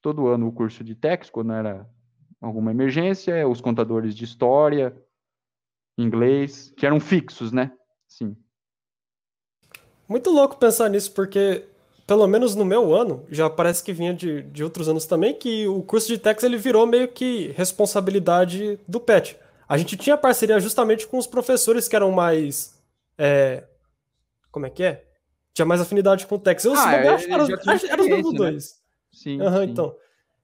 todo 0.00 0.28
ano 0.28 0.48
o 0.48 0.52
curso 0.52 0.82
de 0.82 0.94
TEX, 0.94 1.28
quando 1.28 1.52
era 1.52 1.88
alguma 2.40 2.70
emergência, 2.70 3.46
os 3.48 3.60
contadores 3.60 4.14
de 4.14 4.24
história, 4.24 4.96
inglês, 5.96 6.72
que 6.76 6.86
eram 6.86 7.00
fixos, 7.00 7.52
né? 7.52 7.72
Sim. 8.06 8.36
Muito 10.08 10.30
louco 10.30 10.56
pensar 10.56 10.88
nisso, 10.88 11.12
porque, 11.12 11.64
pelo 12.06 12.26
menos 12.26 12.54
no 12.54 12.64
meu 12.64 12.94
ano, 12.94 13.26
já 13.28 13.50
parece 13.50 13.82
que 13.82 13.92
vinha 13.92 14.14
de, 14.14 14.42
de 14.42 14.64
outros 14.64 14.88
anos 14.88 15.04
também, 15.04 15.34
que 15.34 15.66
o 15.68 15.82
curso 15.82 16.08
de 16.08 16.16
TEX 16.16 16.42
ele 16.44 16.56
virou 16.56 16.86
meio 16.86 17.08
que 17.08 17.48
responsabilidade 17.48 18.78
do 18.88 19.00
PET. 19.00 19.36
A 19.68 19.76
gente 19.76 19.96
tinha 19.98 20.16
parceria 20.16 20.58
justamente 20.60 21.06
com 21.06 21.18
os 21.18 21.26
professores 21.26 21.86
que 21.86 21.94
eram 21.94 22.10
mais 22.10 22.77
é, 23.18 23.64
como 24.50 24.66
é 24.66 24.70
que 24.70 24.84
é? 24.84 25.04
Tinha 25.52 25.66
mais 25.66 25.80
afinidade 25.80 26.26
com 26.26 26.36
o 26.36 26.38
Tex. 26.38 26.64
Eu, 26.64 26.74
ah, 26.74 26.94
é, 26.94 27.08
acho, 27.08 27.30
era, 27.30 27.42
era 27.90 28.02
os 28.02 28.08
mesmos 28.08 28.34
dois. 28.34 28.54
Né? 28.54 28.70
Sim, 29.12 29.40
uhum, 29.42 29.56
sim. 29.56 29.62
Então. 29.64 29.96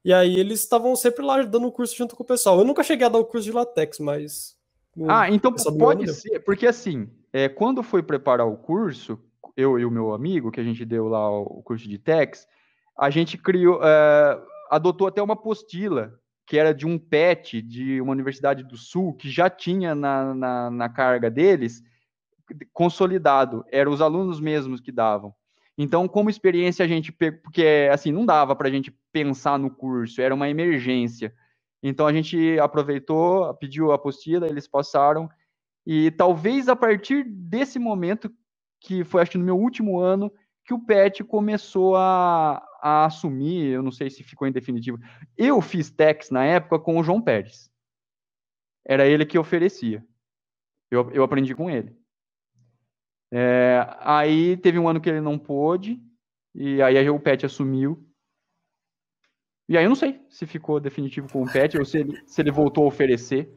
E 0.04 0.12
aí 0.12 0.38
eles 0.38 0.60
estavam 0.60 0.94
sempre 0.96 1.24
lá 1.24 1.40
dando 1.42 1.66
o 1.66 1.72
curso 1.72 1.96
junto 1.96 2.14
com 2.14 2.22
o 2.22 2.26
pessoal. 2.26 2.58
Eu 2.58 2.64
nunca 2.64 2.82
cheguei 2.82 3.06
a 3.06 3.10
dar 3.10 3.18
o 3.18 3.24
curso 3.24 3.46
de 3.46 3.52
latex, 3.52 3.98
mas. 3.98 4.56
Ah, 5.08 5.30
então 5.30 5.52
pode 5.76 6.12
ser, 6.12 6.40
porque 6.40 6.66
assim, 6.66 7.08
é, 7.32 7.48
quando 7.48 7.82
foi 7.82 8.02
preparar 8.02 8.46
o 8.46 8.56
curso, 8.56 9.18
eu 9.56 9.78
e 9.78 9.84
o 9.84 9.90
meu 9.90 10.12
amigo, 10.12 10.52
que 10.52 10.60
a 10.60 10.64
gente 10.64 10.84
deu 10.84 11.08
lá 11.08 11.28
o 11.30 11.62
curso 11.62 11.88
de 11.88 11.98
Tex, 11.98 12.46
a 12.96 13.10
gente 13.10 13.36
criou, 13.36 13.80
é, 13.82 14.40
adotou 14.70 15.08
até 15.08 15.20
uma 15.20 15.34
apostila 15.34 16.12
que 16.46 16.58
era 16.58 16.74
de 16.74 16.86
um 16.86 16.98
PET 16.98 17.62
de 17.62 18.00
uma 18.00 18.12
universidade 18.12 18.62
do 18.62 18.76
Sul, 18.76 19.14
que 19.14 19.30
já 19.30 19.48
tinha 19.48 19.94
na, 19.94 20.34
na, 20.34 20.70
na 20.70 20.88
carga 20.88 21.30
deles 21.30 21.82
consolidado, 22.72 23.64
eram 23.70 23.92
os 23.92 24.00
alunos 24.00 24.40
mesmos 24.40 24.80
que 24.80 24.92
davam. 24.92 25.34
Então, 25.76 26.06
como 26.06 26.30
experiência, 26.30 26.84
a 26.84 26.88
gente, 26.88 27.10
porque 27.12 27.88
assim, 27.92 28.12
não 28.12 28.24
dava 28.24 28.54
para 28.54 28.68
a 28.68 28.70
gente 28.70 28.96
pensar 29.12 29.58
no 29.58 29.70
curso, 29.70 30.20
era 30.20 30.34
uma 30.34 30.48
emergência. 30.48 31.34
Então, 31.82 32.06
a 32.06 32.12
gente 32.12 32.58
aproveitou, 32.60 33.52
pediu 33.54 33.90
a 33.90 33.96
apostila, 33.96 34.46
eles 34.46 34.68
passaram, 34.68 35.28
e 35.86 36.10
talvez 36.12 36.68
a 36.68 36.76
partir 36.76 37.24
desse 37.24 37.78
momento, 37.78 38.32
que 38.80 39.04
foi 39.04 39.22
acho 39.22 39.32
que 39.32 39.38
no 39.38 39.44
meu 39.44 39.58
último 39.58 39.98
ano, 39.98 40.32
que 40.64 40.72
o 40.72 40.78
PET 40.78 41.22
começou 41.24 41.94
a, 41.96 42.64
a 42.80 43.04
assumir, 43.04 43.66
eu 43.66 43.82
não 43.82 43.90
sei 43.90 44.08
se 44.08 44.22
ficou 44.22 44.48
em 44.48 44.52
definitivo. 44.52 44.98
Eu 45.36 45.60
fiz 45.60 45.90
TEX 45.90 46.30
na 46.30 46.44
época 46.44 46.78
com 46.78 46.98
o 46.98 47.04
João 47.04 47.20
Pérez. 47.20 47.70
Era 48.86 49.06
ele 49.06 49.26
que 49.26 49.38
oferecia. 49.38 50.04
Eu, 50.90 51.10
eu 51.10 51.22
aprendi 51.22 51.54
com 51.54 51.68
ele. 51.68 51.94
É, 53.32 53.86
aí 54.00 54.56
teve 54.56 54.78
um 54.78 54.88
ano 54.88 55.00
que 55.00 55.08
ele 55.08 55.20
não 55.20 55.38
pôde, 55.38 56.00
e 56.54 56.80
aí 56.82 57.08
o 57.10 57.18
Pet 57.18 57.44
assumiu. 57.44 58.06
E 59.68 59.78
aí 59.78 59.84
eu 59.84 59.88
não 59.88 59.96
sei 59.96 60.20
se 60.28 60.46
ficou 60.46 60.78
definitivo 60.78 61.30
com 61.32 61.42
o 61.42 61.50
Pet 61.50 61.78
ou 61.78 61.84
se 61.84 61.98
ele, 61.98 62.22
se 62.26 62.40
ele 62.40 62.50
voltou 62.50 62.84
a 62.84 62.88
oferecer. 62.88 63.50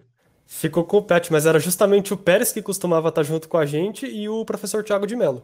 Ficou 0.45 0.85
com 0.85 0.97
o 0.97 1.03
Pet, 1.03 1.31
mas 1.31 1.45
era 1.45 1.59
justamente 1.59 2.13
o 2.13 2.17
Pérez 2.17 2.53
que 2.53 2.61
costumava 2.61 3.09
estar 3.09 3.23
junto 3.23 3.49
com 3.49 3.57
a 3.57 3.65
gente 3.65 4.05
e 4.05 4.29
o 4.29 4.45
professor 4.45 4.83
Tiago 4.83 5.05
de 5.05 5.15
Mello. 5.15 5.43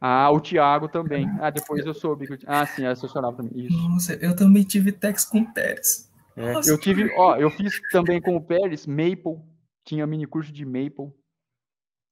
Ah, 0.00 0.30
o 0.30 0.40
Tiago 0.40 0.88
também. 0.88 1.26
Ah, 1.40 1.50
depois 1.50 1.86
eu 1.86 1.94
soube. 1.94 2.26
Que... 2.26 2.44
Ah, 2.46 2.66
sim, 2.66 2.84
assessorava 2.84 3.36
também. 3.36 3.66
Isso. 3.66 3.76
Nossa, 3.76 4.14
eu 4.14 4.34
também 4.34 4.64
tive 4.64 4.90
Tex 4.90 5.24
com 5.24 5.40
o 5.40 5.52
Pérez. 5.52 6.10
É, 6.36 6.54
eu 6.68 6.78
tive, 6.78 7.12
ó, 7.16 7.36
eu 7.36 7.50
fiz 7.50 7.80
também 7.92 8.20
com 8.20 8.34
o 8.34 8.40
Pérez, 8.40 8.86
Maple, 8.86 9.38
tinha 9.84 10.06
mini 10.06 10.26
curso 10.26 10.50
de 10.52 10.64
Maple. 10.64 11.12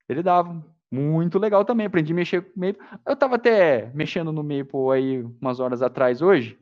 Ele 0.09 0.23
dava 0.23 0.65
muito 0.91 1.39
legal 1.39 1.65
também, 1.65 1.87
aprendi 1.87 2.13
a 2.13 2.17
mexer 2.17 2.43
com 2.43 2.61
Maple. 2.61 2.83
Eu 3.07 3.15
estava 3.15 3.37
até 3.37 3.91
mexendo 3.95 4.33
no 4.33 4.43
Maple 4.43 4.91
aí 4.93 5.23
umas 5.41 5.61
horas 5.61 5.83
atrás 5.83 6.23
hoje, 6.23 6.59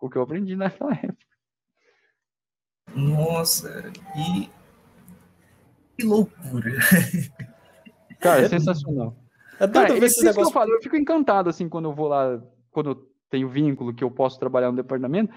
o 0.00 0.10
que 0.10 0.16
eu 0.18 0.22
aprendi 0.22 0.54
naquela 0.56 0.92
época. 0.94 1.26
Nossa, 2.94 3.92
e 4.16 4.48
que 5.96 6.04
loucura. 6.04 6.72
Cara, 8.20 8.42
é 8.42 8.48
sensacional. 8.48 9.16
É 9.58 9.66
Cara, 9.66 9.94
ver 9.94 10.04
esse 10.04 10.22
negócio... 10.22 10.50
eu, 10.50 10.52
falo, 10.52 10.72
eu 10.72 10.82
fico 10.82 10.96
encantado 10.96 11.48
assim 11.48 11.68
quando 11.68 11.86
eu 11.86 11.94
vou 11.94 12.08
lá, 12.08 12.42
quando 12.70 12.90
eu 12.90 13.10
tenho 13.30 13.48
vínculo 13.48 13.94
que 13.94 14.04
eu 14.04 14.10
posso 14.10 14.38
trabalhar 14.38 14.70
no 14.70 14.76
departamento 14.76 15.32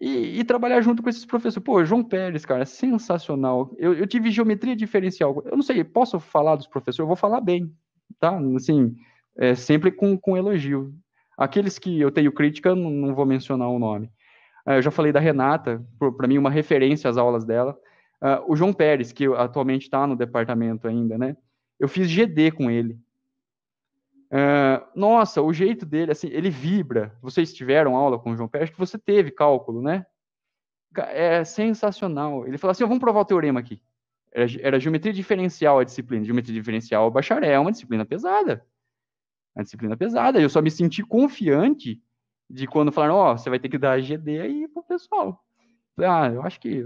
e, 0.00 0.40
e, 0.40 0.44
trabalhar 0.44 0.80
junto 0.80 1.02
com 1.02 1.08
esses 1.08 1.24
professores. 1.24 1.64
Pô, 1.64 1.84
João 1.84 2.04
Pérez, 2.04 2.44
cara, 2.44 2.66
sensacional. 2.66 3.74
Eu, 3.78 3.94
eu, 3.94 4.06
tive 4.06 4.30
geometria 4.30 4.76
diferencial. 4.76 5.42
Eu 5.46 5.56
não 5.56 5.62
sei, 5.62 5.82
posso 5.82 6.20
falar 6.20 6.56
dos 6.56 6.66
professores? 6.66 6.98
Eu 6.98 7.06
vou 7.06 7.16
falar 7.16 7.40
bem, 7.40 7.72
tá? 8.20 8.38
Assim, 8.54 8.94
é, 9.36 9.54
sempre 9.54 9.90
com, 9.90 10.18
com 10.18 10.36
elogio. 10.36 10.92
Aqueles 11.36 11.78
que 11.78 12.00
eu 12.00 12.10
tenho 12.10 12.32
crítica, 12.32 12.74
não, 12.74 12.90
não 12.90 13.14
vou 13.14 13.24
mencionar 13.24 13.68
o 13.68 13.78
nome. 13.78 14.10
É, 14.66 14.76
eu 14.78 14.82
já 14.82 14.90
falei 14.90 15.12
da 15.12 15.20
Renata, 15.20 15.82
para 16.16 16.28
mim, 16.28 16.38
uma 16.38 16.50
referência 16.50 17.08
às 17.08 17.16
aulas 17.16 17.44
dela. 17.44 17.78
Uh, 18.20 18.52
o 18.52 18.56
João 18.56 18.72
Pérez, 18.72 19.12
que 19.12 19.26
atualmente 19.26 19.82
está 19.82 20.06
no 20.06 20.16
departamento 20.16 20.88
ainda, 20.88 21.18
né? 21.18 21.36
Eu 21.78 21.88
fiz 21.88 22.08
GD 22.10 22.52
com 22.52 22.70
ele. 22.70 22.98
Uh, 24.36 24.84
nossa, 24.94 25.40
o 25.40 25.50
jeito 25.50 25.86
dele, 25.86 26.12
assim, 26.12 26.28
ele 26.28 26.50
vibra. 26.50 27.16
Vocês 27.22 27.54
tiveram 27.54 27.96
aula 27.96 28.18
com 28.18 28.32
o 28.32 28.36
João 28.36 28.48
Pérez, 28.48 28.68
que 28.68 28.78
você 28.78 28.98
teve 28.98 29.30
cálculo, 29.30 29.80
né? 29.80 30.04
É 30.94 31.42
sensacional. 31.42 32.46
Ele 32.46 32.58
falou 32.58 32.72
assim: 32.72 32.84
vamos 32.84 32.98
provar 32.98 33.20
o 33.20 33.24
teorema 33.24 33.60
aqui. 33.60 33.80
Era, 34.32 34.46
era 34.60 34.80
geometria 34.80 35.12
diferencial 35.12 35.78
a 35.78 35.84
disciplina. 35.84 36.24
Geometria 36.24 36.54
diferencial, 36.54 37.10
bacharel, 37.10 37.50
é 37.50 37.58
uma 37.58 37.72
disciplina 37.72 38.04
pesada. 38.04 38.66
Uma 39.54 39.64
disciplina 39.64 39.96
pesada. 39.96 40.38
Eu 40.38 40.50
só 40.50 40.60
me 40.60 40.70
senti 40.70 41.02
confiante 41.02 42.02
de 42.50 42.66
quando 42.66 42.92
falaram: 42.92 43.14
Ó, 43.14 43.32
oh, 43.32 43.38
você 43.38 43.48
vai 43.48 43.58
ter 43.58 43.70
que 43.70 43.78
dar 43.78 44.00
GD 44.02 44.40
aí 44.40 44.68
pro 44.68 44.82
pessoal. 44.82 45.42
Falei, 45.94 46.10
ah, 46.10 46.34
eu 46.34 46.42
acho 46.42 46.60
que. 46.60 46.84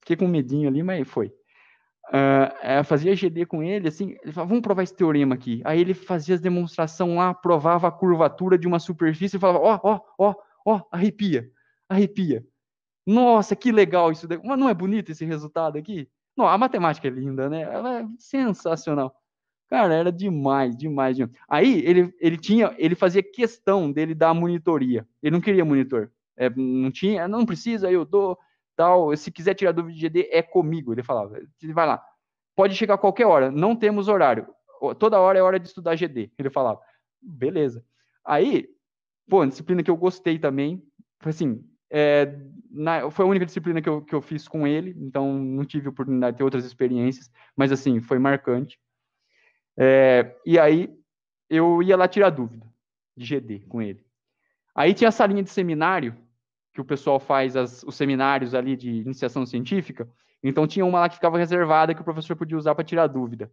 Fiquei 0.00 0.16
com 0.16 0.26
medinho 0.26 0.68
ali, 0.68 0.82
mas 0.82 1.06
foi. 1.06 1.32
Uh, 2.12 2.84
fazia 2.84 3.16
GD 3.16 3.46
com 3.46 3.62
ele, 3.62 3.88
assim, 3.88 4.16
ele 4.22 4.32
falava, 4.32 4.50
vamos 4.50 4.62
provar 4.62 4.82
esse 4.82 4.94
teorema 4.94 5.34
aqui. 5.34 5.62
Aí 5.64 5.80
ele 5.80 5.94
fazia 5.94 6.34
as 6.34 6.42
demonstração 6.42 7.16
lá, 7.16 7.32
provava 7.32 7.88
a 7.88 7.90
curvatura 7.90 8.58
de 8.58 8.66
uma 8.66 8.78
superfície 8.78 9.36
e 9.36 9.40
falava, 9.40 9.58
ó, 9.58 9.80
ó, 9.82 10.00
ó, 10.18 10.34
ó, 10.66 10.82
arrepia, 10.92 11.50
arrepia. 11.88 12.44
Nossa, 13.06 13.56
que 13.56 13.72
legal 13.72 14.12
isso. 14.12 14.28
Mas 14.44 14.58
não 14.58 14.68
é 14.68 14.74
bonito 14.74 15.10
esse 15.10 15.24
resultado 15.24 15.78
aqui? 15.78 16.06
Não, 16.36 16.46
a 16.46 16.58
matemática 16.58 17.08
é 17.08 17.10
linda, 17.10 17.48
né? 17.48 17.62
Ela 17.62 18.00
é 18.00 18.06
sensacional. 18.18 19.14
Cara, 19.70 19.94
era 19.94 20.12
demais, 20.12 20.76
demais, 20.76 21.16
demais. 21.16 21.34
Aí 21.48 21.82
ele, 21.86 22.14
ele 22.20 22.36
tinha, 22.36 22.74
ele 22.76 22.94
fazia 22.94 23.22
questão 23.22 23.90
dele 23.90 24.14
dar 24.14 24.34
monitoria. 24.34 25.06
Ele 25.22 25.32
não 25.32 25.40
queria 25.40 25.64
monitor. 25.64 26.12
É, 26.36 26.50
não 26.50 26.90
tinha, 26.90 27.26
não 27.26 27.46
precisa, 27.46 27.90
eu 27.90 28.04
dou 28.04 28.38
tal. 28.82 29.16
Se 29.16 29.30
quiser 29.30 29.54
tirar 29.54 29.72
dúvida 29.72 29.94
de 29.94 30.00
GD, 30.00 30.28
é 30.32 30.42
comigo. 30.42 30.92
Ele 30.92 31.02
falava, 31.02 31.40
vai 31.72 31.86
lá. 31.86 32.04
Pode 32.56 32.74
chegar 32.74 32.94
a 32.94 32.98
qualquer 32.98 33.26
hora, 33.26 33.50
não 33.50 33.76
temos 33.76 34.08
horário. 34.08 34.46
Toda 34.98 35.20
hora 35.20 35.38
é 35.38 35.42
hora 35.42 35.60
de 35.60 35.68
estudar 35.68 35.94
GD. 35.94 36.32
Ele 36.36 36.50
falava, 36.50 36.80
beleza. 37.20 37.84
Aí, 38.24 38.68
pô, 39.28 39.46
disciplina 39.46 39.82
que 39.82 39.90
eu 39.90 39.96
gostei 39.96 40.38
também, 40.38 40.82
foi 41.20 41.30
assim, 41.30 41.64
é, 41.90 42.36
na, 42.70 43.10
foi 43.10 43.24
a 43.24 43.28
única 43.28 43.46
disciplina 43.46 43.80
que 43.80 43.88
eu, 43.88 44.02
que 44.02 44.14
eu 44.14 44.20
fiz 44.20 44.48
com 44.48 44.66
ele, 44.66 44.94
então 44.98 45.32
não 45.32 45.64
tive 45.64 45.88
oportunidade 45.88 46.34
de 46.34 46.38
ter 46.38 46.44
outras 46.44 46.64
experiências, 46.64 47.30
mas 47.56 47.70
assim, 47.70 48.00
foi 48.00 48.18
marcante. 48.18 48.78
É, 49.78 50.36
e 50.44 50.58
aí 50.58 50.92
eu 51.48 51.82
ia 51.82 51.96
lá 51.96 52.08
tirar 52.08 52.30
dúvida 52.30 52.66
de 53.16 53.24
GD 53.24 53.66
com 53.68 53.80
ele. 53.80 54.04
Aí 54.74 54.94
tinha 54.94 55.08
essa 55.08 55.26
linha 55.26 55.42
de 55.42 55.50
seminário, 55.50 56.16
que 56.72 56.80
o 56.80 56.84
pessoal 56.84 57.20
faz 57.20 57.56
as, 57.56 57.82
os 57.82 57.94
seminários 57.94 58.54
ali 58.54 58.76
de 58.76 58.90
iniciação 58.90 59.44
científica, 59.44 60.08
então 60.42 60.66
tinha 60.66 60.84
uma 60.84 61.00
lá 61.00 61.08
que 61.08 61.16
ficava 61.16 61.38
reservada 61.38 61.94
que 61.94 62.00
o 62.00 62.04
professor 62.04 62.34
podia 62.34 62.56
usar 62.56 62.74
para 62.74 62.84
tirar 62.84 63.06
dúvida. 63.06 63.52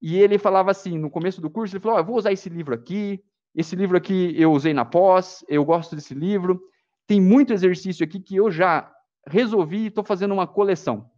E 0.00 0.18
ele 0.18 0.38
falava 0.38 0.70
assim, 0.70 0.98
no 0.98 1.10
começo 1.10 1.40
do 1.40 1.50
curso, 1.50 1.76
ele 1.76 1.82
falou, 1.82 1.98
oh, 1.98 2.04
vou 2.04 2.16
usar 2.16 2.32
esse 2.32 2.48
livro 2.48 2.74
aqui, 2.74 3.22
esse 3.54 3.76
livro 3.76 3.96
aqui 3.96 4.34
eu 4.36 4.52
usei 4.52 4.72
na 4.72 4.84
pós, 4.84 5.44
eu 5.48 5.64
gosto 5.64 5.94
desse 5.94 6.14
livro, 6.14 6.60
tem 7.06 7.20
muito 7.20 7.52
exercício 7.52 8.04
aqui 8.04 8.18
que 8.18 8.36
eu 8.36 8.50
já 8.50 8.90
resolvi 9.26 9.84
e 9.84 9.86
estou 9.88 10.02
fazendo 10.02 10.32
uma 10.32 10.46
coleção. 10.46 11.10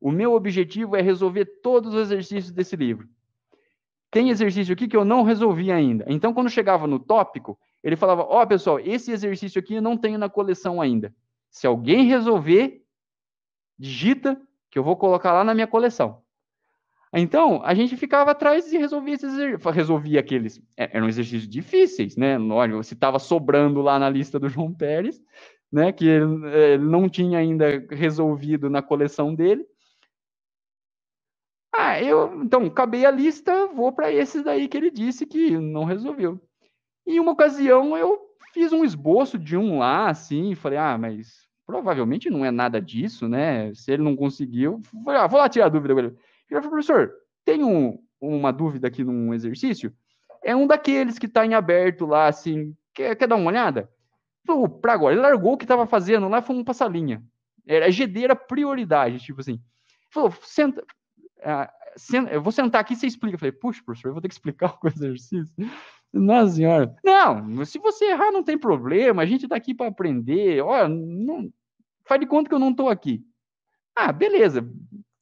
O 0.00 0.10
meu 0.10 0.32
objetivo 0.34 0.96
é 0.96 1.02
resolver 1.02 1.44
todos 1.62 1.94
os 1.94 2.00
exercícios 2.02 2.52
desse 2.52 2.76
livro. 2.76 3.08
Tem 4.10 4.30
exercício 4.30 4.72
aqui 4.72 4.88
que 4.88 4.96
eu 4.96 5.04
não 5.04 5.22
resolvi 5.22 5.70
ainda. 5.70 6.04
Então, 6.08 6.34
quando 6.34 6.50
chegava 6.50 6.86
no 6.86 6.98
tópico, 6.98 7.58
ele 7.82 7.96
falava: 7.96 8.22
Ó, 8.22 8.42
oh, 8.42 8.46
pessoal, 8.46 8.78
esse 8.78 9.10
exercício 9.10 9.58
aqui 9.58 9.74
eu 9.74 9.82
não 9.82 9.96
tenho 9.96 10.18
na 10.18 10.28
coleção 10.28 10.80
ainda. 10.80 11.14
Se 11.50 11.66
alguém 11.66 12.04
resolver, 12.04 12.82
digita 13.78 14.40
que 14.70 14.78
eu 14.78 14.84
vou 14.84 14.96
colocar 14.96 15.32
lá 15.32 15.42
na 15.42 15.54
minha 15.54 15.66
coleção. 15.66 16.22
Então, 17.12 17.60
a 17.64 17.74
gente 17.74 17.96
ficava 17.96 18.30
atrás 18.30 18.72
e 18.72 18.78
resolvia 18.78 19.14
esses. 19.14 19.32
Resolvia 19.74 20.20
aqueles. 20.20 20.62
É, 20.76 20.96
eram 20.96 21.08
exercícios 21.08 21.48
difíceis, 21.48 22.16
né? 22.16 22.38
Olha, 22.38 22.80
se 22.82 22.94
estava 22.94 23.18
sobrando 23.18 23.82
lá 23.82 23.98
na 23.98 24.08
lista 24.08 24.38
do 24.38 24.48
João 24.48 24.72
Pérez, 24.72 25.20
né? 25.72 25.90
Que 25.92 26.06
ele, 26.06 26.46
ele 26.46 26.84
não 26.84 27.08
tinha 27.08 27.38
ainda 27.38 27.84
resolvido 27.90 28.70
na 28.70 28.80
coleção 28.80 29.34
dele. 29.34 29.66
Ah, 31.74 32.00
eu. 32.00 32.42
Então, 32.42 32.66
acabei 32.66 33.04
a 33.04 33.10
lista, 33.10 33.66
vou 33.68 33.92
para 33.92 34.12
esses 34.12 34.44
daí 34.44 34.68
que 34.68 34.76
ele 34.76 34.90
disse 34.90 35.26
que 35.26 35.58
não 35.58 35.84
resolveu. 35.84 36.40
Em 37.10 37.18
uma 37.18 37.32
ocasião, 37.32 37.96
eu 37.96 38.20
fiz 38.54 38.72
um 38.72 38.84
esboço 38.84 39.36
de 39.36 39.56
um 39.56 39.80
lá, 39.80 40.08
assim, 40.10 40.54
falei, 40.54 40.78
ah, 40.78 40.96
mas 40.96 41.48
provavelmente 41.66 42.30
não 42.30 42.44
é 42.44 42.52
nada 42.52 42.80
disso, 42.80 43.28
né? 43.28 43.74
Se 43.74 43.90
ele 43.90 44.04
não 44.04 44.14
conseguiu, 44.14 44.80
falei, 45.04 45.20
ah, 45.20 45.26
vou 45.26 45.40
lá 45.40 45.48
tirar 45.48 45.66
a 45.66 45.68
dúvida 45.68 45.92
com 45.92 45.98
ele. 45.98 46.16
Falei, 46.48 46.68
professor, 46.68 47.12
tem 47.44 47.64
um, 47.64 48.00
uma 48.20 48.52
dúvida 48.52 48.86
aqui 48.86 49.02
num 49.02 49.34
exercício? 49.34 49.92
É 50.44 50.54
um 50.54 50.68
daqueles 50.68 51.18
que 51.18 51.26
está 51.26 51.44
em 51.44 51.52
aberto 51.52 52.06
lá, 52.06 52.28
assim, 52.28 52.76
quer, 52.94 53.16
quer 53.16 53.26
dar 53.26 53.34
uma 53.34 53.50
olhada? 53.50 53.90
Falou, 54.46 54.68
pra 54.68 54.92
agora, 54.92 55.12
ele 55.12 55.22
largou 55.22 55.54
o 55.54 55.56
que 55.56 55.64
estava 55.64 55.88
fazendo 55.88 56.28
lá, 56.28 56.40
foi 56.40 56.54
um 56.54 56.62
passalinha. 56.62 57.20
Era 57.66 57.90
GD 57.90 58.22
era 58.22 58.36
prioridade, 58.36 59.18
tipo 59.18 59.40
assim. 59.40 59.60
Falou, 60.10 60.32
senta, 60.42 60.84
senta, 61.96 62.30
eu 62.30 62.40
vou 62.40 62.52
sentar 62.52 62.80
aqui 62.82 62.92
e 62.92 62.96
você 62.96 63.08
explica. 63.08 63.34
Eu 63.34 63.38
falei, 63.40 63.52
puxa, 63.52 63.82
professor, 63.84 64.10
eu 64.10 64.12
vou 64.12 64.22
ter 64.22 64.28
que 64.28 64.34
explicar 64.34 64.78
o 64.80 64.86
exercício. 64.86 65.52
Nossa 66.12 66.54
senhora. 66.54 66.96
Não, 67.04 67.64
se 67.64 67.78
você 67.78 68.06
errar, 68.06 68.32
não 68.32 68.42
tem 68.42 68.58
problema, 68.58 69.22
a 69.22 69.26
gente 69.26 69.44
está 69.44 69.56
aqui 69.56 69.74
para 69.74 69.86
aprender. 69.86 70.60
Olha, 70.62 70.88
não, 70.88 71.52
faz 72.04 72.20
de 72.20 72.26
conta 72.26 72.48
que 72.48 72.54
eu 72.54 72.58
não 72.58 72.70
estou 72.70 72.88
aqui. 72.88 73.24
Ah, 73.94 74.12
beleza. 74.12 74.68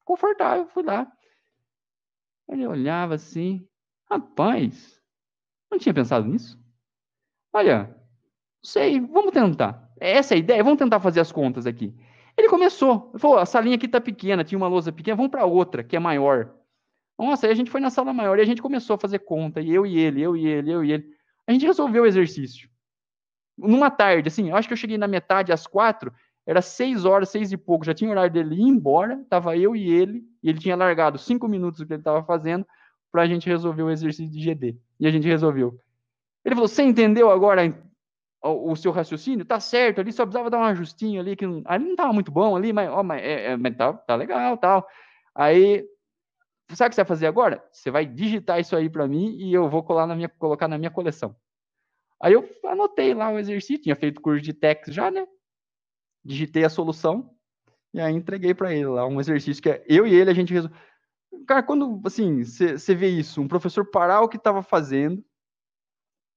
Confortável, 0.05 0.67
fui 0.69 0.83
lá. 0.83 1.11
Ele 2.49 2.67
olhava 2.67 3.15
assim, 3.15 3.67
rapaz, 4.11 4.99
não 5.71 5.79
tinha 5.79 5.93
pensado 5.93 6.27
nisso? 6.27 6.59
Olha, 7.53 7.95
sei, 8.63 9.01
vamos 9.01 9.33
tentar. 9.33 9.93
Essa 10.01 10.35
é 10.35 10.37
a 10.37 10.39
ideia, 10.39 10.65
vamos 10.65 10.79
tentar 10.79 11.01
fazer 11.01 11.21
as 11.21 11.31
contas 11.31 11.67
aqui. 11.67 11.95
Ele 12.37 12.49
começou, 12.49 13.11
ele 13.13 13.19
falou, 13.19 13.39
a 13.39 13.45
salinha 13.45 13.77
aqui 13.77 13.89
tá 13.89 14.01
pequena, 14.01 14.45
tinha 14.45 14.57
uma 14.57 14.69
lousa 14.69 14.93
pequena, 14.93 15.17
vamos 15.17 15.31
para 15.31 15.45
outra, 15.45 15.83
que 15.83 15.97
é 15.97 15.99
maior. 15.99 16.55
Nossa, 17.19 17.47
aí 17.47 17.53
a 17.53 17.57
gente 17.57 17.71
foi 17.71 17.81
na 17.81 17.91
sala 17.91 18.13
maior 18.13 18.39
e 18.39 18.43
a 18.43 18.45
gente 18.45 18.63
começou 18.63 18.95
a 18.95 18.99
fazer 18.99 19.19
conta, 19.21 19.61
e 19.61 19.75
eu 19.75 19.85
e 19.85 19.99
ele, 19.99 20.23
eu 20.23 20.37
e 20.37 20.47
ele, 20.47 20.71
eu 20.71 20.85
e 20.85 20.93
ele. 20.93 21.11
A 21.47 21.53
gente 21.53 21.67
resolveu 21.67 22.05
o 22.05 22.07
exercício. 22.07 22.69
Numa 23.57 23.91
tarde, 23.91 24.29
assim, 24.29 24.51
eu 24.51 24.57
acho 24.57 24.69
que 24.69 24.73
eu 24.73 24.79
cheguei 24.79 24.97
na 24.97 25.09
metade 25.09 25.53
às 25.53 25.67
quatro, 25.67 26.13
era 26.47 26.63
seis 26.63 27.05
horas, 27.05 27.29
seis 27.29 27.51
e 27.51 27.57
pouco, 27.57 27.85
já 27.85 27.93
tinha 27.93 28.11
horário 28.11 28.33
dele 28.33 28.55
ir 28.55 28.63
embora, 28.63 29.23
tava 29.29 29.57
eu 29.57 29.75
e 29.75 29.91
ele, 29.91 30.23
e 30.43 30.49
ele 30.49 30.59
tinha 30.59 30.77
largado 30.77 31.19
cinco 31.19 31.49
minutos 31.49 31.81
do 31.81 31.87
que 31.87 31.93
ele 31.93 32.01
estava 32.01 32.23
fazendo 32.23 32.65
para 33.11 33.23
a 33.23 33.27
gente 33.27 33.49
resolver 33.49 33.83
o 33.83 33.91
exercício 33.91 34.33
de 34.33 34.41
GD. 34.41 34.77
E 35.01 35.07
a 35.07 35.11
gente 35.11 35.27
resolveu. 35.27 35.79
Ele 36.45 36.55
falou: 36.55 36.69
Você 36.69 36.83
entendeu 36.83 37.31
agora 37.31 37.63
o, 38.43 38.73
o 38.73 38.77
seu 38.77 38.93
raciocínio? 38.93 39.45
Tá 39.45 39.61
certo, 39.61 40.01
ali 40.01 40.13
só 40.13 40.25
precisava 40.25 40.49
dar 40.49 40.59
um 40.59 40.65
ajustinho 40.65 41.21
ali, 41.21 41.37
que 41.37 41.45
ali 41.67 41.85
não 41.85 41.93
estava 41.93 42.13
muito 42.13 42.31
bom 42.31 42.57
ali, 42.57 42.73
mas, 42.73 42.89
ó, 42.89 43.03
mas, 43.03 43.23
é, 43.23 43.53
é, 43.53 43.57
mas 43.57 43.77
tá, 43.77 43.93
tá 43.93 44.15
legal, 44.15 44.57
tal. 44.57 44.87
Aí, 45.35 45.85
sabe 46.77 46.89
o 46.89 46.91
que 46.91 46.95
você 46.95 47.03
vai 47.03 47.09
fazer 47.09 47.27
agora? 47.27 47.65
Você 47.73 47.91
vai 47.91 48.05
digitar 48.07 48.61
isso 48.61 48.77
aí 48.77 48.91
para 48.91 49.09
mim 49.09 49.37
e 49.39 49.53
eu 49.53 49.69
vou 49.69 49.83
colar 49.83 50.07
na 50.07 50.15
minha, 50.15 50.29
colocar 50.29 50.69
na 50.69 50.79
minha 50.79 50.91
coleção. 50.91 51.35
Aí 52.21 52.33
eu 52.33 52.49
anotei 52.65 53.15
lá 53.15 53.31
o 53.31 53.39
exercício, 53.39 53.83
tinha 53.83 53.97
feito 53.97 54.21
curso 54.21 54.43
de 54.43 54.53
Tex 54.53 54.93
já, 54.93 55.11
né? 55.11 55.27
digitei 56.25 56.65
a 56.65 56.71
solução 56.71 57.35
e 57.93 58.01
aí 58.01 58.15
entreguei 58.15 58.55
para 58.55 58.73
ele 58.73 58.87
lá 58.87 59.07
um 59.07 59.19
exercício 59.19 59.63
que 59.63 59.71
é 59.71 59.85
eu 59.89 60.07
e 60.07 60.15
ele 60.15 60.31
a 60.31 60.35
gente 60.35 60.53
resolveu. 60.53 60.79
Cara, 61.47 61.63
quando 61.63 62.01
assim 62.05 62.45
você 62.45 62.95
vê 62.95 63.09
isso, 63.09 63.41
um 63.41 63.49
professor 63.49 63.91
parar 63.91 64.21
o 64.21 64.29
que 64.29 64.37
estava 64.37 64.63
fazendo, 64.63 65.25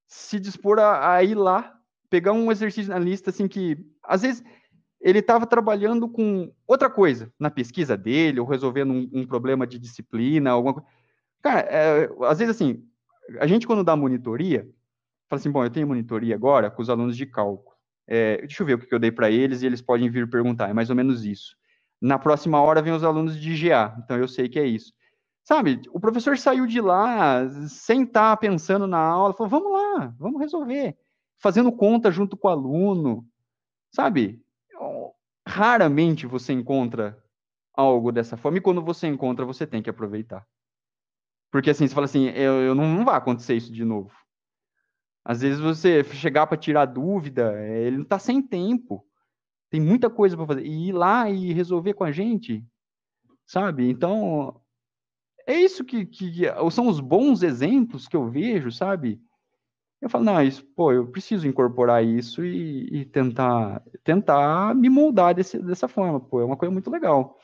se 0.08 0.40
dispor 0.40 0.80
a, 0.80 1.16
a, 1.16 1.24
ir 1.24 1.36
lá, 1.36 1.78
pegar 2.10 2.32
um 2.32 2.52
exercício 2.52 2.92
na 2.92 3.00
lista 3.00 3.30
assim 3.30 3.48
que 3.48 3.78
às 4.04 4.22
vezes 4.22 4.44
ele 5.02 5.20
estava 5.20 5.48
trabalhando 5.48 6.08
com 6.08 6.54
outra 6.68 6.90
coisa 6.90 7.34
na 7.40 7.50
pesquisa 7.50 7.98
dele 7.98 8.40
ou 8.40 8.46
resolvendo 8.46 8.92
um, 8.92 9.10
um 9.12 9.26
problema 9.26 9.66
de 9.66 9.80
disciplina, 9.80 10.52
alguma 10.52 10.76
coisa. 10.76 10.88
Cara, 11.42 11.60
é, 11.62 12.10
às 12.22 12.38
vezes 12.38 12.56
assim, 12.56 12.86
a 13.40 13.48
gente 13.48 13.66
quando 13.66 13.84
dá 13.84 13.96
monitoria, 13.96 14.62
fala 15.28 15.40
assim, 15.40 15.52
bom, 15.52 15.64
eu 15.64 15.70
tenho 15.70 15.88
monitoria 15.88 16.36
agora 16.36 16.70
com 16.70 16.82
os 16.82 16.90
alunos 16.90 17.18
de 17.18 17.26
cálculo. 17.26 17.76
É, 18.08 18.38
deixa 18.38 18.62
eu 18.62 18.68
ver 18.68 18.76
o 18.76 18.80
que 18.80 18.94
eu 18.94 19.00
dei 19.00 19.12
para 19.12 19.32
eles 19.32 19.62
e 19.62 19.66
eles 19.66 19.82
podem 19.82 20.10
vir 20.10 20.30
perguntar. 20.30 20.70
É 20.70 20.74
mais 20.74 20.90
ou 20.90 20.96
menos 20.96 21.26
isso. 21.26 21.56
Na 22.00 22.20
próxima 22.20 22.62
hora 22.62 22.82
vem 22.82 22.94
os 22.94 23.04
alunos 23.04 23.40
de 23.40 23.70
GA, 23.70 23.96
então 24.04 24.18
eu 24.18 24.28
sei 24.28 24.50
que 24.50 24.60
é 24.60 24.66
isso. 24.66 24.94
Sabe, 25.44 25.82
o 25.92 26.00
professor 26.00 26.38
saiu 26.38 26.68
de 26.68 26.80
lá 26.80 27.48
sem 27.68 28.04
estar 28.04 28.32
tá 28.32 28.38
pensando 28.38 28.86
na 28.86 29.00
aula, 29.00 29.34
falou: 29.34 29.50
vamos 29.50 29.72
lá, 29.72 30.14
vamos 30.20 30.40
resolver. 30.40 30.96
Fazendo 31.40 31.72
conta 31.72 32.12
junto 32.12 32.38
com 32.38 32.48
o 32.48 32.52
aluno. 32.52 33.26
Sabe, 33.92 34.42
raramente 35.52 36.26
você 36.26 36.54
encontra 36.54 37.22
algo 37.74 38.12
dessa 38.12 38.38
forma, 38.38 38.58
e 38.58 38.62
quando 38.62 38.82
você 38.82 39.08
encontra, 39.08 39.46
você 39.46 39.68
tem 39.68 39.82
que 39.82 39.90
aproveitar. 39.90 40.48
Porque 41.52 41.70
assim, 41.70 41.86
você 41.86 41.94
fala 41.94 42.06
assim, 42.06 42.28
eu, 42.30 42.62
eu 42.62 42.74
não, 42.74 42.88
não 42.88 43.04
vai 43.04 43.16
acontecer 43.16 43.56
isso 43.56 43.72
de 43.72 43.84
novo. 43.84 44.12
Às 45.26 45.42
vezes 45.42 45.60
você 45.60 46.04
chegar 46.04 46.48
para 46.48 46.58
tirar 46.58 46.86
dúvida, 46.86 47.54
é, 47.54 47.84
ele 47.84 47.98
não 47.98 48.04
está 48.04 48.18
sem 48.18 48.42
tempo. 48.42 49.06
Tem 49.70 49.80
muita 49.80 50.10
coisa 50.10 50.36
para 50.36 50.48
fazer. 50.48 50.66
E 50.66 50.90
ir 50.90 50.94
lá 50.94 51.30
e 51.30 51.54
resolver 51.54 51.94
com 51.94 52.04
a 52.04 52.12
gente, 52.12 52.66
sabe? 53.46 53.90
Então, 53.90 54.60
é 55.46 55.54
isso 55.54 55.84
que, 55.84 56.06
que 56.06 56.44
são 56.72 56.88
os 56.88 57.00
bons 57.00 57.44
exemplos 57.44 58.08
que 58.08 58.16
eu 58.16 58.30
vejo, 58.30 58.72
sabe? 58.72 59.22
Eu 60.02 60.10
falo, 60.10 60.24
não, 60.24 60.42
isso, 60.42 60.66
pô, 60.76 60.92
eu 60.92 61.08
preciso 61.08 61.48
incorporar 61.48 62.04
isso 62.04 62.44
e, 62.44 63.02
e 63.02 63.06
tentar, 63.06 63.84
tentar 64.04 64.74
me 64.76 64.90
moldar 64.90 65.36
desse, 65.36 65.60
dessa 65.60 65.88
forma, 65.88 66.20
pô, 66.20 66.42
é 66.42 66.46
uma 66.46 66.58
coisa 66.58 66.72
muito 66.72 66.90
legal. 66.90 67.38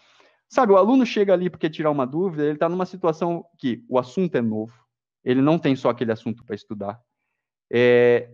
Sabe, 0.50 0.74
o 0.74 0.78
aluno 0.78 1.06
chega 1.06 1.34
ali 1.34 1.50
porque 1.50 1.70
tirar 1.70 1.92
uma 1.92 2.08
dúvida, 2.08 2.44
ele 2.44 2.54
está 2.54 2.68
numa 2.68 2.86
situação 2.86 3.46
que 3.60 3.86
o 3.88 4.00
assunto 4.00 4.36
é 4.36 4.42
novo, 4.42 4.74
ele 5.24 5.42
não 5.42 5.60
tem 5.60 5.76
só 5.76 5.90
aquele 5.90 6.12
assunto 6.12 6.44
para 6.44 6.56
estudar. 6.56 7.00
É, 7.72 8.32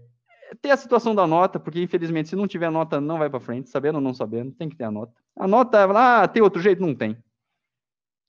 tem 0.61 0.71
a 0.71 0.77
situação 0.77 1.13
da 1.13 1.27
nota, 1.27 1.59
porque 1.59 1.81
infelizmente 1.81 2.29
se 2.29 2.35
não 2.35 2.47
tiver 2.47 2.69
nota 2.69 3.01
não 3.01 3.17
vai 3.17 3.29
para 3.29 3.39
frente, 3.39 3.69
sabendo 3.69 3.95
ou 3.95 4.01
não 4.01 4.13
sabendo, 4.13 4.53
tem 4.53 4.69
que 4.69 4.75
ter 4.75 4.85
a 4.85 4.91
nota. 4.91 5.13
A 5.35 5.47
nota, 5.47 5.85
ah, 5.91 6.27
tem 6.27 6.41
outro 6.41 6.61
jeito? 6.61 6.81
Não 6.81 6.95
tem. 6.95 7.17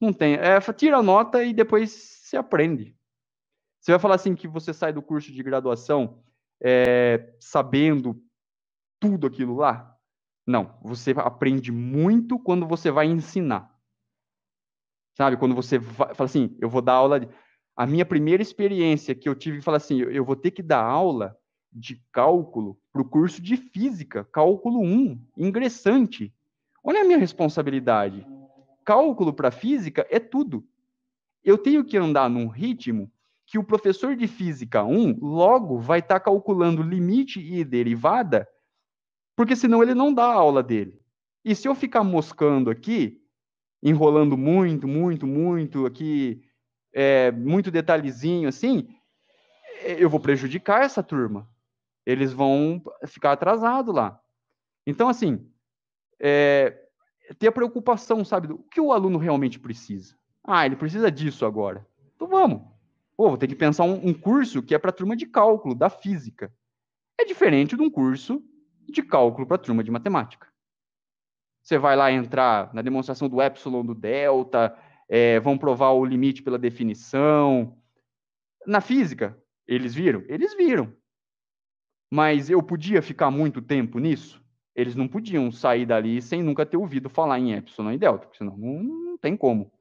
Não 0.01 0.13
tem. 0.13 0.35
É, 0.35 0.59
tira 0.73 0.99
a 0.99 1.03
nota 1.03 1.45
e 1.45 1.53
depois 1.53 1.93
se 1.93 2.37
aprende. 2.37 2.97
Você 3.85 3.93
vai 3.93 3.99
falar 3.99 4.15
assim 4.15 4.35
que 4.35 4.49
você 4.49 4.73
sai 4.73 4.95
do 4.95 5.03
curso 5.03 5.31
de 5.31 5.43
graduação 5.43 6.19
é, 6.59 7.35
sabendo 7.39 8.19
tudo 8.99 9.27
aquilo 9.27 9.57
lá? 9.57 9.95
Não, 10.47 10.79
você 10.83 11.11
aprende 11.19 11.71
muito 11.71 12.39
quando 12.39 12.67
você 12.67 12.91
vai 12.91 13.05
ensinar. 13.05 13.79
Sabe, 15.15 15.37
quando 15.37 15.55
você 15.55 15.79
vai, 15.79 16.15
fala 16.15 16.27
assim, 16.27 16.57
eu 16.63 16.71
vou 16.71 16.81
dar 16.81 16.95
aula 16.95 17.21
de... 17.21 17.29
A 17.77 17.85
minha 17.87 18.07
primeira 18.07 18.43
experiência 18.43 19.15
que 19.15 19.29
eu 19.29 19.35
tive, 19.35 19.61
falar 19.61 19.77
assim, 19.77 19.99
eu 19.99 20.25
vou 20.25 20.35
ter 20.35 20.53
que 20.53 20.63
dar 20.63 20.83
aula 20.83 21.37
de 21.71 22.03
cálculo 22.11 22.81
para 22.91 23.03
o 23.03 23.09
curso 23.09 23.43
de 23.43 23.59
física, 23.59 24.25
cálculo 24.25 24.81
1, 24.81 25.21
ingressante. 25.37 26.33
Olha 26.83 27.03
a 27.03 27.05
minha 27.05 27.19
responsabilidade. 27.19 28.27
Cálculo 28.83 29.31
para 29.31 29.51
física 29.51 30.07
é 30.09 30.19
tudo. 30.19 30.67
Eu 31.45 31.59
tenho 31.59 31.85
que 31.85 31.99
andar 31.99 32.31
num 32.31 32.49
ritmo 32.49 33.13
que 33.47 33.59
o 33.59 33.65
professor 33.65 34.17
de 34.17 34.27
física 34.27 34.85
1 34.85 35.19
logo 35.21 35.79
vai 35.79 35.99
estar 35.99 36.19
tá 36.19 36.25
calculando 36.25 36.83
limite 36.83 37.41
e 37.41 37.65
derivada, 37.65 38.49
porque 39.37 39.55
senão 39.55 39.83
ele 39.83 39.95
não 39.95 40.13
dá 40.13 40.25
a 40.25 40.35
aula 40.35 40.63
dele. 40.63 41.01
E 41.45 41.55
se 41.55 41.69
eu 41.69 41.75
ficar 41.75 42.03
moscando 42.03 42.71
aqui, 42.71 43.21
enrolando 43.83 44.37
muito, 44.37 44.89
muito, 44.89 45.27
muito 45.27 45.85
aqui, 45.85 46.43
é, 46.93 47.31
muito 47.33 47.71
detalhezinho 47.71 48.49
assim, 48.49 48.89
eu 49.83 50.09
vou 50.09 50.21
prejudicar 50.21 50.85
essa 50.85 51.03
turma. 51.03 51.49
Eles 52.07 52.33
vão 52.33 52.83
ficar 53.07 53.33
atrasados 53.33 53.95
lá. 53.95 54.19
Então, 54.87 55.09
assim, 55.09 55.51
é, 56.21 56.79
ter 57.39 57.49
a 57.49 57.53
preocupação, 57.53 58.25
sabe, 58.25 58.49
do 58.49 58.59
que 58.71 58.81
o 58.81 58.93
aluno 58.93 59.19
realmente 59.19 59.59
precisa. 59.59 60.17
Ah, 60.43 60.65
ele 60.67 60.77
precisa 60.77 61.11
disso 61.11 61.45
agora. 61.47 61.87
Então 62.15 62.29
vamos. 62.29 62.74
Pô, 63.17 63.29
vou 63.29 63.39
ter 63.39 63.47
que 63.47 63.55
pensar 63.55 63.85
um, 63.85 64.09
um 64.09 64.15
curso 64.15 64.63
que 64.63 64.75
é 64.75 64.79
para 64.79 64.93
turma 64.93 65.17
de 65.17 65.27
cálculo, 65.27 65.75
da 65.75 65.89
física. 65.89 66.53
É 67.19 67.25
diferente 67.25 67.77
de 67.77 67.83
um 67.83 67.91
curso 67.91 68.43
de 68.89 69.03
cálculo 69.03 69.47
para 69.47 69.59
turma 69.59 69.85
de 69.85 69.91
matemática. 69.91 70.49
Você 71.63 71.79
vai 71.79 71.97
lá 71.97 72.13
entrar 72.13 72.75
na 72.75 72.83
demonstração 72.83 73.29
do 73.29 73.41
epsilon, 73.41 73.85
do 73.85 73.95
delta, 73.95 74.77
é, 75.09 75.41
vão 75.41 75.57
provar 75.57 75.93
o 75.93 76.05
limite 76.05 76.43
pela 76.43 76.59
definição. 76.59 77.79
Na 78.67 78.81
física, 78.81 79.41
eles 79.67 79.95
viram? 79.95 80.25
Eles 80.29 80.55
viram. 80.55 80.93
Mas 82.11 82.51
eu 82.51 82.63
podia 82.63 83.01
ficar 83.01 83.31
muito 83.31 83.63
tempo 83.63 83.99
nisso? 83.99 84.45
Eles 84.75 84.95
não 84.95 85.07
podiam 85.07 85.51
sair 85.51 85.87
dali 85.87 86.21
sem 86.21 86.43
nunca 86.43 86.67
ter 86.67 86.77
ouvido 86.77 87.09
falar 87.09 87.39
em 87.39 87.53
epsilon 87.53 87.93
e 87.93 87.99
delta, 87.99 88.27
porque 88.27 88.39
senão 88.39 88.57
não, 88.57 88.83
não 88.83 89.19
tem 89.19 89.37
como. 89.37 89.73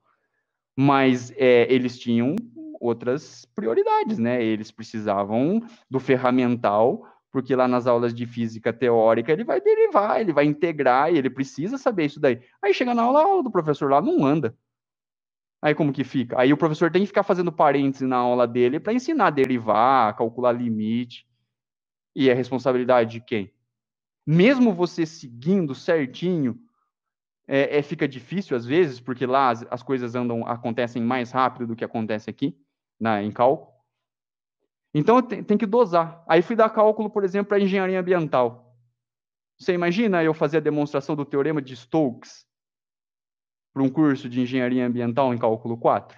Mas 0.77 1.31
é, 1.31 1.71
eles 1.71 1.99
tinham 1.99 2.35
outras 2.79 3.45
prioridades, 3.55 4.17
né? 4.17 4.43
Eles 4.43 4.71
precisavam 4.71 5.61
do 5.89 5.99
ferramental, 5.99 7.05
porque 7.31 7.55
lá 7.55 7.67
nas 7.67 7.87
aulas 7.87 8.13
de 8.13 8.27
física 8.27 8.71
teórica 8.71 9.31
ele 9.31 9.43
vai 9.43 9.59
derivar, 9.59 10.21
ele 10.21 10.31
vai 10.31 10.45
integrar 10.45 11.11
e 11.11 11.17
ele 11.17 11.29
precisa 11.29 11.77
saber 11.79 12.05
isso 12.05 12.19
daí. 12.19 12.39
Aí 12.61 12.73
chega 12.73 12.93
na 12.93 13.01
aula, 13.01 13.21
a 13.21 13.23
aula 13.23 13.43
do 13.43 13.51
professor 13.51 13.89
lá 13.89 13.99
não 13.99 14.23
anda. 14.23 14.55
Aí 15.59 15.73
como 15.73 15.91
que 15.91 16.03
fica? 16.03 16.39
Aí 16.39 16.53
o 16.53 16.57
professor 16.57 16.91
tem 16.91 17.01
que 17.01 17.07
ficar 17.07 17.23
fazendo 17.23 17.51
parênteses 17.51 18.07
na 18.07 18.17
aula 18.17 18.47
dele 18.47 18.79
para 18.79 18.93
ensinar 18.93 19.27
a 19.27 19.31
derivar, 19.31 20.15
calcular 20.15 20.51
limite. 20.51 21.25
E 22.15 22.29
é 22.29 22.33
responsabilidade 22.33 23.13
de 23.13 23.21
quem? 23.21 23.51
Mesmo 24.27 24.73
você 24.73 25.05
seguindo 25.05 25.73
certinho, 25.73 26.59
é, 27.47 27.79
é, 27.79 27.81
fica 27.81 28.07
difícil 28.07 28.55
às 28.55 28.65
vezes, 28.65 28.99
porque 28.99 29.25
lá 29.25 29.49
as, 29.49 29.65
as 29.71 29.81
coisas 29.81 30.13
andam, 30.13 30.45
acontecem 30.45 31.01
mais 31.01 31.31
rápido 31.31 31.67
do 31.67 31.75
que 31.75 31.83
acontece 31.83 32.29
aqui 32.29 32.55
na, 33.03 33.21
em 33.21 33.31
cálculo. 33.31 33.69
Então 34.93 35.21
tem, 35.21 35.43
tem 35.43 35.57
que 35.57 35.65
dosar. 35.65 36.23
Aí 36.25 36.41
fui 36.41 36.55
dar 36.55 36.69
cálculo, 36.69 37.09
por 37.09 37.25
exemplo, 37.25 37.49
para 37.49 37.59
engenharia 37.59 37.99
ambiental. 37.99 38.73
Você 39.59 39.73
imagina 39.73 40.23
eu 40.23 40.33
fazer 40.33 40.57
a 40.57 40.61
demonstração 40.61 41.15
do 41.15 41.25
teorema 41.25 41.61
de 41.61 41.75
Stokes 41.75 42.47
para 43.73 43.83
um 43.83 43.89
curso 43.89 44.29
de 44.29 44.39
engenharia 44.39 44.85
ambiental 44.85 45.33
em 45.33 45.37
cálculo 45.37 45.77
4? 45.77 46.17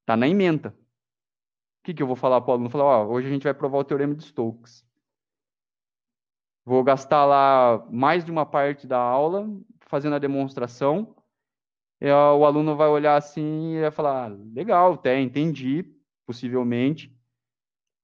Está 0.00 0.16
na 0.16 0.26
emenda. 0.26 0.70
O 0.70 1.84
que, 1.84 1.92
que 1.92 2.02
eu 2.02 2.06
vou 2.06 2.16
falar 2.16 2.40
para 2.40 2.50
o 2.50 2.54
aluno? 2.54 2.70
Falar, 2.70 2.84
ó, 2.84 3.06
hoje 3.06 3.28
a 3.28 3.30
gente 3.30 3.44
vai 3.44 3.54
provar 3.54 3.78
o 3.78 3.84
teorema 3.84 4.14
de 4.14 4.24
Stokes. 4.24 4.84
Vou 6.64 6.82
gastar 6.82 7.24
lá 7.26 7.86
mais 7.90 8.24
de 8.24 8.30
uma 8.30 8.46
parte 8.46 8.86
da 8.86 8.98
aula 8.98 9.46
fazendo 9.82 10.16
a 10.16 10.18
demonstração 10.18 11.15
o 12.00 12.44
aluno 12.44 12.76
vai 12.76 12.88
olhar 12.88 13.16
assim 13.16 13.76
e 13.76 13.80
vai 13.80 13.90
falar: 13.90 14.28
legal, 14.54 14.94
até 14.94 15.20
entendi, 15.20 15.84
possivelmente, 16.26 17.14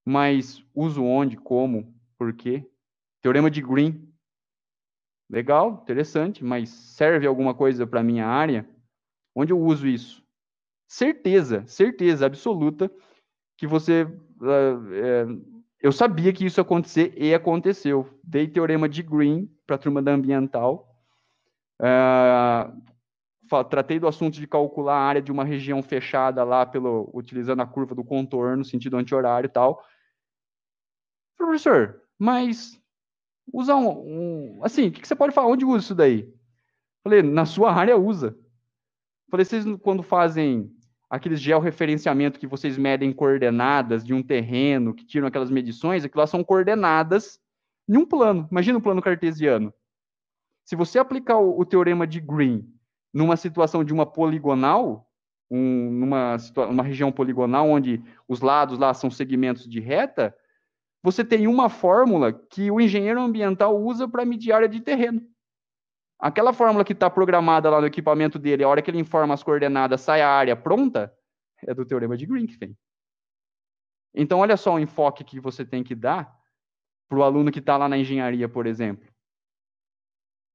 mas 0.05 0.63
uso 0.73 1.03
onde, 1.03 1.37
como, 1.37 1.93
por 2.17 2.33
quê? 2.33 2.67
Teorema 3.21 3.49
de 3.49 3.61
Green. 3.61 4.09
Legal, 5.29 5.79
interessante, 5.81 6.43
mas 6.43 6.69
serve 6.69 7.25
alguma 7.25 7.53
coisa 7.53 7.87
para 7.87 8.03
minha 8.03 8.27
área? 8.27 8.67
Onde 9.35 9.51
eu 9.51 9.59
uso 9.59 9.87
isso? 9.87 10.23
Certeza, 10.87 11.65
certeza 11.65 12.25
absoluta 12.25 12.91
que 13.57 13.65
você. 13.65 14.03
Uh, 14.03 14.93
é, 14.93 15.25
eu 15.79 15.91
sabia 15.91 16.31
que 16.31 16.45
isso 16.45 16.59
ia 16.59 16.61
acontecer 16.61 17.13
e 17.17 17.33
aconteceu. 17.33 18.07
Dei 18.23 18.47
teorema 18.47 18.87
de 18.87 19.01
Green 19.01 19.49
para 19.65 19.75
a 19.75 19.79
turma 19.79 20.01
da 20.01 20.11
ambiental. 20.11 20.87
Uh, 21.81 22.92
tratei 23.61 23.99
do 23.99 24.07
assunto 24.07 24.35
de 24.35 24.47
calcular 24.47 24.95
a 24.95 25.03
área 25.03 25.21
de 25.21 25.33
uma 25.33 25.43
região 25.43 25.83
fechada 25.83 26.45
lá 26.45 26.65
pelo 26.65 27.09
utilizando 27.13 27.61
a 27.61 27.67
curva 27.67 27.93
do 27.93 28.05
contorno, 28.05 28.63
sentido 28.63 28.95
anti-horário 28.95 29.47
e 29.47 29.51
tal. 29.51 29.83
Professor, 31.35 32.01
mas 32.17 32.81
usar 33.51 33.75
um, 33.75 33.89
um, 33.89 34.59
assim, 34.63 34.87
o 34.87 34.91
que, 34.93 35.01
que 35.01 35.07
você 35.07 35.15
pode 35.15 35.33
falar? 35.33 35.49
Onde 35.49 35.65
usa 35.65 35.83
isso 35.83 35.95
daí? 35.95 36.33
Falei, 37.03 37.21
na 37.21 37.45
sua 37.45 37.73
área 37.73 37.97
usa. 37.97 38.37
Falei, 39.29 39.45
vocês 39.45 39.65
quando 39.81 40.01
fazem 40.01 40.71
aqueles 41.09 41.41
georreferenciamento 41.41 42.39
que 42.39 42.47
vocês 42.47 42.77
medem 42.77 43.11
coordenadas 43.11 44.03
de 44.03 44.13
um 44.13 44.23
terreno, 44.23 44.93
que 44.93 45.05
tiram 45.05 45.27
aquelas 45.27 45.51
medições, 45.51 46.05
aquilo 46.05 46.21
lá 46.21 46.27
são 46.27 46.43
coordenadas 46.43 47.39
em 47.87 47.97
um 47.97 48.05
plano. 48.05 48.47
Imagina 48.49 48.77
um 48.77 48.81
plano 48.81 49.01
cartesiano. 49.01 49.73
Se 50.63 50.75
você 50.75 50.97
aplicar 50.97 51.37
o, 51.37 51.59
o 51.59 51.65
teorema 51.65 52.07
de 52.07 52.21
Green 52.21 52.72
numa 53.13 53.37
situação 53.37 53.83
de 53.83 53.93
uma 53.93 54.05
poligonal, 54.05 55.09
um, 55.49 55.91
numa 55.91 56.37
uma 56.69 56.83
região 56.83 57.11
poligonal 57.11 57.69
onde 57.69 58.03
os 58.27 58.41
lados 58.41 58.79
lá 58.79 58.93
são 58.93 59.11
segmentos 59.11 59.69
de 59.69 59.79
reta, 59.79 60.35
você 61.03 61.23
tem 61.23 61.47
uma 61.47 61.69
fórmula 61.69 62.33
que 62.33 62.71
o 62.71 62.79
engenheiro 62.79 63.21
ambiental 63.21 63.79
usa 63.79 64.07
para 64.07 64.25
medir 64.25 64.53
área 64.53 64.69
de 64.69 64.79
terreno. 64.79 65.21
Aquela 66.17 66.53
fórmula 66.53 66.85
que 66.85 66.93
está 66.93 67.09
programada 67.09 67.69
lá 67.69 67.81
no 67.81 67.87
equipamento 67.87 68.39
dele, 68.39 68.63
a 68.63 68.69
hora 68.69 68.81
que 68.81 68.89
ele 68.89 68.99
informa 68.99 69.33
as 69.33 69.43
coordenadas, 69.43 69.99
sai 69.99 70.21
a 70.21 70.29
área 70.29 70.55
pronta, 70.55 71.13
é 71.61 71.73
do 71.73 71.85
teorema 71.85 72.15
de 72.15 72.25
Green 72.25 72.47
que 72.47 72.57
vem. 72.57 72.77
Então, 74.15 74.39
olha 74.39 74.55
só 74.55 74.75
o 74.75 74.79
enfoque 74.79 75.23
que 75.23 75.39
você 75.39 75.65
tem 75.65 75.83
que 75.83 75.93
dar 75.93 76.33
para 77.09 77.17
o 77.17 77.23
aluno 77.23 77.51
que 77.51 77.59
está 77.59 77.75
lá 77.75 77.89
na 77.89 77.97
engenharia, 77.97 78.47
por 78.47 78.65
exemplo. 78.65 79.11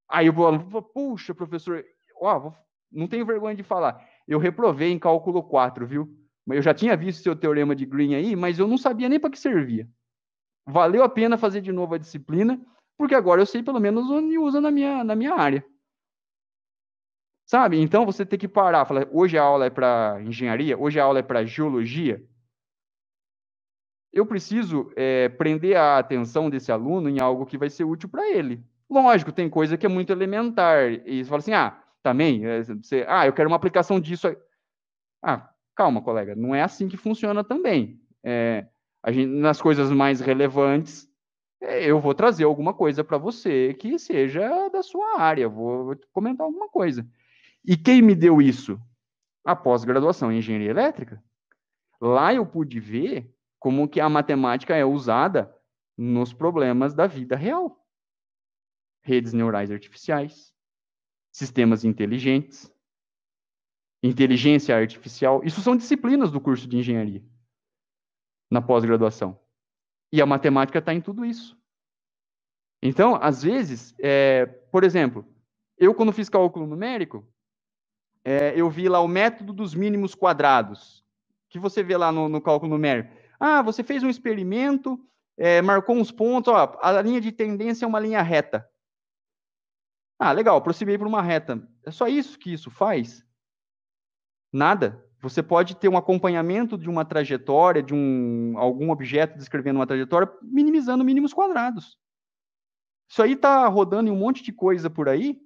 Aí 0.08 0.30
o 0.30 0.46
aluno 0.46 0.70
fala, 0.70 0.82
puxa, 0.82 1.34
professor, 1.34 1.84
ó, 2.20 2.52
não 2.90 3.06
tenho 3.06 3.26
vergonha 3.26 3.54
de 3.54 3.62
falar. 3.62 4.04
Eu 4.26 4.38
reprovei 4.38 4.90
em 4.90 4.98
cálculo 4.98 5.42
4, 5.42 5.86
viu? 5.86 6.08
Eu 6.46 6.62
já 6.62 6.72
tinha 6.72 6.96
visto 6.96 7.22
seu 7.22 7.36
teorema 7.36 7.76
de 7.76 7.84
Green 7.84 8.14
aí, 8.14 8.34
mas 8.34 8.58
eu 8.58 8.66
não 8.66 8.78
sabia 8.78 9.08
nem 9.08 9.20
para 9.20 9.30
que 9.30 9.38
servia. 9.38 9.88
Valeu 10.66 11.02
a 11.02 11.08
pena 11.08 11.36
fazer 11.36 11.60
de 11.60 11.72
novo 11.72 11.94
a 11.94 11.98
disciplina, 11.98 12.60
porque 12.96 13.14
agora 13.14 13.40
eu 13.40 13.46
sei 13.46 13.62
pelo 13.62 13.80
menos 13.80 14.10
onde 14.10 14.38
usa 14.38 14.60
na 14.60 14.70
minha, 14.70 15.04
na 15.04 15.14
minha 15.14 15.34
área. 15.34 15.64
Sabe? 17.46 17.80
Então 17.80 18.04
você 18.04 18.26
tem 18.26 18.38
que 18.38 18.48
parar, 18.48 18.84
falar, 18.84 19.08
hoje 19.10 19.38
a 19.38 19.42
aula 19.42 19.66
é 19.66 19.70
para 19.70 20.20
engenharia, 20.22 20.76
hoje 20.78 21.00
a 21.00 21.04
aula 21.04 21.20
é 21.20 21.22
para 21.22 21.46
geologia. 21.46 22.22
Eu 24.12 24.26
preciso 24.26 24.92
é, 24.96 25.28
prender 25.30 25.76
a 25.76 25.98
atenção 25.98 26.50
desse 26.50 26.72
aluno 26.72 27.08
em 27.08 27.20
algo 27.20 27.46
que 27.46 27.56
vai 27.56 27.70
ser 27.70 27.84
útil 27.84 28.08
para 28.08 28.28
ele. 28.28 28.62
Lógico, 28.90 29.32
tem 29.32 29.48
coisa 29.48 29.76
que 29.76 29.86
é 29.86 29.88
muito 29.88 30.12
elementar. 30.12 30.90
E 31.06 31.22
você 31.22 31.28
fala 31.28 31.38
assim, 31.38 31.52
ah, 31.52 31.82
também, 32.08 32.46
é, 32.46 32.62
você, 32.62 33.04
ah, 33.06 33.26
eu 33.26 33.34
quero 33.34 33.50
uma 33.50 33.56
aplicação 33.56 34.00
disso. 34.00 34.34
Ah, 35.22 35.52
calma, 35.76 36.00
colega, 36.00 36.34
não 36.34 36.54
é 36.54 36.62
assim 36.62 36.88
que 36.88 36.96
funciona 36.96 37.44
também. 37.44 38.00
É, 38.24 38.66
gente, 39.08 39.26
nas 39.26 39.60
coisas 39.60 39.90
mais 39.90 40.20
relevantes, 40.20 41.06
é, 41.60 41.84
eu 41.84 42.00
vou 42.00 42.14
trazer 42.14 42.44
alguma 42.44 42.72
coisa 42.72 43.04
para 43.04 43.18
você 43.18 43.74
que 43.74 43.98
seja 43.98 44.68
da 44.70 44.82
sua 44.82 45.20
área, 45.20 45.48
vou 45.50 45.94
comentar 46.10 46.46
alguma 46.46 46.68
coisa. 46.68 47.06
E 47.62 47.76
quem 47.76 48.00
me 48.00 48.14
deu 48.14 48.40
isso? 48.40 48.80
A 49.44 49.54
pós-graduação 49.54 50.32
em 50.32 50.38
engenharia 50.38 50.70
elétrica. 50.70 51.22
Lá 52.00 52.32
eu 52.32 52.46
pude 52.46 52.80
ver 52.80 53.30
como 53.58 53.86
que 53.86 54.00
a 54.00 54.08
matemática 54.08 54.74
é 54.74 54.84
usada 54.84 55.54
nos 55.96 56.32
problemas 56.32 56.94
da 56.94 57.06
vida 57.06 57.36
real. 57.36 57.84
Redes 59.02 59.34
neurais 59.34 59.70
artificiais, 59.70 60.54
sistemas 61.38 61.84
inteligentes, 61.84 62.72
inteligência 64.02 64.76
artificial, 64.76 65.40
isso 65.44 65.60
são 65.60 65.76
disciplinas 65.76 66.32
do 66.32 66.40
curso 66.40 66.66
de 66.66 66.76
engenharia 66.76 67.22
na 68.50 68.60
pós-graduação. 68.60 69.38
E 70.12 70.20
a 70.20 70.26
matemática 70.26 70.80
está 70.80 70.92
em 70.92 71.00
tudo 71.00 71.24
isso. 71.24 71.56
Então, 72.82 73.16
às 73.20 73.42
vezes, 73.42 73.94
é, 74.00 74.46
por 74.46 74.82
exemplo, 74.82 75.24
eu 75.76 75.94
quando 75.94 76.12
fiz 76.12 76.28
cálculo 76.28 76.66
numérico, 76.66 77.24
é, 78.24 78.52
eu 78.56 78.68
vi 78.68 78.88
lá 78.88 79.00
o 79.00 79.08
método 79.08 79.52
dos 79.52 79.74
mínimos 79.74 80.16
quadrados, 80.16 81.04
que 81.48 81.58
você 81.58 81.84
vê 81.84 81.96
lá 81.96 82.10
no, 82.10 82.28
no 82.28 82.40
cálculo 82.40 82.72
numérico. 82.72 83.14
Ah, 83.38 83.62
você 83.62 83.84
fez 83.84 84.02
um 84.02 84.08
experimento, 84.08 84.98
é, 85.36 85.62
marcou 85.62 85.96
uns 85.96 86.10
pontos, 86.10 86.52
ó, 86.52 86.78
a 86.82 87.00
linha 87.00 87.20
de 87.20 87.30
tendência 87.30 87.84
é 87.84 87.88
uma 87.88 88.00
linha 88.00 88.22
reta. 88.22 88.68
Ah, 90.18 90.32
legal, 90.32 90.56
aproximei 90.56 90.98
para 90.98 91.06
uma 91.06 91.22
reta. 91.22 91.62
É 91.86 91.90
só 91.90 92.08
isso 92.08 92.38
que 92.38 92.52
isso 92.52 92.70
faz? 92.70 93.24
Nada. 94.52 95.04
Você 95.20 95.42
pode 95.42 95.76
ter 95.76 95.88
um 95.88 95.96
acompanhamento 95.96 96.78
de 96.78 96.88
uma 96.88 97.04
trajetória, 97.04 97.82
de 97.82 97.94
um, 97.94 98.56
algum 98.56 98.90
objeto 98.90 99.36
descrevendo 99.36 99.78
uma 99.78 99.86
trajetória, 99.86 100.30
minimizando 100.42 101.04
mínimos 101.04 101.32
quadrados. 101.32 101.98
Isso 103.08 103.22
aí 103.22 103.32
está 103.32 103.66
rodando 103.66 104.08
em 104.08 104.12
um 104.12 104.18
monte 104.18 104.42
de 104.42 104.52
coisa 104.52 104.88
por 104.88 105.08
aí 105.08 105.40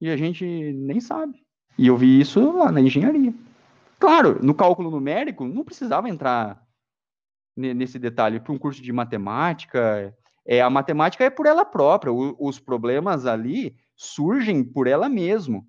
e 0.00 0.08
a 0.08 0.16
gente 0.16 0.44
nem 0.44 1.00
sabe. 1.00 1.44
E 1.76 1.86
eu 1.86 1.96
vi 1.96 2.20
isso 2.20 2.52
lá 2.52 2.70
na 2.70 2.80
engenharia. 2.80 3.34
Claro, 3.98 4.38
no 4.42 4.54
cálculo 4.54 4.90
numérico, 4.90 5.44
não 5.44 5.64
precisava 5.64 6.08
entrar 6.08 6.62
nesse 7.56 7.98
detalhe. 7.98 8.40
Para 8.40 8.52
um 8.52 8.58
curso 8.58 8.80
de 8.80 8.92
matemática, 8.92 10.14
é, 10.46 10.62
a 10.62 10.70
matemática 10.70 11.24
é 11.24 11.30
por 11.30 11.46
ela 11.46 11.64
própria. 11.64 12.12
O, 12.12 12.34
os 12.38 12.58
problemas 12.58 13.26
ali 13.26 13.76
surgem 14.00 14.64
por 14.64 14.86
ela 14.86 15.10
mesmo. 15.10 15.68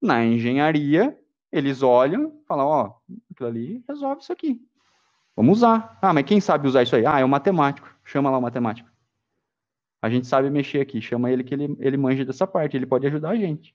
Na 0.00 0.24
engenharia, 0.24 1.18
eles 1.50 1.82
olham 1.82 2.40
e 2.40 2.46
falam: 2.46 2.66
ó, 2.66 2.94
aquilo 3.30 3.48
ali 3.48 3.84
resolve 3.88 4.22
isso 4.22 4.32
aqui. 4.32 4.64
Vamos 5.34 5.58
usar. 5.58 5.98
Ah, 6.00 6.12
mas 6.12 6.24
quem 6.24 6.40
sabe 6.40 6.68
usar 6.68 6.84
isso 6.84 6.94
aí? 6.94 7.04
Ah, 7.04 7.18
é 7.18 7.24
o 7.24 7.28
matemático. 7.28 7.92
Chama 8.04 8.30
lá 8.30 8.38
o 8.38 8.42
matemático. 8.42 8.88
A 10.00 10.08
gente 10.08 10.28
sabe 10.28 10.48
mexer 10.48 10.80
aqui. 10.80 11.02
Chama 11.02 11.30
ele 11.30 11.42
que 11.42 11.52
ele, 11.52 11.76
ele 11.80 11.96
manja 11.96 12.24
dessa 12.24 12.46
parte. 12.46 12.76
Ele 12.76 12.86
pode 12.86 13.06
ajudar 13.06 13.30
a 13.30 13.36
gente. 13.36 13.74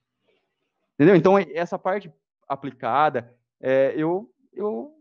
Entendeu? 0.93 1.15
Então, 1.15 1.37
essa 1.37 1.77
parte 1.77 2.11
aplicada, 2.47 3.35
é, 3.59 3.93
eu, 3.97 4.31
eu 4.53 4.93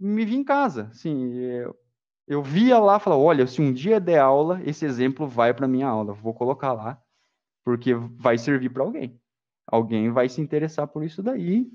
me 0.00 0.24
vi 0.24 0.36
em 0.36 0.44
casa. 0.44 0.88
Assim, 0.92 1.34
eu, 1.34 1.76
eu 2.26 2.42
via 2.42 2.78
lá, 2.78 2.98
falava, 2.98 3.22
olha, 3.22 3.46
se 3.46 3.60
um 3.60 3.72
dia 3.72 4.00
der 4.00 4.18
aula, 4.18 4.62
esse 4.64 4.86
exemplo 4.86 5.26
vai 5.26 5.52
para 5.52 5.68
minha 5.68 5.88
aula. 5.88 6.14
Vou 6.14 6.32
colocar 6.32 6.72
lá, 6.72 7.01
porque 7.64 7.94
vai 7.94 8.38
servir 8.38 8.70
para 8.70 8.82
alguém. 8.82 9.20
Alguém 9.66 10.10
vai 10.10 10.28
se 10.28 10.40
interessar 10.40 10.86
por 10.88 11.04
isso 11.04 11.22
daí 11.22 11.70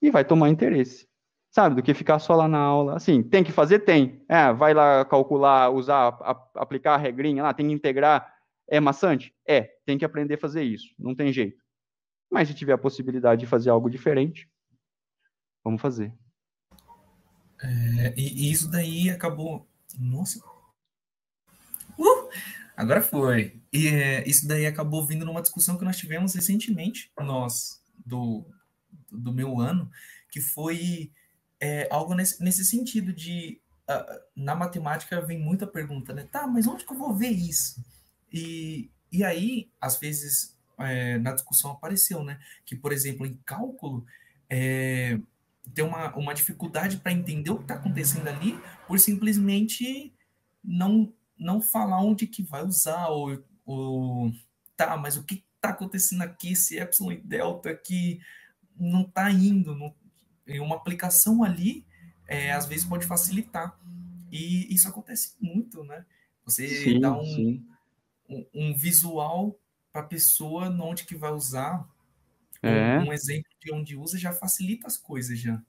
e 0.00 0.10
vai 0.10 0.24
tomar 0.24 0.48
interesse. 0.48 1.08
Sabe, 1.50 1.76
do 1.76 1.82
que 1.82 1.94
ficar 1.94 2.18
só 2.18 2.34
lá 2.34 2.46
na 2.46 2.58
aula. 2.58 2.96
Assim, 2.96 3.22
tem 3.22 3.42
que 3.42 3.52
fazer? 3.52 3.80
Tem. 3.80 4.22
É, 4.28 4.52
vai 4.52 4.74
lá 4.74 5.04
calcular, 5.04 5.70
usar, 5.70 6.08
a, 6.20 6.30
aplicar 6.56 6.94
a 6.94 6.98
regrinha 6.98 7.42
lá, 7.42 7.54
tem 7.54 7.68
que 7.68 7.72
integrar. 7.72 8.34
É 8.68 8.78
maçante? 8.80 9.34
É, 9.46 9.62
tem 9.86 9.96
que 9.96 10.04
aprender 10.04 10.34
a 10.34 10.38
fazer 10.38 10.62
isso. 10.62 10.94
Não 10.98 11.14
tem 11.14 11.32
jeito. 11.32 11.62
Mas 12.30 12.48
se 12.48 12.54
tiver 12.54 12.74
a 12.74 12.78
possibilidade 12.78 13.40
de 13.40 13.46
fazer 13.46 13.70
algo 13.70 13.88
diferente, 13.88 14.48
vamos 15.64 15.80
fazer. 15.80 16.12
É, 17.62 18.14
e, 18.16 18.46
e, 18.46 18.52
isso 18.52 18.70
daí 18.70 19.08
acabou. 19.08 19.66
Nossa! 19.98 20.40
Agora 22.78 23.02
foi. 23.02 23.60
E 23.72 23.88
é, 23.88 24.28
isso 24.28 24.46
daí 24.46 24.64
acabou 24.64 25.04
vindo 25.04 25.26
numa 25.26 25.42
discussão 25.42 25.76
que 25.76 25.84
nós 25.84 25.96
tivemos 25.96 26.32
recentemente, 26.32 27.10
nós, 27.18 27.82
do, 28.06 28.46
do 29.10 29.32
meu 29.32 29.58
ano, 29.58 29.90
que 30.30 30.40
foi 30.40 31.10
é, 31.60 31.88
algo 31.90 32.14
nesse, 32.14 32.40
nesse 32.40 32.64
sentido 32.64 33.12
de. 33.12 33.60
Uh, 33.90 34.20
na 34.36 34.54
matemática 34.54 35.20
vem 35.20 35.40
muita 35.40 35.66
pergunta, 35.66 36.12
né? 36.12 36.28
Tá, 36.30 36.46
mas 36.46 36.68
onde 36.68 36.84
que 36.84 36.92
eu 36.92 36.96
vou 36.96 37.16
ver 37.16 37.30
isso? 37.30 37.84
E, 38.32 38.92
e 39.10 39.24
aí, 39.24 39.72
às 39.80 39.98
vezes, 39.98 40.56
é, 40.78 41.18
na 41.18 41.32
discussão 41.32 41.72
apareceu, 41.72 42.22
né? 42.22 42.38
Que, 42.64 42.76
por 42.76 42.92
exemplo, 42.92 43.26
em 43.26 43.40
cálculo, 43.44 44.06
é, 44.48 45.18
tem 45.74 45.84
uma, 45.84 46.14
uma 46.14 46.32
dificuldade 46.32 46.98
para 46.98 47.10
entender 47.10 47.50
o 47.50 47.56
que 47.56 47.62
está 47.62 47.74
acontecendo 47.74 48.28
ali 48.28 48.56
por 48.86 49.00
simplesmente 49.00 50.14
não, 50.62 51.12
não 51.38 51.60
falar 51.60 52.02
onde 52.02 52.26
que 52.26 52.42
vai 52.42 52.64
usar, 52.64 53.08
ou, 53.08 53.42
ou 53.64 54.32
tá, 54.76 54.96
mas 54.96 55.16
o 55.16 55.24
que 55.24 55.44
está 55.56 55.70
acontecendo 55.70 56.22
aqui, 56.22 56.52
esse 56.52 56.78
epsilon 56.78 57.12
e 57.12 57.20
delta 57.20 57.74
que 57.74 58.20
não 58.78 59.02
está 59.02 59.30
indo, 59.30 59.74
não, 59.74 59.94
uma 60.60 60.76
aplicação 60.76 61.42
ali, 61.42 61.84
é, 62.26 62.52
às 62.52 62.66
vezes 62.66 62.84
pode 62.84 63.06
facilitar. 63.06 63.78
E 64.30 64.72
isso 64.72 64.88
acontece 64.88 65.34
muito, 65.40 65.82
né? 65.84 66.04
Você 66.44 66.68
sim, 66.68 67.00
dá 67.00 67.12
um, 67.12 67.64
um, 68.28 68.46
um, 68.54 68.76
visual 68.76 69.58
para 69.92 70.02
a 70.02 70.06
pessoa 70.06 70.68
onde 70.82 71.04
que 71.04 71.16
vai 71.16 71.32
usar. 71.32 71.86
É. 72.62 72.98
Um, 72.98 73.08
um, 73.08 73.12
exemplo 73.12 73.50
de 73.60 73.72
onde 73.72 73.96
usa 73.96 74.18
já 74.18 74.32
facilita 74.32 74.86
as 74.86 74.96
coisas 74.96 75.38
já. 75.38 75.62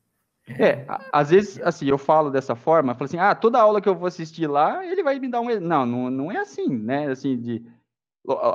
É, 0.57 0.85
às 1.11 1.29
vezes, 1.29 1.61
assim, 1.61 1.87
eu 1.87 1.97
falo 1.97 2.31
dessa 2.31 2.55
forma, 2.55 2.93
falo 2.95 3.05
assim, 3.05 3.19
ah, 3.19 3.35
toda 3.35 3.61
aula 3.61 3.81
que 3.81 3.87
eu 3.87 3.95
vou 3.95 4.07
assistir 4.07 4.47
lá, 4.47 4.85
ele 4.85 5.03
vai 5.03 5.19
me 5.19 5.29
dar 5.29 5.41
um... 5.41 5.59
Não, 5.59 5.85
não, 5.85 6.09
não 6.09 6.31
é 6.31 6.37
assim, 6.37 6.67
né? 6.67 7.07
Assim, 7.07 7.37
de... 7.37 7.63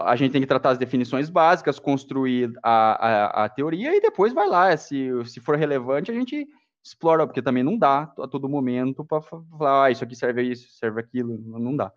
A 0.05 0.15
gente 0.17 0.33
tem 0.33 0.41
que 0.41 0.47
tratar 0.47 0.71
as 0.71 0.79
definições 0.79 1.31
básicas, 1.31 1.79
construir 1.79 2.53
a, 2.63 3.43
a, 3.43 3.45
a 3.45 3.49
teoria 3.49 3.95
e 3.97 4.01
depois 4.01 4.33
vai 4.33 4.49
lá. 4.49 4.77
Se, 4.77 5.11
se 5.25 5.41
for 5.41 5.57
relevante, 5.57 6.11
a 6.11 6.15
gente 6.15 6.47
explora, 6.85 7.27
porque 7.27 7.43
também 7.43 7.63
não 7.63 7.79
dá 7.79 8.13
a 8.19 8.29
todo 8.29 8.49
momento 8.49 9.05
para 9.05 9.23
falar, 9.23 9.87
ah, 9.87 9.91
isso 9.91 10.05
aqui 10.05 10.15
serve 10.15 10.43
isso, 10.43 10.71
serve 10.73 11.01
aquilo, 11.01 11.39
não 11.59 11.75
dá. 11.75 11.91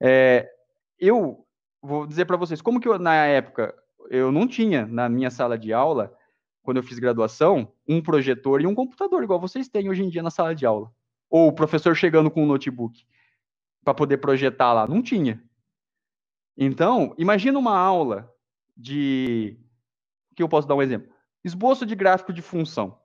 É, 0.00 0.48
eu 0.98 1.44
vou 1.82 2.06
dizer 2.06 2.24
para 2.24 2.36
vocês, 2.36 2.62
como 2.62 2.80
que 2.80 2.88
eu, 2.88 2.98
na 2.98 3.14
época, 3.26 3.74
eu 4.08 4.30
não 4.30 4.46
tinha 4.46 4.86
na 4.86 5.08
minha 5.08 5.30
sala 5.30 5.58
de 5.58 5.72
aula, 5.72 6.14
quando 6.62 6.76
eu 6.76 6.82
fiz 6.82 6.98
graduação, 6.98 7.72
um 7.88 8.00
projetor 8.00 8.60
e 8.60 8.66
um 8.66 8.74
computador, 8.74 9.22
igual 9.22 9.40
vocês 9.40 9.68
têm 9.68 9.90
hoje 9.90 10.02
em 10.02 10.08
dia 10.08 10.22
na 10.22 10.30
sala 10.30 10.54
de 10.54 10.64
aula. 10.64 10.92
Ou 11.28 11.48
o 11.48 11.52
professor 11.52 11.94
chegando 11.94 12.30
com 12.30 12.42
um 12.42 12.46
notebook 12.46 13.04
para 13.84 13.94
poder 13.94 14.18
projetar 14.18 14.72
lá. 14.72 14.86
Não 14.86 15.02
tinha. 15.02 15.42
Então, 16.56 17.14
imagina 17.18 17.58
uma 17.58 17.76
aula 17.76 18.32
de. 18.76 19.58
que 20.36 20.42
eu 20.42 20.48
posso 20.48 20.68
dar 20.68 20.74
um 20.74 20.82
exemplo? 20.82 21.10
Esboço 21.44 21.84
de 21.84 21.94
gráfico 21.94 22.32
de 22.32 22.42
função. 22.42 22.98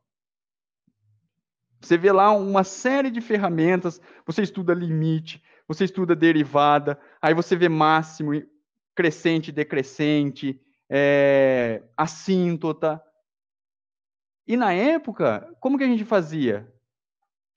Você 1.81 1.97
vê 1.97 2.11
lá 2.11 2.31
uma 2.31 2.63
série 2.63 3.09
de 3.09 3.21
ferramentas, 3.21 4.01
você 4.25 4.41
estuda 4.41 4.73
limite, 4.73 5.43
você 5.67 5.85
estuda 5.85 6.15
derivada, 6.15 6.99
aí 7.21 7.33
você 7.33 7.55
vê 7.55 7.69
máximo, 7.69 8.31
crescente, 8.95 9.51
decrescente, 9.51 10.59
é, 10.89 11.83
assíntota. 11.95 13.01
E 14.47 14.55
na 14.55 14.71
época, 14.71 15.53
como 15.59 15.77
que 15.77 15.83
a 15.83 15.87
gente 15.87 16.05
fazia? 16.05 16.73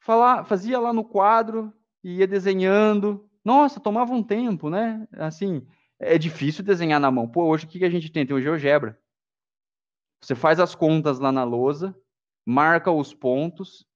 Falar, 0.00 0.44
fazia 0.44 0.80
lá 0.80 0.92
no 0.92 1.04
quadro, 1.04 1.72
ia 2.02 2.26
desenhando. 2.26 3.30
Nossa, 3.44 3.78
tomava 3.78 4.12
um 4.12 4.22
tempo, 4.22 4.68
né? 4.68 5.06
Assim, 5.12 5.64
é 5.98 6.18
difícil 6.18 6.64
desenhar 6.64 6.98
na 6.98 7.10
mão. 7.10 7.28
Pô, 7.28 7.44
hoje 7.44 7.64
o 7.64 7.68
que 7.68 7.84
a 7.84 7.90
gente 7.90 8.10
tem? 8.10 8.26
Tem 8.26 8.34
o 8.34 8.40
GeoGebra. 8.40 9.00
Você 10.20 10.34
faz 10.34 10.58
as 10.58 10.74
contas 10.74 11.18
lá 11.18 11.30
na 11.30 11.44
lousa, 11.44 11.96
marca 12.44 12.90
os 12.90 13.14
pontos, 13.14 13.86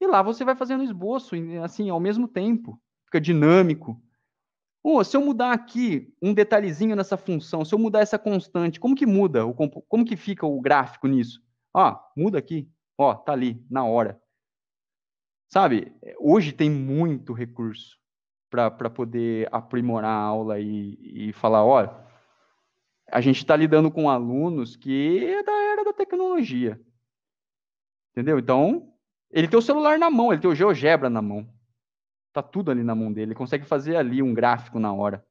e 0.00 0.06
lá 0.06 0.22
você 0.22 0.44
vai 0.44 0.54
fazendo 0.54 0.84
esboço, 0.84 1.34
assim, 1.62 1.90
ao 1.90 1.98
mesmo 1.98 2.28
tempo. 2.28 2.80
Fica 3.04 3.20
dinâmico. 3.20 4.00
Oh, 4.82 5.02
se 5.02 5.16
eu 5.16 5.20
mudar 5.20 5.52
aqui 5.52 6.14
um 6.22 6.32
detalhezinho 6.32 6.94
nessa 6.94 7.16
função, 7.16 7.64
se 7.64 7.74
eu 7.74 7.78
mudar 7.78 8.00
essa 8.00 8.18
constante, 8.18 8.78
como 8.78 8.94
que 8.94 9.04
muda? 9.04 9.42
Como 9.88 10.04
que 10.04 10.16
fica 10.16 10.46
o 10.46 10.60
gráfico 10.60 11.08
nisso? 11.08 11.44
Ó, 11.76 11.94
muda 12.16 12.38
aqui. 12.38 12.66
Ó, 12.96 13.14
tá 13.14 13.32
ali, 13.32 13.62
na 13.70 13.84
hora. 13.84 14.18
Sabe, 15.52 15.94
hoje 16.18 16.50
tem 16.50 16.70
muito 16.70 17.34
recurso 17.34 17.98
para 18.48 18.88
poder 18.88 19.46
aprimorar 19.52 20.10
a 20.10 20.22
aula 20.22 20.58
e, 20.58 21.28
e 21.28 21.32
falar, 21.34 21.66
ó, 21.66 22.02
a 23.12 23.20
gente 23.20 23.36
está 23.36 23.54
lidando 23.54 23.90
com 23.90 24.08
alunos 24.08 24.74
que 24.74 25.22
é 25.22 25.42
da 25.42 25.52
era 25.52 25.84
da 25.84 25.92
tecnologia. 25.92 26.80
Entendeu? 28.12 28.38
Então, 28.38 28.94
ele 29.30 29.46
tem 29.46 29.58
o 29.58 29.62
celular 29.62 29.98
na 29.98 30.10
mão, 30.10 30.32
ele 30.32 30.40
tem 30.40 30.50
o 30.50 30.54
GeoGebra 30.54 31.10
na 31.10 31.20
mão. 31.20 31.46
Tá 32.32 32.42
tudo 32.42 32.70
ali 32.70 32.82
na 32.82 32.94
mão 32.94 33.12
dele. 33.12 33.32
Ele 33.32 33.34
consegue 33.34 33.66
fazer 33.66 33.96
ali 33.96 34.22
um 34.22 34.32
gráfico 34.32 34.78
na 34.78 34.94
hora. 34.94 35.22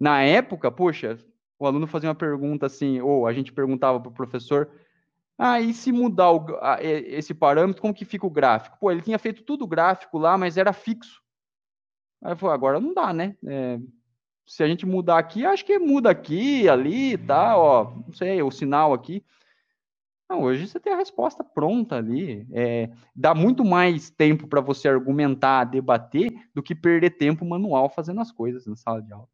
Na 0.00 0.22
época, 0.22 0.70
poxa, 0.70 1.18
o 1.58 1.66
aluno 1.66 1.86
fazia 1.86 2.08
uma 2.08 2.14
pergunta 2.14 2.64
assim, 2.64 3.02
ou 3.02 3.26
a 3.26 3.34
gente 3.34 3.52
perguntava 3.52 4.00
para 4.00 4.08
o 4.08 4.14
professor, 4.14 4.70
ah, 5.38 5.60
e 5.60 5.74
se 5.74 5.90
mudar 5.90 6.30
o, 6.32 6.46
a, 6.60 6.78
esse 6.82 7.34
parâmetro, 7.34 7.82
como 7.82 7.94
que 7.94 8.04
fica 8.04 8.26
o 8.26 8.30
gráfico? 8.30 8.78
Pô, 8.78 8.90
ele 8.90 9.02
tinha 9.02 9.18
feito 9.18 9.42
tudo 9.42 9.66
gráfico 9.66 10.18
lá, 10.18 10.38
mas 10.38 10.56
era 10.56 10.72
fixo. 10.72 11.20
Aí 12.22 12.36
falou, 12.36 12.54
agora 12.54 12.80
não 12.80 12.94
dá, 12.94 13.12
né? 13.12 13.36
É, 13.46 13.78
se 14.46 14.62
a 14.62 14.68
gente 14.68 14.86
mudar 14.86 15.18
aqui, 15.18 15.44
acho 15.44 15.64
que 15.64 15.78
muda 15.78 16.10
aqui, 16.10 16.68
ali, 16.68 17.18
tá, 17.18 17.56
ó, 17.56 17.94
não 18.06 18.12
sei, 18.12 18.42
o 18.42 18.50
sinal 18.50 18.92
aqui. 18.92 19.24
Não, 20.30 20.42
hoje 20.42 20.66
você 20.66 20.80
tem 20.80 20.92
a 20.92 20.96
resposta 20.96 21.44
pronta 21.44 21.96
ali. 21.96 22.46
É, 22.52 22.90
dá 23.14 23.34
muito 23.34 23.64
mais 23.64 24.10
tempo 24.10 24.46
para 24.46 24.60
você 24.60 24.88
argumentar, 24.88 25.64
debater, 25.64 26.32
do 26.54 26.62
que 26.62 26.74
perder 26.74 27.10
tempo 27.10 27.44
manual 27.44 27.90
fazendo 27.90 28.20
as 28.20 28.32
coisas 28.32 28.66
na 28.66 28.76
sala 28.76 29.02
de 29.02 29.12
aula. 29.12 29.28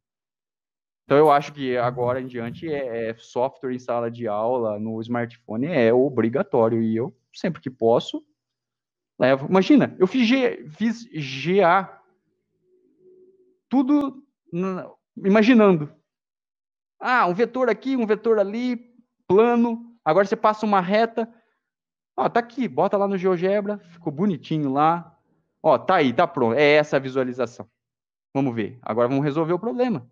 Então 1.11 1.19
eu 1.19 1.28
acho 1.28 1.53
que 1.53 1.77
agora 1.77 2.20
em 2.20 2.28
diante 2.28 2.73
é, 2.73 3.09
é 3.09 3.15
software 3.19 3.74
em 3.74 3.81
sala 3.81 4.09
de 4.09 4.28
aula 4.28 4.78
no 4.78 5.01
smartphone 5.01 5.66
é 5.66 5.93
obrigatório 5.93 6.81
e 6.81 6.95
eu 6.95 7.12
sempre 7.35 7.61
que 7.61 7.69
posso 7.69 8.24
levo. 9.19 9.49
Imagina, 9.49 9.93
eu 9.99 10.07
fiz, 10.07 10.28
G, 10.28 10.65
fiz 10.69 11.09
GA 11.45 12.01
tudo 13.69 14.23
imaginando. 15.16 15.93
Ah, 17.01 17.27
um 17.27 17.35
vetor 17.35 17.69
aqui, 17.69 17.97
um 17.97 18.07
vetor 18.07 18.39
ali, 18.39 18.95
plano, 19.27 19.99
Agora 20.05 20.24
você 20.24 20.37
passa 20.37 20.65
uma 20.65 20.81
reta. 20.81 21.28
Ó, 22.16 22.28
tá 22.28 22.39
aqui, 22.39 22.69
bota 22.69 22.97
lá 22.97 23.09
no 23.09 23.19
GeoGebra, 23.19 23.78
ficou 23.78 24.12
bonitinho 24.12 24.73
lá. 24.73 25.19
Ó, 25.61 25.77
tá 25.77 25.97
aí, 25.97 26.12
tá 26.12 26.24
pronto. 26.24 26.55
É 26.55 26.74
essa 26.74 26.99
a 26.99 27.01
visualização. 27.01 27.69
Vamos 28.32 28.55
ver. 28.55 28.78
Agora 28.81 29.09
vamos 29.09 29.24
resolver 29.24 29.55
o 29.55 29.59
problema. 29.59 30.09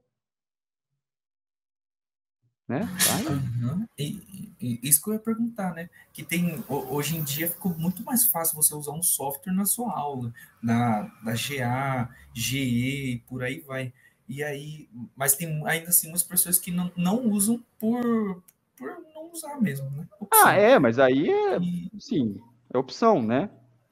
Né? 2.68 2.86
Uhum. 3.30 3.86
E, 3.98 4.52
e, 4.60 4.78
isso 4.82 5.02
que 5.02 5.08
eu 5.08 5.14
ia 5.14 5.18
perguntar, 5.18 5.72
né? 5.72 5.88
Que 6.12 6.22
tem 6.22 6.62
hoje 6.68 7.16
em 7.16 7.22
dia 7.22 7.48
ficou 7.48 7.74
muito 7.78 8.04
mais 8.04 8.26
fácil 8.26 8.56
você 8.56 8.74
usar 8.74 8.92
um 8.92 9.02
software 9.02 9.54
na 9.54 9.64
sua 9.64 9.90
aula, 9.96 10.34
na, 10.62 11.10
na 11.22 11.32
GA, 11.32 12.10
GE, 12.34 13.22
por 13.26 13.42
aí 13.42 13.60
vai. 13.60 13.90
E 14.28 14.44
aí, 14.44 14.86
mas 15.16 15.34
tem 15.34 15.66
ainda 15.66 15.88
assim 15.88 16.10
umas 16.10 16.22
pessoas 16.22 16.58
que 16.58 16.70
não, 16.70 16.92
não 16.94 17.26
usam 17.30 17.64
por, 17.78 18.42
por 18.76 18.90
usar 19.32 19.58
mesmo, 19.58 19.88
né? 19.90 20.06
Opção. 20.20 20.46
Ah, 20.46 20.52
é, 20.52 20.78
mas 20.78 20.98
aí 20.98 21.30
é, 21.30 21.58
sim, 21.98 22.38
é 22.72 22.76
opção, 22.76 23.22
né? 23.22 23.48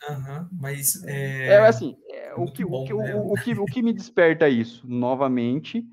Uhum, 0.07 0.49
mas 0.53 1.03
é, 1.05 1.47
é 1.49 1.67
assim, 1.67 1.97
é, 2.11 2.35
o, 2.35 2.45
que, 2.53 2.65
bom, 2.65 2.83
o, 2.83 2.87
que, 2.87 2.93
né? 2.93 3.15
o, 3.15 3.33
o, 3.33 3.35
que, 3.35 3.53
o 3.55 3.65
que 3.65 3.83
me 3.83 3.95
desperta 3.95 4.47
isso, 4.49 4.87
novamente, 4.87 5.85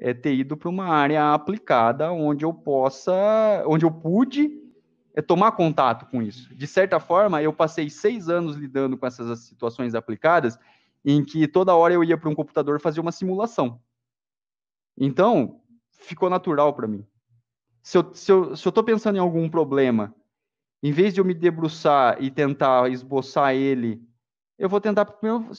é 0.00 0.14
ter 0.14 0.34
ido 0.34 0.56
para 0.56 0.68
uma 0.68 0.86
área 0.86 1.32
aplicada 1.32 2.10
onde 2.10 2.44
eu 2.44 2.52
possa, 2.52 3.12
onde 3.66 3.84
eu 3.84 3.90
pude 3.90 4.50
é, 5.14 5.20
tomar 5.22 5.52
contato 5.52 6.06
com 6.06 6.22
isso. 6.22 6.54
De 6.54 6.66
certa 6.66 6.98
forma, 6.98 7.42
eu 7.42 7.52
passei 7.52 7.90
seis 7.90 8.28
anos 8.28 8.56
lidando 8.56 8.96
com 8.96 9.06
essas 9.06 9.40
situações 9.40 9.94
aplicadas, 9.94 10.58
em 11.04 11.24
que 11.24 11.46
toda 11.46 11.74
hora 11.74 11.94
eu 11.94 12.02
ia 12.02 12.18
para 12.18 12.28
um 12.28 12.34
computador 12.34 12.80
fazer 12.80 13.00
uma 13.00 13.12
simulação. 13.12 13.80
Então, 14.96 15.60
ficou 15.90 16.28
natural 16.28 16.74
para 16.74 16.88
mim 16.88 17.06
se 17.82 17.98
eu, 17.98 18.14
se, 18.14 18.30
eu, 18.30 18.56
se 18.56 18.66
eu 18.66 18.84
pensando 18.84 19.16
em 19.16 19.20
algum 19.20 19.48
problema, 19.48 20.14
em 20.82 20.92
vez 20.92 21.14
de 21.14 21.20
eu 21.20 21.24
me 21.24 21.34
debruçar 21.34 22.22
e 22.22 22.30
tentar 22.30 22.90
esboçar 22.90 23.54
ele, 23.54 24.02
eu 24.58 24.68
vou 24.68 24.80
tentar 24.80 25.04
primeiro 25.06 25.50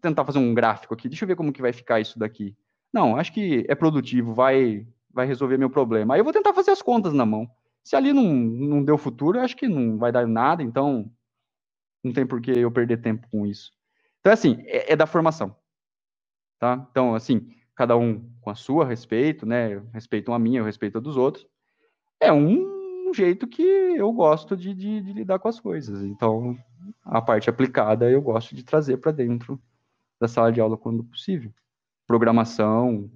tentar 0.00 0.24
fazer 0.24 0.38
um 0.38 0.54
gráfico 0.54 0.94
aqui. 0.94 1.08
Deixa 1.08 1.24
eu 1.24 1.28
ver 1.28 1.36
como 1.36 1.52
que 1.52 1.62
vai 1.62 1.72
ficar 1.72 2.00
isso 2.00 2.18
daqui. 2.18 2.56
Não, 2.92 3.16
acho 3.16 3.32
que 3.32 3.64
é 3.68 3.74
produtivo, 3.74 4.34
vai 4.34 4.86
vai 5.12 5.26
resolver 5.26 5.58
meu 5.58 5.68
problema. 5.70 6.14
Aí 6.14 6.20
eu 6.20 6.24
vou 6.24 6.32
tentar 6.32 6.54
fazer 6.54 6.70
as 6.70 6.80
contas 6.80 7.12
na 7.12 7.26
mão. 7.26 7.50
Se 7.82 7.96
ali 7.96 8.12
não, 8.12 8.24
não 8.24 8.84
deu 8.84 8.96
futuro, 8.96 9.40
acho 9.40 9.56
que 9.56 9.66
não 9.66 9.98
vai 9.98 10.12
dar 10.12 10.26
nada, 10.26 10.62
então 10.62 11.10
não 12.02 12.12
tem 12.12 12.26
por 12.26 12.40
que 12.40 12.50
eu 12.50 12.70
perder 12.70 13.00
tempo 13.00 13.26
com 13.30 13.46
isso. 13.46 13.72
Então, 14.20 14.32
assim, 14.32 14.62
é, 14.66 14.92
é 14.92 14.96
da 14.96 15.06
formação. 15.06 15.56
Tá? 16.58 16.86
Então, 16.90 17.14
assim, 17.14 17.50
cada 17.74 17.96
um 17.96 18.30
com 18.40 18.50
a 18.50 18.54
sua 18.54 18.84
respeito, 18.84 19.46
né? 19.46 19.82
Respeitam 19.92 20.34
a 20.34 20.38
minha, 20.38 20.60
eu 20.60 20.64
respeito 20.64 20.98
a 20.98 21.00
dos 21.00 21.16
outros. 21.16 21.46
É 22.20 22.32
um 22.32 23.12
jeito 23.14 23.46
que 23.46 23.62
eu 23.62 24.12
gosto 24.12 24.56
de, 24.56 24.74
de, 24.74 25.00
de 25.00 25.12
lidar 25.12 25.38
com 25.38 25.48
as 25.48 25.58
coisas. 25.58 26.02
Então, 26.02 26.56
a 27.02 27.20
parte 27.20 27.48
aplicada 27.48 28.10
eu 28.10 28.20
gosto 28.20 28.54
de 28.54 28.62
trazer 28.62 28.98
para 28.98 29.10
dentro 29.10 29.60
da 30.20 30.28
sala 30.28 30.52
de 30.52 30.60
aula 30.60 30.76
quando 30.76 31.02
possível. 31.02 31.52
Programação 32.10 33.08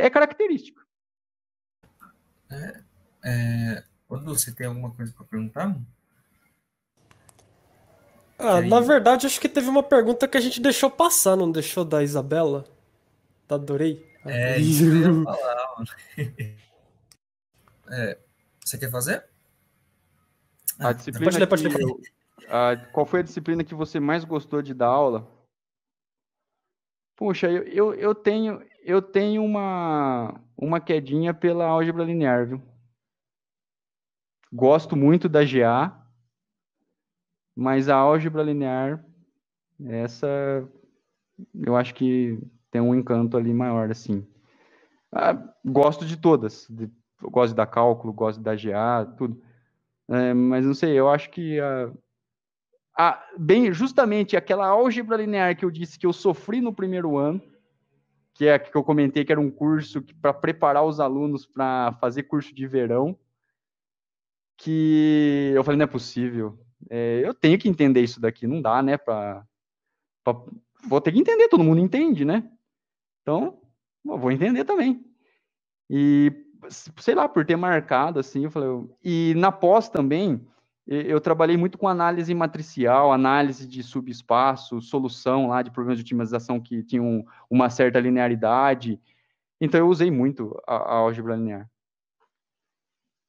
é 0.00 0.08
característico. 0.08 0.80
É, 2.50 2.80
é, 3.22 3.84
quando 4.08 4.24
você 4.24 4.50
tem 4.50 4.66
alguma 4.66 4.90
coisa 4.92 5.12
para 5.12 5.26
perguntar? 5.26 5.76
Ah, 8.38 8.62
na 8.62 8.80
verdade, 8.80 9.26
acho 9.26 9.38
que 9.38 9.46
teve 9.46 9.68
uma 9.68 9.82
pergunta 9.82 10.26
que 10.26 10.38
a 10.38 10.40
gente 10.40 10.58
deixou 10.58 10.90
passar, 10.90 11.36
não 11.36 11.52
deixou 11.52 11.84
da 11.84 12.02
Isabela? 12.02 12.64
Adorei. 13.46 14.10
É, 14.24 14.58
isso 14.58 14.82
que 14.82 14.88
eu 14.88 15.18
ia 15.18 15.24
falar, 15.24 15.74
mano. 15.76 15.88
É, 17.90 18.18
você 18.64 18.78
quer 18.78 18.90
fazer? 18.90 19.22
A 20.78 20.88
ah, 20.88 20.92
disciplina 20.94 21.26
pode 21.26 21.38
ler, 21.38 21.46
pode 21.46 21.68
ler. 21.68 21.94
A, 22.48 22.74
qual 22.90 23.04
foi 23.04 23.20
a 23.20 23.22
disciplina 23.22 23.62
que 23.62 23.74
você 23.74 24.00
mais 24.00 24.24
gostou 24.24 24.62
de 24.62 24.72
dar 24.72 24.86
aula? 24.86 25.41
Puxa, 27.22 27.48
eu, 27.48 27.62
eu, 27.62 27.94
eu 27.94 28.14
tenho 28.16 28.60
eu 28.82 29.00
tenho 29.00 29.44
uma 29.44 30.40
uma 30.58 30.80
quedinha 30.80 31.32
pela 31.32 31.64
álgebra 31.64 32.02
linear, 32.02 32.48
viu? 32.48 32.60
Gosto 34.52 34.96
muito 34.96 35.28
da 35.28 35.44
GA, 35.44 36.04
mas 37.54 37.88
a 37.88 37.94
álgebra 37.94 38.42
linear, 38.42 39.06
essa 39.86 40.26
eu 41.54 41.76
acho 41.76 41.94
que 41.94 42.40
tem 42.72 42.80
um 42.80 42.92
encanto 42.92 43.36
ali 43.36 43.54
maior, 43.54 43.88
assim. 43.88 44.26
Ah, 45.12 45.32
gosto 45.64 46.04
de 46.04 46.16
todas. 46.16 46.66
De, 46.68 46.90
gosto 47.22 47.54
da 47.54 47.68
cálculo, 47.68 48.12
gosto 48.12 48.42
da 48.42 48.56
GA, 48.56 49.06
tudo. 49.16 49.40
É, 50.08 50.34
mas 50.34 50.66
não 50.66 50.74
sei, 50.74 50.98
eu 50.98 51.08
acho 51.08 51.30
que 51.30 51.60
a, 51.60 51.92
a, 52.96 53.24
bem, 53.38 53.72
justamente 53.72 54.36
aquela 54.36 54.66
álgebra 54.66 55.16
linear 55.16 55.56
que 55.56 55.64
eu 55.64 55.70
disse 55.70 55.98
que 55.98 56.06
eu 56.06 56.12
sofri 56.12 56.60
no 56.60 56.72
primeiro 56.72 57.16
ano, 57.16 57.42
que 58.34 58.46
é 58.46 58.58
que 58.58 58.74
eu 58.74 58.84
comentei 58.84 59.24
que 59.24 59.32
era 59.32 59.40
um 59.40 59.50
curso 59.50 60.02
para 60.20 60.32
preparar 60.32 60.84
os 60.84 61.00
alunos 61.00 61.46
para 61.46 61.96
fazer 62.00 62.24
curso 62.24 62.54
de 62.54 62.66
verão, 62.66 63.18
que 64.56 65.52
eu 65.54 65.64
falei, 65.64 65.78
não 65.78 65.84
é 65.84 65.88
possível. 65.88 66.58
É, 66.90 67.20
eu 67.24 67.34
tenho 67.34 67.58
que 67.58 67.68
entender 67.68 68.00
isso 68.00 68.20
daqui, 68.20 68.46
não 68.46 68.60
dá, 68.60 68.82
né? 68.82 68.96
Pra, 68.96 69.46
pra, 70.22 70.34
vou 70.86 71.00
ter 71.00 71.12
que 71.12 71.18
entender, 71.18 71.48
todo 71.48 71.64
mundo 71.64 71.80
entende, 71.80 72.24
né? 72.24 72.48
Então, 73.22 73.60
eu 74.04 74.18
vou 74.18 74.30
entender 74.30 74.64
também. 74.64 75.04
E, 75.88 76.32
sei 76.68 77.14
lá, 77.14 77.28
por 77.28 77.44
ter 77.44 77.56
marcado, 77.56 78.18
assim, 78.18 78.44
eu 78.44 78.50
falei... 78.50 78.68
E 79.02 79.34
na 79.36 79.52
pós 79.52 79.88
também, 79.88 80.46
eu 80.86 81.20
trabalhei 81.20 81.56
muito 81.56 81.78
com 81.78 81.86
análise 81.86 82.34
matricial, 82.34 83.12
análise 83.12 83.66
de 83.66 83.82
subespaço, 83.82 84.80
solução 84.80 85.48
lá 85.48 85.62
de 85.62 85.70
problemas 85.70 85.98
de 85.98 86.04
otimização 86.04 86.60
que 86.60 86.82
tinham 86.82 87.24
uma 87.48 87.70
certa 87.70 88.00
linearidade. 88.00 89.00
Então, 89.60 89.78
eu 89.78 89.88
usei 89.88 90.10
muito 90.10 90.60
a, 90.66 90.74
a 90.74 90.94
álgebra 90.94 91.36
linear. 91.36 91.70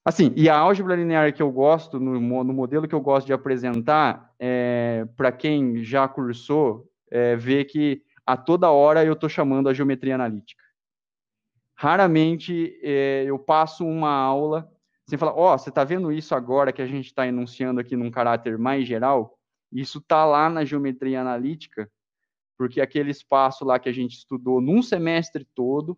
Assim, 0.06 0.34
e 0.36 0.50
a 0.50 0.58
álgebra 0.58 0.96
linear 0.96 1.32
que 1.34 1.42
eu 1.42 1.52
gosto, 1.52 2.00
no, 2.00 2.20
no 2.20 2.54
modelo 2.54 2.88
que 2.88 2.96
eu 2.96 3.00
gosto 3.00 3.28
de 3.28 3.34
apresentar, 3.34 4.34
é, 4.38 5.08
para 5.16 5.32
quem 5.32 5.82
já 5.84 6.08
cursou, 6.08 6.92
é, 7.10 7.36
vê 7.38 7.64
que 7.64 8.04
a 8.26 8.36
toda 8.36 8.72
hora 8.72 9.06
eu 9.06 9.14
estou 9.14 9.30
chamando 9.30 9.70
a 9.70 9.74
geometria 9.74 10.16
analítica. 10.16 10.64
Raramente 11.76 12.78
é, 12.82 13.24
eu 13.26 13.40
passo 13.40 13.86
uma 13.86 14.12
aula 14.12 14.70
sem 15.08 15.18
falar, 15.18 15.34
ó, 15.34 15.54
oh, 15.54 15.58
você 15.58 15.70
está 15.70 15.84
vendo 15.84 16.12
isso 16.12 16.34
agora 16.34 16.72
que 16.72 16.82
a 16.82 16.88
gente 16.88 17.08
está 17.08 17.28
enunciando 17.28 17.80
aqui 17.80 17.96
num 17.96 18.10
caráter 18.12 18.58
mais 18.58 18.88
geral? 18.88 19.38
Isso 19.72 19.98
está 19.98 20.26
lá 20.26 20.50
na 20.50 20.64
geometria 20.64 21.22
analítica, 21.22 21.92
porque 22.58 22.80
aquele 22.80 23.12
espaço 23.12 23.66
lá 23.66 23.80
que 23.80 23.90
a 23.90 23.94
gente 23.94 24.18
estudou 24.18 24.62
num 24.62 24.82
semestre 24.82 25.46
todo 25.54 25.98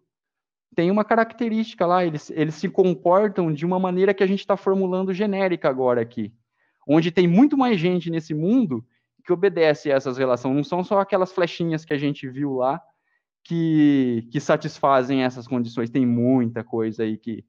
tem 0.76 0.92
uma 0.92 1.06
característica 1.06 1.86
lá, 1.86 2.06
eles, 2.06 2.30
eles 2.32 2.56
se 2.56 2.68
comportam 2.68 3.54
de 3.54 3.66
uma 3.66 3.80
maneira 3.80 4.14
que 4.14 4.24
a 4.24 4.28
gente 4.28 4.40
está 4.40 4.58
formulando 4.58 5.14
genérica 5.14 5.70
agora 5.70 6.02
aqui, 6.02 6.34
onde 6.86 7.12
tem 7.12 7.28
muito 7.28 7.58
mais 7.58 7.80
gente 7.80 8.10
nesse 8.10 8.34
mundo 8.34 8.86
que 9.24 9.32
obedece 9.32 9.92
a 9.92 9.96
essas 9.96 10.18
relações, 10.18 10.56
não 10.56 10.64
são 10.64 10.84
só 10.84 11.00
aquelas 11.00 11.32
flechinhas 11.32 11.86
que 11.86 11.94
a 11.94 11.98
gente 11.98 12.28
viu 12.28 12.56
lá 12.56 12.82
que, 13.44 14.28
que 14.32 14.40
satisfazem 14.40 15.24
essas 15.24 15.48
condições, 15.48 15.90
tem 15.90 16.06
muita 16.06 16.64
coisa 16.64 17.04
aí 17.04 17.18
que, 17.18 17.46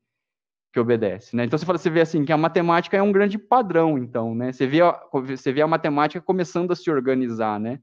que 0.77 0.81
obedece, 0.81 1.35
né? 1.35 1.45
Então 1.47 1.59
você 1.59 1.65
fala, 1.65 1.79
você 1.79 1.89
vê 1.89 2.03
assim 2.03 2.23
que 2.23 2.33
a 2.33 2.37
matemática 2.37 2.99
é 2.99 3.03
um 3.03 3.11
grande 3.11 3.39
padrão, 3.39 3.97
então, 3.97 4.35
né? 4.35 4.53
Você 4.53 4.67
vê 4.67 4.83
a, 4.83 4.93
você 5.11 5.51
vê 5.51 5.63
a 5.63 5.67
matemática 5.67 6.21
começando 6.21 6.71
a 6.71 6.77
se 6.77 6.91
organizar, 6.91 7.59
né? 7.59 7.81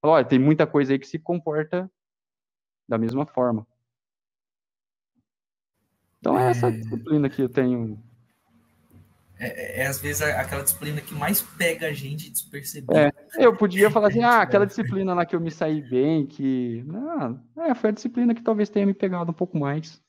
Olha, 0.00 0.24
tem 0.24 0.38
muita 0.38 0.64
coisa 0.64 0.92
aí 0.92 1.00
que 1.00 1.08
se 1.08 1.18
comporta 1.18 1.90
da 2.88 2.96
mesma 2.96 3.26
forma. 3.26 3.66
Então 6.20 6.38
é 6.38 6.50
essa 6.50 6.68
é. 6.68 6.70
disciplina 6.70 7.28
que 7.28 7.42
eu 7.42 7.48
tenho. 7.48 8.00
É, 9.36 9.80
é, 9.80 9.82
é 9.82 9.86
às 9.88 10.00
vezes 10.00 10.22
aquela 10.22 10.62
disciplina 10.62 11.00
que 11.00 11.14
mais 11.14 11.42
pega 11.42 11.88
a 11.88 11.92
gente 11.92 12.30
despercebido. 12.30 12.96
É, 12.96 13.10
eu 13.36 13.56
podia 13.56 13.90
falar 13.90 14.08
assim, 14.08 14.22
ah, 14.22 14.42
aquela 14.42 14.64
disciplina 14.64 15.12
lá 15.12 15.26
que 15.26 15.34
eu 15.34 15.40
me 15.40 15.50
saí 15.50 15.82
bem, 15.82 16.24
que. 16.24 16.84
Não, 16.86 17.42
é, 17.64 17.74
foi 17.74 17.90
a 17.90 17.94
disciplina 17.94 18.32
que 18.32 18.42
talvez 18.42 18.68
tenha 18.68 18.86
me 18.86 18.94
pegado 18.94 19.32
um 19.32 19.34
pouco 19.34 19.58
mais. 19.58 20.00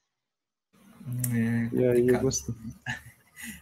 É, 1.34 1.76
e 1.76 1.86
aí 1.86 2.07
eu 2.07 2.19
gostei. 2.19 2.56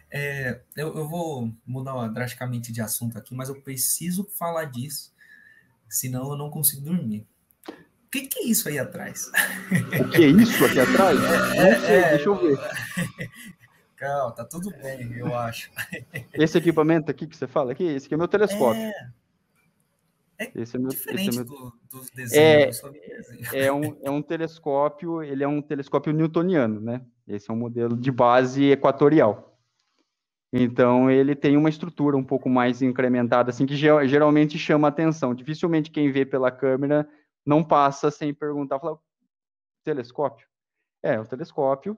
É, 0.09 0.61
eu, 0.75 0.95
eu, 0.95 1.07
vou 1.07 1.51
mudar 1.65 2.07
drasticamente 2.07 2.71
de 2.71 2.81
assunto 2.81 3.17
aqui, 3.17 3.35
mas 3.35 3.49
eu 3.49 3.61
preciso 3.61 4.23
falar 4.23 4.65
disso, 4.65 5.13
senão 5.89 6.31
eu 6.31 6.37
não 6.37 6.49
consigo 6.49 6.81
dormir. 6.81 7.27
O 7.69 8.09
que, 8.09 8.25
que 8.25 8.39
é 8.39 8.45
isso 8.45 8.69
aí 8.69 8.79
atrás? 8.79 9.29
O 9.99 10.09
que 10.09 10.23
é 10.23 10.27
isso 10.27 10.63
aqui 10.63 10.79
atrás? 10.79 11.19
É, 11.57 11.79
sei, 11.79 11.95
é, 11.95 12.09
deixa 12.11 12.29
eu 12.29 12.35
ver. 12.37 12.57
Calma, 13.97 14.31
tá 14.31 14.45
tudo 14.45 14.69
bem, 14.81 15.11
eu 15.13 15.35
acho. 15.35 15.69
Esse 16.33 16.57
equipamento 16.57 17.11
aqui 17.11 17.27
que 17.27 17.35
você 17.35 17.47
fala 17.47 17.73
aqui, 17.73 17.83
esse 17.83 18.05
aqui 18.05 18.13
é 18.13 18.17
meu 18.17 18.27
telescópio. 18.27 18.81
É, 18.81 19.09
é 20.39 20.51
esse 20.55 20.77
é 20.77 20.79
meu, 20.79 20.89
diferente 20.89 21.29
esse 21.29 21.39
é 21.39 21.43
meu... 21.43 21.45
Do, 21.45 21.73
dos 21.89 22.09
desenhos. 22.11 22.81
É, 23.51 23.65
é, 23.65 23.73
um, 23.73 23.97
é 24.01 24.09
um 24.09 24.21
telescópio, 24.21 25.21
ele 25.21 25.43
é 25.43 25.47
um 25.47 25.61
telescópio 25.61 26.13
newtoniano, 26.13 26.79
né? 26.79 27.01
Esse 27.27 27.51
é 27.51 27.53
um 27.53 27.57
modelo 27.57 27.97
de 27.97 28.11
base 28.11 28.71
equatorial. 28.71 29.47
Então, 30.51 31.11
ele 31.11 31.35
tem 31.35 31.57
uma 31.57 31.69
estrutura 31.69 32.15
um 32.15 32.23
pouco 32.23 32.49
mais 32.49 32.81
incrementada, 32.81 33.49
assim, 33.49 33.65
que 33.65 33.75
geralmente 33.75 34.57
chama 34.57 34.87
atenção. 34.87 35.35
Dificilmente 35.35 35.91
quem 35.91 36.09
vê 36.09 36.25
pela 36.25 36.49
câmera 36.49 37.07
não 37.45 37.63
passa 37.63 38.09
sem 38.09 38.33
perguntar, 38.33 38.79
fala, 38.79 38.97
telescópio? 39.83 40.47
É, 41.03 41.19
o 41.19 41.25
telescópio. 41.25 41.97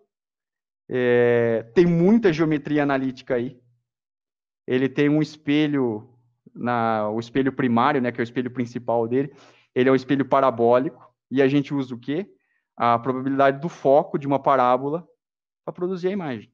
É, 0.89 1.63
tem 1.75 1.85
muita 1.85 2.33
geometria 2.33 2.81
analítica 2.81 3.35
aí. 3.35 3.61
Ele 4.65 4.89
tem 4.89 5.09
um 5.09 5.21
espelho, 5.21 6.09
na, 6.53 7.07
o 7.09 7.19
espelho 7.19 7.51
primário, 7.51 8.01
né, 8.01 8.11
que 8.11 8.19
é 8.19 8.23
o 8.23 8.25
espelho 8.25 8.51
principal 8.51 9.07
dele. 9.07 9.31
Ele 9.75 9.89
é 9.89 9.91
um 9.91 9.95
espelho 9.95 10.25
parabólico. 10.25 11.07
E 11.29 11.41
a 11.41 11.47
gente 11.47 11.71
usa 11.73 11.93
o 11.93 11.99
quê? 11.99 12.27
A 12.75 12.97
probabilidade 12.97 13.59
do 13.59 13.69
foco 13.69 14.17
de 14.17 14.25
uma 14.25 14.39
parábola 14.39 15.07
para 15.69 15.75
produzir 15.75 16.07
a 16.07 16.11
imagem. 16.11 16.51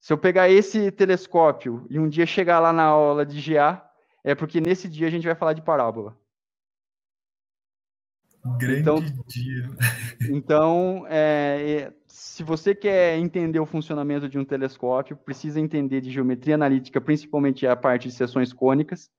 Se 0.00 0.12
eu 0.12 0.18
pegar 0.18 0.48
esse 0.48 0.90
telescópio 0.90 1.86
e 1.90 1.98
um 1.98 2.08
dia 2.08 2.24
chegar 2.24 2.58
lá 2.58 2.72
na 2.72 2.84
aula 2.84 3.24
de 3.24 3.40
GA, 3.40 3.86
é 4.24 4.34
porque 4.34 4.60
nesse 4.60 4.88
dia 4.88 5.06
a 5.06 5.10
gente 5.10 5.26
vai 5.26 5.34
falar 5.34 5.52
de 5.52 5.62
parábola. 5.62 6.18
Grande 8.58 8.80
então, 8.80 9.00
dia. 9.26 9.68
Então, 10.30 11.04
é, 11.08 11.92
se 12.06 12.42
você 12.42 12.74
quer 12.74 13.18
entender 13.18 13.60
o 13.60 13.66
funcionamento 13.66 14.26
de 14.26 14.38
um 14.38 14.44
telescópio, 14.44 15.16
precisa 15.16 15.60
entender 15.60 16.00
de 16.00 16.10
geometria 16.10 16.54
analítica, 16.54 17.00
principalmente 17.00 17.66
a 17.66 17.76
parte 17.76 18.08
de 18.08 18.14
seções 18.14 18.54
cônicas, 18.54 19.10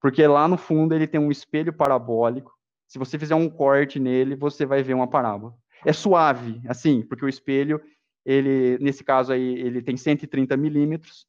porque 0.00 0.24
lá 0.24 0.46
no 0.46 0.56
fundo 0.56 0.94
ele 0.94 1.08
tem 1.08 1.20
um 1.20 1.32
espelho 1.32 1.72
parabólico. 1.72 2.52
Se 2.86 2.98
você 2.98 3.18
fizer 3.18 3.34
um 3.34 3.48
corte 3.48 3.98
nele, 3.98 4.36
você 4.36 4.64
vai 4.64 4.80
ver 4.84 4.94
uma 4.94 5.08
parábola 5.08 5.56
é 5.84 5.92
suave, 5.92 6.60
assim, 6.68 7.02
porque 7.02 7.24
o 7.24 7.28
espelho, 7.28 7.80
ele, 8.24 8.78
nesse 8.78 9.04
caso 9.04 9.32
aí, 9.32 9.60
ele 9.60 9.82
tem 9.82 9.96
130 9.96 10.56
milímetros, 10.56 11.26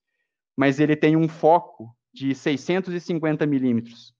mas 0.56 0.80
ele 0.80 0.96
tem 0.96 1.16
um 1.16 1.28
foco 1.28 1.96
de 2.14 2.34
650 2.34 3.46
milímetros. 3.46 4.14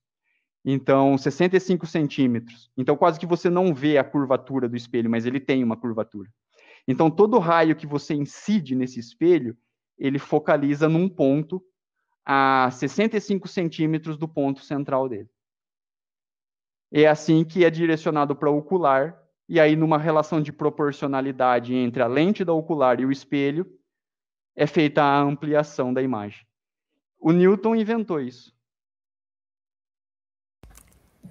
Então, 0.64 1.16
65 1.16 1.86
centímetros. 1.86 2.70
Então, 2.76 2.96
quase 2.96 3.20
que 3.20 3.26
você 3.26 3.48
não 3.48 3.72
vê 3.72 3.98
a 3.98 4.04
curvatura 4.04 4.68
do 4.68 4.76
espelho, 4.76 5.08
mas 5.08 5.24
ele 5.24 5.40
tem 5.40 5.62
uma 5.62 5.76
curvatura. 5.76 6.28
Então, 6.88 7.10
todo 7.10 7.38
raio 7.38 7.76
que 7.76 7.86
você 7.86 8.14
incide 8.14 8.74
nesse 8.74 9.00
espelho, 9.00 9.56
ele 9.98 10.18
focaliza 10.18 10.88
num 10.88 11.08
ponto 11.08 11.62
a 12.24 12.68
65 12.72 13.46
centímetros 13.48 14.18
do 14.18 14.28
ponto 14.28 14.60
central 14.60 15.08
dele. 15.08 15.30
É 16.92 17.06
assim 17.06 17.44
que 17.44 17.64
é 17.64 17.70
direcionado 17.70 18.34
para 18.34 18.50
o 18.50 18.58
ocular 18.58 19.16
e 19.48 19.60
aí, 19.60 19.76
numa 19.76 19.98
relação 19.98 20.40
de 20.40 20.52
proporcionalidade 20.52 21.74
entre 21.74 22.02
a 22.02 22.06
lente 22.06 22.44
da 22.44 22.52
ocular 22.52 23.00
e 23.00 23.06
o 23.06 23.12
espelho, 23.12 23.66
é 24.56 24.66
feita 24.66 25.02
a 25.02 25.20
ampliação 25.20 25.92
da 25.94 26.02
imagem. 26.02 26.44
O 27.20 27.30
Newton 27.30 27.76
inventou 27.76 28.20
isso. 28.20 28.52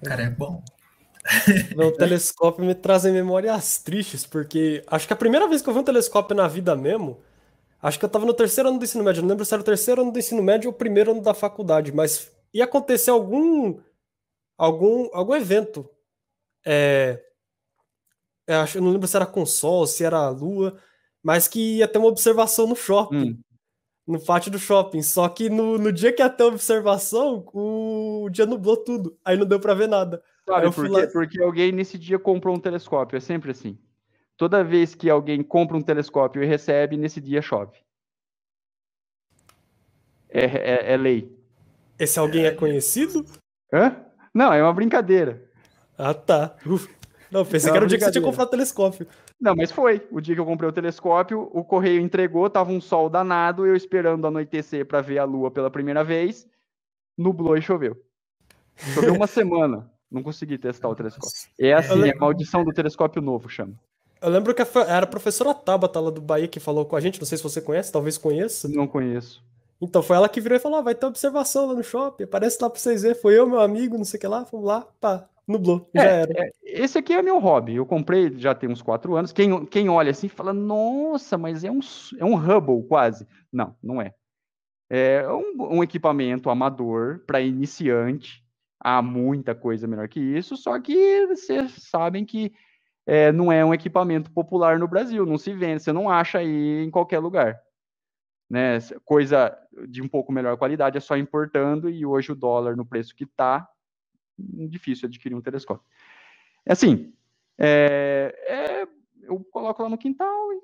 Cara, 0.02 0.22
é 0.22 0.30
bom. 0.30 0.62
Meu 1.76 1.92
telescópio 1.96 2.64
me 2.64 2.74
traz 2.74 3.04
memórias 3.04 3.82
tristes, 3.82 4.24
porque 4.24 4.82
acho 4.86 5.06
que 5.06 5.12
a 5.12 5.16
primeira 5.16 5.48
vez 5.48 5.60
que 5.60 5.68
eu 5.68 5.74
vi 5.74 5.80
um 5.80 5.84
telescópio 5.84 6.36
na 6.36 6.46
vida 6.48 6.74
mesmo, 6.76 7.20
acho 7.82 7.98
que 7.98 8.04
eu 8.04 8.08
estava 8.08 8.24
no 8.24 8.34
terceiro 8.34 8.68
ano 8.68 8.78
do 8.78 8.84
ensino 8.84 9.04
médio. 9.04 9.22
Não 9.22 9.30
lembro 9.30 9.44
se 9.44 9.52
era 9.52 9.60
o 9.60 9.64
terceiro 9.64 10.02
ano 10.02 10.12
do 10.12 10.18
ensino 10.18 10.42
médio 10.42 10.68
ou 10.68 10.74
o 10.74 10.78
primeiro 10.78 11.10
ano 11.10 11.20
da 11.20 11.34
faculdade, 11.34 11.92
mas 11.92 12.30
ia 12.52 12.64
acontecer 12.64 13.10
algum 13.10 13.78
algum 14.56 15.10
algum 15.12 15.34
evento 15.34 15.88
é, 16.64 17.22
eu, 18.46 18.60
acho, 18.60 18.78
eu 18.78 18.82
não 18.82 18.90
lembro 18.92 19.08
se 19.08 19.16
era 19.16 19.26
com 19.26 19.44
sol, 19.44 19.86
se 19.86 20.04
era 20.04 20.28
lua, 20.28 20.76
mas 21.22 21.48
que 21.48 21.78
ia 21.78 21.88
ter 21.88 21.98
uma 21.98 22.08
observação 22.08 22.66
no 22.66 22.76
shopping. 22.76 23.30
Hum. 23.30 23.40
No 24.06 24.24
pátio 24.24 24.52
do 24.52 24.58
shopping. 24.58 25.02
Só 25.02 25.28
que 25.28 25.50
no, 25.50 25.78
no 25.78 25.92
dia 25.92 26.12
que 26.12 26.22
ia 26.22 26.30
ter 26.30 26.44
a 26.44 26.46
observação, 26.46 27.44
o 27.52 28.28
dia 28.30 28.46
nublou 28.46 28.76
tudo. 28.76 29.18
Aí 29.24 29.36
não 29.36 29.44
deu 29.44 29.58
pra 29.58 29.74
ver 29.74 29.88
nada. 29.88 30.22
Sabe 30.48 30.72
por 30.72 30.84
quê? 30.84 30.92
Lá... 30.92 31.06
Porque 31.08 31.42
alguém 31.42 31.72
nesse 31.72 31.98
dia 31.98 32.16
comprou 32.16 32.54
um 32.54 32.60
telescópio. 32.60 33.16
É 33.16 33.20
sempre 33.20 33.50
assim. 33.50 33.76
Toda 34.36 34.62
vez 34.62 34.94
que 34.94 35.10
alguém 35.10 35.42
compra 35.42 35.76
um 35.76 35.82
telescópio 35.82 36.42
e 36.42 36.46
recebe, 36.46 36.96
nesse 36.96 37.20
dia 37.20 37.42
chove. 37.42 37.78
É, 40.28 40.44
é, 40.44 40.92
é 40.92 40.96
lei. 40.96 41.34
Esse 41.98 42.18
alguém 42.18 42.44
é 42.44 42.52
conhecido? 42.52 43.24
Hã? 43.72 43.96
Não, 44.32 44.52
é 44.52 44.62
uma 44.62 44.72
brincadeira. 44.72 45.50
Ah, 45.98 46.12
tá. 46.12 46.54
Uf. 46.66 46.88
Não, 47.30 47.44
pensei 47.44 47.70
que 47.70 47.76
era 47.76 47.84
o 47.84 47.88
dia 47.88 47.98
que 47.98 48.04
você 48.04 48.10
tinha 48.10 48.22
comprado 48.22 48.48
o 48.48 48.50
telescópio. 48.50 49.06
Não, 49.40 49.54
mas 49.54 49.70
foi. 49.70 50.06
O 50.10 50.20
dia 50.20 50.34
que 50.34 50.40
eu 50.40 50.46
comprei 50.46 50.68
o 50.68 50.72
telescópio, 50.72 51.50
o 51.52 51.64
correio 51.64 52.00
entregou, 52.00 52.48
tava 52.48 52.70
um 52.70 52.80
sol 52.80 53.08
danado, 53.08 53.66
eu 53.66 53.74
esperando 53.74 54.26
anoitecer 54.26 54.86
para 54.86 55.00
ver 55.00 55.18
a 55.18 55.24
lua 55.24 55.50
pela 55.50 55.70
primeira 55.70 56.04
vez, 56.04 56.46
nublou 57.16 57.56
e 57.56 57.62
choveu. 57.62 57.96
Choveu 58.76 59.14
uma 59.14 59.26
semana. 59.28 59.90
Não 60.10 60.22
consegui 60.22 60.56
testar 60.56 60.88
o 60.88 60.94
telescópio. 60.94 61.30
É 61.58 61.72
assim, 61.72 62.08
é 62.08 62.12
a 62.12 62.18
maldição 62.18 62.64
do 62.64 62.72
telescópio 62.72 63.20
novo, 63.20 63.48
chama. 63.48 63.74
Eu 64.22 64.30
lembro 64.30 64.54
que 64.54 64.62
era 64.62 65.04
a 65.04 65.06
professora 65.06 65.52
Tabata 65.52 66.00
lá 66.00 66.10
do 66.10 66.20
Bahia 66.20 66.48
que 66.48 66.60
falou 66.60 66.86
com 66.86 66.96
a 66.96 67.00
gente, 67.00 67.20
não 67.20 67.26
sei 67.26 67.36
se 67.36 67.44
você 67.44 67.60
conhece, 67.60 67.92
talvez 67.92 68.16
conheça. 68.16 68.68
Não 68.68 68.86
conheço. 68.86 69.44
Então 69.80 70.02
foi 70.02 70.16
ela 70.16 70.28
que 70.28 70.40
virou 70.40 70.56
e 70.56 70.60
falou: 70.60 70.78
ah, 70.78 70.82
vai 70.82 70.94
ter 70.94 71.06
observação 71.06 71.66
lá 71.66 71.74
no 71.74 71.84
shopping, 71.84 72.24
aparece 72.24 72.58
lá 72.60 72.70
pra 72.70 72.78
vocês 72.78 73.02
verem. 73.02 73.20
Foi 73.20 73.38
eu, 73.38 73.46
meu 73.46 73.60
amigo, 73.60 73.98
não 73.98 74.04
sei 74.04 74.16
o 74.16 74.20
que 74.20 74.26
lá, 74.26 74.44
fomos 74.44 74.66
lá, 74.66 74.86
pá, 75.00 75.28
nublou, 75.46 75.88
é, 75.94 76.00
já 76.00 76.04
era. 76.04 76.44
É, 76.44 76.50
esse 76.64 76.98
aqui 76.98 77.12
é 77.12 77.22
meu 77.22 77.38
hobby. 77.38 77.76
Eu 77.76 77.86
comprei 77.86 78.36
já 78.38 78.54
tem 78.54 78.68
uns 78.68 78.82
quatro 78.82 79.16
anos. 79.16 79.32
Quem, 79.32 79.64
quem 79.66 79.88
olha 79.88 80.10
assim 80.10 80.28
fala, 80.28 80.52
nossa, 80.52 81.38
mas 81.38 81.64
é 81.64 81.70
um, 81.70 81.80
é 82.18 82.24
um 82.24 82.34
Hubble 82.34 82.86
quase. 82.86 83.26
Não, 83.52 83.76
não 83.82 84.00
é. 84.00 84.12
É 84.88 85.28
um, 85.28 85.76
um 85.76 85.82
equipamento 85.82 86.50
amador 86.50 87.20
para 87.26 87.40
iniciante. 87.40 88.44
Há 88.78 89.00
muita 89.02 89.54
coisa 89.54 89.86
melhor 89.86 90.06
que 90.06 90.20
isso, 90.20 90.56
só 90.56 90.78
que 90.78 91.26
vocês 91.26 91.72
sabem 91.90 92.24
que 92.24 92.52
é, 93.06 93.32
não 93.32 93.50
é 93.50 93.64
um 93.64 93.72
equipamento 93.72 94.30
popular 94.30 94.78
no 94.78 94.86
Brasil, 94.86 95.24
não 95.24 95.38
se 95.38 95.52
vende, 95.54 95.82
você 95.82 95.92
não 95.92 96.10
acha 96.10 96.38
aí 96.38 96.84
em 96.84 96.90
qualquer 96.90 97.18
lugar. 97.18 97.58
Né? 98.50 98.78
Coisa 99.04 99.56
de 99.88 100.02
um 100.02 100.08
pouco 100.08 100.30
melhor 100.30 100.56
qualidade 100.56 100.98
é 100.98 101.00
só 101.00 101.16
importando, 101.16 101.88
e 101.88 102.04
hoje 102.04 102.32
o 102.32 102.36
dólar 102.36 102.76
no 102.76 102.86
preço 102.86 103.16
que 103.16 103.24
está, 103.24 103.66
difícil 104.38 105.08
adquirir 105.08 105.34
um 105.34 105.40
telescópio. 105.40 105.84
É 106.64 106.72
assim, 106.72 107.12
é, 107.58 108.34
é, 108.46 108.88
eu 109.22 109.40
coloco 109.50 109.82
lá 109.82 109.88
no 109.88 109.98
quintal 109.98 110.52
e 110.52 110.60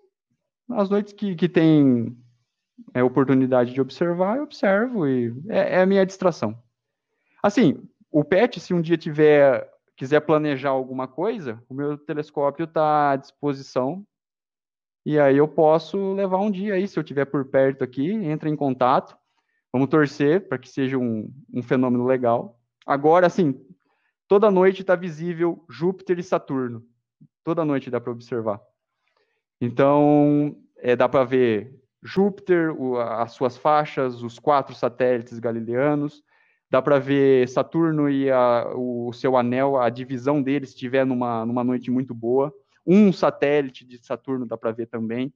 nas 0.69 0.91
noites 0.91 1.13
que, 1.13 1.35
que 1.35 1.49
tem 1.49 2.17
é, 2.95 3.03
oportunidade 3.03 3.73
de 3.73 3.81
observar, 3.81 4.37
eu 4.37 4.45
observo 4.45 5.07
e 5.07 5.35
é, 5.49 5.77
é, 5.77 5.83
a 5.83 5.87
minha 5.87 6.05
distração. 6.05 6.61
Assim, 7.43 7.83
o 8.11 8.25
PET, 8.25 8.61
se 8.61 8.75
um 8.75 8.81
dia 8.81 8.97
tiver 8.97 9.71
quiser 9.97 10.21
planejar 10.21 10.71
alguma 10.71 11.07
coisa, 11.07 11.63
o 11.69 11.75
meu 11.75 11.97
telescópio 11.97 12.65
está 12.65 13.13
à 13.13 13.17
disposição. 13.17 14.05
E 15.05 15.19
aí 15.19 15.37
eu 15.37 15.47
posso 15.47 16.15
levar 16.15 16.39
um 16.39 16.51
dia 16.51 16.75
aí, 16.75 16.87
se 16.89 16.99
eu 16.99 17.03
estiver 17.03 17.25
por 17.25 17.45
perto 17.45 17.85
aqui, 17.85 18.11
entra 18.11 18.49
em 18.49 18.57
contato. 18.57 19.17
Vamos 19.73 19.89
torcer 19.89 20.49
para 20.49 20.59
que 20.59 20.69
seja 20.69 20.99
um, 20.99 21.33
um 21.53 21.63
fenômeno 21.63 22.05
legal. 22.05 22.61
Agora, 22.87 23.27
assim, 23.27 23.55
toda 24.27 24.51
noite 24.51 24.83
está 24.83 24.97
visível 24.97 25.65
Júpiter 25.69 26.19
e 26.19 26.23
Saturno. 26.23 26.85
Toda 27.45 27.65
noite 27.65 27.91
dá 27.91 28.01
para 28.01 28.13
observar. 28.13 28.61
Então, 29.61 30.57
é, 30.79 30.97
dá 30.97 31.09
para 31.09 31.25
ver 31.25 31.81
Júpiter, 32.03 32.73
o, 32.73 32.99
as 32.99 33.33
suas 33.33 33.57
faixas, 33.57 34.23
os 34.23 34.39
quatro 34.39 34.75
satélites 34.75 35.39
galileanos. 35.39 36.23
Dá 36.69 36.81
para 36.81 36.99
ver 36.99 37.49
Saturno 37.49 38.09
e 38.09 38.31
a, 38.31 38.73
o 38.75 39.13
seu 39.13 39.37
anel, 39.37 39.79
a 39.79 39.91
divisão 39.91 40.43
deles, 40.43 40.71
se 40.71 40.75
estiver 40.75 41.05
numa, 41.05 41.45
numa 41.47 41.63
noite 41.63 41.91
muito 41.91 42.15
boa. 42.15 42.53
Um 42.85 43.13
satélite 43.13 43.85
de 43.85 44.05
Saturno 44.05 44.47
dá 44.47 44.57
para 44.57 44.73
ver 44.73 44.87
também. 44.87 45.33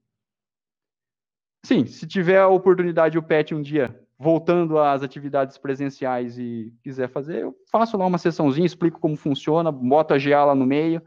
Sim, 1.64 1.86
se 1.86 2.06
tiver 2.06 2.38
a 2.38 2.48
oportunidade 2.48 3.18
o 3.18 3.22
PET 3.22 3.54
um 3.54 3.60
dia 3.60 4.05
voltando 4.18 4.78
às 4.78 5.02
atividades 5.02 5.58
presenciais 5.58 6.38
e 6.38 6.72
quiser 6.82 7.08
fazer, 7.08 7.42
eu 7.42 7.56
faço 7.70 7.96
lá 7.96 8.06
uma 8.06 8.18
sessãozinha, 8.18 8.66
explico 8.66 8.98
como 8.98 9.16
funciona, 9.16 9.70
boto 9.70 10.14
a 10.14 10.18
GA 10.18 10.44
lá 10.44 10.54
no 10.54 10.66
meio, 10.66 11.02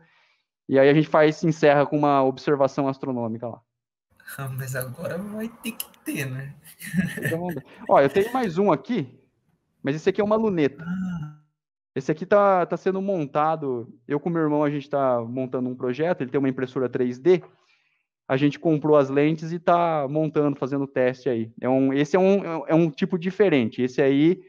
e 0.67 0.77
aí 0.77 0.89
a 0.89 0.93
gente 0.93 1.07
faz, 1.07 1.43
encerra 1.43 1.85
com 1.85 1.97
uma 1.97 2.23
observação 2.23 2.87
astronômica 2.87 3.47
lá. 3.47 3.61
Ah, 4.37 4.47
mas 4.49 4.75
agora 4.75 5.17
vai 5.17 5.49
ter 5.49 5.71
que 5.71 5.85
ter, 6.05 6.25
né? 6.25 6.55
Ó, 7.89 7.99
eu 7.99 8.09
tenho 8.09 8.31
mais 8.31 8.59
um 8.59 8.71
aqui, 8.71 9.19
mas 9.81 9.95
esse 9.95 10.09
aqui 10.09 10.21
é 10.21 10.23
uma 10.23 10.35
luneta. 10.35 10.83
Ah. 10.87 11.39
Esse 11.95 12.11
aqui 12.11 12.25
tá, 12.25 12.65
tá 12.65 12.77
sendo 12.77 13.01
montado, 13.01 13.91
eu 14.07 14.19
com 14.19 14.29
meu 14.29 14.43
irmão, 14.43 14.63
a 14.63 14.69
gente 14.69 14.87
tá 14.87 15.19
montando 15.21 15.67
um 15.67 15.75
projeto, 15.75 16.21
ele 16.21 16.29
tem 16.29 16.37
uma 16.37 16.47
impressora 16.47 16.87
3D, 16.87 17.43
a 18.29 18.37
gente 18.37 18.59
comprou 18.59 18.95
as 18.95 19.09
lentes 19.09 19.51
e 19.51 19.55
está 19.55 20.07
montando, 20.07 20.55
fazendo 20.55 20.85
teste 20.85 21.27
aí. 21.27 21.51
É 21.59 21.67
um, 21.67 21.91
esse 21.91 22.15
é 22.15 22.19
um, 22.19 22.67
é 22.67 22.75
um 22.75 22.91
tipo 22.91 23.17
diferente. 23.17 23.81
Esse 23.81 24.03
aí 24.03 24.39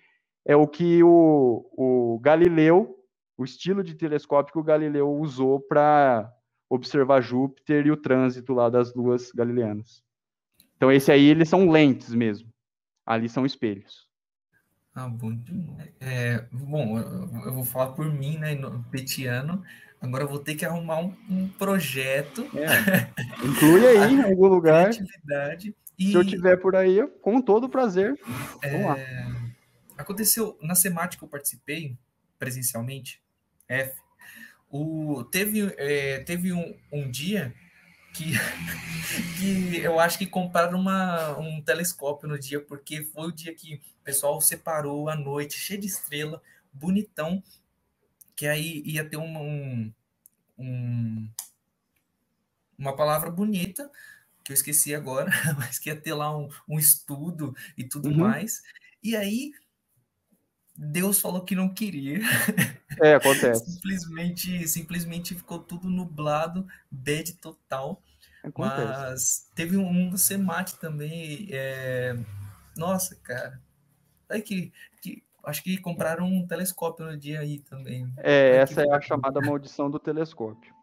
é 0.44 0.54
o 0.54 0.68
que 0.68 1.02
o, 1.02 1.66
o 1.72 2.18
Galileu, 2.18 3.02
o 3.38 3.42
estilo 3.42 3.82
de 3.82 3.94
telescópio 3.94 4.52
que 4.52 4.58
o 4.58 4.62
Galileu 4.62 5.10
usou 5.10 5.58
para 5.58 6.30
observar 6.68 7.22
Júpiter 7.22 7.86
e 7.86 7.90
o 7.90 7.96
trânsito 7.96 8.52
lá 8.52 8.68
das 8.68 8.94
luas 8.94 9.32
galileanas. 9.32 10.04
Então, 10.76 10.92
esse 10.92 11.10
aí, 11.10 11.24
eles 11.24 11.48
são 11.48 11.70
lentes 11.70 12.14
mesmo. 12.14 12.52
Ali 13.06 13.30
são 13.30 13.46
espelhos. 13.46 14.06
Ah, 14.94 15.08
bom. 15.08 15.32
É, 16.00 16.44
bom, 16.52 16.98
eu 16.98 17.54
vou 17.54 17.64
falar 17.64 17.92
por 17.92 18.12
mim, 18.12 18.36
né, 18.36 18.50
petiano. 18.90 19.62
Agora 20.00 20.24
eu 20.24 20.28
vou 20.28 20.38
ter 20.38 20.54
que 20.54 20.64
arrumar 20.64 21.00
um, 21.00 21.14
um 21.28 21.48
projeto. 21.48 22.48
É. 22.56 23.10
Inclui 23.44 23.86
aí 23.86 24.14
em 24.14 24.22
algum 24.22 24.46
lugar. 24.46 24.90
E... 25.98 26.10
Se 26.10 26.14
eu 26.14 26.24
tiver 26.24 26.56
por 26.56 26.74
aí, 26.74 27.06
com 27.20 27.42
todo 27.42 27.68
prazer. 27.68 28.18
É... 28.62 29.50
Aconteceu 29.98 30.58
na 30.62 30.74
Semática 30.74 31.18
que 31.18 31.24
eu 31.24 31.28
participei 31.28 31.98
presencialmente, 32.38 33.20
F. 33.68 33.92
O, 34.70 35.24
teve 35.24 35.74
é, 35.76 36.20
teve 36.20 36.52
um, 36.52 36.74
um 36.90 37.10
dia 37.10 37.52
que, 38.14 38.32
que 39.38 39.78
eu 39.78 40.00
acho 40.00 40.16
que 40.16 40.26
compraram 40.26 40.78
uma, 40.78 41.38
um 41.38 41.60
telescópio 41.60 42.28
no 42.28 42.38
dia, 42.38 42.60
porque 42.60 43.02
foi 43.02 43.28
o 43.28 43.32
dia 43.32 43.54
que 43.54 43.74
o 43.74 44.04
pessoal 44.04 44.40
separou 44.40 45.10
a 45.10 45.14
noite, 45.14 45.58
cheio 45.58 45.80
de 45.80 45.86
estrela, 45.86 46.40
bonitão, 46.72 47.42
que 48.40 48.46
aí 48.46 48.82
ia 48.86 49.04
ter 49.04 49.18
um, 49.18 49.92
um, 50.56 51.30
uma 52.78 52.96
palavra 52.96 53.30
bonita, 53.30 53.90
que 54.42 54.50
eu 54.50 54.54
esqueci 54.54 54.94
agora, 54.94 55.30
mas 55.58 55.78
que 55.78 55.90
ia 55.90 56.00
ter 56.00 56.14
lá 56.14 56.34
um, 56.34 56.48
um 56.66 56.78
estudo 56.78 57.54
e 57.76 57.84
tudo 57.84 58.08
uhum. 58.08 58.16
mais. 58.16 58.62
E 59.02 59.14
aí, 59.14 59.52
Deus 60.74 61.20
falou 61.20 61.44
que 61.44 61.54
não 61.54 61.68
queria. 61.68 62.20
É, 63.02 63.16
acontece. 63.16 63.62
simplesmente, 63.76 64.66
simplesmente 64.66 65.34
ficou 65.34 65.58
tudo 65.58 65.90
nublado, 65.90 66.66
bad 66.90 67.34
total. 67.34 68.02
Acontece. 68.42 68.84
Mas 68.86 69.50
teve 69.54 69.76
um, 69.76 70.08
do 70.08 70.16
Semate 70.16 70.78
também. 70.78 71.46
É... 71.50 72.16
Nossa, 72.74 73.14
cara. 73.16 73.60
Aí 74.30 74.40
que, 74.40 74.72
que 75.02 75.22
Acho 75.44 75.62
que 75.62 75.78
compraram 75.78 76.26
um 76.26 76.46
telescópio 76.46 77.06
no 77.06 77.16
dia 77.16 77.40
aí 77.40 77.58
também. 77.60 78.12
É, 78.18 78.56
essa 78.56 78.82
é 78.82 78.92
a 78.92 79.00
chamada 79.00 79.40
maldição 79.40 79.90
do 79.90 79.98
telescópio. 79.98 80.74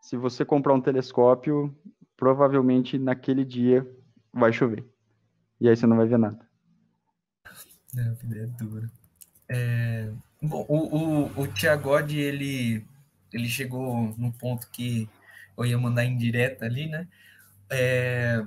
Se 0.00 0.16
você 0.16 0.44
comprar 0.44 0.74
um 0.74 0.80
telescópio, 0.80 1.74
provavelmente 2.16 2.98
naquele 2.98 3.44
dia 3.44 3.86
vai 4.32 4.52
chover. 4.52 4.84
E 5.60 5.68
aí 5.68 5.76
você 5.76 5.86
não 5.86 5.96
vai 5.96 6.06
ver 6.06 6.18
nada. 6.18 6.46
É, 7.96 8.00
a 8.02 8.12
vida 8.12 8.38
é 8.38 8.46
dura. 8.46 8.90
É, 9.48 10.10
bom, 10.42 10.66
o, 10.68 10.96
o, 10.96 11.42
o 11.42 11.46
Tiagode, 11.48 12.18
ele, 12.18 12.84
ele 13.32 13.48
chegou 13.48 14.14
no 14.18 14.32
ponto 14.32 14.68
que 14.70 15.08
eu 15.56 15.64
ia 15.64 15.78
mandar 15.78 16.04
em 16.04 16.16
direta 16.16 16.64
ali, 16.66 16.86
né? 16.88 17.08
É, 17.70 18.44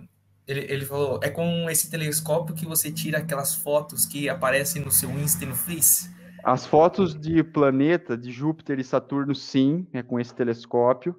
ele, 0.50 0.66
ele 0.68 0.84
falou, 0.86 1.20
é 1.22 1.30
com 1.30 1.70
esse 1.70 1.92
telescópio 1.92 2.56
que 2.56 2.66
você 2.66 2.92
tira 2.92 3.20
aquelas 3.20 3.54
fotos 3.54 4.04
que 4.08 4.28
aparecem 4.28 4.84
no 4.84 4.90
seu 4.90 5.12
Insta 5.12 5.44
e 5.44 5.48
no 5.48 5.56
Face? 5.56 6.10
As 6.44 6.66
fotos 6.66 7.14
de 7.14 7.44
planeta, 7.44 8.18
de 8.18 8.32
Júpiter 8.32 8.80
e 8.80 8.84
Saturno, 8.84 9.36
sim, 9.36 9.86
é 9.94 10.02
com 10.02 10.20
esse 10.20 10.34
telescópio. 10.34 11.16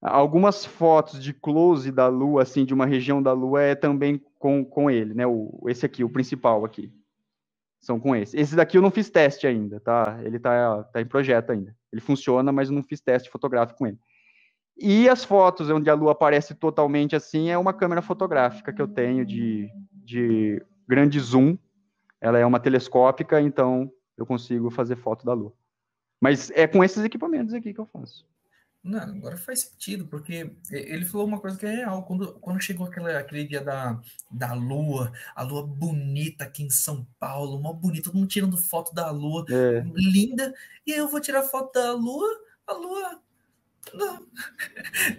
Algumas 0.00 0.64
fotos 0.64 1.22
de 1.22 1.34
close 1.34 1.92
da 1.92 2.08
Lua, 2.08 2.42
assim, 2.42 2.64
de 2.64 2.72
uma 2.72 2.86
região 2.86 3.22
da 3.22 3.34
Lua, 3.34 3.60
é 3.60 3.74
também 3.74 4.18
com, 4.38 4.64
com 4.64 4.90
ele, 4.90 5.12
né? 5.12 5.26
O, 5.26 5.62
esse 5.68 5.84
aqui, 5.84 6.02
o 6.02 6.08
principal 6.08 6.64
aqui. 6.64 6.90
São 7.80 8.00
com 8.00 8.16
esse. 8.16 8.34
Esse 8.34 8.56
daqui 8.56 8.78
eu 8.78 8.82
não 8.82 8.90
fiz 8.90 9.10
teste 9.10 9.46
ainda, 9.46 9.78
tá? 9.78 10.18
Ele 10.22 10.38
tá, 10.38 10.84
tá 10.84 11.02
em 11.02 11.06
projeto 11.06 11.50
ainda. 11.50 11.76
Ele 11.92 12.00
funciona, 12.00 12.50
mas 12.50 12.70
eu 12.70 12.74
não 12.74 12.82
fiz 12.82 12.98
teste 13.02 13.28
fotográfico 13.28 13.78
com 13.78 13.86
ele. 13.86 13.98
E 14.76 15.08
as 15.08 15.24
fotos 15.24 15.70
onde 15.70 15.88
a 15.88 15.94
lua 15.94 16.12
aparece 16.12 16.54
totalmente 16.54 17.14
assim 17.14 17.50
é 17.50 17.56
uma 17.56 17.72
câmera 17.72 18.02
fotográfica 18.02 18.72
que 18.72 18.82
eu 18.82 18.88
tenho 18.88 19.24
de, 19.24 19.70
de 19.92 20.64
grande 20.86 21.20
zoom. 21.20 21.56
Ela 22.20 22.38
é 22.38 22.46
uma 22.46 22.58
telescópica, 22.58 23.40
então 23.40 23.90
eu 24.16 24.26
consigo 24.26 24.70
fazer 24.70 24.96
foto 24.96 25.24
da 25.24 25.32
lua. 25.32 25.52
Mas 26.20 26.50
é 26.50 26.66
com 26.66 26.82
esses 26.82 27.04
equipamentos 27.04 27.54
aqui 27.54 27.72
que 27.72 27.80
eu 27.80 27.86
faço. 27.86 28.26
Não, 28.82 29.00
agora 29.00 29.36
faz 29.38 29.60
sentido, 29.60 30.06
porque 30.06 30.50
ele 30.70 31.06
falou 31.06 31.26
uma 31.26 31.40
coisa 31.40 31.56
que 31.56 31.64
é 31.64 31.70
real. 31.70 32.02
Quando, 32.02 32.34
quando 32.34 32.60
chegou 32.60 32.86
aquele, 32.86 33.12
aquele 33.12 33.44
dia 33.44 33.62
da, 33.62 33.98
da 34.30 34.52
lua, 34.52 35.10
a 35.34 35.42
lua 35.42 35.66
bonita 35.66 36.44
aqui 36.44 36.62
em 36.62 36.68
São 36.68 37.06
Paulo, 37.18 37.56
uma 37.56 37.72
bonita, 37.72 38.04
todo 38.04 38.16
mundo 38.16 38.28
tirando 38.28 38.58
foto 38.58 38.94
da 38.94 39.10
lua, 39.10 39.46
é. 39.48 39.82
linda, 39.94 40.52
e 40.86 40.92
aí 40.92 40.98
eu 40.98 41.08
vou 41.08 41.18
tirar 41.18 41.44
foto 41.44 41.72
da 41.72 41.92
lua, 41.92 42.28
a 42.66 42.74
lua 42.74 43.22
não, 43.92 44.26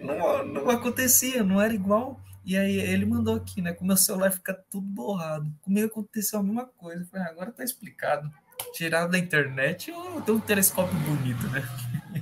não, 0.00 0.46
não 0.46 0.70
acontecia, 0.70 1.42
não 1.44 1.60
era 1.60 1.74
igual. 1.74 2.20
E 2.44 2.56
aí 2.56 2.78
ele 2.78 3.04
mandou 3.04 3.34
aqui, 3.34 3.60
né? 3.60 3.72
Com 3.72 3.84
meu 3.84 3.96
celular 3.96 4.30
fica 4.30 4.54
tudo 4.70 4.86
borrado. 4.86 5.52
Comigo 5.62 5.88
aconteceu 5.88 6.38
a 6.38 6.42
mesma 6.42 6.64
coisa. 6.64 7.04
falei, 7.06 7.26
ah, 7.26 7.30
agora 7.30 7.50
tá 7.50 7.64
explicado. 7.64 8.30
Tirado 8.72 9.10
da 9.10 9.18
internet, 9.18 9.90
eu 9.90 10.22
tenho 10.22 10.38
um 10.38 10.40
telescópio 10.40 10.96
bonito, 11.00 11.46
né? 11.48 11.62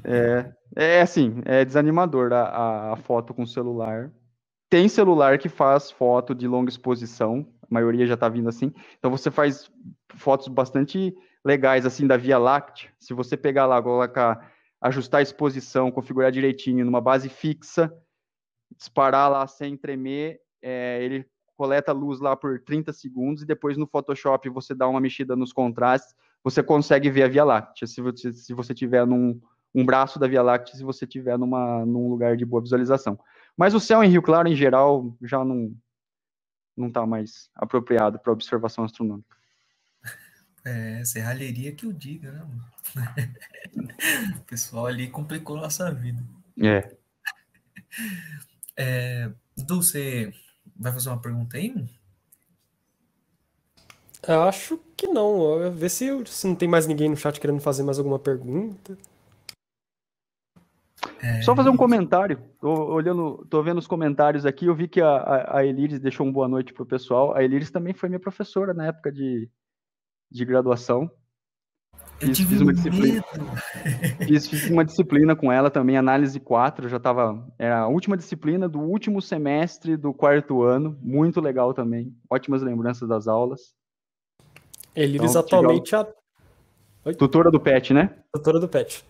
É, 0.02 0.96
é 0.96 1.00
assim, 1.02 1.40
é 1.44 1.64
desanimador 1.64 2.32
a, 2.32 2.92
a 2.92 2.96
foto 2.96 3.32
com 3.32 3.46
celular. 3.46 4.10
Tem 4.68 4.88
celular 4.88 5.38
que 5.38 5.48
faz 5.48 5.90
foto 5.90 6.34
de 6.34 6.48
longa 6.48 6.70
exposição, 6.70 7.46
a 7.62 7.66
maioria 7.70 8.06
já 8.06 8.16
tá 8.16 8.28
vindo 8.28 8.48
assim. 8.48 8.72
Então 8.98 9.10
você 9.10 9.30
faz 9.30 9.70
fotos 10.16 10.48
bastante 10.48 11.14
legais 11.44 11.86
assim 11.86 12.06
da 12.06 12.16
Via 12.16 12.38
Láctea. 12.38 12.90
Se 12.98 13.14
você 13.14 13.36
pegar 13.36 13.66
lá, 13.66 13.80
colocar 13.80 14.53
ajustar 14.84 15.20
a 15.20 15.22
exposição, 15.22 15.90
configurar 15.90 16.30
direitinho 16.30 16.84
numa 16.84 17.00
base 17.00 17.30
fixa, 17.30 17.90
disparar 18.76 19.30
lá 19.30 19.46
sem 19.46 19.78
tremer, 19.78 20.38
é, 20.60 21.02
ele 21.02 21.26
coleta 21.56 21.90
luz 21.90 22.20
lá 22.20 22.36
por 22.36 22.60
30 22.60 22.92
segundos 22.92 23.42
e 23.42 23.46
depois 23.46 23.78
no 23.78 23.86
Photoshop 23.86 24.46
você 24.50 24.74
dá 24.74 24.86
uma 24.86 25.00
mexida 25.00 25.34
nos 25.34 25.54
contrastes, 25.54 26.14
você 26.42 26.62
consegue 26.62 27.08
ver 27.08 27.22
a 27.22 27.28
Via 27.28 27.44
Láctea, 27.44 27.86
se 27.86 28.02
você, 28.02 28.30
se 28.34 28.52
você 28.52 28.74
tiver 28.74 29.06
num 29.06 29.40
um 29.74 29.84
braço 29.84 30.18
da 30.20 30.28
Via 30.28 30.42
Láctea, 30.42 30.76
se 30.76 30.84
você 30.84 31.06
tiver 31.06 31.36
numa, 31.38 31.84
num 31.86 32.08
lugar 32.08 32.36
de 32.36 32.44
boa 32.44 32.62
visualização. 32.62 33.18
Mas 33.56 33.74
o 33.74 33.80
céu 33.80 34.04
em 34.04 34.08
Rio 34.08 34.22
Claro, 34.22 34.46
em 34.48 34.54
geral, 34.54 35.16
já 35.22 35.42
não 35.44 35.74
não 36.76 36.88
está 36.88 37.06
mais 37.06 37.48
apropriado 37.54 38.18
para 38.18 38.32
observação 38.32 38.84
astronômica. 38.84 39.36
É, 40.64 41.04
serralheria 41.04 41.72
que 41.72 41.84
eu 41.84 41.92
diga, 41.92 42.32
né? 42.32 42.46
o 44.38 44.40
pessoal 44.44 44.86
ali 44.86 45.08
complicou 45.08 45.56
nossa 45.56 45.92
vida. 45.92 46.22
É. 46.62 46.96
é 48.76 49.30
Du, 49.56 49.82
você 49.82 50.32
vai 50.74 50.92
fazer 50.92 51.10
uma 51.10 51.20
pergunta 51.20 51.56
aí? 51.56 51.74
Eu 54.26 54.42
acho 54.44 54.80
que 54.96 55.06
não. 55.06 55.70
Vê 55.70 55.88
se, 55.88 56.08
se 56.26 56.46
não 56.46 56.54
tem 56.54 56.68
mais 56.68 56.86
ninguém 56.86 57.08
no 57.08 57.16
chat 57.16 57.38
querendo 57.38 57.60
fazer 57.60 57.82
mais 57.82 57.98
alguma 57.98 58.18
pergunta. 58.18 58.96
É... 61.20 61.42
Só 61.42 61.54
fazer 61.54 61.68
um 61.68 61.76
comentário. 61.76 62.40
Tô 62.58 62.72
olhando, 62.92 63.46
tô 63.50 63.62
vendo 63.62 63.78
os 63.78 63.86
comentários 63.86 64.46
aqui. 64.46 64.66
Eu 64.66 64.74
vi 64.74 64.88
que 64.88 65.00
a, 65.00 65.16
a, 65.16 65.58
a 65.58 65.66
Eliris 65.66 66.00
deixou 66.00 66.26
um 66.26 66.32
boa 66.32 66.48
noite 66.48 66.72
pro 66.72 66.86
pessoal. 66.86 67.36
A 67.36 67.44
Eliris 67.44 67.70
também 67.70 67.92
foi 67.92 68.08
minha 68.08 68.18
professora 68.18 68.72
na 68.72 68.86
época 68.86 69.12
de, 69.12 69.48
de 70.34 70.44
graduação. 70.44 71.08
Eu 72.20 72.28
fiz, 72.28 72.40
fiz 72.40 72.60
uma 72.60 72.72
disciplina. 72.72 73.24
Fiz, 74.26 74.48
fiz, 74.48 74.70
uma 74.70 74.84
disciplina 74.84 75.36
com 75.36 75.52
ela 75.52 75.70
também, 75.70 75.96
análise 75.96 76.38
4, 76.40 76.88
já 76.88 76.96
estava. 76.96 77.46
Era 77.58 77.80
a 77.80 77.88
última 77.88 78.16
disciplina 78.16 78.68
do 78.68 78.80
último 78.80 79.20
semestre 79.20 79.96
do 79.96 80.12
quarto 80.14 80.62
ano. 80.62 80.98
Muito 81.02 81.40
legal 81.40 81.74
também. 81.74 82.16
Ótimas 82.30 82.62
lembranças 82.62 83.08
das 83.08 83.28
aulas. 83.28 83.74
Eliris 84.94 85.30
então, 85.30 85.40
atualmente 85.42 85.94
a... 85.94 86.06
Tutora 87.18 87.50
do 87.50 87.60
PET, 87.60 87.92
né? 87.92 88.16
Tutora 88.32 88.58
do 88.58 88.68
PET. 88.68 89.04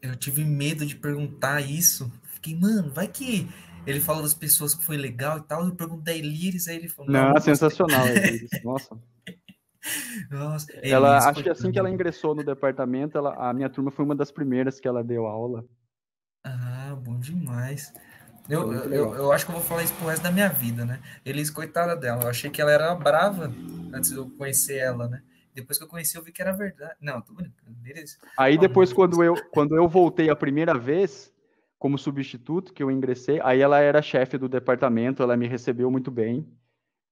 Eu 0.00 0.14
tive 0.14 0.44
medo 0.44 0.86
de 0.86 0.94
perguntar 0.94 1.60
isso. 1.60 2.10
Fiquei, 2.34 2.54
mano, 2.54 2.90
vai 2.90 3.08
que 3.08 3.48
ele 3.86 4.00
falou 4.00 4.22
das 4.22 4.34
pessoas 4.34 4.74
que 4.74 4.84
foi 4.84 4.96
legal 4.96 5.38
e 5.38 5.42
tal. 5.42 5.64
Eu 5.64 5.74
perguntei 5.74 6.14
a 6.14 6.18
Eliris, 6.18 6.68
aí 6.68 6.76
ele 6.76 6.88
falou. 6.88 7.10
Não, 7.10 7.30
não 7.30 7.40
sensacional, 7.40 8.06
Eliris. 8.08 8.50
Nossa. 8.62 8.96
Nossa, 10.30 10.72
ela, 10.82 11.18
acho 11.18 11.42
que 11.42 11.50
assim 11.50 11.70
que 11.70 11.78
ela 11.78 11.90
ingressou 11.90 12.34
no 12.34 12.44
departamento, 12.44 13.16
ela, 13.16 13.34
a 13.34 13.52
minha 13.52 13.68
turma 13.68 13.90
foi 13.90 14.04
uma 14.04 14.14
das 14.14 14.30
primeiras 14.30 14.80
que 14.80 14.88
ela 14.88 15.02
deu 15.02 15.26
aula. 15.26 15.64
Ah, 16.44 16.96
bom 17.02 17.18
demais. 17.18 17.92
Eu, 18.48 18.72
eu, 18.72 19.14
eu, 19.14 19.32
acho 19.32 19.44
que 19.44 19.50
eu 19.50 19.56
vou 19.56 19.64
falar 19.64 19.82
isso 19.82 19.94
pro 19.94 20.06
resto 20.06 20.22
da 20.22 20.30
minha 20.30 20.48
vida, 20.48 20.84
né? 20.84 21.00
Elis, 21.24 21.50
coitada 21.50 21.96
dela. 21.96 22.22
Eu 22.22 22.28
achei 22.28 22.48
que 22.48 22.60
ela 22.60 22.70
era 22.70 22.94
brava 22.94 23.52
antes 23.92 24.10
de 24.10 24.16
eu 24.16 24.30
conhecer 24.30 24.76
ela, 24.76 25.08
né? 25.08 25.22
Depois 25.52 25.78
que 25.78 25.84
eu 25.84 25.88
conheci, 25.88 26.16
eu 26.16 26.22
vi 26.22 26.30
que 26.30 26.42
era 26.42 26.52
verdade. 26.52 26.94
Não, 27.00 27.20
tô 27.20 27.32
brincando. 27.32 27.76
Beleza. 27.78 28.18
Aí 28.38 28.56
depois, 28.56 28.92
quando 28.92 29.24
eu, 29.24 29.34
quando 29.50 29.74
eu 29.74 29.88
voltei 29.88 30.30
a 30.30 30.36
primeira 30.36 30.78
vez, 30.78 31.32
como 31.78 31.98
substituto, 31.98 32.72
que 32.72 32.82
eu 32.82 32.90
ingressei, 32.90 33.40
aí 33.42 33.60
ela 33.60 33.80
era 33.80 34.02
chefe 34.02 34.38
do 34.38 34.48
departamento, 34.48 35.22
ela 35.22 35.36
me 35.36 35.48
recebeu 35.48 35.90
muito 35.90 36.10
bem. 36.10 36.46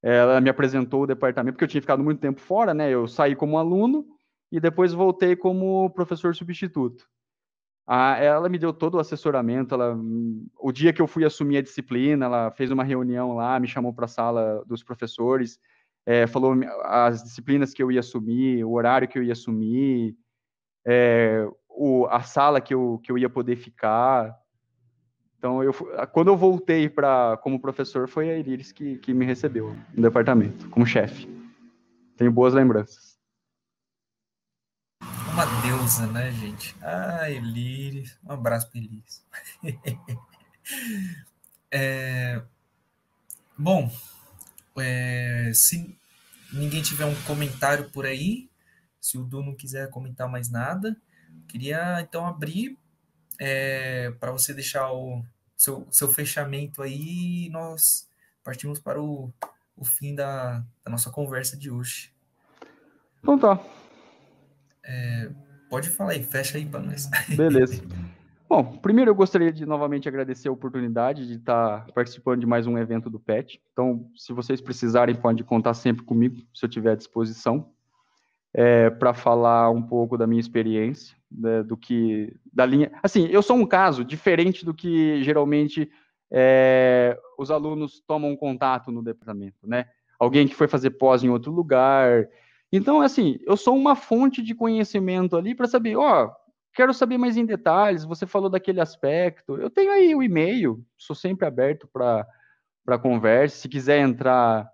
Ela 0.07 0.39
me 0.39 0.51
apresentou 0.51 1.03
o 1.05 1.07
departamento, 1.07 1.55
porque 1.55 1.65
eu 1.65 1.69
tinha 1.69 1.81
ficado 1.81 2.05
muito 2.05 2.21
tempo 2.21 2.39
fora, 2.39 2.75
né? 2.75 2.91
Eu 2.91 3.09
saí 3.09 3.35
como 3.35 3.57
aluno 3.57 4.07
e 4.53 4.61
depois 4.61 4.93
voltei 4.93 5.35
como 5.35 5.89
professor 5.91 6.35
substituto. 6.35 7.09
Ah, 7.87 8.19
ela 8.19 8.49
me 8.51 8.59
deu 8.59 8.71
todo 8.73 8.97
o 8.97 8.99
assessoramento. 8.99 9.75
Ela, 9.75 9.97
o 10.59 10.71
dia 10.71 10.93
que 10.93 11.01
eu 11.01 11.07
fui 11.07 11.25
assumir 11.25 11.57
a 11.57 11.63
disciplina, 11.63 12.27
ela 12.27 12.51
fez 12.51 12.71
uma 12.71 12.85
reunião 12.85 13.35
lá, 13.35 13.59
me 13.59 13.67
chamou 13.67 13.95
para 13.95 14.05
a 14.05 14.09
sala 14.09 14.63
dos 14.67 14.83
professores, 14.83 15.59
é, 16.05 16.27
falou 16.27 16.55
as 16.83 17.23
disciplinas 17.23 17.73
que 17.73 17.83
eu 17.83 17.91
ia 17.91 18.01
assumir, 18.01 18.63
o 18.63 18.73
horário 18.73 19.09
que 19.09 19.19
eu 19.19 19.23
ia 19.23 19.33
assumir, 19.33 20.15
é, 20.87 21.49
o, 21.71 22.07
a 22.11 22.21
sala 22.21 22.61
que 22.61 22.75
eu, 22.75 23.01
que 23.03 23.11
eu 23.11 23.17
ia 23.17 23.31
poder 23.31 23.57
ficar. 23.57 24.37
Então, 25.45 25.63
eu, 25.63 25.75
quando 26.11 26.29
eu 26.29 26.39
voltei 26.39 26.89
para 26.89 27.37
como 27.43 27.61
professor, 27.61 28.09
foi 28.09 28.31
a 28.31 28.39
Iris 28.39 28.73
que, 28.73 28.97
que 28.97 29.13
me 29.13 29.27
recebeu 29.27 29.77
no 29.93 30.03
departamento, 30.03 30.71
como 30.71 30.87
chefe. 30.87 31.29
Tenho 32.17 32.33
boas 32.33 32.55
lembranças. 32.55 33.19
Uma 35.03 35.45
deusa, 35.61 36.07
né, 36.07 36.33
gente? 36.33 36.75
Ah, 36.81 37.31
Eliris. 37.31 38.19
Um 38.25 38.33
abraço 38.33 38.71
para 38.71 38.81
Eliris. 38.81 39.23
é... 41.71 42.43
Bom, 43.59 43.93
é... 44.79 45.51
se 45.53 45.95
ninguém 46.55 46.81
tiver 46.81 47.05
um 47.05 47.23
comentário 47.25 47.91
por 47.91 48.07
aí, 48.07 48.49
se 48.99 49.19
o 49.19 49.25
Du 49.25 49.43
não 49.43 49.55
quiser 49.55 49.91
comentar 49.91 50.27
mais 50.27 50.49
nada, 50.49 50.97
queria 51.47 52.01
então 52.01 52.27
abrir 52.27 52.79
é, 53.39 54.11
para 54.13 54.33
você 54.33 54.55
deixar 54.55 54.91
o, 54.93 55.23
seu, 55.57 55.87
seu 55.91 56.09
fechamento 56.09 56.83
aí, 56.83 57.49
nós 57.51 58.09
partimos 58.43 58.79
para 58.79 59.01
o, 59.01 59.33
o 59.77 59.85
fim 59.85 60.15
da, 60.15 60.65
da 60.85 60.91
nossa 60.91 61.11
conversa 61.11 61.57
de 61.57 61.71
hoje. 61.71 62.13
Então 63.21 63.39
tá. 63.39 63.61
É, 64.85 65.31
pode 65.71 65.89
falar 65.89 66.13
aí, 66.13 66.23
fecha 66.23 66.59
aí 66.59 66.67
para 66.67 66.81
nós. 66.81 67.09
Beleza. 67.35 67.83
Bom, 68.49 68.77
primeiro 68.77 69.11
eu 69.11 69.15
gostaria 69.15 69.51
de 69.51 69.65
novamente 69.65 70.07
agradecer 70.07 70.49
a 70.49 70.53
oportunidade 70.53 71.27
de 71.27 71.35
estar 71.37 71.87
participando 71.93 72.41
de 72.41 72.47
mais 72.47 72.67
um 72.67 72.77
evento 72.77 73.09
do 73.09 73.19
PET. 73.19 73.61
Então, 73.73 74.11
se 74.15 74.33
vocês 74.33 74.61
precisarem, 74.61 75.15
pode 75.15 75.43
contar 75.43 75.75
sempre 75.75 76.05
comigo, 76.05 76.37
se 76.55 76.65
eu 76.65 76.69
tiver 76.69 76.93
à 76.93 76.95
disposição, 76.95 77.71
é, 78.53 78.91
para 78.91 79.15
falar 79.15 79.71
um 79.71 79.83
pouco 79.83 80.17
da 80.19 80.27
minha 80.27 80.41
experiência 80.41 81.17
né, 81.37 81.63
do 81.63 81.77
que 81.77 82.35
da 82.53 82.65
linha. 82.65 82.93
Assim, 83.03 83.27
eu 83.29 83.43
sou 83.43 83.57
um 83.57 83.67
caso 83.67 84.05
diferente 84.05 84.65
do 84.65 84.73
que 84.73 85.23
geralmente 85.23 85.91
é, 86.31 87.19
os 87.39 87.51
alunos 87.51 88.03
tomam 88.07 88.37
contato 88.37 88.91
no 88.91 89.03
departamento, 89.03 89.67
né? 89.67 89.87
Alguém 90.19 90.47
que 90.47 90.55
foi 90.55 90.69
fazer 90.69 90.91
pós 90.91 91.23
em 91.23 91.29
outro 91.29 91.51
lugar. 91.53 92.29
Então, 92.73 93.01
assim, 93.01 93.39
eu 93.47 93.57
sou 93.57 93.77
uma 93.77 93.95
fonte 93.95 94.43
de 94.43 94.55
conhecimento 94.55 95.37
ali 95.37 95.55
para 95.55 95.67
saber, 95.67 95.97
ó, 95.97 96.33
quero 96.75 96.95
saber 96.95 97.19
mais 97.19 97.37
em 97.37 97.45
detalhes. 97.45 98.05
Você 98.05 98.27
falou 98.27 98.49
daquele 98.49 98.81
aspecto. 98.81 99.57
Eu 99.57 99.71
tenho 99.71 99.91
aí 99.93 100.15
o 100.15 100.23
e-mail, 100.23 100.85
sou 100.97 101.15
sempre 101.15 101.47
aberto 101.47 101.89
para 101.93 102.27
para 102.85 102.99
conversa. 102.99 103.57
Se 103.57 103.69
quiser 103.69 104.01
entrar 104.01 104.69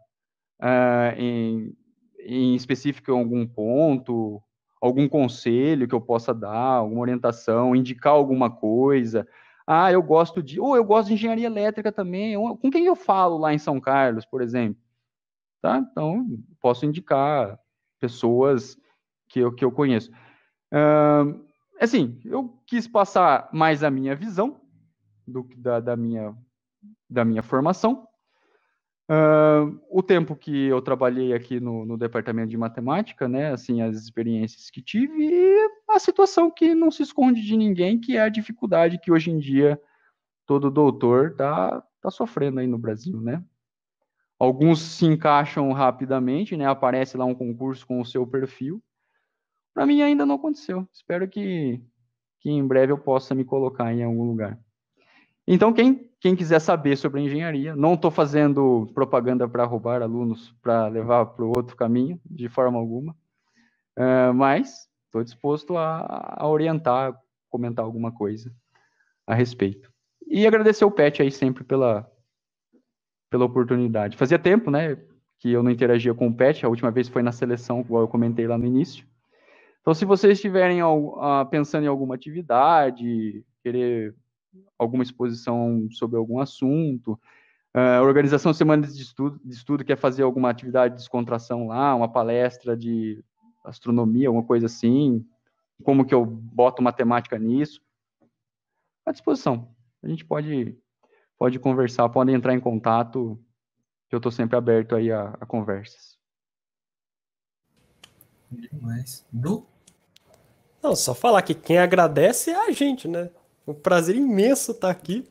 uh, 0.61 1.17
em, 1.17 1.73
em 2.19 2.55
específico 2.57 3.13
em 3.13 3.15
algum 3.15 3.47
ponto, 3.47 4.43
algum 4.81 5.09
conselho 5.09 5.87
que 5.87 5.95
eu 5.95 6.01
possa 6.01 6.33
dar, 6.33 6.77
alguma 6.77 7.03
orientação, 7.03 7.77
indicar 7.77 8.13
alguma 8.13 8.51
coisa. 8.51 9.29
Ah, 9.67 9.93
eu 9.93 10.03
gosto 10.03 10.43
de, 10.43 10.59
ou 10.59 10.75
eu 10.75 10.85
gosto 10.85 11.09
de 11.09 11.15
engenharia 11.15 11.47
elétrica 11.47 11.93
também. 11.93 12.35
Com 12.35 12.71
quem 12.71 12.87
eu 12.87 12.97
falo 12.97 13.39
lá 13.39 13.53
em 13.53 13.59
São 13.59 13.81
Carlos, 13.81 14.25
por 14.25 14.41
exemplo? 14.41 14.81
Tá? 15.61 15.79
Então, 15.79 16.27
posso 16.61 16.87
indicar 16.87 17.59
pessoas 18.01 18.77
que 19.29 19.41
eu, 19.41 19.55
que 19.55 19.65
eu 19.65 19.71
conheço. 19.71 20.11
Uh, 20.73 21.45
assim, 21.81 22.19
eu 22.25 22.59
quis 22.67 22.89
passar 22.89 23.49
mais 23.53 23.85
a 23.85 23.91
minha 23.91 24.17
visão 24.17 24.61
do, 25.27 25.47
da, 25.57 25.79
da, 25.79 25.97
minha, 25.97 26.35
da 27.09 27.25
minha 27.25 27.43
formação, 27.43 28.09
Uh, 29.11 29.77
o 29.91 30.05
tempo 30.05 30.37
que 30.37 30.67
eu 30.67 30.81
trabalhei 30.81 31.35
aqui 31.35 31.59
no, 31.59 31.85
no, 31.85 31.99
departamento 31.99 32.49
de 32.49 32.57
matemática, 32.57 33.27
né, 33.27 33.51
assim, 33.51 33.83
as 33.83 33.97
experiências 33.97 34.71
que 34.71 34.81
tive 34.81 35.25
e 35.25 35.71
a 35.89 35.99
situação 35.99 36.49
que 36.49 36.77
não 36.77 36.93
se 36.93 37.03
esconde 37.03 37.43
de 37.43 37.57
ninguém, 37.57 37.99
que 37.99 38.17
é 38.17 38.21
a 38.21 38.29
dificuldade 38.29 39.01
que 39.01 39.11
hoje 39.11 39.33
em 39.33 39.39
dia 39.41 39.81
todo 40.47 40.71
doutor 40.71 41.35
tá, 41.35 41.83
tá 42.01 42.09
sofrendo 42.09 42.61
aí 42.61 42.69
no 42.69 42.79
Brasil, 42.79 43.21
né. 43.21 43.43
Alguns 44.39 44.81
se 44.81 45.07
encaixam 45.07 45.73
rapidamente, 45.73 46.57
né, 46.57 46.67
aparece 46.67 47.17
lá 47.17 47.25
um 47.25 47.35
concurso 47.35 47.85
com 47.85 48.01
o 48.01 48.07
seu 48.07 48.25
perfil. 48.25 48.81
Para 49.75 49.87
mim 49.87 50.03
ainda 50.03 50.25
não 50.25 50.37
aconteceu. 50.37 50.89
Espero 50.93 51.29
que, 51.29 51.83
que 52.39 52.49
em 52.49 52.65
breve 52.65 52.93
eu 52.93 52.99
possa 52.99 53.35
me 53.35 53.45
colocar 53.45 53.93
em 53.93 54.05
algum 54.05 54.23
lugar. 54.23 54.57
Então, 55.49 55.73
quem, 55.73 56.10
quem 56.21 56.37
quiser 56.37 56.61
saber 56.61 56.97
sobre 56.97 57.23
engenharia, 57.23 57.75
não 57.75 57.95
estou 57.95 58.11
fazendo 58.11 58.91
propaganda 58.95 59.49
para 59.49 59.65
roubar 59.65 60.03
alunos, 60.03 60.55
para 60.63 60.87
levar 60.87 61.25
para 61.27 61.45
o 61.45 61.49
outro 61.49 61.75
caminho, 61.75 62.21
de 62.25 62.47
forma 62.49 62.79
alguma, 62.79 63.17
uh, 63.99 64.35
mas 64.35 64.87
estou 65.07 65.25
disposto 65.25 65.79
a, 65.79 66.37
a, 66.39 66.47
orientar, 66.47 67.19
comentar 67.49 67.85
alguma 67.85 68.13
coisa 68.13 68.55
a 69.27 69.35
respeito. 69.35 69.91
E 70.27 70.47
agradecer 70.47 70.85
o 70.85 70.91
Pet 70.91 71.23
aí 71.23 71.31
sempre 71.31 71.65
pela, 71.65 72.07
pela 73.31 73.47
oportunidade. 73.47 74.17
Fazia 74.19 74.39
tempo, 74.39 74.71
né, 74.71 74.97
que 75.39 75.51
eu 75.51 75.63
não 75.63 75.71
interagia 75.71 76.13
com 76.13 76.29
o 76.29 76.35
Pet, 76.35 76.67
a 76.67 76.69
última 76.69 76.91
vez 76.91 77.09
foi 77.09 77.23
na 77.23 77.33
seleção, 77.33 77.81
igual 77.81 78.03
eu 78.03 78.09
comentei 78.09 78.47
lá 78.47 78.59
no 78.59 78.67
início. 78.67 79.07
Então, 79.81 79.95
se 79.95 80.05
vocês 80.05 80.35
estiverem 80.35 80.83
uh, 80.83 81.47
pensando 81.51 81.85
em 81.85 81.89
alguma 81.89 82.15
atividade, 82.15 83.43
querer 83.63 84.15
alguma 84.79 85.03
exposição 85.03 85.89
sobre 85.91 86.17
algum 86.17 86.41
assunto. 86.41 87.19
Uh, 87.75 88.03
organização 88.03 88.53
Semana 88.53 88.87
de 88.87 89.01
Estudo, 89.01 89.41
de 89.45 89.55
Estudo 89.55 89.85
quer 89.85 89.97
fazer 89.97 90.23
alguma 90.23 90.51
atividade 90.51 90.95
de 90.95 91.01
descontração 91.01 91.69
lá, 91.69 91.95
uma 91.95 92.11
palestra 92.11 92.77
de 92.77 93.23
astronomia, 93.65 94.29
alguma 94.29 94.45
coisa 94.45 94.67
assim. 94.67 95.25
Como 95.85 96.05
que 96.05 96.15
eu 96.15 96.25
boto 96.27 96.83
matemática 96.83 97.39
nisso? 97.39 97.81
À 99.07 99.13
disposição. 99.13 99.75
A 100.03 100.09
gente 100.09 100.25
pode, 100.25 100.77
pode 101.39 101.59
conversar, 101.59 102.09
podem 102.09 102.35
entrar 102.35 102.55
em 102.55 102.61
contato, 102.61 103.41
que 104.09 104.15
eu 104.15 104.19
estou 104.19 104.33
sempre 104.33 104.57
aberto 104.57 104.97
aí 104.97 105.13
a, 105.13 105.37
a 105.41 105.47
conversas. 105.47 106.19
Demais. 108.51 109.25
Du? 109.33 109.65
Não, 110.83 110.97
só 110.97 111.15
falar 111.15 111.43
que 111.43 111.55
quem 111.55 111.79
agradece 111.79 112.51
é 112.51 112.67
a 112.67 112.73
gente, 112.73 113.07
né? 113.07 113.31
Um 113.71 113.75
prazer 113.75 114.17
imenso 114.17 114.73
estar 114.73 114.91
aqui. 114.91 115.29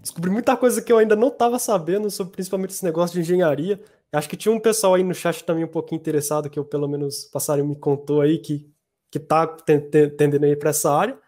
Descobri 0.00 0.30
muita 0.30 0.56
coisa 0.56 0.80
que 0.80 0.92
eu 0.92 0.98
ainda 0.98 1.16
não 1.16 1.28
estava 1.28 1.58
sabendo 1.58 2.10
sobre 2.10 2.32
principalmente 2.32 2.70
esse 2.70 2.84
negócio 2.84 3.14
de 3.14 3.20
engenharia. 3.20 3.80
Acho 4.12 4.28
que 4.28 4.36
tinha 4.36 4.54
um 4.54 4.60
pessoal 4.60 4.94
aí 4.94 5.04
no 5.04 5.14
chat 5.14 5.44
também 5.44 5.64
um 5.64 5.68
pouquinho 5.68 5.98
interessado, 5.98 6.48
que 6.48 6.58
eu 6.58 6.64
pelo 6.64 6.88
menos 6.88 7.24
passaram 7.24 7.66
me 7.66 7.76
contou 7.76 8.22
aí 8.22 8.38
que, 8.38 8.70
que 9.10 9.18
tá 9.18 9.46
tendendo 9.46 10.44
a 10.44 10.48
ir 10.48 10.58
para 10.58 10.70
essa 10.70 10.90
área. 10.90 11.18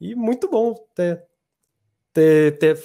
E 0.00 0.14
muito 0.14 0.48
bom 0.48 0.74
ter, 0.94 1.24
ter, 2.12 2.58
ter, 2.58 2.76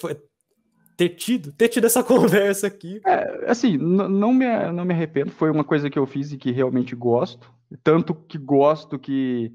ter 0.97 1.09
tido, 1.09 1.51
ter 1.51 1.67
tido 1.67 1.85
essa 1.85 2.01
conversa 2.03 2.67
aqui. 2.67 2.99
É, 3.05 3.51
assim, 3.51 3.77
não 3.77 4.33
me, 4.33 4.71
não 4.71 4.85
me 4.85 4.93
arrependo, 4.93 5.31
foi 5.31 5.51
uma 5.51 5.63
coisa 5.63 5.89
que 5.89 5.99
eu 5.99 6.07
fiz 6.07 6.31
e 6.31 6.37
que 6.37 6.51
realmente 6.51 6.95
gosto. 6.95 7.51
Tanto 7.83 8.15
que 8.15 8.37
gosto 8.37 8.97
que 8.97 9.53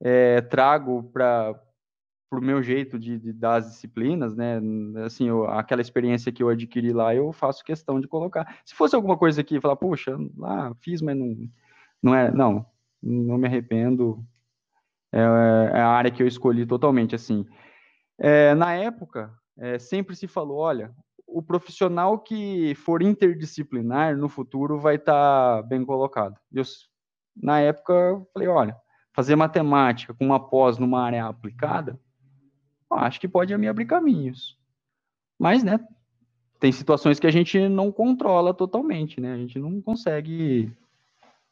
é, 0.00 0.40
trago 0.40 1.02
para 1.12 1.60
o 2.38 2.42
meu 2.42 2.62
jeito 2.62 2.98
de, 2.98 3.18
de, 3.18 3.32
dar 3.32 3.56
as 3.56 3.70
disciplinas, 3.70 4.34
né? 4.34 4.60
Assim, 5.04 5.28
eu, 5.28 5.44
aquela 5.46 5.80
experiência 5.80 6.32
que 6.32 6.42
eu 6.42 6.48
adquiri 6.48 6.92
lá, 6.92 7.14
eu 7.14 7.32
faço 7.32 7.64
questão 7.64 8.00
de 8.00 8.08
colocar. 8.08 8.58
Se 8.64 8.74
fosse 8.74 8.94
alguma 8.94 9.16
coisa 9.16 9.40
aqui, 9.40 9.60
falar, 9.60 9.76
puxa, 9.76 10.16
lá 10.36 10.74
fiz, 10.80 11.02
mas 11.02 11.16
não, 11.16 11.36
não 12.02 12.14
é, 12.14 12.30
não, 12.30 12.66
não 13.02 13.38
me 13.38 13.46
arrependo. 13.46 14.24
É, 15.12 15.20
é 15.20 15.80
a 15.80 15.88
área 15.88 16.10
que 16.10 16.22
eu 16.22 16.26
escolhi 16.26 16.66
totalmente, 16.66 17.14
assim. 17.14 17.46
É, 18.18 18.54
na 18.54 18.74
época, 18.74 19.32
é, 19.58 19.78
sempre 19.78 20.16
se 20.16 20.26
falou, 20.26 20.58
olha, 20.58 20.94
o 21.26 21.42
profissional 21.42 22.18
que 22.18 22.74
for 22.76 23.02
interdisciplinar 23.02 24.16
no 24.16 24.28
futuro 24.28 24.78
vai 24.78 24.96
estar 24.96 25.62
tá 25.62 25.62
bem 25.62 25.84
colocado. 25.84 26.36
Eu, 26.52 26.62
na 27.36 27.60
época, 27.60 27.92
eu 27.92 28.28
falei, 28.32 28.48
olha, 28.48 28.76
fazer 29.12 29.36
matemática 29.36 30.14
com 30.14 30.24
uma 30.24 30.40
pós 30.40 30.78
numa 30.78 31.02
área 31.02 31.26
aplicada, 31.26 31.98
acho 32.94 33.20
que 33.20 33.28
pode 33.28 33.56
me 33.56 33.68
abrir 33.68 33.86
caminhos. 33.86 34.58
Mas, 35.38 35.62
né, 35.62 35.78
tem 36.58 36.70
situações 36.70 37.18
que 37.18 37.26
a 37.26 37.30
gente 37.30 37.68
não 37.68 37.90
controla 37.90 38.54
totalmente, 38.54 39.20
né? 39.20 39.32
A 39.32 39.36
gente 39.36 39.58
não 39.58 39.80
consegue 39.80 40.72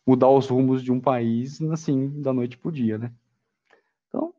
mudar 0.07 0.29
os 0.29 0.49
rumos 0.49 0.83
de 0.83 0.93
um 0.93 1.01
país 1.01 1.61
assim 1.63 2.21
da 2.21 2.33
noite 2.33 2.57
para 2.57 2.69
o 2.69 2.73
dia, 2.73 2.99
né? 2.99 3.13
Então, 4.09 4.33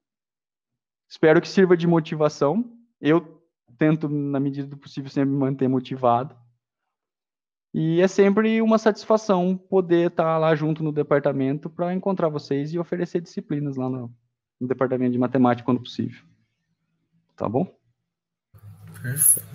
espero 1.09 1.41
que 1.41 1.47
sirva 1.47 1.75
de 1.75 1.87
motivação. 1.87 2.77
Eu 2.99 3.41
tento, 3.77 4.07
na 4.07 4.39
medida 4.39 4.67
do 4.67 4.77
possível, 4.77 5.09
sempre 5.09 5.31
me 5.31 5.37
manter 5.39 5.67
motivado. 5.67 6.35
E 7.73 8.01
é 8.01 8.07
sempre 8.07 8.61
uma 8.61 8.77
satisfação 8.77 9.57
poder 9.57 10.09
estar 10.09 10.37
lá 10.37 10.53
junto 10.55 10.83
no 10.83 10.91
departamento 10.91 11.69
para 11.69 11.93
encontrar 11.93 12.27
vocês 12.27 12.73
e 12.73 12.79
oferecer 12.79 13.21
disciplinas 13.21 13.77
lá 13.77 13.89
no, 13.89 14.13
no, 14.59 14.67
departamento 14.67 15.13
de 15.13 15.17
matemática 15.17 15.65
quando 15.65 15.79
possível. 15.79 16.25
Tá 17.35 17.47
bom? 17.49 17.73
Perfeito. 19.01 19.47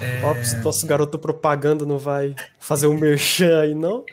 É... 0.00 0.24
Ops, 0.24 0.54
nosso 0.62 0.86
garoto 0.86 1.18
propaganda 1.18 1.84
não 1.84 1.98
vai 1.98 2.34
fazer 2.58 2.86
um 2.86 2.98
merchan 2.98 3.60
aí, 3.60 3.74
não? 3.74 4.04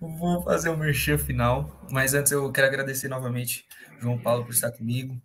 Vou 0.00 0.42
fazer 0.42 0.68
o 0.68 0.74
um 0.74 0.76
merchan 0.76 1.16
final, 1.16 1.86
mas 1.90 2.12
antes 2.12 2.32
eu 2.32 2.52
quero 2.52 2.66
agradecer 2.66 3.08
novamente 3.08 3.66
João 3.98 4.18
Paulo 4.18 4.44
por 4.44 4.52
estar 4.52 4.70
comigo, 4.70 5.20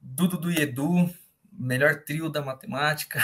Dudu 0.00 0.36
do 0.36 0.50
Edu, 0.50 1.10
melhor 1.50 2.02
trio 2.02 2.28
da 2.28 2.42
matemática. 2.42 3.20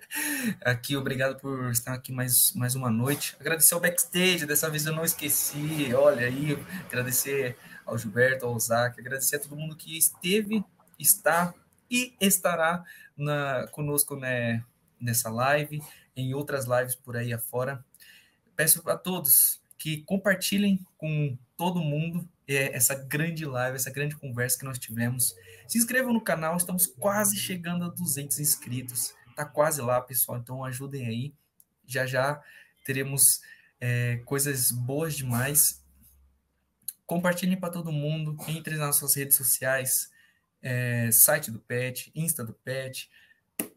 aqui, 0.64 0.96
obrigado 0.96 1.38
por 1.38 1.70
estar 1.70 1.92
aqui 1.92 2.12
mais, 2.12 2.52
mais 2.54 2.74
uma 2.74 2.90
noite. 2.90 3.36
Agradecer 3.38 3.74
ao 3.74 3.80
backstage, 3.80 4.46
dessa 4.46 4.70
vez 4.70 4.86
eu 4.86 4.94
não 4.94 5.04
esqueci. 5.04 5.92
Olha 5.94 6.26
aí, 6.26 6.58
agradecer 6.86 7.56
ao 7.84 7.98
Gilberto, 7.98 8.46
ao 8.46 8.58
Zac, 8.58 8.98
agradecer 8.98 9.36
a 9.36 9.40
todo 9.40 9.56
mundo 9.56 9.76
que 9.76 9.98
esteve, 9.98 10.64
está 10.98 11.52
e 11.94 12.12
estará 12.20 12.84
na, 13.16 13.68
conosco 13.68 14.16
né, 14.16 14.64
nessa 15.00 15.30
live, 15.30 15.80
em 16.16 16.34
outras 16.34 16.64
lives 16.66 16.96
por 16.96 17.16
aí 17.16 17.32
afora. 17.32 17.84
Peço 18.56 18.82
a 18.90 18.96
todos 18.96 19.62
que 19.78 19.98
compartilhem 20.02 20.84
com 20.98 21.38
todo 21.56 21.80
mundo 21.80 22.28
é, 22.48 22.76
essa 22.76 22.96
grande 22.96 23.44
live, 23.44 23.76
essa 23.76 23.92
grande 23.92 24.16
conversa 24.16 24.58
que 24.58 24.64
nós 24.64 24.78
tivemos. 24.78 25.36
Se 25.68 25.78
inscrevam 25.78 26.12
no 26.12 26.20
canal, 26.20 26.56
estamos 26.56 26.84
quase 26.84 27.36
chegando 27.36 27.84
a 27.84 27.88
200 27.88 28.40
inscritos. 28.40 29.14
Tá 29.36 29.44
quase 29.44 29.80
lá, 29.80 30.00
pessoal, 30.00 30.38
então 30.38 30.64
ajudem 30.64 31.06
aí. 31.06 31.34
Já 31.86 32.06
já 32.06 32.42
teremos 32.84 33.40
é, 33.80 34.16
coisas 34.24 34.72
boas 34.72 35.14
demais. 35.14 35.80
Compartilhem 37.06 37.58
para 37.58 37.70
todo 37.72 37.92
mundo, 37.92 38.36
entre 38.48 38.76
nas 38.76 39.00
nossas 39.00 39.14
redes 39.14 39.36
sociais, 39.36 40.10
é, 40.64 41.10
site 41.12 41.50
do 41.50 41.58
Pet, 41.58 42.10
Insta 42.14 42.42
do 42.42 42.54
Pet, 42.54 43.10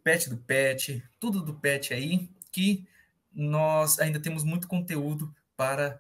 Pet 0.03 0.29
do 0.29 0.37
Pet, 0.37 1.03
tudo 1.19 1.43
do 1.43 1.53
Pet 1.53 1.93
aí, 1.93 2.29
que 2.49 2.87
nós 3.33 3.99
ainda 3.99 4.19
temos 4.19 4.43
muito 4.43 4.67
conteúdo 4.67 5.35
para 5.55 5.99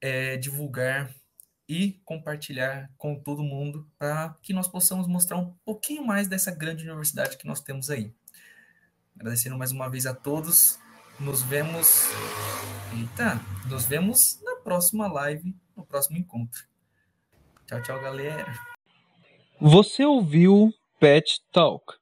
é, 0.00 0.36
divulgar 0.36 1.12
e 1.68 2.00
compartilhar 2.04 2.90
com 2.96 3.18
todo 3.18 3.42
mundo 3.42 3.86
para 3.98 4.36
que 4.40 4.52
nós 4.52 4.68
possamos 4.68 5.06
mostrar 5.06 5.36
um 5.36 5.52
pouquinho 5.64 6.06
mais 6.06 6.28
dessa 6.28 6.50
grande 6.50 6.84
universidade 6.84 7.36
que 7.36 7.46
nós 7.46 7.60
temos 7.60 7.90
aí. 7.90 8.14
Agradecendo 9.16 9.58
mais 9.58 9.72
uma 9.72 9.88
vez 9.88 10.06
a 10.06 10.14
todos. 10.14 10.78
Nos 11.18 11.42
vemos. 11.42 12.06
Eita, 12.96 13.38
nos 13.68 13.84
vemos 13.84 14.40
na 14.42 14.56
próxima 14.56 15.06
live, 15.06 15.54
no 15.76 15.84
próximo 15.84 16.16
encontro. 16.16 16.64
Tchau, 17.66 17.82
tchau, 17.82 18.00
galera. 18.00 18.69
Você 19.62 20.06
ouviu 20.06 20.70
Pet 20.98 21.38
Talk 21.52 21.99